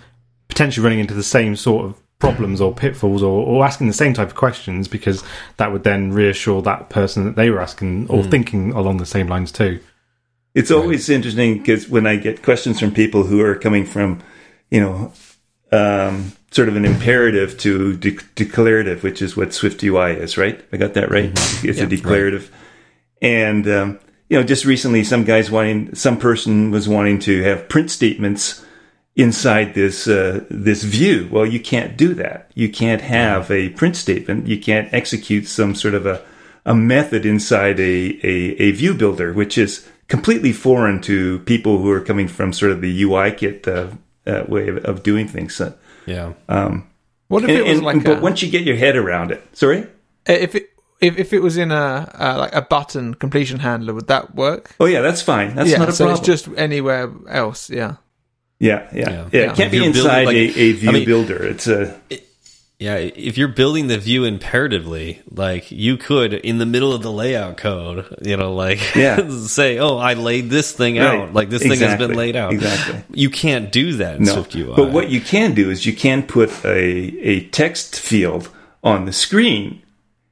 potentially 0.48 0.84
running 0.84 0.98
into 0.98 1.14
the 1.14 1.22
same 1.22 1.56
sort 1.56 1.86
of 1.86 1.96
problems 2.20 2.60
or 2.60 2.72
pitfalls 2.72 3.22
or, 3.22 3.44
or 3.44 3.64
asking 3.64 3.88
the 3.88 3.92
same 3.92 4.14
type 4.14 4.28
of 4.28 4.34
questions 4.36 4.86
because 4.86 5.24
that 5.56 5.72
would 5.72 5.82
then 5.82 6.12
reassure 6.12 6.62
that 6.62 6.88
person 6.90 7.24
that 7.24 7.34
they 7.34 7.50
were 7.50 7.60
asking 7.60 8.08
or 8.08 8.22
thinking 8.22 8.72
along 8.72 8.98
the 8.98 9.06
same 9.06 9.26
lines 9.26 9.50
too. 9.50 9.80
It's 10.54 10.70
always 10.70 11.08
interesting 11.08 11.58
because 11.58 11.88
when 11.88 12.06
I 12.06 12.16
get 12.16 12.42
questions 12.42 12.78
from 12.78 12.92
people 12.92 13.24
who 13.24 13.40
are 13.40 13.56
coming 13.56 13.86
from, 13.86 14.20
you 14.70 14.80
know, 14.80 15.12
um, 15.72 16.32
sort 16.50 16.68
of 16.68 16.76
an 16.76 16.84
imperative 16.84 17.56
to 17.58 17.96
de- 17.96 18.18
declarative, 18.34 19.02
which 19.02 19.22
is 19.22 19.36
what 19.36 19.48
SwiftUI 19.48 20.16
is, 20.18 20.36
right? 20.36 20.62
I 20.72 20.76
got 20.76 20.94
that 20.94 21.10
right. 21.10 21.30
It's 21.64 21.80
a 21.80 21.86
declarative, 21.86 22.50
and 23.22 23.68
um, 23.68 24.00
you 24.28 24.36
know, 24.36 24.42
just 24.42 24.64
recently, 24.64 25.04
some 25.04 25.24
guys 25.24 25.50
wanting, 25.50 25.94
some 25.94 26.18
person 26.18 26.72
was 26.72 26.88
wanting 26.88 27.20
to 27.20 27.42
have 27.42 27.68
print 27.68 27.90
statements 27.90 28.64
inside 29.16 29.74
this 29.74 30.06
uh, 30.06 30.44
this 30.50 30.82
view. 30.82 31.28
Well, 31.30 31.46
you 31.46 31.60
can't 31.60 31.96
do 31.96 32.14
that. 32.14 32.50
You 32.54 32.68
can't 32.70 33.02
have 33.02 33.50
a 33.50 33.70
print 33.70 33.96
statement. 33.96 34.46
You 34.46 34.58
can't 34.60 34.92
execute 34.92 35.46
some 35.46 35.74
sort 35.74 35.94
of 35.94 36.06
a 36.06 36.24
a 36.66 36.74
method 36.74 37.24
inside 37.24 37.80
a, 37.80 38.20
a, 38.22 38.62
a 38.62 38.70
view 38.72 38.94
builder, 38.94 39.32
which 39.32 39.56
is 39.56 39.88
completely 40.08 40.52
foreign 40.52 41.00
to 41.02 41.38
people 41.40 41.78
who 41.78 41.90
are 41.90 42.00
coming 42.00 42.28
from 42.28 42.52
sort 42.52 42.72
of 42.72 42.80
the 42.80 43.02
UIKit 43.02 43.66
uh, 43.66 43.96
uh, 44.30 44.44
way 44.46 44.68
of, 44.68 44.78
of, 44.84 45.02
doing 45.02 45.26
things. 45.26 45.54
So, 45.54 45.74
yeah. 46.06 46.34
Um, 46.48 46.88
what 47.28 47.44
if 47.44 47.50
and, 47.50 47.58
it 47.58 47.62
was 47.62 47.78
and, 47.78 47.86
like? 47.86 48.04
But 48.04 48.18
a, 48.18 48.20
once 48.20 48.42
you 48.42 48.50
get 48.50 48.62
your 48.62 48.76
head 48.76 48.96
around 48.96 49.30
it, 49.32 49.42
sorry. 49.56 49.86
If 50.26 50.54
it 50.54 50.70
if, 51.00 51.18
if 51.18 51.32
it 51.32 51.40
was 51.40 51.56
in 51.56 51.72
a 51.72 52.12
uh, 52.14 52.36
like 52.38 52.54
a 52.54 52.62
button 52.62 53.14
completion 53.14 53.60
handler, 53.60 53.94
would 53.94 54.08
that 54.08 54.34
work? 54.34 54.74
Oh 54.78 54.86
yeah, 54.86 55.00
that's 55.00 55.22
fine. 55.22 55.54
That's 55.54 55.70
yeah, 55.70 55.78
not 55.78 55.88
a 55.88 55.92
so 55.92 56.04
problem. 56.04 56.18
it's 56.18 56.26
just 56.26 56.58
anywhere 56.58 57.10
else. 57.28 57.70
Yeah. 57.70 57.96
Yeah, 58.60 58.86
yeah, 58.94 59.10
yeah. 59.10 59.28
Yeah. 59.32 59.40
It 59.40 59.46
can't 59.56 59.60
If 59.60 59.70
be 59.72 59.84
inside 59.84 60.24
building, 60.26 60.46
like- 60.48 60.56
a, 60.56 60.60
a 60.60 60.72
view 60.72 60.88
I 60.88 60.92
mean- 60.92 61.04
builder. 61.06 61.44
It's 61.44 61.66
a 61.66 61.98
Yeah, 62.78 62.96
if 62.96 63.36
you're 63.36 63.48
building 63.48 63.88
the 63.88 63.98
view 63.98 64.24
imperatively, 64.24 65.20
like 65.30 65.70
you 65.70 65.96
could 65.98 66.32
in 66.32 66.56
the 66.58 66.64
middle 66.66 66.94
of 66.94 67.02
the 67.02 67.10
layout 67.12 67.58
code, 67.58 68.06
you 68.22 68.36
know, 68.38 68.54
like 68.54 68.80
Yeah. 68.94 69.28
say, 69.46 69.78
"Oh, 69.78 69.96
I 69.98 70.14
laid 70.14 70.48
this 70.50 70.72
thing 70.72 70.96
Right. 70.96 71.06
out. 71.06 71.34
Like 71.34 71.50
this 71.50 71.62
thing 71.62 71.78
has 71.80 71.98
been 71.98 72.14
laid 72.14 72.36
out." 72.36 72.52
Exactly. 72.54 73.02
You 73.14 73.28
can't 73.28 73.70
do 73.72 73.92
that 73.94 74.16
in 74.16 74.24
no. 74.24 74.36
SwiftUI. 74.36 74.76
But 74.76 74.92
what 74.92 75.10
you 75.10 75.20
can 75.20 75.52
do 75.54 75.68
is 75.70 75.84
you 75.84 75.92
can 75.94 76.22
put 76.22 76.50
a 76.64 76.78
a 77.22 77.40
text 77.48 77.98
field 78.00 78.48
on 78.82 79.04
the 79.04 79.12
screen 79.12 79.82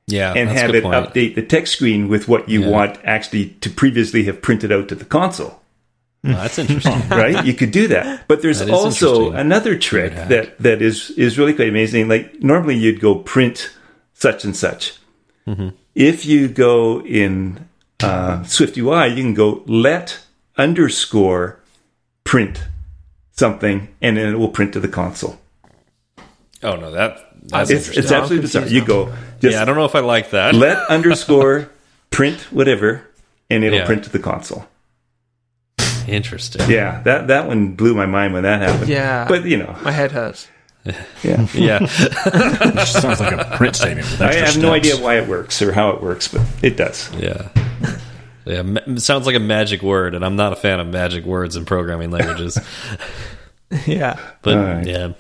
yeah, 0.07 0.33
and 0.35 0.49
have 0.49 0.75
it 0.75 0.83
point. 0.85 0.95
update 0.97 1.35
the 1.35 1.43
text 1.43 1.75
screen 1.75 2.09
with 2.09 2.29
what 2.29 2.49
you 2.49 2.63
Yeah. 2.63 2.69
want 2.69 2.99
actually 3.05 3.49
to 3.61 3.69
previously 3.69 4.25
have 4.25 4.41
printed 4.41 4.73
out 4.73 4.89
to 4.89 4.95
the 4.95 5.05
console. 5.05 5.61
Oh, 6.25 6.31
that's 6.33 6.59
interesting. 6.59 7.09
right? 7.11 7.45
You 7.47 7.55
could 7.55 7.71
do 7.71 7.89
that. 7.89 8.27
But 8.29 8.43
there's 8.43 8.59
That 8.59 8.71
also 8.71 9.31
another 9.33 9.79
trick 9.79 10.15
that, 10.15 10.59
that 10.59 10.83
is, 10.83 11.11
is 11.11 11.39
really 11.39 11.55
quite 11.55 11.69
amazing. 11.69 12.09
Like 12.09 12.43
normally 12.43 12.77
you'd 12.77 13.01
go 13.01 13.15
print 13.17 13.71
such 14.15 14.45
and 14.45 14.57
such. 14.57 14.95
Mm-hmm. 15.47 15.69
If 15.95 16.27
you 16.27 16.49
go 16.49 17.01
in 17.03 17.69
uh, 18.03 18.41
SwiftUI, 18.41 19.11
you 19.17 19.23
can 19.23 19.35
go 19.35 19.63
let 19.67 20.21
underscore 20.57 21.61
print 22.25 22.65
something 23.33 23.89
and 24.03 24.17
then 24.17 24.35
it 24.35 24.39
will 24.39 24.49
print 24.49 24.73
to 24.73 24.81
the 24.81 24.89
console. 24.89 25.39
oh 26.63 26.77
no, 26.77 26.91
that 26.91 27.25
that's 27.43 27.71
It's, 27.71 27.81
interesting. 27.89 28.03
it's 28.03 28.13
absolutely 28.13 28.43
bizarre. 28.43 28.67
You 28.67 28.85
go 28.85 29.13
just 29.41 29.55
yeah, 29.55 29.63
I 29.63 29.65
don't 29.65 29.77
know 29.77 29.85
if 29.85 29.95
I 29.95 30.01
like 30.01 30.31
that. 30.31 30.55
let 30.55 30.79
underscore 30.91 31.71
print 32.11 32.41
whatever 32.53 33.05
and 33.49 33.63
it'll 33.65 33.79
Yeah. 33.79 33.87
print 33.87 34.05
to 34.05 34.11
the 34.11 34.19
console. 34.19 34.67
Interesting. 36.09 36.69
Yeah, 36.71 37.01
that, 37.03 37.29
that 37.29 37.47
one 37.47 37.73
blew 37.75 37.95
my 37.95 38.07
mind 38.07 38.33
when 38.35 38.43
that 38.45 38.61
happened. 38.63 38.89
Yeah. 38.89 39.27
But 39.29 39.45
you 39.45 39.57
know, 39.59 39.77
My 39.83 39.93
head 39.93 40.13
hurts. 40.13 40.49
yeah. 40.85 41.47
Yeah, 41.55 41.81
Which 41.83 42.93
sounds 42.93 43.21
like 43.21 43.33
a 43.33 43.57
print 43.57 43.77
statement. 43.77 44.11
With 44.11 44.23
I 44.23 44.27
extra 44.29 44.47
have 44.47 44.59
no 44.63 44.73
idea 44.73 44.97
why 44.97 45.19
it 45.19 45.29
works 45.29 45.61
or 45.61 45.73
how 45.73 45.91
it 45.91 46.03
works, 46.03 46.29
but 46.29 46.43
it 46.63 46.77
does. 46.77 47.11
yeah. 47.15 47.49
Yeah, 48.47 48.63
it 48.65 49.01
sounds 49.03 49.27
like 49.27 49.35
a 49.37 49.41
magic 49.41 49.83
word, 49.83 50.15
and 50.15 50.25
I'm 50.25 50.37
not 50.37 50.55
a 50.55 50.57
fan 50.57 50.81
of 50.81 50.87
magic 50.87 51.25
words 51.27 51.55
in 51.57 51.65
programming 51.67 52.11
languages. 52.11 52.59
Yeah. 53.87 54.19
But 54.41 54.57
All 54.57 54.65
right. 54.65 54.87
yeah. 54.87 55.13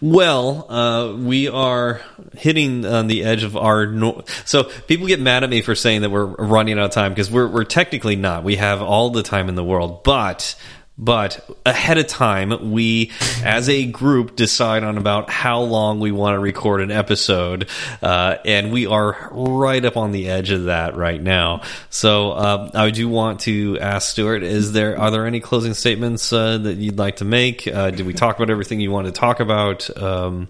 Well, 0.00 0.70
uh, 0.70 1.16
we 1.16 1.48
are 1.48 2.00
hitting 2.36 2.86
on 2.86 3.08
the 3.08 3.24
edge 3.24 3.42
of 3.42 3.56
our. 3.56 3.86
No- 3.86 4.24
so 4.44 4.64
people 4.64 5.06
get 5.06 5.20
mad 5.20 5.44
at 5.44 5.50
me 5.50 5.62
for 5.62 5.74
saying 5.74 6.02
that 6.02 6.10
we're 6.10 6.26
running 6.26 6.78
out 6.78 6.86
of 6.86 6.90
time 6.92 7.12
because 7.12 7.30
we're 7.30 7.48
we're 7.48 7.64
technically 7.64 8.16
not. 8.16 8.44
We 8.44 8.56
have 8.56 8.80
all 8.82 9.10
the 9.10 9.22
time 9.22 9.48
in 9.48 9.54
the 9.54 9.64
world, 9.64 10.02
but 10.04 10.54
but 10.98 11.48
ahead 11.64 11.96
of 11.98 12.08
time, 12.08 12.72
we 12.72 13.12
as 13.44 13.68
a 13.68 13.86
group 13.86 14.34
decide 14.34 14.82
on 14.82 14.98
about 14.98 15.30
how 15.30 15.60
long 15.60 16.00
we 16.00 16.10
want 16.10 16.34
to 16.34 16.40
record 16.40 16.80
an 16.80 16.90
episode, 16.90 17.68
uh, 18.02 18.36
and 18.44 18.72
we 18.72 18.86
are 18.86 19.28
right 19.30 19.84
up 19.84 19.96
on 19.96 20.10
the 20.10 20.28
edge 20.28 20.50
of 20.50 20.64
that 20.64 20.96
right 20.96 21.22
now. 21.22 21.62
So 21.88 22.32
um, 22.32 22.70
I 22.74 22.90
do 22.90 23.08
want 23.08 23.40
to 23.40 23.78
ask 23.80 24.10
Stewart: 24.10 24.42
Is 24.42 24.72
there 24.72 24.98
are 24.98 25.10
there 25.10 25.26
any 25.26 25.40
closing 25.40 25.74
statements 25.74 26.32
uh, 26.32 26.58
that 26.58 26.78
you'd 26.78 26.98
like 26.98 27.16
to 27.16 27.24
make? 27.24 27.68
Uh, 27.68 27.90
did 27.90 28.04
we 28.04 28.12
talk 28.12 28.36
about 28.36 28.50
everything 28.50 28.80
you 28.80 28.90
wanted 28.90 29.14
to 29.14 29.20
talk 29.20 29.38
about? 29.38 29.96
Um, 29.96 30.48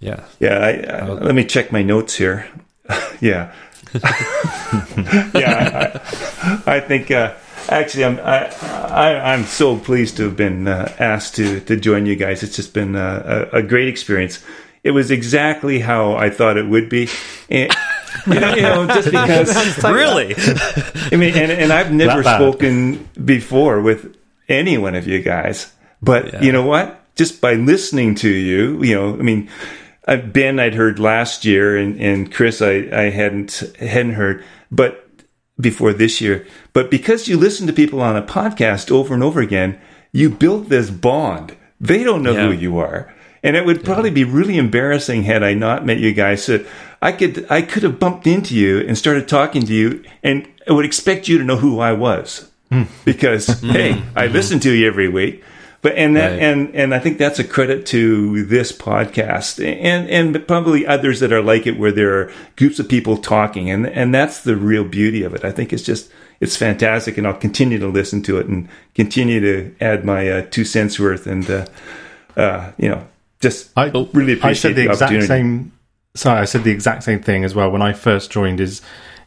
yeah. 0.00 0.24
Yeah, 0.40 0.58
I, 0.58 0.70
I, 0.70 1.08
let 1.12 1.34
me 1.34 1.44
check 1.44 1.70
my 1.70 1.82
notes 1.82 2.16
here. 2.16 2.48
yeah, 3.20 3.52
yeah. 5.34 6.00
I, 6.66 6.76
I 6.76 6.80
think 6.80 7.10
uh, 7.10 7.34
actually, 7.68 8.04
I'm 8.04 8.18
I, 8.20 8.46
I, 8.88 9.32
I'm 9.32 9.44
so 9.44 9.76
pleased 9.78 10.16
to 10.16 10.24
have 10.24 10.36
been 10.36 10.66
uh, 10.68 10.92
asked 10.98 11.36
to 11.36 11.60
to 11.60 11.76
join 11.76 12.06
you 12.06 12.16
guys. 12.16 12.42
It's 12.42 12.56
just 12.56 12.72
been 12.74 12.96
uh, 12.96 13.48
a, 13.52 13.58
a 13.58 13.62
great 13.62 13.88
experience. 13.88 14.42
It 14.82 14.92
was 14.92 15.10
exactly 15.10 15.78
how 15.80 16.14
I 16.14 16.30
thought 16.30 16.56
it 16.56 16.66
would 16.66 16.88
be. 16.88 17.08
And, 17.50 17.70
you, 18.26 18.40
know, 18.40 18.54
you 18.54 18.62
know, 18.62 18.86
just 18.86 19.10
because 19.10 19.78
Really? 19.84 20.34
I 21.12 21.16
mean, 21.16 21.34
and, 21.36 21.52
and 21.52 21.70
I've 21.72 21.92
never 21.92 22.22
spoken 22.22 23.06
before 23.22 23.82
with 23.82 24.16
any 24.48 24.78
one 24.78 24.94
of 24.94 25.06
you 25.06 25.20
guys. 25.20 25.70
But 26.00 26.32
Yeah. 26.32 26.40
you 26.42 26.52
know 26.52 26.64
what? 26.64 26.98
Just 27.14 27.42
by 27.42 27.54
listening 27.54 28.14
to 28.16 28.28
you, 28.30 28.82
you 28.82 28.94
know, 28.94 29.12
I 29.12 29.22
mean, 29.22 29.50
uh, 30.08 30.16
Ben 30.16 30.58
I'd 30.58 30.74
heard 30.74 30.98
last 30.98 31.44
year, 31.44 31.76
and, 31.76 32.00
and 32.00 32.32
Chris 32.32 32.62
I, 32.62 32.88
I 32.90 33.10
hadn't 33.10 33.62
hadn't 33.78 34.14
heard, 34.14 34.42
but 34.72 35.09
before 35.60 35.92
this 35.92 36.20
year. 36.20 36.46
But 36.72 36.90
because 36.90 37.28
you 37.28 37.36
listen 37.36 37.66
to 37.66 37.72
people 37.72 38.00
on 38.00 38.16
a 38.16 38.22
podcast 38.22 38.90
over 38.90 39.14
and 39.14 39.22
over 39.22 39.40
again, 39.40 39.80
you 40.12 40.30
build 40.30 40.66
this 40.66 40.90
bond. 40.90 41.56
They 41.80 42.02
don't 42.02 42.22
know 42.22 42.34
who 42.34 42.52
you 42.52 42.78
are. 42.78 43.12
And 43.42 43.56
it 43.56 43.64
would 43.64 43.84
probably 43.84 44.10
be 44.10 44.24
really 44.24 44.58
embarrassing 44.58 45.22
had 45.22 45.42
I 45.42 45.54
not 45.54 45.86
met 45.86 45.98
you 45.98 46.12
guys. 46.12 46.44
So 46.44 46.64
I 47.00 47.12
could 47.12 47.46
I 47.50 47.62
could 47.62 47.82
have 47.82 47.98
bumped 47.98 48.26
into 48.26 48.54
you 48.54 48.80
and 48.80 48.98
started 48.98 49.28
talking 49.28 49.62
to 49.62 49.72
you, 49.72 50.04
and 50.22 50.46
I 50.68 50.72
would 50.72 50.84
expect 50.84 51.26
you 51.26 51.38
to 51.38 51.44
know 51.44 51.56
who 51.56 51.80
I 51.80 51.92
was 51.92 52.50
hmm. 52.70 52.82
because 53.04 53.60
hmm. 53.60 53.70
hey, 53.70 54.02
I 54.14 54.26
hmm. 54.26 54.34
listen 54.34 54.60
to 54.60 54.72
you 54.72 54.86
every 54.86 55.08
week. 55.08 55.42
But 55.82 55.96
and 55.96 56.14
that 56.16 56.32
Right. 56.32 56.42
and 56.42 56.74
and 56.74 56.94
I 56.94 56.98
think 56.98 57.16
that's 57.16 57.38
a 57.38 57.44
credit 57.44 57.86
to 57.86 58.44
this 58.44 58.70
podcast 58.70 59.64
and 59.64 60.10
and 60.10 60.46
probably 60.46 60.86
others 60.86 61.20
that 61.20 61.32
are 61.32 61.42
like 61.42 61.66
it, 61.66 61.78
where 61.78 61.92
there 61.92 62.18
are 62.18 62.32
groups 62.56 62.78
of 62.78 62.88
people 62.88 63.16
talking, 63.16 63.70
and 63.70 63.86
and 63.86 64.14
that's 64.14 64.40
the 64.42 64.56
real 64.56 64.84
beauty 64.84 65.22
of 65.22 65.34
it. 65.34 65.42
I 65.42 65.52
think 65.52 65.72
it's 65.72 65.82
just 65.82 66.10
it's 66.38 66.56
fantastic, 66.56 67.16
and 67.16 67.26
I'll 67.26 67.34
continue 67.34 67.78
to 67.78 67.88
listen 67.88 68.22
to 68.24 68.38
it 68.38 68.46
and 68.46 68.68
continue 68.94 69.40
to 69.40 69.74
add 69.80 70.04
my 70.04 70.28
uh, 70.28 70.46
two 70.50 70.64
cents 70.64 71.00
worth, 71.00 71.26
and 71.26 71.48
uh, 71.50 71.66
uh, 72.36 72.72
you 72.76 72.90
know, 72.90 73.06
just 73.40 73.70
I 73.76 73.86
really 73.86 74.34
appreciate 74.34 74.42
I 74.42 74.52
said 74.52 74.76
the, 74.76 74.90
exact 74.90 75.22
same. 75.24 75.72
Sorry, 76.14 76.40
I 76.40 76.44
said 76.44 76.64
the 76.64 76.72
exact 76.72 77.04
same 77.04 77.22
thing 77.22 77.44
as 77.44 77.54
well 77.54 77.70
when 77.70 77.82
I 77.82 77.94
first 77.94 78.30
joined. 78.30 78.60
Is 78.60 78.82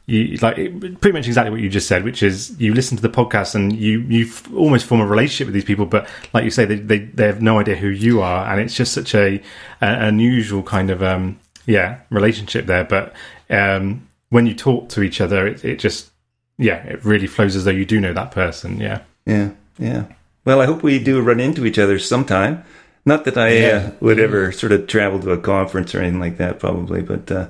you 0.05 0.37
like 0.37 0.57
it- 0.57 0.99
pretty 1.01 1.17
much 1.17 1.27
exactly 1.27 1.49
what 1.51 1.61
you 1.61 1.69
just 1.69 1.87
said, 1.87 2.03
which 2.03 2.21
is 2.23 2.59
you 2.59 2.73
listen 2.73 2.97
to 2.97 3.01
the 3.01 3.09
podcast 3.09 3.55
and 3.55 3.73
you 3.75 3.99
you 4.01 4.29
almost 4.55 4.85
form 4.85 5.01
a 5.01 5.05
relationship 5.05 5.47
with 5.47 5.53
these 5.53 5.65
people, 5.65 5.85
but 5.85 6.07
like 6.33 6.43
you 6.43 6.49
say, 6.51 6.65
they 6.65 6.75
they, 6.75 6.99
they 6.99 7.25
have 7.25 7.41
no 7.41 7.59
idea 7.59 7.75
who 7.75 7.87
you 7.87 8.21
are, 8.21 8.45
and 8.51 8.59
it's 8.59 8.75
just 8.75 8.93
such 8.93 9.15
a, 9.15 9.41
unusual 9.81 10.63
kind 10.63 10.89
of 10.89 11.01
um 11.03 11.39
yeah 11.65 11.99
relationship 12.09 12.65
there. 12.65 12.83
But 12.83 13.13
um 13.49 14.07
when 14.29 14.45
you 14.45 14.55
talk 14.55 14.89
to 14.89 15.03
each 15.03 15.21
other, 15.21 15.47
it, 15.47 15.63
it 15.63 15.79
just 15.79 16.11
yeah 16.57 16.83
it 16.85 17.03
really 17.05 17.27
flows 17.27 17.55
as 17.55 17.65
though 17.65 17.71
you 17.71 17.85
do 17.85 17.99
know 18.01 18.13
that 18.13 18.31
person. 18.31 18.79
Yeah. 18.79 19.01
Yeah, 19.25 19.51
yeah. 19.79 20.05
Well, 20.43 20.59
I 20.59 20.65
hope 20.65 20.83
we 20.83 20.99
do 20.99 21.21
run 21.21 21.39
into 21.39 21.65
each 21.65 21.79
other 21.79 21.97
sometime. 21.97 22.65
Not 23.05 23.23
that 23.25 23.37
I 23.37 23.69
uh, 23.71 23.91
would 24.01 24.19
ever 24.19 24.51
sort 24.51 24.73
of 24.73 24.87
travel 24.87 25.19
to 25.21 25.31
a 25.31 25.37
conference 25.37 25.95
or 25.95 25.99
anything 26.01 26.19
like 26.19 26.37
that, 26.37 26.59
probably, 26.59 27.01
but 27.01 27.31
uh, 27.31 27.47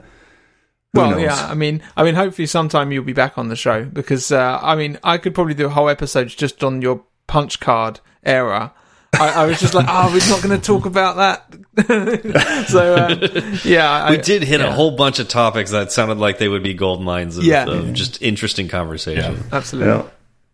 Well, 0.93 1.19
yeah. 1.19 1.47
I 1.49 1.55
mean, 1.55 1.81
I 1.97 2.03
mean, 2.03 2.15
hopefully 2.15 2.45
sometime 2.45 2.91
you'll 2.91 3.03
be 3.03 3.13
back 3.13 3.37
on 3.37 3.49
the 3.49 3.55
show 3.55 3.83
because 3.85 4.31
uh, 4.31 4.59
I 4.61 4.75
mean, 4.75 4.99
I 5.03 5.17
could 5.17 5.33
probably 5.33 5.55
do 5.55 5.65
a 5.65 5.69
whole 5.69 5.89
episode 5.89 6.27
just 6.27 6.63
on 6.63 6.81
your 6.81 7.03
punch 7.27 7.59
card 7.59 7.99
era. 8.23 8.73
I, 9.15 9.43
I 9.43 9.45
was 9.45 9.59
just 9.59 9.75
like, 9.75 9.85
oh, 9.87 10.11
we're 10.11 10.27
not 10.29 10.41
going 10.43 10.59
to 10.59 10.65
talk 10.65 10.85
about 10.87 11.17
that. 11.17 12.65
so, 12.67 12.95
uh, 12.95 13.57
yeah, 13.63 14.09
We 14.09 14.17
I, 14.17 14.21
did 14.21 14.41
hit 14.43 14.59
a 14.59 14.71
whole 14.71 14.95
bunch 14.95 15.19
of 15.19 15.27
topics 15.27 15.69
that 15.71 15.91
sounded 15.91 16.17
like 16.17 16.39
they 16.39 16.47
would 16.47 16.63
be 16.63 16.73
gold 16.73 17.03
mines 17.03 17.37
of, 17.37 17.43
Yeah. 17.43 17.65
of 17.67 17.93
just 17.93 18.21
interesting 18.23 18.69
conversation. 18.69 19.43
absolutely. 19.51 19.91
Well, 19.93 20.11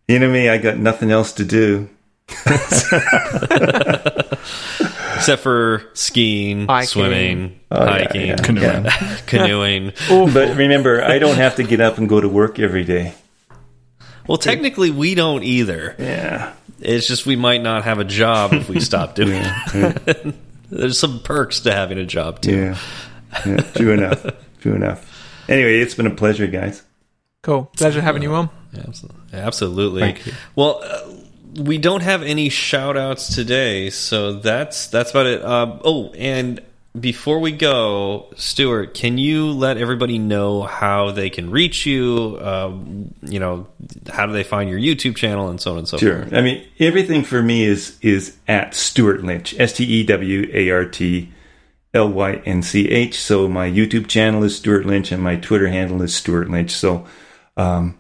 you 0.09 0.19
know 0.19 0.29
me, 0.29 0.49
I 0.49 0.57
got 0.57 0.77
nothing 0.77 1.09
else 1.11 1.31
to 1.33 1.45
do. 1.45 1.89
Except 5.19 5.41
for 5.43 5.83
skiing, 5.93 6.65
Hiking. 6.67 6.87
swimming, 6.87 7.59
Oh, 7.71 7.85
hiking, 7.85 8.27
yeah. 8.27 8.35
Canoeing. 8.37 8.87
canoeing. 9.27 9.93
But 10.09 10.55
remember, 10.57 11.03
I 11.03 11.19
don't 11.19 11.35
have 11.35 11.55
to 11.57 11.63
get 11.63 11.79
up 11.81 11.97
and 11.97 12.09
go 12.09 12.19
to 12.19 12.27
work 12.27 12.57
every 12.59 12.83
day. 12.83 13.13
Well, 14.27 14.37
technically, 14.37 14.91
we 14.91 15.15
don't 15.15 15.43
either. 15.43 15.95
Yeah. 15.99 16.53
It's 16.79 17.07
just 17.07 17.25
we 17.25 17.35
might 17.35 17.61
not 17.61 17.83
have 17.83 17.99
a 17.99 18.03
job 18.03 18.53
if 18.53 18.69
we 18.69 18.79
stop 18.79 19.15
doing 19.15 19.41
it. 19.43 20.35
There's 20.69 20.99
some 20.99 21.19
perks 21.19 21.61
to 21.61 21.71
having 21.73 21.97
a 21.97 22.05
job 22.05 22.41
too. 22.41 22.55
Yeah. 22.55 22.77
yeah. 23.45 23.57
True 23.57 23.91
enough. 23.91 24.25
True 24.61 24.73
enough. 24.75 25.05
Anyway, 25.49 25.79
it's 25.79 25.95
been 25.95 26.05
a 26.07 26.11
pleasure, 26.15 26.47
guys. 26.47 26.83
Cool. 27.41 27.65
Pleasure 27.75 28.01
having 28.01 28.21
you 28.21 28.33
on. 28.33 28.49
Absolutely. 28.77 29.17
Absolutely. 29.39 30.01
Thank 30.01 30.25
you. 30.27 30.33
Well, 30.55 30.81
uh, 30.83 31.09
we 31.55 31.77
don't 31.77 32.01
have 32.01 32.21
any 32.23 32.49
shout 32.49 32.97
outs 32.97 33.33
today, 33.33 33.89
so 33.89 34.33
that's 34.33 34.87
that's 34.87 35.11
about 35.11 35.25
it. 35.25 35.43
Um, 35.43 35.79
oh, 35.83 36.11
and 36.13 36.61
before 36.99 37.39
we 37.39 37.51
go, 37.51 38.27
Stewart, 38.35 38.93
can 38.93 39.17
you 39.17 39.51
let 39.51 39.77
everybody 39.77 40.17
know 40.17 40.63
how 40.63 41.11
they 41.11 41.29
can 41.29 41.51
reach 41.51 41.85
you? 41.85 42.37
Um, 42.41 43.13
you 43.21 43.39
know, 43.39 43.67
how 44.11 44.25
do 44.25 44.33
they 44.33 44.43
find 44.43 44.69
your 44.69 44.79
YouTube 44.79 45.15
channel 45.15 45.49
and 45.49 45.61
so 45.61 45.73
on 45.73 45.77
and 45.79 45.87
so 45.87 45.97
Sure. 45.97 46.21
forth? 46.21 46.33
I 46.33 46.41
mean, 46.41 46.65
everything 46.79 47.23
for 47.23 47.41
me 47.41 47.63
is 47.63 47.97
is 48.01 48.35
at 48.47 48.73
Stewart 48.75 49.23
Lynch, 49.23 49.57
S 49.59 49.73
T 49.73 49.85
E 49.85 50.03
W 50.03 50.49
A 50.53 50.69
R 50.71 50.85
T 50.85 51.31
L 51.93 52.09
Y 52.09 52.41
N 52.45 52.61
C 52.63 52.87
H. 52.89 53.19
So 53.19 53.47
my 53.47 53.69
YouTube 53.69 54.07
channel 54.07 54.43
is 54.43 54.57
Stewart 54.57 54.85
Lynch, 54.85 55.11
and 55.11 55.21
my 55.23 55.35
Twitter 55.35 55.67
handle 55.67 56.01
is 56.01 56.13
Stewart 56.15 56.49
Lynch. 56.49 56.71
So 56.71 57.05
um, 57.57 57.97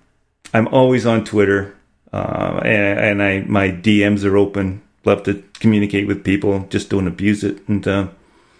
I'm 0.53 0.67
always 0.69 1.05
on 1.05 1.23
Twitter, 1.25 1.75
uh, 2.13 2.61
and, 2.63 2.99
and 2.99 3.23
I 3.23 3.41
my 3.41 3.69
DMs 3.69 4.23
are 4.25 4.37
open. 4.37 4.81
Love 5.05 5.23
to 5.23 5.43
communicate 5.59 6.07
with 6.07 6.23
people. 6.23 6.67
Just 6.69 6.89
don't 6.89 7.07
abuse 7.07 7.43
it. 7.43 7.67
And 7.67 7.87
uh, 7.87 8.07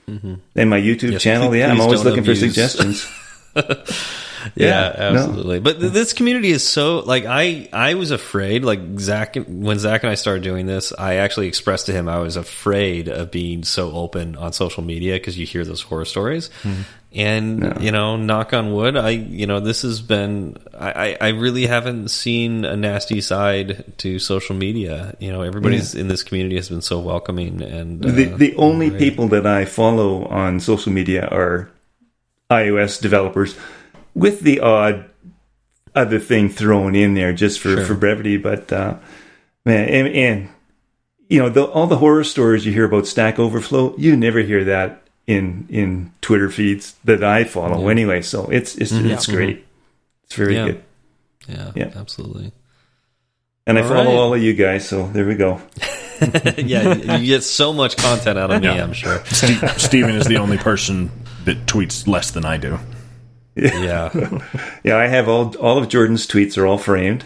and 0.07 0.69
my 0.69 0.79
YouTube 0.79 1.11
Yes, 1.13 1.21
channel, 1.21 1.55
yeah, 1.55 1.71
I'm 1.71 1.81
always 1.81 2.03
looking 2.03 2.23
for 2.23 2.35
suggestions. 2.35 3.07
Yeah, 4.55 4.65
Yeah, 4.65 5.11
no. 5.13 5.19
absolutely. 5.19 5.59
But 5.59 5.79
th- 5.79 5.91
this 5.93 6.13
community 6.13 6.51
is 6.51 6.67
so 6.67 6.99
like 6.99 7.25
I 7.25 7.69
I 7.73 7.95
was 7.95 8.11
afraid 8.11 8.63
like 8.63 8.79
Zach 8.99 9.35
when 9.47 9.79
Zach 9.79 10.03
and 10.03 10.11
I 10.11 10.15
started 10.15 10.43
doing 10.43 10.65
this, 10.65 10.93
I 10.97 11.15
actually 11.15 11.47
expressed 11.47 11.85
to 11.87 11.93
him 11.93 12.07
I 12.07 12.19
was 12.19 12.35
afraid 12.35 13.07
of 13.07 13.31
being 13.31 13.63
so 13.63 13.91
open 13.91 14.35
on 14.35 14.53
social 14.53 14.83
media 14.83 15.15
because 15.15 15.37
you 15.37 15.45
hear 15.45 15.65
those 15.65 15.81
horror 15.81 16.05
stories. 16.05 16.49
And 17.11 17.81
you 17.81 17.91
know, 17.91 18.17
knock 18.17 18.53
on 18.53 18.71
wood, 18.71 18.95
I 18.95 19.09
you 19.09 19.47
know 19.47 19.59
this 19.59 19.81
has 19.81 19.99
been 19.99 20.57
I, 20.77 20.91
I 20.91 21.17
I 21.19 21.27
really 21.29 21.65
haven't 21.65 22.09
seen 22.09 22.65
a 22.65 22.77
nasty 22.77 23.19
side 23.21 23.97
to 23.97 24.19
social 24.19 24.55
media. 24.55 25.15
You 25.19 25.31
know, 25.31 25.41
everybody's 25.41 25.95
in 25.95 26.07
this 26.07 26.21
community 26.21 26.55
has 26.57 26.69
been 26.69 26.83
so 26.83 26.99
welcoming 26.99 27.63
and 27.63 28.05
uh, 28.05 28.11
the 28.11 28.25
the 28.25 28.55
only 28.57 28.89
great. 28.91 28.99
people 28.99 29.27
that 29.29 29.47
I 29.47 29.65
follow 29.65 30.25
on 30.25 30.59
social 30.59 30.91
media 30.91 31.25
are 31.31 31.71
iOS 32.51 33.01
developers, 33.01 33.55
with 34.19 34.41
the 34.41 34.59
odd 34.59 35.09
other 35.95 36.19
thing 36.19 36.49
thrown 36.49 36.95
in 36.95 37.13
there 37.15 37.33
just 37.33 37.59
for, 37.59 37.69
Sure. 37.75 37.85
for 37.85 37.95
brevity. 37.95 38.37
But 38.37 38.71
uh, 38.71 38.97
man, 39.65 39.89
and, 39.89 40.07
and 40.07 40.49
you 41.27 41.39
know 41.39 41.49
the, 41.49 41.63
all 41.65 41.87
the 41.87 41.97
horror 41.97 42.23
stories 42.23 42.65
you 42.65 42.71
hear 42.73 42.85
about 42.85 43.07
Stack 43.07 43.39
Overflow, 43.39 43.95
you 43.97 44.15
never 44.15 44.39
hear 44.39 44.63
that 44.65 45.01
in 45.27 45.67
in 45.69 46.11
Twitter 46.21 46.49
feeds 46.49 46.95
that 47.05 47.23
I 47.23 47.43
follow 47.43 47.87
anyway. 47.87 48.21
So 48.21 48.47
it's 48.49 48.75
it's 48.75 48.91
it's 48.91 49.27
great. 49.27 49.65
It's 50.25 50.35
very 50.35 50.55
Yeah. 50.55 50.65
good, 50.65 50.83
yeah, 51.47 51.71
Yeah. 51.75 51.91
absolutely. 51.95 52.51
and 53.67 53.77
I 53.79 53.81
follow 53.83 54.05
right. 54.05 54.07
all 54.15 54.33
of 54.33 54.41
you 54.41 54.53
guys. 54.53 54.87
So 54.87 55.07
there 55.07 55.25
we 55.25 55.35
go. 55.35 55.59
yeah, 56.57 56.93
you 56.95 57.13
you 57.23 57.25
get 57.27 57.43
so 57.43 57.73
much 57.73 57.95
content 57.97 58.37
out 58.37 58.51
of 58.51 58.61
me, 58.61 58.67
Yeah. 58.67 58.83
I'm 58.83 58.93
sure. 58.93 59.23
Ste- 59.25 59.79
Steven 59.79 60.15
is 60.15 60.25
the 60.27 60.37
only 60.37 60.57
person 60.57 61.09
that 61.45 61.65
tweets 61.65 62.07
less 62.07 62.31
than 62.31 62.45
I 62.45 62.57
do. 62.57 62.77
Yeah. 63.61 64.39
Yeah, 64.83 64.97
I 64.97 65.07
have 65.07 65.27
all 65.27 65.55
all 65.57 65.77
of 65.77 65.89
Jordan's 65.89 66.25
tweets 66.25 66.57
are 66.57 66.65
all 66.65 66.77
framed. 66.77 67.25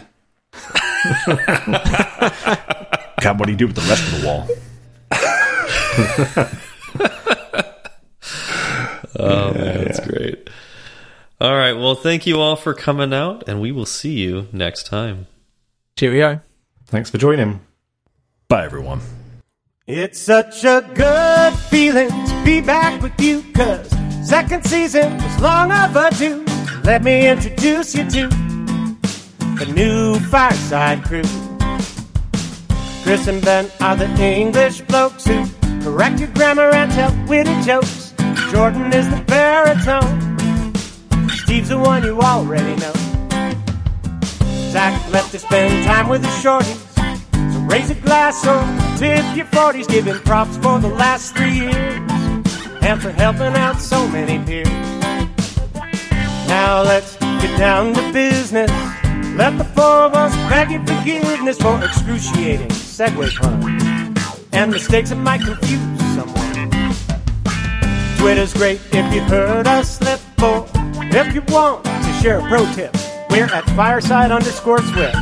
God, 3.20 3.38
what 3.38 3.46
do 3.46 3.52
you 3.52 3.58
do 3.58 3.66
with 3.68 3.76
the 3.76 3.82
rest 3.82 4.02
of 4.12 4.20
the 4.20 4.26
wall? 4.26 4.48
Oh 9.16 9.54
man, 9.54 9.84
that's 9.84 10.00
great. 10.00 10.50
All 11.40 11.54
right, 11.54 11.74
well, 11.74 11.94
thank 11.94 12.26
you 12.26 12.40
all 12.40 12.56
for 12.56 12.74
coming 12.74 13.14
out, 13.14 13.44
and 13.46 13.60
we 13.60 13.70
will 13.70 13.86
see 13.86 14.14
you 14.14 14.48
next 14.52 14.86
time. 14.86 15.28
Cheerio. 15.96 16.40
Thanks 16.86 17.10
for 17.10 17.18
joining. 17.18 17.60
Bye, 18.48 18.64
everyone. 18.64 19.00
It's 19.86 20.18
such 20.18 20.64
a 20.64 20.88
good 20.94 21.54
feeling 21.54 22.08
to 22.08 22.42
be 22.44 22.60
back 22.60 23.00
with 23.02 23.18
you, 23.20 23.44
cause 23.54 23.92
second 24.24 24.64
season 24.64 25.14
was 25.18 25.40
long 25.40 25.70
overdue. 25.70 26.44
Let 26.82 27.04
me 27.04 27.28
introduce 27.28 27.94
you 27.94 28.08
to 28.10 28.28
the 29.58 29.70
new 29.74 30.18
Fireside 30.18 31.04
crew. 31.04 31.22
Chris 33.02 33.28
and 33.28 33.44
Ben 33.44 33.70
are 33.80 33.96
the 33.96 34.08
English 34.18 34.80
blokes 34.82 35.26
who 35.26 35.46
correct 35.82 36.20
your 36.20 36.30
grammar 36.30 36.70
and 36.70 36.90
tell 36.92 37.12
witty 37.26 37.60
jokes. 37.62 38.14
Jordan 38.50 38.92
is 38.94 39.08
the 39.10 39.22
baritone. 39.26 40.74
Steve's 41.28 41.68
the 41.68 41.78
one 41.78 42.02
you 42.02 42.18
already 42.20 42.76
know. 42.76 42.94
Zach 44.70 44.94
left 45.12 45.32
to 45.32 45.38
spend 45.38 45.84
time 45.84 46.08
with 46.08 46.22
the 46.22 46.28
shorties. 46.28 46.80
So 47.52 47.60
raise 47.60 47.90
a 47.90 47.94
glass 47.94 48.46
or 48.46 48.60
tip 48.98 49.24
your 49.36 49.46
40s, 49.46 49.86
giving 49.86 50.18
props 50.20 50.56
for 50.56 50.78
the 50.78 50.88
last 50.88 51.36
three 51.36 51.52
years 51.52 52.23
for 53.00 53.10
helping 53.10 53.54
out 53.56 53.80
so 53.80 54.06
many 54.08 54.44
peers. 54.44 54.68
Now 56.46 56.82
let's 56.82 57.16
get 57.16 57.58
down 57.58 57.94
to 57.94 58.12
business. 58.12 58.70
Let 59.36 59.56
the 59.58 59.64
four 59.64 60.04
of 60.06 60.14
us 60.14 60.34
your 60.70 60.84
forgiveness 60.86 61.58
for 61.58 61.82
excruciating 61.84 62.68
segue 62.68 63.34
puns 63.36 64.46
and 64.52 64.70
mistakes 64.70 65.10
that 65.10 65.16
might 65.16 65.40
confuse 65.40 66.00
someone. 66.14 66.70
Twitter's 68.18 68.52
great 68.52 68.80
if 68.92 69.14
you 69.14 69.20
heard 69.22 69.66
us 69.66 69.98
slip, 69.98 70.20
or 70.42 70.66
if 71.00 71.34
you 71.34 71.42
want 71.48 71.84
to 71.84 72.12
share 72.22 72.38
a 72.38 72.48
pro 72.48 72.64
tip, 72.74 72.94
we're 73.30 73.46
at 73.46 73.64
fireside 73.76 74.30
underscore 74.30 74.82
swift 74.82 75.16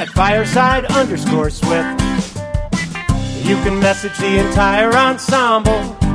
at 0.00 0.08
fireside 0.10 0.86
underscore 0.86 1.50
swift. 1.50 2.00
You 3.44 3.56
can 3.62 3.78
message 3.80 4.16
the 4.18 4.38
entire 4.38 4.92
ensemble, 4.94 5.96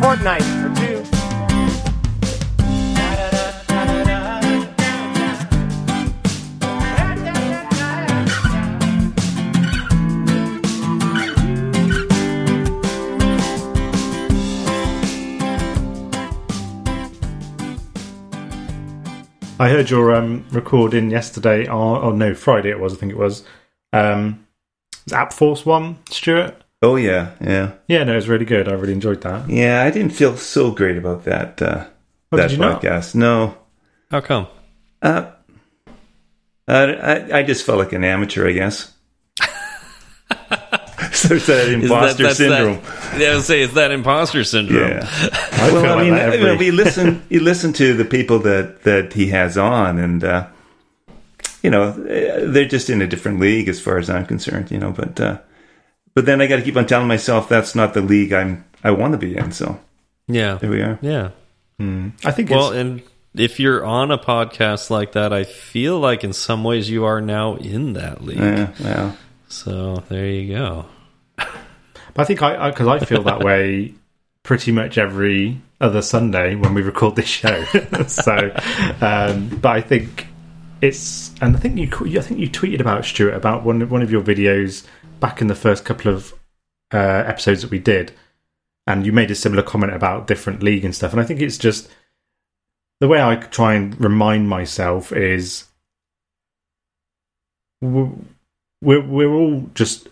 fortnight 0.00 0.42
or 0.42 0.74
two. 0.76 1.04
I 19.60 19.68
heard 19.70 19.90
your 19.90 20.14
um, 20.14 20.46
recording 20.52 21.10
yesterday, 21.10 21.66
or, 21.66 21.98
no, 22.14 22.32
Friday 22.32 22.70
it 22.70 22.78
was, 22.78 22.94
I 22.94 22.96
think 22.96 23.10
it 23.10 23.18
was. 23.18 23.44
Um, 23.92 24.46
was 25.04 25.12
App 25.12 25.32
Force 25.32 25.66
one, 25.66 25.98
Stewart? 26.10 26.62
Oh 26.80 26.94
yeah, 26.96 27.32
yeah, 27.40 27.72
Yeah, 27.88 28.04
no, 28.04 28.12
it 28.12 28.16
was 28.16 28.28
really 28.28 28.44
good. 28.44 28.68
I 28.68 28.72
really 28.72 28.92
enjoyed 28.92 29.20
that. 29.22 29.48
yeah. 29.50 29.82
I 29.82 29.90
didn't 29.90 30.12
feel 30.12 30.36
so 30.36 30.70
great 30.70 30.96
about 30.96 31.24
that. 31.24 31.60
Uh, 31.60 31.84
Oh, 32.30 32.36
that 32.36 32.48
did 32.50 32.52
you 32.52 32.58
not? 32.58 32.82
podcast. 32.82 33.14
No, 33.14 33.56
How 34.10 34.20
come? 34.20 34.46
uh, 35.00 35.30
I, 36.68 37.38
I 37.38 37.42
just 37.42 37.64
felt 37.64 37.78
like 37.78 37.92
an 37.94 38.04
amateur, 38.04 38.46
I 38.46 38.52
guess. 38.52 38.92
so 41.12 41.34
it's 41.34 41.46
that 41.46 41.68
Is 41.68 41.84
imposter 41.84 42.22
that's 42.24 42.36
syndrome. 42.36 42.80
That, 42.82 43.20
yeah, 43.20 43.28
I 43.30 43.34
would 43.36 43.44
say 43.44 43.62
it's 43.62 43.72
that 43.74 43.90
imposter 43.92 44.44
syndrome. 44.44 44.90
Yeah. 44.90 45.08
I 45.52 45.70
well, 45.72 45.98
I 45.98 46.02
mean, 46.02 46.14
that 46.14 46.34
you, 46.34 46.44
know, 46.44 46.52
every- 46.52 46.66
you 46.66 46.72
listen, 46.72 47.22
you 47.30 47.40
listen 47.40 47.72
to 47.74 47.94
the 47.94 48.04
people 48.04 48.40
that 48.40 48.82
that 48.82 49.14
he 49.14 49.28
has 49.28 49.56
on, 49.56 49.98
and 49.98 50.22
uh, 50.22 50.46
you 51.62 51.70
know, 51.70 51.92
they're 51.92 52.68
just 52.68 52.90
in 52.90 53.00
a 53.00 53.06
different 53.06 53.40
league 53.40 53.68
as 53.68 53.80
far 53.80 53.96
as 53.98 54.10
I'm 54.10 54.26
concerned. 54.26 54.70
You 54.70 54.78
know, 54.78 54.92
but 54.92 55.18
uh, 55.18 55.38
but 56.18 56.26
then 56.26 56.40
I 56.40 56.48
got 56.48 56.56
to 56.56 56.62
keep 56.62 56.76
on 56.76 56.84
telling 56.84 57.06
myself 57.06 57.48
that's 57.48 57.76
not 57.76 57.94
the 57.94 58.00
league 58.00 58.32
I'm 58.32 58.64
I 58.82 58.90
want 58.90 59.12
to 59.12 59.18
be 59.18 59.36
in. 59.36 59.52
So 59.52 59.78
Yeah. 60.26 60.56
there 60.56 60.68
we 60.68 60.82
are. 60.82 60.98
Yeah. 61.00 61.30
I 61.78 62.32
think 62.32 62.50
Well, 62.50 62.70
it's, 62.70 62.76
and 62.76 63.02
if 63.36 63.60
you're 63.60 63.84
on 63.84 64.10
a 64.10 64.18
podcast 64.18 64.90
like 64.90 65.12
that, 65.12 65.32
I 65.32 65.44
feel 65.44 66.00
like 66.00 66.24
in 66.24 66.32
some 66.32 66.64
ways 66.64 66.90
you 66.90 67.04
are 67.04 67.20
now 67.20 67.54
in 67.54 67.92
that 67.92 68.24
league. 68.24 68.38
Yeah, 68.38 68.72
well, 68.80 69.16
So 69.46 70.02
there 70.08 70.26
you 70.26 70.56
go. 70.56 70.86
But 72.14 72.22
I 72.22 72.24
think 72.24 72.42
I 72.42 72.70
because 72.70 72.88
I, 72.88 72.98
feel 72.98 73.22
that 73.22 73.44
way 73.44 73.94
pretty 74.42 74.72
much 74.72 74.98
every 74.98 75.60
other 75.80 76.02
Sunday 76.02 76.56
when 76.56 76.74
we 76.74 76.82
record 76.82 77.14
this 77.14 77.28
show. 77.28 77.62
so, 78.08 78.50
um, 79.00 79.50
but 79.62 79.68
I 79.70 79.80
think 79.80 80.26
it's 80.80 81.32
and 81.40 81.56
I 81.56 81.60
think 81.60 81.76
you 81.76 82.18
I 82.18 82.22
think 82.22 82.40
you 82.40 82.50
tweeted 82.50 82.80
about 82.80 83.04
Stewart 83.04 83.34
about 83.34 83.62
one 83.62 83.88
one 83.88 84.02
of 84.02 84.10
your 84.10 84.22
videos 84.22 84.84
back 85.20 85.40
in 85.40 85.46
the 85.46 85.54
first 85.54 85.84
couple 85.84 86.12
of 86.12 86.34
uh, 86.92 87.24
episodes 87.26 87.62
that 87.62 87.70
we 87.70 87.78
did, 87.78 88.12
and 88.86 89.04
you 89.04 89.12
made 89.12 89.30
a 89.30 89.34
similar 89.34 89.62
comment 89.62 89.92
about 89.92 90.26
different 90.26 90.62
league 90.62 90.84
and 90.84 90.94
stuff. 90.94 91.12
And 91.12 91.20
I 91.20 91.24
think 91.24 91.40
it's 91.40 91.58
just 91.58 91.88
the 93.00 93.08
way 93.08 93.22
I 93.22 93.36
try 93.36 93.74
and 93.74 93.98
remind 94.00 94.48
myself 94.48 95.12
is 95.12 95.66
we're 97.80 98.10
we're, 98.80 99.06
we're 99.06 99.34
all 99.34 99.68
just 99.74 100.08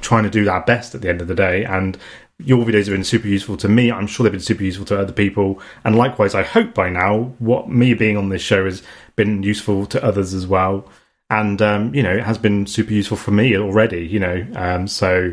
trying 0.00 0.24
to 0.24 0.30
do 0.30 0.48
our 0.48 0.62
best 0.64 0.94
at 0.94 1.00
the 1.00 1.08
end 1.08 1.20
of 1.20 1.28
the 1.28 1.34
day, 1.34 1.64
and 1.64 1.98
your 2.38 2.64
videos 2.64 2.86
have 2.86 2.94
been 2.94 3.04
super 3.04 3.28
useful 3.28 3.56
to 3.56 3.68
me. 3.68 3.92
I'm 3.92 4.06
sure 4.06 4.24
they've 4.24 4.32
been 4.32 4.40
super 4.40 4.64
useful 4.64 4.86
to 4.86 5.00
other 5.00 5.12
people, 5.12 5.60
and 5.84 5.96
likewise, 5.96 6.34
I 6.34 6.42
hope 6.42 6.74
by 6.74 6.90
now 6.90 7.34
what 7.38 7.68
me 7.68 7.94
being 7.94 8.16
on 8.16 8.28
this 8.28 8.42
show 8.42 8.64
has 8.64 8.82
been 9.16 9.42
useful 9.42 9.86
to 9.86 10.02
others 10.02 10.34
as 10.34 10.46
well. 10.46 10.86
And 11.32 11.62
um, 11.62 11.94
you 11.94 12.02
know, 12.02 12.12
it 12.12 12.24
has 12.24 12.36
been 12.36 12.66
super 12.66 12.92
useful 12.92 13.16
for 13.16 13.30
me 13.30 13.56
already. 13.56 14.06
You 14.06 14.20
know, 14.20 14.46
um, 14.54 14.86
so 14.86 15.32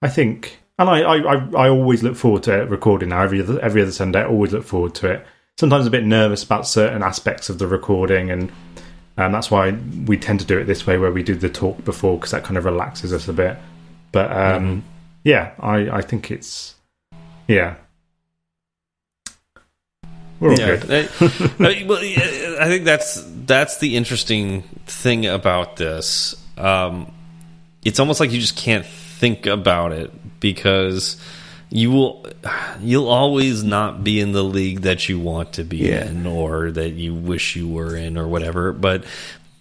I 0.00 0.08
think, 0.08 0.58
and 0.78 0.88
I, 0.88 1.02
I, 1.02 1.48
I, 1.54 1.68
always 1.68 2.02
look 2.02 2.16
forward 2.16 2.44
to 2.44 2.64
recording 2.64 3.10
now. 3.10 3.20
Every 3.20 3.42
other, 3.42 3.60
every 3.60 3.82
other 3.82 3.92
Sunday, 3.92 4.22
I 4.22 4.26
always 4.26 4.52
look 4.54 4.64
forward 4.64 4.94
to 4.96 5.10
it. 5.10 5.26
Sometimes 5.58 5.86
a 5.86 5.90
bit 5.90 6.02
nervous 6.02 6.42
about 6.42 6.66
certain 6.66 7.02
aspects 7.02 7.50
of 7.50 7.58
the 7.58 7.66
recording, 7.66 8.30
and 8.30 8.50
um, 9.18 9.32
that's 9.32 9.50
why 9.50 9.72
we 10.06 10.16
tend 10.16 10.40
to 10.40 10.46
do 10.46 10.58
it 10.58 10.64
this 10.64 10.86
way, 10.86 10.96
where 10.96 11.12
we 11.12 11.22
do 11.22 11.34
the 11.34 11.50
talk 11.50 11.84
before, 11.84 12.16
because 12.16 12.30
that 12.30 12.42
kind 12.42 12.56
of 12.56 12.64
relaxes 12.64 13.12
us 13.12 13.28
a 13.28 13.34
bit. 13.34 13.58
But 14.12 14.32
um, 14.32 14.82
yeah, 15.24 15.52
I, 15.60 15.90
I 15.90 16.00
think 16.00 16.30
it's 16.30 16.74
yeah. 17.48 17.74
We're 20.44 20.50
all 20.52 20.58
yeah, 20.58 20.76
good. 20.76 21.10
I, 21.20 21.64
I- 21.66 21.84
well, 21.86 21.98
I 21.98 22.68
think 22.68 22.84
that's 22.84 23.24
that's 23.46 23.78
the 23.78 23.96
interesting 23.96 24.62
thing 24.86 25.26
about 25.26 25.76
this. 25.76 26.34
Um, 26.58 27.10
it's 27.84 27.98
almost 27.98 28.20
like 28.20 28.30
you 28.30 28.40
just 28.40 28.56
can't 28.56 28.84
think 28.86 29.46
about 29.46 29.92
it 29.92 30.12
because 30.40 31.16
you 31.70 31.90
will 31.90 32.26
you'll 32.80 33.08
always 33.08 33.64
not 33.64 34.04
be 34.04 34.20
in 34.20 34.32
the 34.32 34.42
league 34.44 34.82
that 34.82 35.08
you 35.08 35.18
want 35.18 35.54
to 35.54 35.64
be 35.64 35.78
Yeah. 35.78 36.06
in 36.06 36.26
or 36.26 36.70
that 36.72 36.90
you 36.90 37.14
wish 37.14 37.56
you 37.56 37.66
were 37.68 37.96
in 37.96 38.18
or 38.18 38.28
whatever. 38.28 38.72
But 38.72 39.04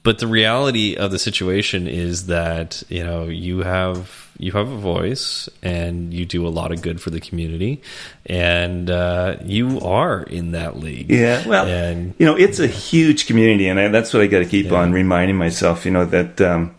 but 0.03 0.19
the 0.19 0.27
reality 0.27 0.95
of 0.97 1.11
the 1.11 1.19
situation 1.19 1.88
is 1.88 2.26
that 2.27 2.84
you 2.89 3.03
know 3.03 3.26
you 3.26 3.60
have 3.60 4.22
you 4.44 4.52
have 4.52 4.70
a 4.70 4.78
voice 4.78 5.48
and 5.61 6.14
you 6.14 6.26
do 6.26 6.45
a 6.45 6.49
lot 6.49 6.72
of 6.72 6.82
good 6.82 6.99
for 7.02 7.10
the 7.10 7.20
community 7.20 7.82
and 8.26 8.90
uh, 8.90 9.38
you 9.44 9.80
are 9.82 10.22
in 10.24 10.52
that 10.52 10.78
league 10.78 11.10
Yeah, 11.10 11.48
well, 11.48 11.65
and 11.65 12.14
you 12.20 12.26
know, 12.26 12.36
it's 12.36 12.60
a 12.60 12.68
huge 12.68 13.26
community, 13.28 13.68
and 13.68 13.80
I, 13.80 13.88
that's 13.88 14.14
what 14.14 14.22
I 14.24 14.28
got 14.28 14.40
to 14.40 14.45
keep 14.45 14.72
on 14.72 14.91
reminding 14.91 15.38
myself. 15.38 15.86
You 15.86 15.91
know 15.91 16.06
that 16.06 16.40
um, 16.41 16.76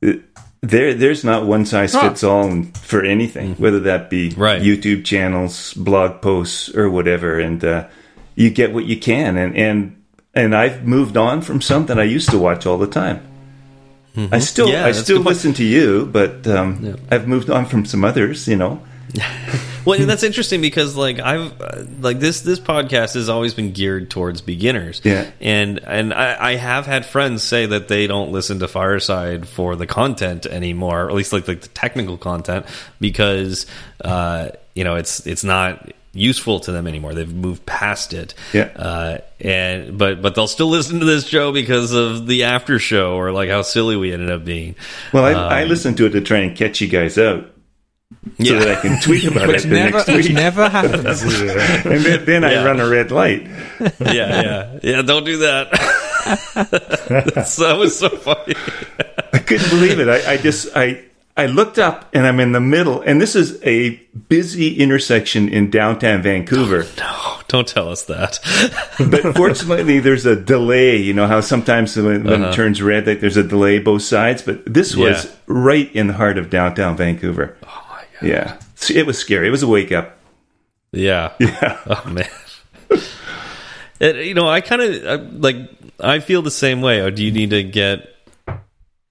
it- 0.00 0.22
there 0.62 0.94
there's 0.94 1.22
not 1.22 1.46
one 1.46 1.64
size 1.66 1.94
fits 1.94 2.24
all 2.24 2.62
for 2.82 3.04
anything, 3.04 3.54
whether 3.56 3.78
that 3.80 4.10
be 4.10 4.30
Right. 4.30 4.60
YouTube 4.60 5.04
channels, 5.04 5.74
blog 5.74 6.20
posts, 6.22 6.74
or 6.74 6.90
whatever. 6.90 7.38
And 7.38 7.62
uh, 7.64 7.86
you 8.34 8.50
get 8.50 8.72
what 8.72 8.86
you 8.86 8.98
can, 8.98 9.36
and 9.36 9.56
and 9.56 10.02
and 10.34 10.56
I've 10.56 10.84
moved 10.84 11.16
on 11.16 11.42
from 11.42 11.60
something 11.60 11.98
I 11.98 12.04
used 12.04 12.30
to 12.30 12.38
watch 12.38 12.66
all 12.66 12.78
the 12.78 12.86
time. 12.88 13.20
I 14.16 14.38
still 14.38 14.68
Yeah, 14.68 14.86
I 14.86 14.92
still 14.92 15.20
listen 15.20 15.52
to 15.54 15.64
you, 15.64 16.06
but 16.06 16.46
um, 16.46 16.96
I've 17.10 17.28
moved 17.28 17.50
on 17.50 17.66
from 17.66 17.84
some 17.84 18.04
others. 18.04 18.48
You 18.48 18.56
know, 18.56 18.82
well 19.84 19.98
and 19.98 20.10
that's 20.10 20.24
interesting 20.24 20.60
because 20.60 20.96
like 20.96 21.20
i've 21.20 21.58
uh, 21.60 21.84
like 22.00 22.18
this 22.18 22.40
this 22.40 22.58
podcast 22.58 23.14
has 23.14 23.28
always 23.28 23.54
been 23.54 23.72
geared 23.72 24.10
towards 24.10 24.42
beginners 24.42 25.00
Yeah. 25.04 25.30
and 25.40 25.78
and 25.78 26.12
I, 26.12 26.50
I 26.50 26.54
have 26.56 26.86
had 26.86 27.06
friends 27.06 27.42
say 27.44 27.66
that 27.66 27.86
they 27.88 28.06
don't 28.08 28.32
listen 28.32 28.58
to 28.58 28.68
fireside 28.68 29.46
for 29.48 29.76
the 29.76 29.86
content 29.86 30.44
anymore 30.44 31.04
or 31.04 31.08
at 31.08 31.14
least 31.14 31.32
like, 31.32 31.46
like 31.48 31.60
the 31.60 31.68
technical 31.68 32.18
content 32.18 32.66
because 33.00 33.66
uh 34.04 34.48
you 34.74 34.84
know 34.84 34.96
it's 34.96 35.24
it's 35.26 35.44
not 35.44 35.88
useful 36.18 36.60
to 36.60 36.72
them 36.72 36.86
anymore 36.86 37.14
they've 37.14 37.34
moved 37.34 37.64
past 37.66 38.12
it 38.12 38.34
Yeah. 38.52 38.70
uh 38.76 39.18
and 39.40 39.96
but 39.98 40.22
but 40.22 40.34
they'll 40.34 40.46
still 40.48 40.68
listen 40.68 41.00
to 41.00 41.06
this 41.06 41.26
show 41.26 41.52
because 41.52 41.92
of 41.92 42.26
the 42.26 42.44
after 42.44 42.78
show 42.78 43.14
or 43.14 43.32
like 43.32 43.48
how 43.50 43.62
silly 43.62 43.96
we 43.96 44.12
ended 44.12 44.30
up 44.30 44.44
being 44.44 44.74
well 45.12 45.24
I, 45.24 45.60
I 45.60 45.64
listen 45.64 45.94
to 45.96 46.06
it 46.06 46.10
to 46.10 46.20
try 46.20 46.38
and 46.38 46.56
catch 46.56 46.80
you 46.80 46.88
guys 46.88 47.18
out. 47.18 47.44
So 47.46 48.32
Yeah. 48.38 48.58
that 48.60 48.78
I 48.78 48.80
can 48.80 49.00
tweet 49.02 49.24
about 49.30 49.48
Which 49.48 49.64
it 49.64 49.68
the 49.68 49.74
never, 49.74 49.96
next 49.98 50.06
which 50.08 50.26
week. 50.26 50.34
never 50.34 50.68
happens. 50.68 51.22
and 51.22 52.04
then, 52.04 52.24
then 52.24 52.44
I 52.44 52.64
run 52.64 52.78
a 52.80 52.88
red 52.88 53.10
light. 53.10 53.42
yeah, 53.80 53.90
yeah, 54.00 54.78
yeah. 54.82 55.02
Don't 55.02 55.24
do 55.24 55.38
that. 55.38 55.68
That 56.66 57.76
was 57.78 57.98
so 57.98 58.08
funny. 58.08 58.54
I 59.32 59.38
couldn't 59.38 59.70
believe 59.70 59.98
it. 60.00 60.08
I, 60.08 60.32
I 60.32 60.36
just 60.38 60.68
I 60.76 61.04
I 61.38 61.46
looked 61.46 61.78
up 61.78 62.08
and 62.14 62.26
I'm 62.26 62.40
in 62.40 62.52
the 62.52 62.60
middle, 62.60 63.02
and 63.02 63.20
this 63.20 63.36
is 63.36 63.62
a 63.62 63.90
busy 64.28 64.78
intersection 64.78 65.48
in 65.50 65.70
downtown 65.70 66.22
Vancouver. 66.22 66.86
No, 66.98 67.38
don't 67.48 67.68
tell 67.68 67.88
us 67.90 68.04
that. 68.04 68.40
But 69.10 69.36
fortunately, 69.36 70.00
there's 70.00 70.24
a 70.26 70.34
delay. 70.34 70.96
You 70.96 71.12
know 71.12 71.26
how 71.26 71.40
sometimes 71.40 71.94
when, 71.96 72.24
when 72.24 72.42
it 72.42 72.46
uh-huh. 72.46 72.52
turns 72.54 72.82
red, 72.82 73.06
like 73.06 73.20
there's 73.20 73.36
a 73.36 73.42
delay 73.42 73.78
both 73.78 74.02
sides. 74.02 74.42
But 74.42 74.64
this 74.64 74.96
was 74.96 75.26
Yeah. 75.26 75.30
right 75.46 75.94
in 75.94 76.06
the 76.06 76.14
heart 76.14 76.38
of 76.38 76.48
downtown 76.50 76.96
Vancouver. 76.96 77.56
Oh 77.62 77.86
my 77.90 78.04
god. 78.20 78.28
Yeah, 78.28 78.58
it 78.90 79.06
was 79.06 79.18
scary. 79.18 79.46
It 79.46 79.50
was 79.50 79.62
a 79.62 79.68
wake 79.68 79.92
up. 79.92 80.16
Yeah. 80.92 81.32
Yeah. 81.38 81.78
Oh 81.86 82.08
man. 82.08 82.28
It, 84.00 84.26
you 84.26 84.34
know, 84.34 84.48
I 84.48 84.60
kind 84.62 84.82
of 84.82 85.34
like. 85.34 85.56
I 85.98 86.20
feel 86.20 86.42
the 86.42 86.50
same 86.50 86.80
way. 86.82 87.00
Or 87.00 87.10
do 87.10 87.24
you 87.24 87.30
need 87.32 87.50
to 87.50 87.62
get? 87.62 88.15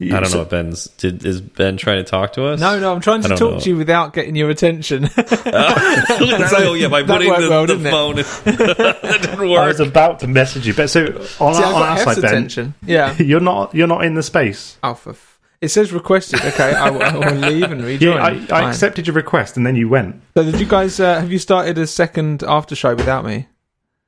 I 0.02 0.20
don't 0.20 0.32
know. 0.32 0.40
What 0.40 0.50
Ben's 0.50 0.88
did 0.98 1.26
is 1.26 1.40
Ben 1.40 1.78
trying 1.78 2.04
to 2.04 2.10
talk 2.10 2.34
to 2.34 2.48
us? 2.48 2.60
No, 2.60 2.78
no, 2.80 2.94
I'm 2.94 3.00
trying 3.00 3.22
to 3.22 3.30
talk 3.30 3.40
know. 3.40 3.60
to 3.62 3.70
you 3.70 3.78
without 3.78 4.12
getting 4.14 4.36
your 4.36 4.50
attention. 4.50 5.06
oh 5.18 6.74
yeah, 6.74 6.90
by 6.90 7.02
that 7.04 7.08
putting 7.08 7.30
worked 7.30 7.42
the, 7.42 7.50
well, 7.50 7.66
the 7.66 7.76
didn't 7.76 8.20
it? 8.20 8.26
that 8.44 9.20
didn't 9.22 9.40
I 9.40 9.68
was 9.68 9.80
about 9.80 10.20
to 10.20 10.28
message 10.28 10.68
you, 10.68 10.74
but 10.74 10.90
so 10.90 11.06
on, 11.40 11.54
See, 11.54 11.64
our, 11.64 11.64
I 11.64 11.68
on 11.68 11.74
got 11.74 11.82
our 11.82 11.96
Hef's 11.96 12.04
side, 12.04 12.22
Ben, 12.24 12.26
attention. 12.34 12.74
Yeah. 12.86 13.16
you're 13.22 13.40
not 13.40 13.74
you're 13.74 13.88
not 13.88 14.04
in 14.04 14.16
the 14.16 14.24
space. 14.24 14.78
Oh, 14.84 14.96
for 14.96 15.12
f- 15.12 15.40
it 15.62 15.70
says 15.70 15.94
requested. 15.94 16.42
Okay, 16.42 16.74
I 16.74 16.90
will, 16.90 17.02
I 17.02 17.16
will 17.16 17.34
leave 17.36 17.72
and 17.72 17.82
rejoin. 17.84 18.18
Yeah, 18.18 18.48
I, 18.52 18.64
I 18.64 18.70
accepted 18.70 19.08
your 19.08 19.16
request, 19.16 19.56
and 19.56 19.66
then 19.66 19.78
you 19.78 19.88
went. 19.88 20.22
So, 20.36 20.44
did 20.44 20.60
you 20.60 20.68
guys 20.68 21.00
uh, 21.00 21.22
have 21.22 21.32
you 21.32 21.40
started 21.40 21.78
a 21.78 21.88
second 21.88 22.44
after 22.44 22.76
show 22.76 22.94
without 22.96 23.24
me? 23.24 23.48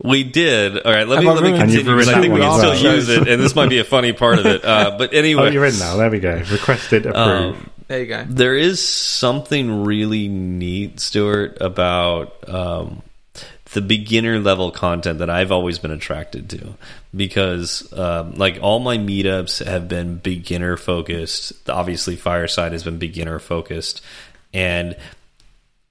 We 0.03 0.24
did. 0.24 0.78
All 0.78 0.91
right, 0.91 1.07
let 1.07 1.22
me 1.24 1.28
I 1.28 1.34
let 1.34 1.41
me 1.44 1.49
ruined- 1.49 1.64
And 1.64 1.72
you've 1.72 1.86
continue 1.86 2.11
I 2.18 2.22
think 2.22 2.34
we 2.34 2.40
can 2.40 2.57
still 2.57 2.69
well. 2.72 2.95
use 2.95 3.10
it, 3.10 3.28
and 3.28 3.41
this 3.41 3.56
might 3.56 3.69
be 3.69 3.80
a 3.80 3.84
funny 3.84 4.14
part 4.14 4.38
of 4.38 4.45
it. 4.45 4.64
Uh, 4.64 4.95
but 4.98 5.14
anyway, 5.14 5.44
Oh, 5.44 5.49
you're 5.49 5.65
in 5.65 5.78
now. 5.80 5.98
There 5.98 6.10
we 6.11 6.19
go. 6.19 6.36
Requested, 6.52 7.07
approved. 7.07 7.18
Um, 7.57 7.69
There 7.88 7.99
you 8.02 8.06
go. 8.06 8.24
There 8.30 8.56
is 8.56 8.86
something 8.88 9.84
really 9.86 10.28
neat, 10.28 10.99
Stewart, 10.99 11.57
about 11.61 12.48
um, 12.48 13.02
the 13.74 13.82
beginner 13.82 14.40
level 14.40 14.69
content 14.69 15.18
that 15.19 15.32
I've 15.32 15.52
always 15.52 15.80
been 15.80 15.91
attracted 15.91 16.48
to 16.52 16.76
because, 17.15 17.91
um, 17.94 18.36
like, 18.36 18.60
all 18.61 18.78
my 18.80 18.99
meetups 18.99 19.65
have 19.65 19.88
been 19.88 20.18
beginner 20.18 20.78
focused. 20.78 21.53
Obviously, 21.68 22.15
Fireside 22.18 22.72
has 22.74 22.84
been 22.84 22.99
beginner 22.99 23.40
focused, 23.40 24.02
and 24.53 24.95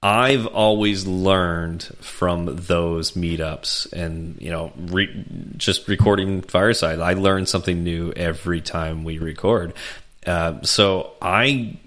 I've 0.03 0.45
always 0.45 1.07
learned 1.07 1.83
from 2.01 2.45
those 2.55 3.13
meetups 3.13 3.91
and 3.93 4.39
you 4.39 4.51
know 4.51 4.71
re 4.77 5.25
just 5.57 5.87
recording 5.87 6.41
fireside 6.41 6.99
I 6.99 7.13
learn 7.13 7.45
something 7.47 7.83
new 7.83 8.13
every 8.15 8.61
time 8.61 9.03
we 9.03 9.17
record. 9.17 9.73
Uh, 10.25 10.61
so 10.61 11.13
I 11.21 11.77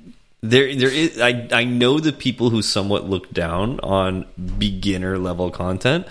there 0.43 0.75
there 0.75 0.91
is 0.91 1.21
I, 1.21 1.49
I 1.53 1.65
know 1.65 2.01
the 2.01 2.13
people 2.13 2.51
who 2.51 2.63
somewhat 2.63 3.09
look 3.09 3.31
down 3.31 3.79
on 3.81 4.27
beginner 4.59 5.17
level 5.19 5.51
content 5.51 6.07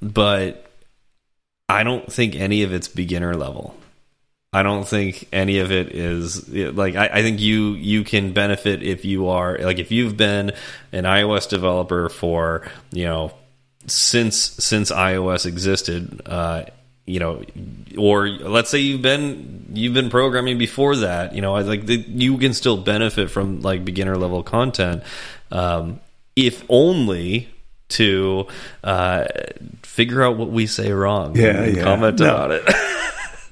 but 0.00 0.70
I 1.68 1.82
don't 1.82 2.12
think 2.12 2.36
any 2.36 2.62
of 2.62 2.72
it's 2.72 2.88
beginner 2.88 3.34
level 3.34 3.74
I 4.52 4.64
don't 4.64 4.86
think 4.86 5.28
any 5.32 5.60
of 5.60 5.70
it 5.70 5.94
is 5.94 6.48
like 6.48 6.96
I, 6.96 7.06
I 7.06 7.22
think 7.22 7.38
you 7.40 7.74
you 7.74 8.02
can 8.02 8.32
benefit 8.32 8.82
if 8.82 9.04
you 9.04 9.28
are 9.28 9.56
like 9.58 9.78
if 9.78 9.92
you've 9.92 10.16
been 10.16 10.50
an 10.92 11.04
iOS 11.04 11.48
developer 11.48 12.08
for 12.08 12.66
you 12.90 13.04
know 13.04 13.32
since 13.86 14.36
since 14.36 14.90
iOS 14.90 15.46
existed 15.46 16.20
uh 16.26 16.64
you 17.06 17.20
know 17.20 17.44
or 17.96 18.28
let's 18.28 18.70
say 18.70 18.78
you've 18.78 19.02
been 19.02 19.66
you've 19.72 19.94
been 19.94 20.10
programming 20.10 20.58
before 20.58 20.96
that 20.96 21.32
you 21.32 21.40
know 21.42 21.54
I 21.54 21.60
like 21.62 21.86
the, 21.86 21.96
you 21.98 22.36
can 22.36 22.52
still 22.52 22.76
benefit 22.76 23.30
from 23.30 23.60
like 23.60 23.84
beginner 23.84 24.16
level 24.16 24.42
content 24.42 25.04
um 25.52 26.00
if 26.34 26.64
only 26.68 27.48
to 27.90 28.48
uh 28.82 29.26
figure 29.84 30.24
out 30.24 30.36
what 30.38 30.50
we 30.50 30.66
say 30.66 30.90
wrong 30.90 31.36
Yeah, 31.36 31.62
and 31.62 31.76
yeah. 31.76 31.84
comment 31.84 32.18
No. 32.18 32.26
about 32.26 32.50
it 32.50 32.64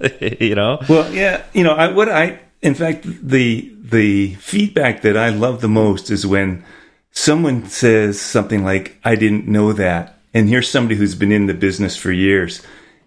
you 0.21 0.55
know? 0.55 0.79
Well, 0.89 1.13
yeah, 1.13 1.45
you 1.53 1.65
know, 1.65 1.75
I 1.75 1.89
what 1.89 2.09
I 2.09 2.41
in 2.63 2.75
fact 2.75 3.05
the 3.05 3.73
the 3.81 4.35
feedback 4.35 5.03
that 5.03 5.17
I 5.17 5.31
love 5.31 5.61
the 5.61 5.69
most 5.69 6.11
is 6.11 6.27
when 6.27 6.65
someone 7.11 7.67
says 7.67 8.21
something 8.21 8.65
like 8.65 8.99
I 9.05 9.17
didn't 9.17 9.49
know 9.49 9.73
that 9.73 10.19
and 10.35 10.49
here's 10.49 10.71
somebody 10.71 10.97
who's 10.97 11.15
been 11.15 11.33
in 11.33 11.47
the 11.47 11.55
business 11.55 11.97
for 11.97 12.13
years. 12.13 12.63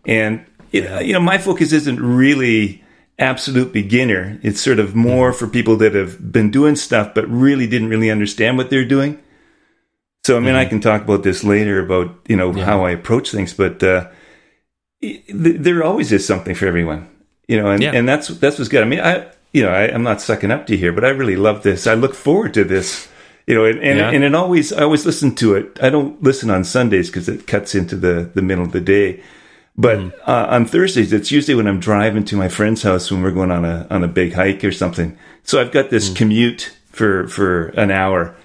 And 0.05 0.45
it, 0.71 1.05
you 1.05 1.13
know 1.13 1.19
my 1.19 1.37
focus 1.37 1.71
isn't 1.71 2.01
really 2.01 2.83
absolute 3.19 3.71
beginner. 3.71 4.39
It's 4.41 4.61
sort 4.61 4.79
of 4.79 4.95
more 4.95 5.31
for 5.31 5.47
people 5.47 5.77
that 5.77 5.93
have 5.93 6.31
been 6.31 6.51
doing 6.51 6.75
stuff 6.75 7.13
but 7.13 7.29
really 7.29 7.67
didn't 7.67 7.89
really 7.89 8.09
understand 8.09 8.57
what 8.57 8.69
they're 8.69 8.85
doing. 8.85 9.21
So 10.23 10.37
I 10.37 10.39
mean, 10.39 10.55
I 10.55 10.65
can 10.65 10.79
talk 10.79 11.01
about 11.01 11.23
this 11.23 11.43
later 11.43 11.83
about 11.83 12.15
you 12.27 12.35
know 12.35 12.53
how 12.53 12.85
I 12.85 12.91
approach 12.91 13.31
things, 13.31 13.53
but 13.53 13.81
uh, 13.81 14.09
there 15.29 15.83
always 15.83 16.11
is 16.11 16.25
something 16.25 16.55
for 16.55 16.67
everyone, 16.67 17.07
you 17.47 17.61
know, 17.61 17.69
and, 17.71 17.81
Yeah. 17.81 17.91
and 17.93 18.07
that's 18.07 18.27
that's 18.27 18.57
what's 18.59 18.69
good. 18.69 18.83
I 18.83 18.87
mean, 18.87 18.99
I 18.99 19.27
you 19.53 19.63
know 19.63 19.69
I, 19.71 19.83
I'm 19.93 20.03
not 20.03 20.21
sucking 20.21 20.51
up 20.51 20.67
to 20.67 20.73
you 20.73 20.79
here, 20.79 20.93
but 20.93 21.03
I 21.05 21.09
really 21.09 21.35
love 21.35 21.63
this. 21.63 21.87
I 21.87 21.93
look 21.95 22.13
forward 22.13 22.53
to 22.53 22.63
this, 22.63 23.07
you 23.47 23.55
know, 23.55 23.65
and 23.65 23.79
and, 23.79 23.97
Yeah. 23.99 24.09
and 24.11 24.23
it 24.23 24.35
always 24.35 24.71
I 24.71 24.83
always 24.83 25.05
listen 25.05 25.35
to 25.35 25.55
it. 25.55 25.79
I 25.81 25.89
don't 25.89 26.21
listen 26.21 26.49
on 26.49 26.63
Sundays 26.63 27.09
because 27.09 27.27
it 27.27 27.47
cuts 27.47 27.73
into 27.75 27.95
the 27.95 28.29
the 28.33 28.41
middle 28.41 28.63
of 28.63 28.71
the 28.71 28.81
day. 28.81 29.21
But 29.77 29.99
uh, 30.27 30.47
on 30.49 30.65
Thursdays, 30.65 31.13
it's 31.13 31.31
usually 31.31 31.55
when 31.55 31.65
I'm 31.65 31.79
driving 31.79 32.25
to 32.25 32.35
my 32.35 32.49
friend's 32.49 32.83
house 32.83 33.09
when 33.09 33.23
we're 33.23 33.31
going 33.31 33.51
on 33.51 33.65
a 33.65 33.87
on 33.89 34.03
a 34.03 34.07
big 34.07 34.33
hike 34.33 34.63
or 34.63 34.71
something. 34.71 35.17
So 35.43 35.59
I've 35.61 35.71
got 35.71 35.89
this 35.89 36.13
commute 36.13 36.73
for 36.91 37.27
for 37.29 37.67
an 37.69 37.89
hour, 37.89 38.35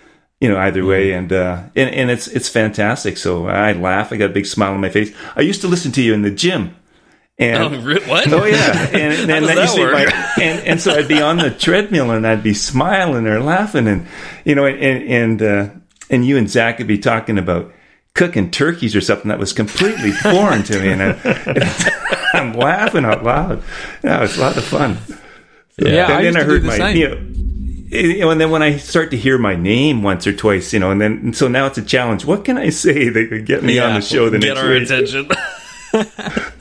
you 0.41 0.49
know, 0.49 0.59
either 0.59 0.85
way, 0.85 1.13
and 1.13 1.33
uh, 1.33 1.63
and 1.75 1.95
and 1.95 2.11
it's 2.11 2.27
it's 2.29 2.49
fantastic. 2.49 3.17
So 3.17 3.47
I 3.49 3.73
laugh. 3.73 4.13
I 4.13 4.17
got 4.17 4.31
a 4.31 4.35
big 4.35 4.47
smile 4.47 4.73
on 4.73 4.81
my 4.81 4.91
face. 4.91 5.15
I 5.35 5.41
used 5.41 5.61
to 5.63 5.69
listen 5.69 5.93
to 5.93 6.03
you 6.03 6.13
in 6.15 6.23
the 6.23 6.31
gym, 6.31 6.77
and 7.39 7.75
Oh, 7.75 7.95
what? 8.07 8.31
Oh 8.33 8.45
yeah, 8.45 8.89
and, 8.93 9.31
and, 9.31 9.31
How 9.31 9.41
that 9.41 9.55
that 9.55 9.63
used 9.63 9.77
to 9.77 9.87
be 9.87 9.93
my- 9.93 10.33
and 10.43 10.67
and 10.67 10.81
so 10.81 10.93
I'd 10.95 11.09
be 11.09 11.21
on 11.23 11.39
the 11.39 11.51
treadmill 11.51 12.11
and 12.11 12.27
I'd 12.27 12.43
be 12.43 12.55
smiling 12.55 13.27
or 13.27 13.41
laughing, 13.41 13.89
and 13.89 14.07
you 14.45 14.55
know, 14.55 14.67
and 14.67 15.03
and 15.09 15.43
uh, 15.43 15.71
and 16.11 16.27
you 16.27 16.37
and 16.37 16.51
Zach 16.51 16.79
would 16.79 16.87
be 16.87 16.99
talking 16.99 17.39
about 17.39 17.73
cooking 18.15 18.51
turkeys 18.51 18.95
or 18.97 19.01
something 19.01 19.29
that 19.29 19.39
was 19.39 19.53
completely 19.53 20.11
foreign 20.23 20.63
to 20.65 20.79
me, 20.81 20.93
and, 20.93 21.03
I, 21.03 22.31
I'm 22.35 22.53
laughing 22.53 23.05
out 23.07 23.25
loud. 23.25 23.63
Yeah, 24.05 24.19
it 24.19 24.23
was 24.23 24.37
a 24.37 24.41
lot 24.41 24.57
of 24.59 24.65
fun. 24.65 24.99
Yeah, 25.79 26.07
I 26.09 26.23
and 26.23 26.25
used 26.25 26.37
then 26.37 26.37
I 26.37 26.39
to 26.41 26.45
do 26.45 26.51
heard 26.53 26.63
the 26.63 26.67
my 26.69 26.77
same. 26.77 26.97
you 26.97 27.09
know, 27.09 27.17
and 27.97 28.41
then 28.41 28.51
when 28.51 28.63
I 28.63 28.77
start 28.77 29.11
to 29.11 29.17
hear 29.17 29.39
my 29.39 29.57
name 29.57 30.03
once 30.03 30.27
or 30.27 30.33
twice, 30.33 30.73
you 30.73 30.79
know, 30.79 30.91
and 30.91 31.01
then 31.01 31.13
and 31.13 31.37
so 31.37 31.49
now 31.49 31.67
it's 31.67 31.79
a 31.79 31.83
challenge. 31.83 32.25
What 32.25 32.45
can 32.45 32.59
I 32.59 32.71
say 32.71 33.09
that 33.11 33.29
could 33.29 33.47
get 33.47 33.63
me 33.63 33.79
on 33.79 33.95
the 33.95 34.01
show 34.01 34.31
the 34.31 34.39
get 34.39 34.55
next 34.55 34.61
our 34.61 34.71
week? 34.71 34.83
attention. 34.85 35.29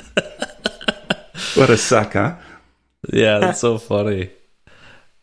What 1.56 1.70
a 1.70 1.78
suck, 1.78 2.14
huh? 2.14 2.36
yeah, 3.14 3.40
that's 3.40 3.62
so 3.62 3.78
funny. 3.78 4.30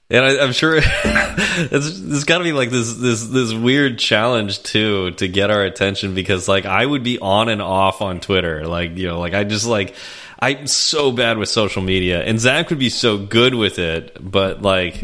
And 0.08 0.24
I, 0.24 0.42
I'm 0.42 0.52
sure 0.52 0.76
it's 0.82 2.00
there's 2.00 2.24
got 2.24 2.38
to 2.38 2.44
be 2.44 2.52
like 2.52 2.70
this 2.70 2.94
this 2.94 3.24
this 3.24 3.52
weird 3.52 3.98
challenge 3.98 4.62
too 4.62 5.12
to 5.12 5.28
get 5.28 5.50
our 5.50 5.62
attention 5.64 6.14
because 6.14 6.48
like 6.48 6.64
I 6.66 6.84
would 6.84 7.02
be 7.02 7.18
on 7.18 7.48
and 7.48 7.62
off 7.62 8.02
on 8.02 8.20
Twitter, 8.20 8.66
like 8.66 8.96
you 8.96 9.08
know, 9.08 9.18
like 9.20 9.34
I 9.34 9.44
just 9.44 9.66
like 9.66 9.94
I'm 10.38 10.66
so 10.66 11.12
bad 11.12 11.38
with 11.38 11.48
social 11.48 11.82
media, 11.82 12.22
and 12.22 12.40
Zach 12.40 12.70
would 12.70 12.78
be 12.78 12.90
so 12.90 13.18
good 13.18 13.54
with 13.54 13.78
it, 13.78 14.16
but 14.20 14.62
like 14.62 15.02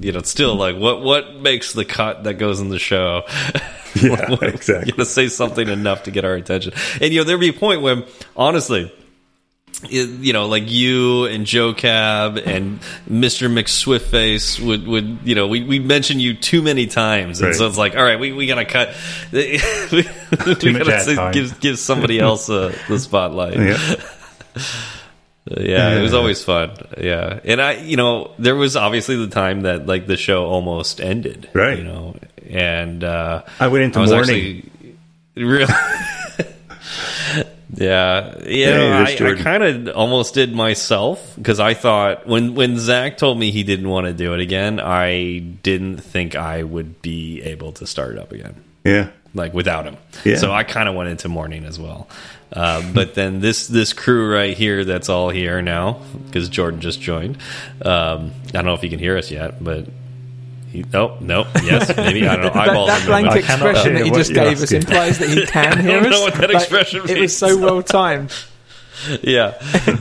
you 0.00 0.12
know, 0.12 0.22
still 0.22 0.54
like 0.54 0.76
what 0.76 1.02
what 1.02 1.36
makes 1.36 1.72
the 1.72 1.84
cut 1.84 2.24
that 2.24 2.34
goes 2.34 2.60
in 2.60 2.68
the 2.68 2.78
show? 2.78 3.22
Yeah, 4.02 4.30
What- 4.30 4.42
exactly. 4.42 4.88
You 4.88 4.92
gotta 4.92 5.06
say 5.06 5.28
something 5.28 5.66
enough 5.66 6.02
to 6.04 6.10
get 6.10 6.24
our 6.26 6.34
attention, 6.34 6.74
and 7.00 7.10
you 7.12 7.20
know, 7.20 7.24
there'd 7.24 7.40
be 7.40 7.48
a 7.48 7.52
point 7.54 7.80
when 7.80 8.04
honestly 8.36 8.92
it- 9.90 10.20
you 10.20 10.32
know, 10.34 10.46
like 10.46 10.70
you 10.70 11.24
and 11.24 11.46
Joe 11.46 11.72
Cab 11.72 12.36
and 12.36 12.80
Mr. 13.10 13.50
McSwiftface 13.50 14.60
would, 14.64 14.86
would 14.86 15.18
you 15.24 15.34
know, 15.34 15.46
we, 15.48 15.62
we 15.64 15.78
mention 15.78 16.20
you 16.20 16.34
too 16.34 16.60
many 16.62 16.86
times. 16.86 17.40
And 17.40 17.48
Right. 17.48 17.56
so 17.56 17.66
it's 17.66 17.78
like, 17.78 17.96
all 17.96 18.02
right, 18.02 18.20
we, 18.20 18.32
we 18.32 18.46
got 18.46 18.56
to 18.56 18.64
cut. 18.66 18.94
we 19.32 19.58
we 19.90 20.72
gotta 20.78 21.00
say- 21.00 21.32
give, 21.32 21.58
give 21.60 21.78
somebody 21.78 22.18
else 22.20 22.50
uh, 22.50 22.76
the 22.88 22.98
spotlight. 22.98 23.56
Yeah. 23.56 23.94
Yeah, 25.56 25.96
it 25.96 26.02
was 26.02 26.14
always 26.14 26.42
fun. 26.42 26.76
Yeah. 26.98 27.40
And 27.44 27.60
I, 27.60 27.72
you 27.76 27.96
know, 27.96 28.32
there 28.38 28.56
was 28.56 28.76
obviously 28.76 29.16
the 29.16 29.28
time 29.28 29.62
that 29.62 29.86
like 29.86 30.06
the 30.06 30.16
show 30.16 30.46
almost 30.46 31.00
ended. 31.00 31.48
Right. 31.54 31.78
You 31.78 31.84
know, 31.84 32.16
and 32.48 33.02
uh, 33.02 33.42
I 33.58 33.68
went 33.68 33.84
into 33.84 34.00
was 34.00 34.10
mourning. 34.10 34.58
actually 34.58 34.96
really. 35.44 35.72
yeah, 37.74 38.38
yeah. 38.44 39.04
Hey, 39.06 39.24
I, 39.24 39.30
I 39.30 39.34
kind 39.34 39.62
of 39.62 39.96
almost 39.96 40.34
did 40.34 40.54
myself 40.54 41.34
because 41.36 41.60
I 41.60 41.74
thought 41.74 42.26
when 42.26 42.54
when 42.54 42.78
Zach 42.78 43.18
told 43.18 43.38
me 43.38 43.50
he 43.50 43.62
didn't 43.62 43.88
want 43.88 44.06
to 44.06 44.12
do 44.12 44.34
it 44.34 44.40
again, 44.40 44.80
I 44.80 45.38
didn't 45.38 45.98
think 45.98 46.34
I 46.34 46.62
would 46.62 47.00
be 47.02 47.42
able 47.42 47.72
to 47.72 47.86
start 47.86 48.12
it 48.12 48.18
up 48.18 48.32
again 48.32 48.62
Yeah. 48.84 49.10
Like 49.34 49.52
without 49.54 49.84
him. 49.84 49.96
Yeah. 50.24 50.36
So 50.36 50.52
I 50.52 50.64
kind 50.64 50.88
of 50.88 50.94
went 50.94 51.08
into 51.10 51.28
mourning 51.28 51.64
as 51.64 51.78
well. 51.78 52.08
Uh, 52.52 52.82
but 52.94 53.14
then 53.14 53.40
this 53.40 53.66
this 53.68 53.92
crew 53.92 54.32
right 54.32 54.56
here 54.56 54.84
that's 54.84 55.08
all 55.08 55.28
here 55.30 55.60
now 55.62 56.00
because 56.26 56.48
Jordan 56.48 56.80
just 56.80 57.00
joined. 57.00 57.36
Um, 57.84 58.32
I 58.48 58.52
don't 58.52 58.64
know 58.64 58.74
if 58.74 58.80
he 58.82 58.88
can 58.88 58.98
hear 58.98 59.16
us 59.18 59.30
yet, 59.30 59.62
but 59.62 59.86
he, 60.70 60.84
oh 60.94 61.16
no, 61.20 61.46
yes, 61.62 61.94
maybe 61.96 62.26
I 62.26 62.36
don't 62.36 62.54
know. 62.54 62.86
That, 62.86 62.98
that 63.00 63.06
blank 63.06 63.28
I 63.28 63.42
cannot 63.42 63.68
expression 63.70 63.94
that 63.94 64.04
he 64.04 64.10
just 64.10 64.30
you're 64.30 64.44
gave 64.44 64.62
us 64.62 64.72
implies 64.72 65.18
that 65.18 65.28
he 65.28 65.46
can 65.46 65.80
hear 65.80 66.00
don't 66.02 66.06
us. 66.06 66.10
know 66.10 66.20
what 66.22 66.34
that 66.34 66.50
Like, 66.50 66.56
expression 66.62 67.08
It 67.08 67.18
was 67.18 67.36
so 67.36 67.56
well 67.58 67.82
timed. 67.82 68.34
yeah, 69.22 69.54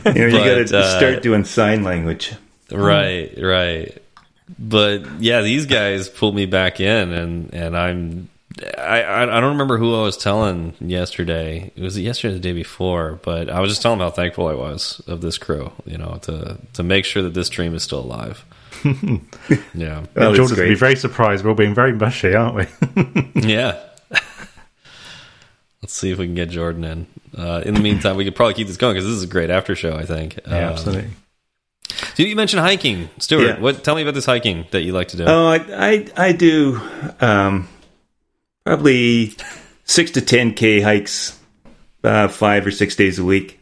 You 0.06 0.14
know, 0.14 0.26
you 0.28 0.32
got 0.64 0.68
to 0.68 0.78
uh, 0.80 0.98
start 0.98 1.22
doing 1.24 1.44
sign 1.44 1.84
language. 1.84 2.34
right, 2.72 3.32
right. 3.42 3.98
But 4.58 5.20
yeah, 5.22 5.42
these 5.42 5.66
guys 5.68 6.08
pulled 6.10 6.34
me 6.36 6.46
back 6.46 6.80
in, 6.80 7.12
and 7.12 7.54
and 7.54 7.78
I'm. 7.78 8.30
I, 8.78 9.02
I 9.02 9.24
I 9.24 9.40
don't 9.40 9.52
remember 9.52 9.78
who 9.78 9.96
I 9.96 10.04
was 10.04 10.18
telling 10.18 10.74
yesterday. 10.80 11.72
It 11.76 11.82
was 11.82 12.00
yesterday 12.00 12.32
or 12.32 12.34
the 12.36 12.40
day 12.40 12.54
before, 12.54 13.20
but 13.24 13.50
I 13.50 13.60
was 13.60 13.72
just 13.72 13.82
telling 13.82 14.00
how 14.00 14.10
thankful 14.10 14.48
I 14.48 14.54
was 14.54 15.02
of 15.08 15.22
this 15.22 15.38
crew. 15.38 15.72
You 15.86 15.98
know, 15.98 16.20
to 16.24 16.58
to 16.74 16.84
make 16.84 17.06
sure 17.06 17.24
that 17.24 17.34
this 17.34 17.50
dream 17.50 17.74
is 17.74 17.84
still 17.84 18.00
alive. 18.00 18.46
yeah, 19.74 20.06
that's 20.14 20.36
Jordan's 20.36 20.54
going 20.54 20.68
to 20.68 20.74
be 20.74 20.76
very 20.76 20.96
surprised. 20.96 21.44
We're 21.44 21.54
being 21.54 21.74
very 21.74 21.94
mushy, 21.94 22.36
aren't 22.36 22.56
we? 22.56 23.32
yeah. 23.36 23.80
Let's 25.82 25.94
see 25.94 26.12
if 26.12 26.18
we 26.18 26.26
can 26.26 26.36
get 26.36 26.50
Jordan 26.50 26.84
in. 26.84 27.08
Uh, 27.38 27.62
in 27.66 27.74
the 27.74 27.80
meantime, 27.80 28.18
we 28.18 28.26
could 28.26 28.36
probably 28.36 28.56
keep 28.56 28.68
this 28.68 28.78
going 28.78 28.96
because 28.96 29.06
this 29.06 29.16
is 29.16 29.24
a 29.24 29.28
great 29.28 29.50
after 29.50 29.76
show. 29.76 29.96
I 29.96 30.06
think. 30.06 30.40
Um, 30.46 30.54
Absolutely. 30.54 31.10
So 32.16 32.24
you 32.24 32.36
mentioned 32.36 32.62
hiking, 32.62 33.10
Stewart. 33.20 33.46
Yeah. 33.46 33.60
What? 33.60 33.84
Tell 33.84 33.96
me 33.96 34.02
about 34.02 34.16
this 34.16 34.26
hiking 34.26 34.66
that 34.72 34.82
you 34.82 34.92
like 34.92 35.10
to 35.10 35.18
do. 35.18 35.26
Oh, 35.26 35.48
I, 35.48 35.58
I, 35.58 36.08
I 36.18 36.32
do 36.32 36.82
um, 37.22 37.68
probably 38.68 39.34
six 39.86 40.12
to 40.12 40.22
10K 40.22 40.84
hikes 40.84 41.40
uh, 42.04 42.28
five 42.28 42.66
or 42.68 42.72
six 42.72 42.96
days 42.96 43.18
a 43.20 43.24
week. 43.24 43.60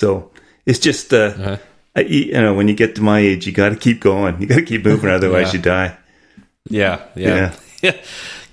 So 0.00 0.30
it's 0.66 0.78
just, 0.78 1.12
uh, 1.12 1.16
Uh-huh. 1.36 1.56
I, 1.94 2.00
you 2.00 2.32
know, 2.32 2.54
when 2.54 2.68
you 2.68 2.74
get 2.74 2.94
to 2.94 3.02
my 3.02 3.18
age, 3.20 3.46
you 3.46 3.52
got 3.52 3.68
to 3.68 3.76
keep 3.76 4.00
going. 4.00 4.40
You 4.40 4.46
got 4.46 4.56
to 4.56 4.62
keep 4.62 4.84
moving, 4.84 5.10
otherwise 5.18 5.48
Yeah. 5.48 5.52
you 5.52 5.58
die. 5.62 5.96
Yeah, 6.70 7.00
yeah, 7.14 7.28
Yeah. 7.28 7.52
yeah. 7.82 7.96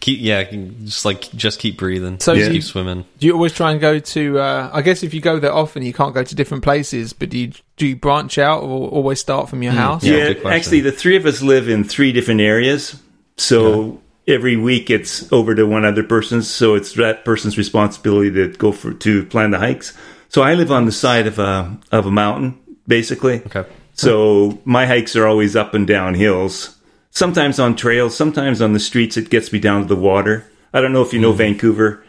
keep 0.02 0.20
yeah, 0.20 0.44
just 0.84 1.06
like 1.06 1.32
just 1.32 1.60
keep 1.60 1.78
breathing. 1.78 2.20
So 2.20 2.36
just 2.36 2.48
do 2.48 2.54
keep 2.54 2.64
swimming. 2.64 3.06
Do 3.20 3.28
you 3.28 3.34
always 3.34 3.54
try 3.54 3.72
and 3.72 3.80
go 3.80 4.00
to? 4.00 4.40
Uh, 4.40 4.70
I 4.74 4.82
guess 4.82 5.04
if 5.04 5.14
you 5.14 5.22
go 5.22 5.40
there 5.40 5.54
often, 5.54 5.84
you 5.84 5.94
can't 5.94 6.14
go 6.14 6.24
to 6.24 6.36
different 6.36 6.64
places. 6.64 7.14
But 7.14 7.30
do 7.30 7.38
you 7.38 7.52
do 7.78 7.86
you 7.88 7.96
branch 7.96 8.38
out 8.40 8.64
or 8.64 8.90
always 8.90 9.20
start 9.22 9.48
from 9.48 9.62
your 9.64 9.72
house? 9.74 10.04
Yeah, 10.04 10.30
Yeah, 10.30 10.50
actually, 10.50 10.82
the 10.82 10.92
three 10.92 11.16
of 11.16 11.26
us 11.26 11.42
live 11.42 11.70
in 11.70 11.84
three 11.86 12.12
different 12.12 12.42
areas. 12.42 13.00
So 13.38 14.02
every 14.30 14.56
week 14.56 14.90
it's 14.90 15.32
over 15.34 15.56
to 15.56 15.64
one 15.66 15.84
other 15.86 16.04
person's. 16.04 16.50
So 16.50 16.76
it's 16.76 16.94
that 16.94 17.26
person's 17.26 17.58
responsibility 17.58 18.32
to 18.32 18.48
go 18.58 18.72
for 18.72 18.94
to 18.94 19.26
plan 19.26 19.52
the 19.52 19.60
hikes. 19.60 19.98
So 20.30 20.42
I 20.44 20.54
live 20.54 20.72
on 20.72 20.86
the 20.86 20.92
side 20.92 21.28
of 21.28 21.40
a 21.40 21.78
of 21.92 22.06
a 22.06 22.12
mountain, 22.12 22.58
basically. 22.88 23.42
Okay. 23.48 23.66
So 23.94 24.60
my 24.64 24.86
hikes 24.86 25.16
are 25.16 25.28
always 25.28 25.56
up 25.56 25.74
and 25.74 25.86
down 25.88 26.14
hills. 26.14 26.76
Sometimes 27.12 27.60
on 27.60 27.76
trails, 27.76 28.16
sometimes 28.16 28.62
on 28.62 28.74
the 28.74 28.80
streets. 28.80 29.18
It 29.18 29.30
gets 29.30 29.52
me 29.52 29.60
down 29.60 29.82
to 29.82 29.88
the 29.88 30.00
water. 30.00 30.46
I 30.74 30.80
don't 30.82 30.94
know 30.94 31.02
if 31.02 31.12
you 31.12 31.20
Mm. 31.20 31.24
know 31.24 31.32
Vancouver, 31.34 32.04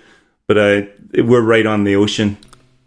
but 0.46 0.58
I, 0.58 0.88
we're 1.22 1.40
right 1.40 1.64
on 1.66 1.84
the 1.84 1.96
ocean, 1.96 2.36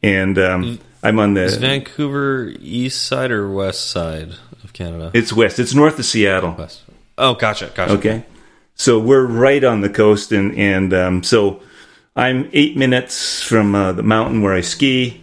and 0.04 0.38
um, 0.38 0.80
I'm 1.02 1.20
on 1.20 1.36
Is 1.36 1.56
the. 1.60 1.66
Vancouver 1.68 2.54
east 2.62 3.04
side 3.06 3.32
or 3.32 3.50
west 3.52 3.90
side 3.90 4.34
of 4.64 4.72
Canada? 4.74 5.10
It's 5.16 5.34
west. 5.34 5.58
It's 5.60 5.74
north 5.74 5.98
of 5.98 6.06
Seattle. 6.06 6.56
west. 6.58 6.84
Oh, 7.18 7.34
gotcha, 7.34 7.72
gotcha. 7.76 7.94
Okay. 7.94 8.24
So 8.76 9.00
we're 9.00 9.26
right 9.26 9.64
on 9.64 9.82
the 9.82 9.90
coast, 9.90 10.32
and 10.32 10.58
and 10.58 10.94
um, 10.94 11.24
so 11.24 11.62
I'm 12.16 12.50
eight 12.54 12.76
minutes 12.78 13.42
from 13.42 13.76
uh, 13.76 13.94
the 13.94 14.04
mountain 14.04 14.42
where 14.42 14.54
I 14.54 14.62
ski, 14.62 15.22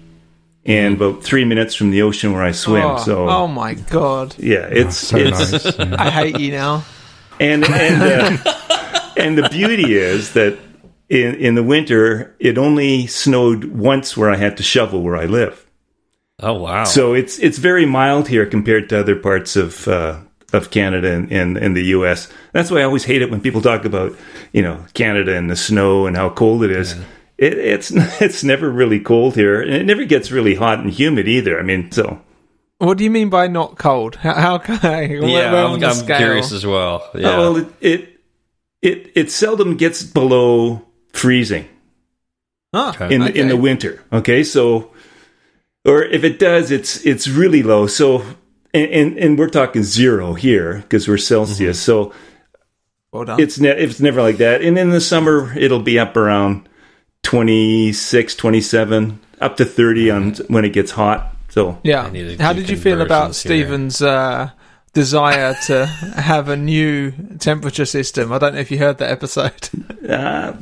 and 0.65 0.95
about 0.97 1.23
three 1.23 1.45
minutes 1.45 1.75
from 1.75 1.91
the 1.91 2.03
ocean 2.03 2.33
where 2.33 2.43
I 2.43 2.53
swim. 2.53 2.85
Oh, 2.85 2.97
so 2.99 3.29
oh 3.29 3.47
my 3.47 3.75
god, 3.75 4.35
yeah, 4.39 4.67
it's 4.71 4.97
So 4.97 5.17
it's 5.19 5.53
nice. 5.53 5.79
yeah. 5.79 5.97
I 5.99 6.11
hate 6.11 6.39
you 6.39 6.53
now. 6.53 6.85
and 7.41 7.65
and 7.65 8.03
uh, 8.41 9.11
and 9.17 9.39
the 9.39 9.49
beauty 9.49 9.95
is 9.95 10.33
that 10.35 10.59
in 11.09 11.35
in 11.35 11.55
the 11.55 11.63
winter 11.63 12.35
it 12.39 12.59
only 12.59 13.07
snowed 13.07 13.65
once 13.65 14.17
where 14.17 14.31
I 14.31 14.37
had 14.37 14.57
to 14.59 14.63
shovel 14.63 15.03
where 15.03 15.17
I 15.17 15.27
live. 15.27 15.67
Oh 16.39 16.55
wow. 16.55 16.85
So 16.85 17.15
it's 17.15 17.39
it's 17.39 17.59
very 17.59 17.85
mild 17.85 18.29
here 18.29 18.47
compared 18.47 18.89
to 18.91 19.01
other 19.01 19.17
parts 19.17 19.57
of 19.57 19.87
uh, 19.89 20.21
of 20.53 20.71
Canada 20.71 21.13
and, 21.13 21.31
and, 21.33 21.57
and 21.57 21.77
the 21.77 21.85
U.S. 21.97 22.29
That's 22.53 22.71
why 22.71 22.81
I 22.81 22.85
always 22.85 23.05
hate 23.05 23.23
it 23.23 23.31
when 23.31 23.41
people 23.41 23.61
talk 23.63 23.85
about 23.85 24.17
you 24.53 24.63
know 24.63 24.85
Canada 24.95 25.37
and 25.37 25.51
the 25.51 25.57
snow 25.57 26.07
and 26.07 26.17
how 26.17 26.31
cold 26.31 26.65
it 26.65 26.71
is. 26.71 26.93
It, 27.39 27.59
it's 27.59 27.91
it's 28.21 28.45
never 28.45 28.71
really 28.71 29.01
cold 29.01 29.35
here, 29.35 29.61
and 29.61 29.73
it 29.73 29.87
never 29.87 30.05
gets 30.05 30.31
really 30.31 30.55
hot 30.55 30.81
and 30.81 30.91
humid 30.91 31.29
either. 31.29 31.59
I 31.59 31.63
mean, 31.63 31.91
so 31.91 32.21
What 32.79 32.99
do 32.99 33.05
you 33.05 33.11
mean 33.11 33.31
by 33.31 33.47
not 33.49 33.79
cold? 33.79 34.17
How, 34.17 34.35
how 34.35 34.59
can 34.59 34.79
I? 34.83 35.07
Yeah, 35.27 35.55
I'm, 35.55 35.73
on 35.73 35.85
I'm 35.85 36.07
curious 36.07 36.53
as 36.53 36.65
well. 36.67 37.09
Yeah. 37.15 37.31
Oh, 37.31 37.39
well, 37.39 37.57
it, 37.57 37.69
it 37.81 38.21
it 38.83 39.13
it 39.15 39.31
seldom 39.31 39.77
gets 39.77 40.03
below 40.03 40.83
freezing 41.13 41.69
Ah, 42.73 42.97
in 43.09 43.23
in 43.37 43.49
the 43.49 43.57
winter. 43.57 44.03
Okay, 44.13 44.45
so 44.45 44.93
or 45.85 46.03
if 46.05 46.25
it 46.25 46.39
does, 46.39 46.71
it's 46.71 47.05
it's 47.05 47.27
really 47.29 47.63
low. 47.63 47.87
So 47.87 48.23
and 48.75 48.91
and, 48.93 49.19
and 49.19 49.39
we're 49.39 49.49
talking 49.49 49.83
zero 49.83 50.35
here 50.35 50.77
because 50.79 51.09
we're 51.09 51.19
Celsius. 51.19 51.81
So 51.81 52.13
Well 53.13 53.25
done. 53.25 53.41
it's 53.41 53.59
ne- 53.59 53.71
it's 53.71 54.01
never 54.01 54.23
like 54.23 54.37
that. 54.39 54.63
And 54.63 54.79
in 54.79 54.91
the 54.91 55.01
summer, 55.01 55.53
it'll 55.59 55.83
be 55.83 55.99
up 55.99 56.17
around 56.17 56.69
26, 57.23 58.35
27, 58.35 59.21
up 59.41 59.57
to 59.57 59.65
thirty 59.65 60.11
on 60.11 60.35
when 60.49 60.65
it 60.65 60.73
gets 60.73 60.93
hot. 60.93 61.35
So 61.49 61.79
yeah. 61.83 62.11
How 62.39 62.53
did 62.53 62.69
you 62.71 62.77
feel 62.77 63.01
about 63.01 63.33
conversions 63.35 63.43
here. 63.43 63.63
Stephen's 63.65 64.03
uh, 64.03 64.51
desire 64.93 65.55
to 65.67 65.87
have 66.17 66.49
a 66.49 66.57
new 66.57 67.13
temperature 67.39 67.85
system? 67.85 68.33
I 68.33 68.39
don't 68.39 68.55
know 68.55 68.61
if 68.61 68.71
you 68.71 68.79
heard 68.79 68.99
that 68.99 69.11
episode. 69.11 69.69
uh, 70.09 70.53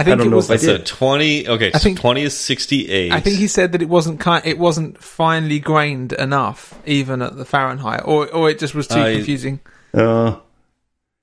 I 0.00 0.04
think 0.04 0.18
don't 0.18 0.26
it 0.26 0.30
know 0.30 0.36
was. 0.36 0.50
if 0.50 0.54
I 0.54 0.56
so 0.64 0.76
did. 0.78 0.86
20 0.86 1.48
okay 1.48 1.68
I 1.72 1.78
so 1.78 1.84
think- 1.84 2.00
20 2.00 2.22
is 2.22 2.36
68 2.36 3.12
I 3.12 3.20
think 3.20 3.38
he 3.38 3.46
said 3.46 3.72
that 3.72 3.82
it 3.82 3.88
wasn't 3.88 4.20
kind, 4.20 4.44
it 4.44 4.58
wasn't 4.58 4.98
finely 5.02 5.58
grained 5.60 6.12
enough, 6.12 6.74
even 6.86 7.22
at 7.22 7.36
the 7.36 7.44
Fahrenheit, 7.44 8.02
or 8.04 8.28
or 8.28 8.50
it 8.50 8.58
just 8.58 8.74
was 8.74 8.86
too 8.86 9.00
I- 9.00 9.14
confusing. 9.14 9.60
uh, 9.94 10.36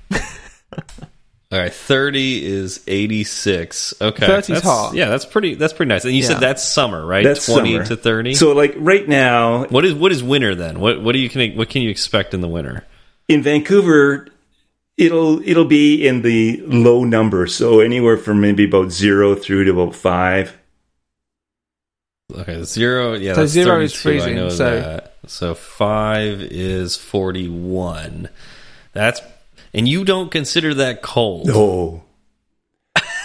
all 1.50 1.60
right 1.60 1.74
30 1.74 2.46
is 2.46 2.82
86 2.88 3.94
okay 4.02 4.26
30 4.28 4.42
's 4.42 4.48
that's, 4.48 4.62
hot. 4.66 4.94
yeah 4.94 5.08
that's 5.08 5.26
pretty 5.26 5.56
that's 5.56 5.72
pretty 5.72 5.88
nice 5.88 6.04
and 6.04 6.14
you 6.14 6.22
Yeah. 6.22 6.28
said 6.28 6.40
that's 6.42 6.62
summer 6.64 7.06
right 7.06 7.24
That's 7.24 7.46
20 7.46 7.72
summer. 7.74 7.86
to 7.86 7.96
30 7.96 8.34
so 8.36 8.52
like 8.52 8.74
right 8.78 9.08
now 9.08 9.64
what 9.68 9.86
is 9.86 9.94
what 9.94 10.12
is 10.12 10.22
winter 10.22 10.56
then 10.56 10.80
what 10.82 11.02
what 11.02 11.14
do 11.14 11.20
you 11.20 11.30
can 11.30 11.56
what 11.56 11.70
can 11.70 11.82
you 11.84 11.90
expect 11.90 12.34
in 12.34 12.42
the 12.42 12.48
winter 12.50 12.86
in 13.30 13.42
Vancouver, 13.44 14.28
it'll 14.98 15.42
it'll 15.48 15.66
be 15.66 16.08
in 16.08 16.22
the 16.24 16.62
low 16.66 17.04
numbers, 17.04 17.56
so 17.56 17.80
anywhere 17.80 18.18
from 18.18 18.42
maybe 18.42 18.66
about 18.66 18.92
zero 18.92 19.36
through 19.36 19.66
to 19.66 19.72
about 19.72 19.96
five. 19.96 20.58
okay 22.36 22.64
zero 22.64 23.14
yeah 23.14 23.34
So 23.34 23.42
that's 23.42 23.54
zero 23.54 23.80
is 23.82 23.94
32, 23.94 23.98
I 23.98 24.02
freezing, 24.12 24.36
know 24.36 24.50
so- 24.50 24.82
that. 24.82 25.14
so 25.28 25.54
5 25.56 26.42
is 26.42 26.96
41 26.98 28.30
that's 28.94 29.22
and 29.74 29.88
you 29.88 30.04
don't 30.06 30.32
consider 30.32 30.74
that 30.74 31.02
cold 31.02 31.50
Oh, 31.54 32.04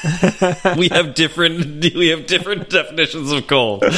we 0.76 0.88
have 0.88 1.14
different 1.14 1.82
we 1.94 2.08
have 2.08 2.26
different 2.26 2.68
definitions 2.68 3.30
of 3.30 3.46
cold 3.46 3.82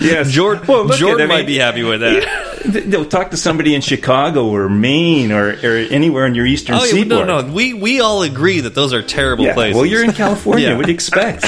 yes. 0.00 0.30
Jordan, 0.30 0.66
Well, 0.66 0.88
Jordan 0.88 1.30
at- 1.30 1.34
I 1.34 1.38
might 1.40 1.46
be 1.46 1.58
happy 1.58 1.82
with 1.82 2.00
that. 2.00 2.62
They'll 2.86 3.04
talk 3.04 3.30
to 3.32 3.36
somebody 3.36 3.74
in 3.74 3.80
Chicago 3.80 4.48
or 4.48 4.68
Maine 4.68 5.32
or, 5.32 5.50
or 5.62 5.76
anywhere 5.76 6.26
in 6.26 6.34
your 6.34 6.46
eastern 6.46 6.76
Oh, 6.76 6.84
yeah, 6.84 6.90
seaboard. 6.92 7.26
no, 7.26 7.40
no, 7.42 7.52
we 7.52 7.74
we 7.74 8.00
all 8.00 8.22
agree 8.22 8.60
that 8.60 8.74
those 8.74 8.92
are 8.94 9.02
terrible 9.02 9.44
Yeah, 9.44 9.54
places. 9.54 9.76
well, 9.76 9.86
you're 9.86 10.04
in 10.04 10.12
California. 10.12 10.68
Yeah. 10.68 10.76
What 10.76 10.86
do 10.86 10.92
you 10.92 10.94
expect? 10.94 11.44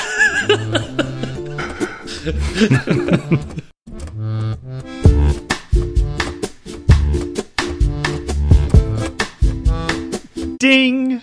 Ding. 10.58 11.22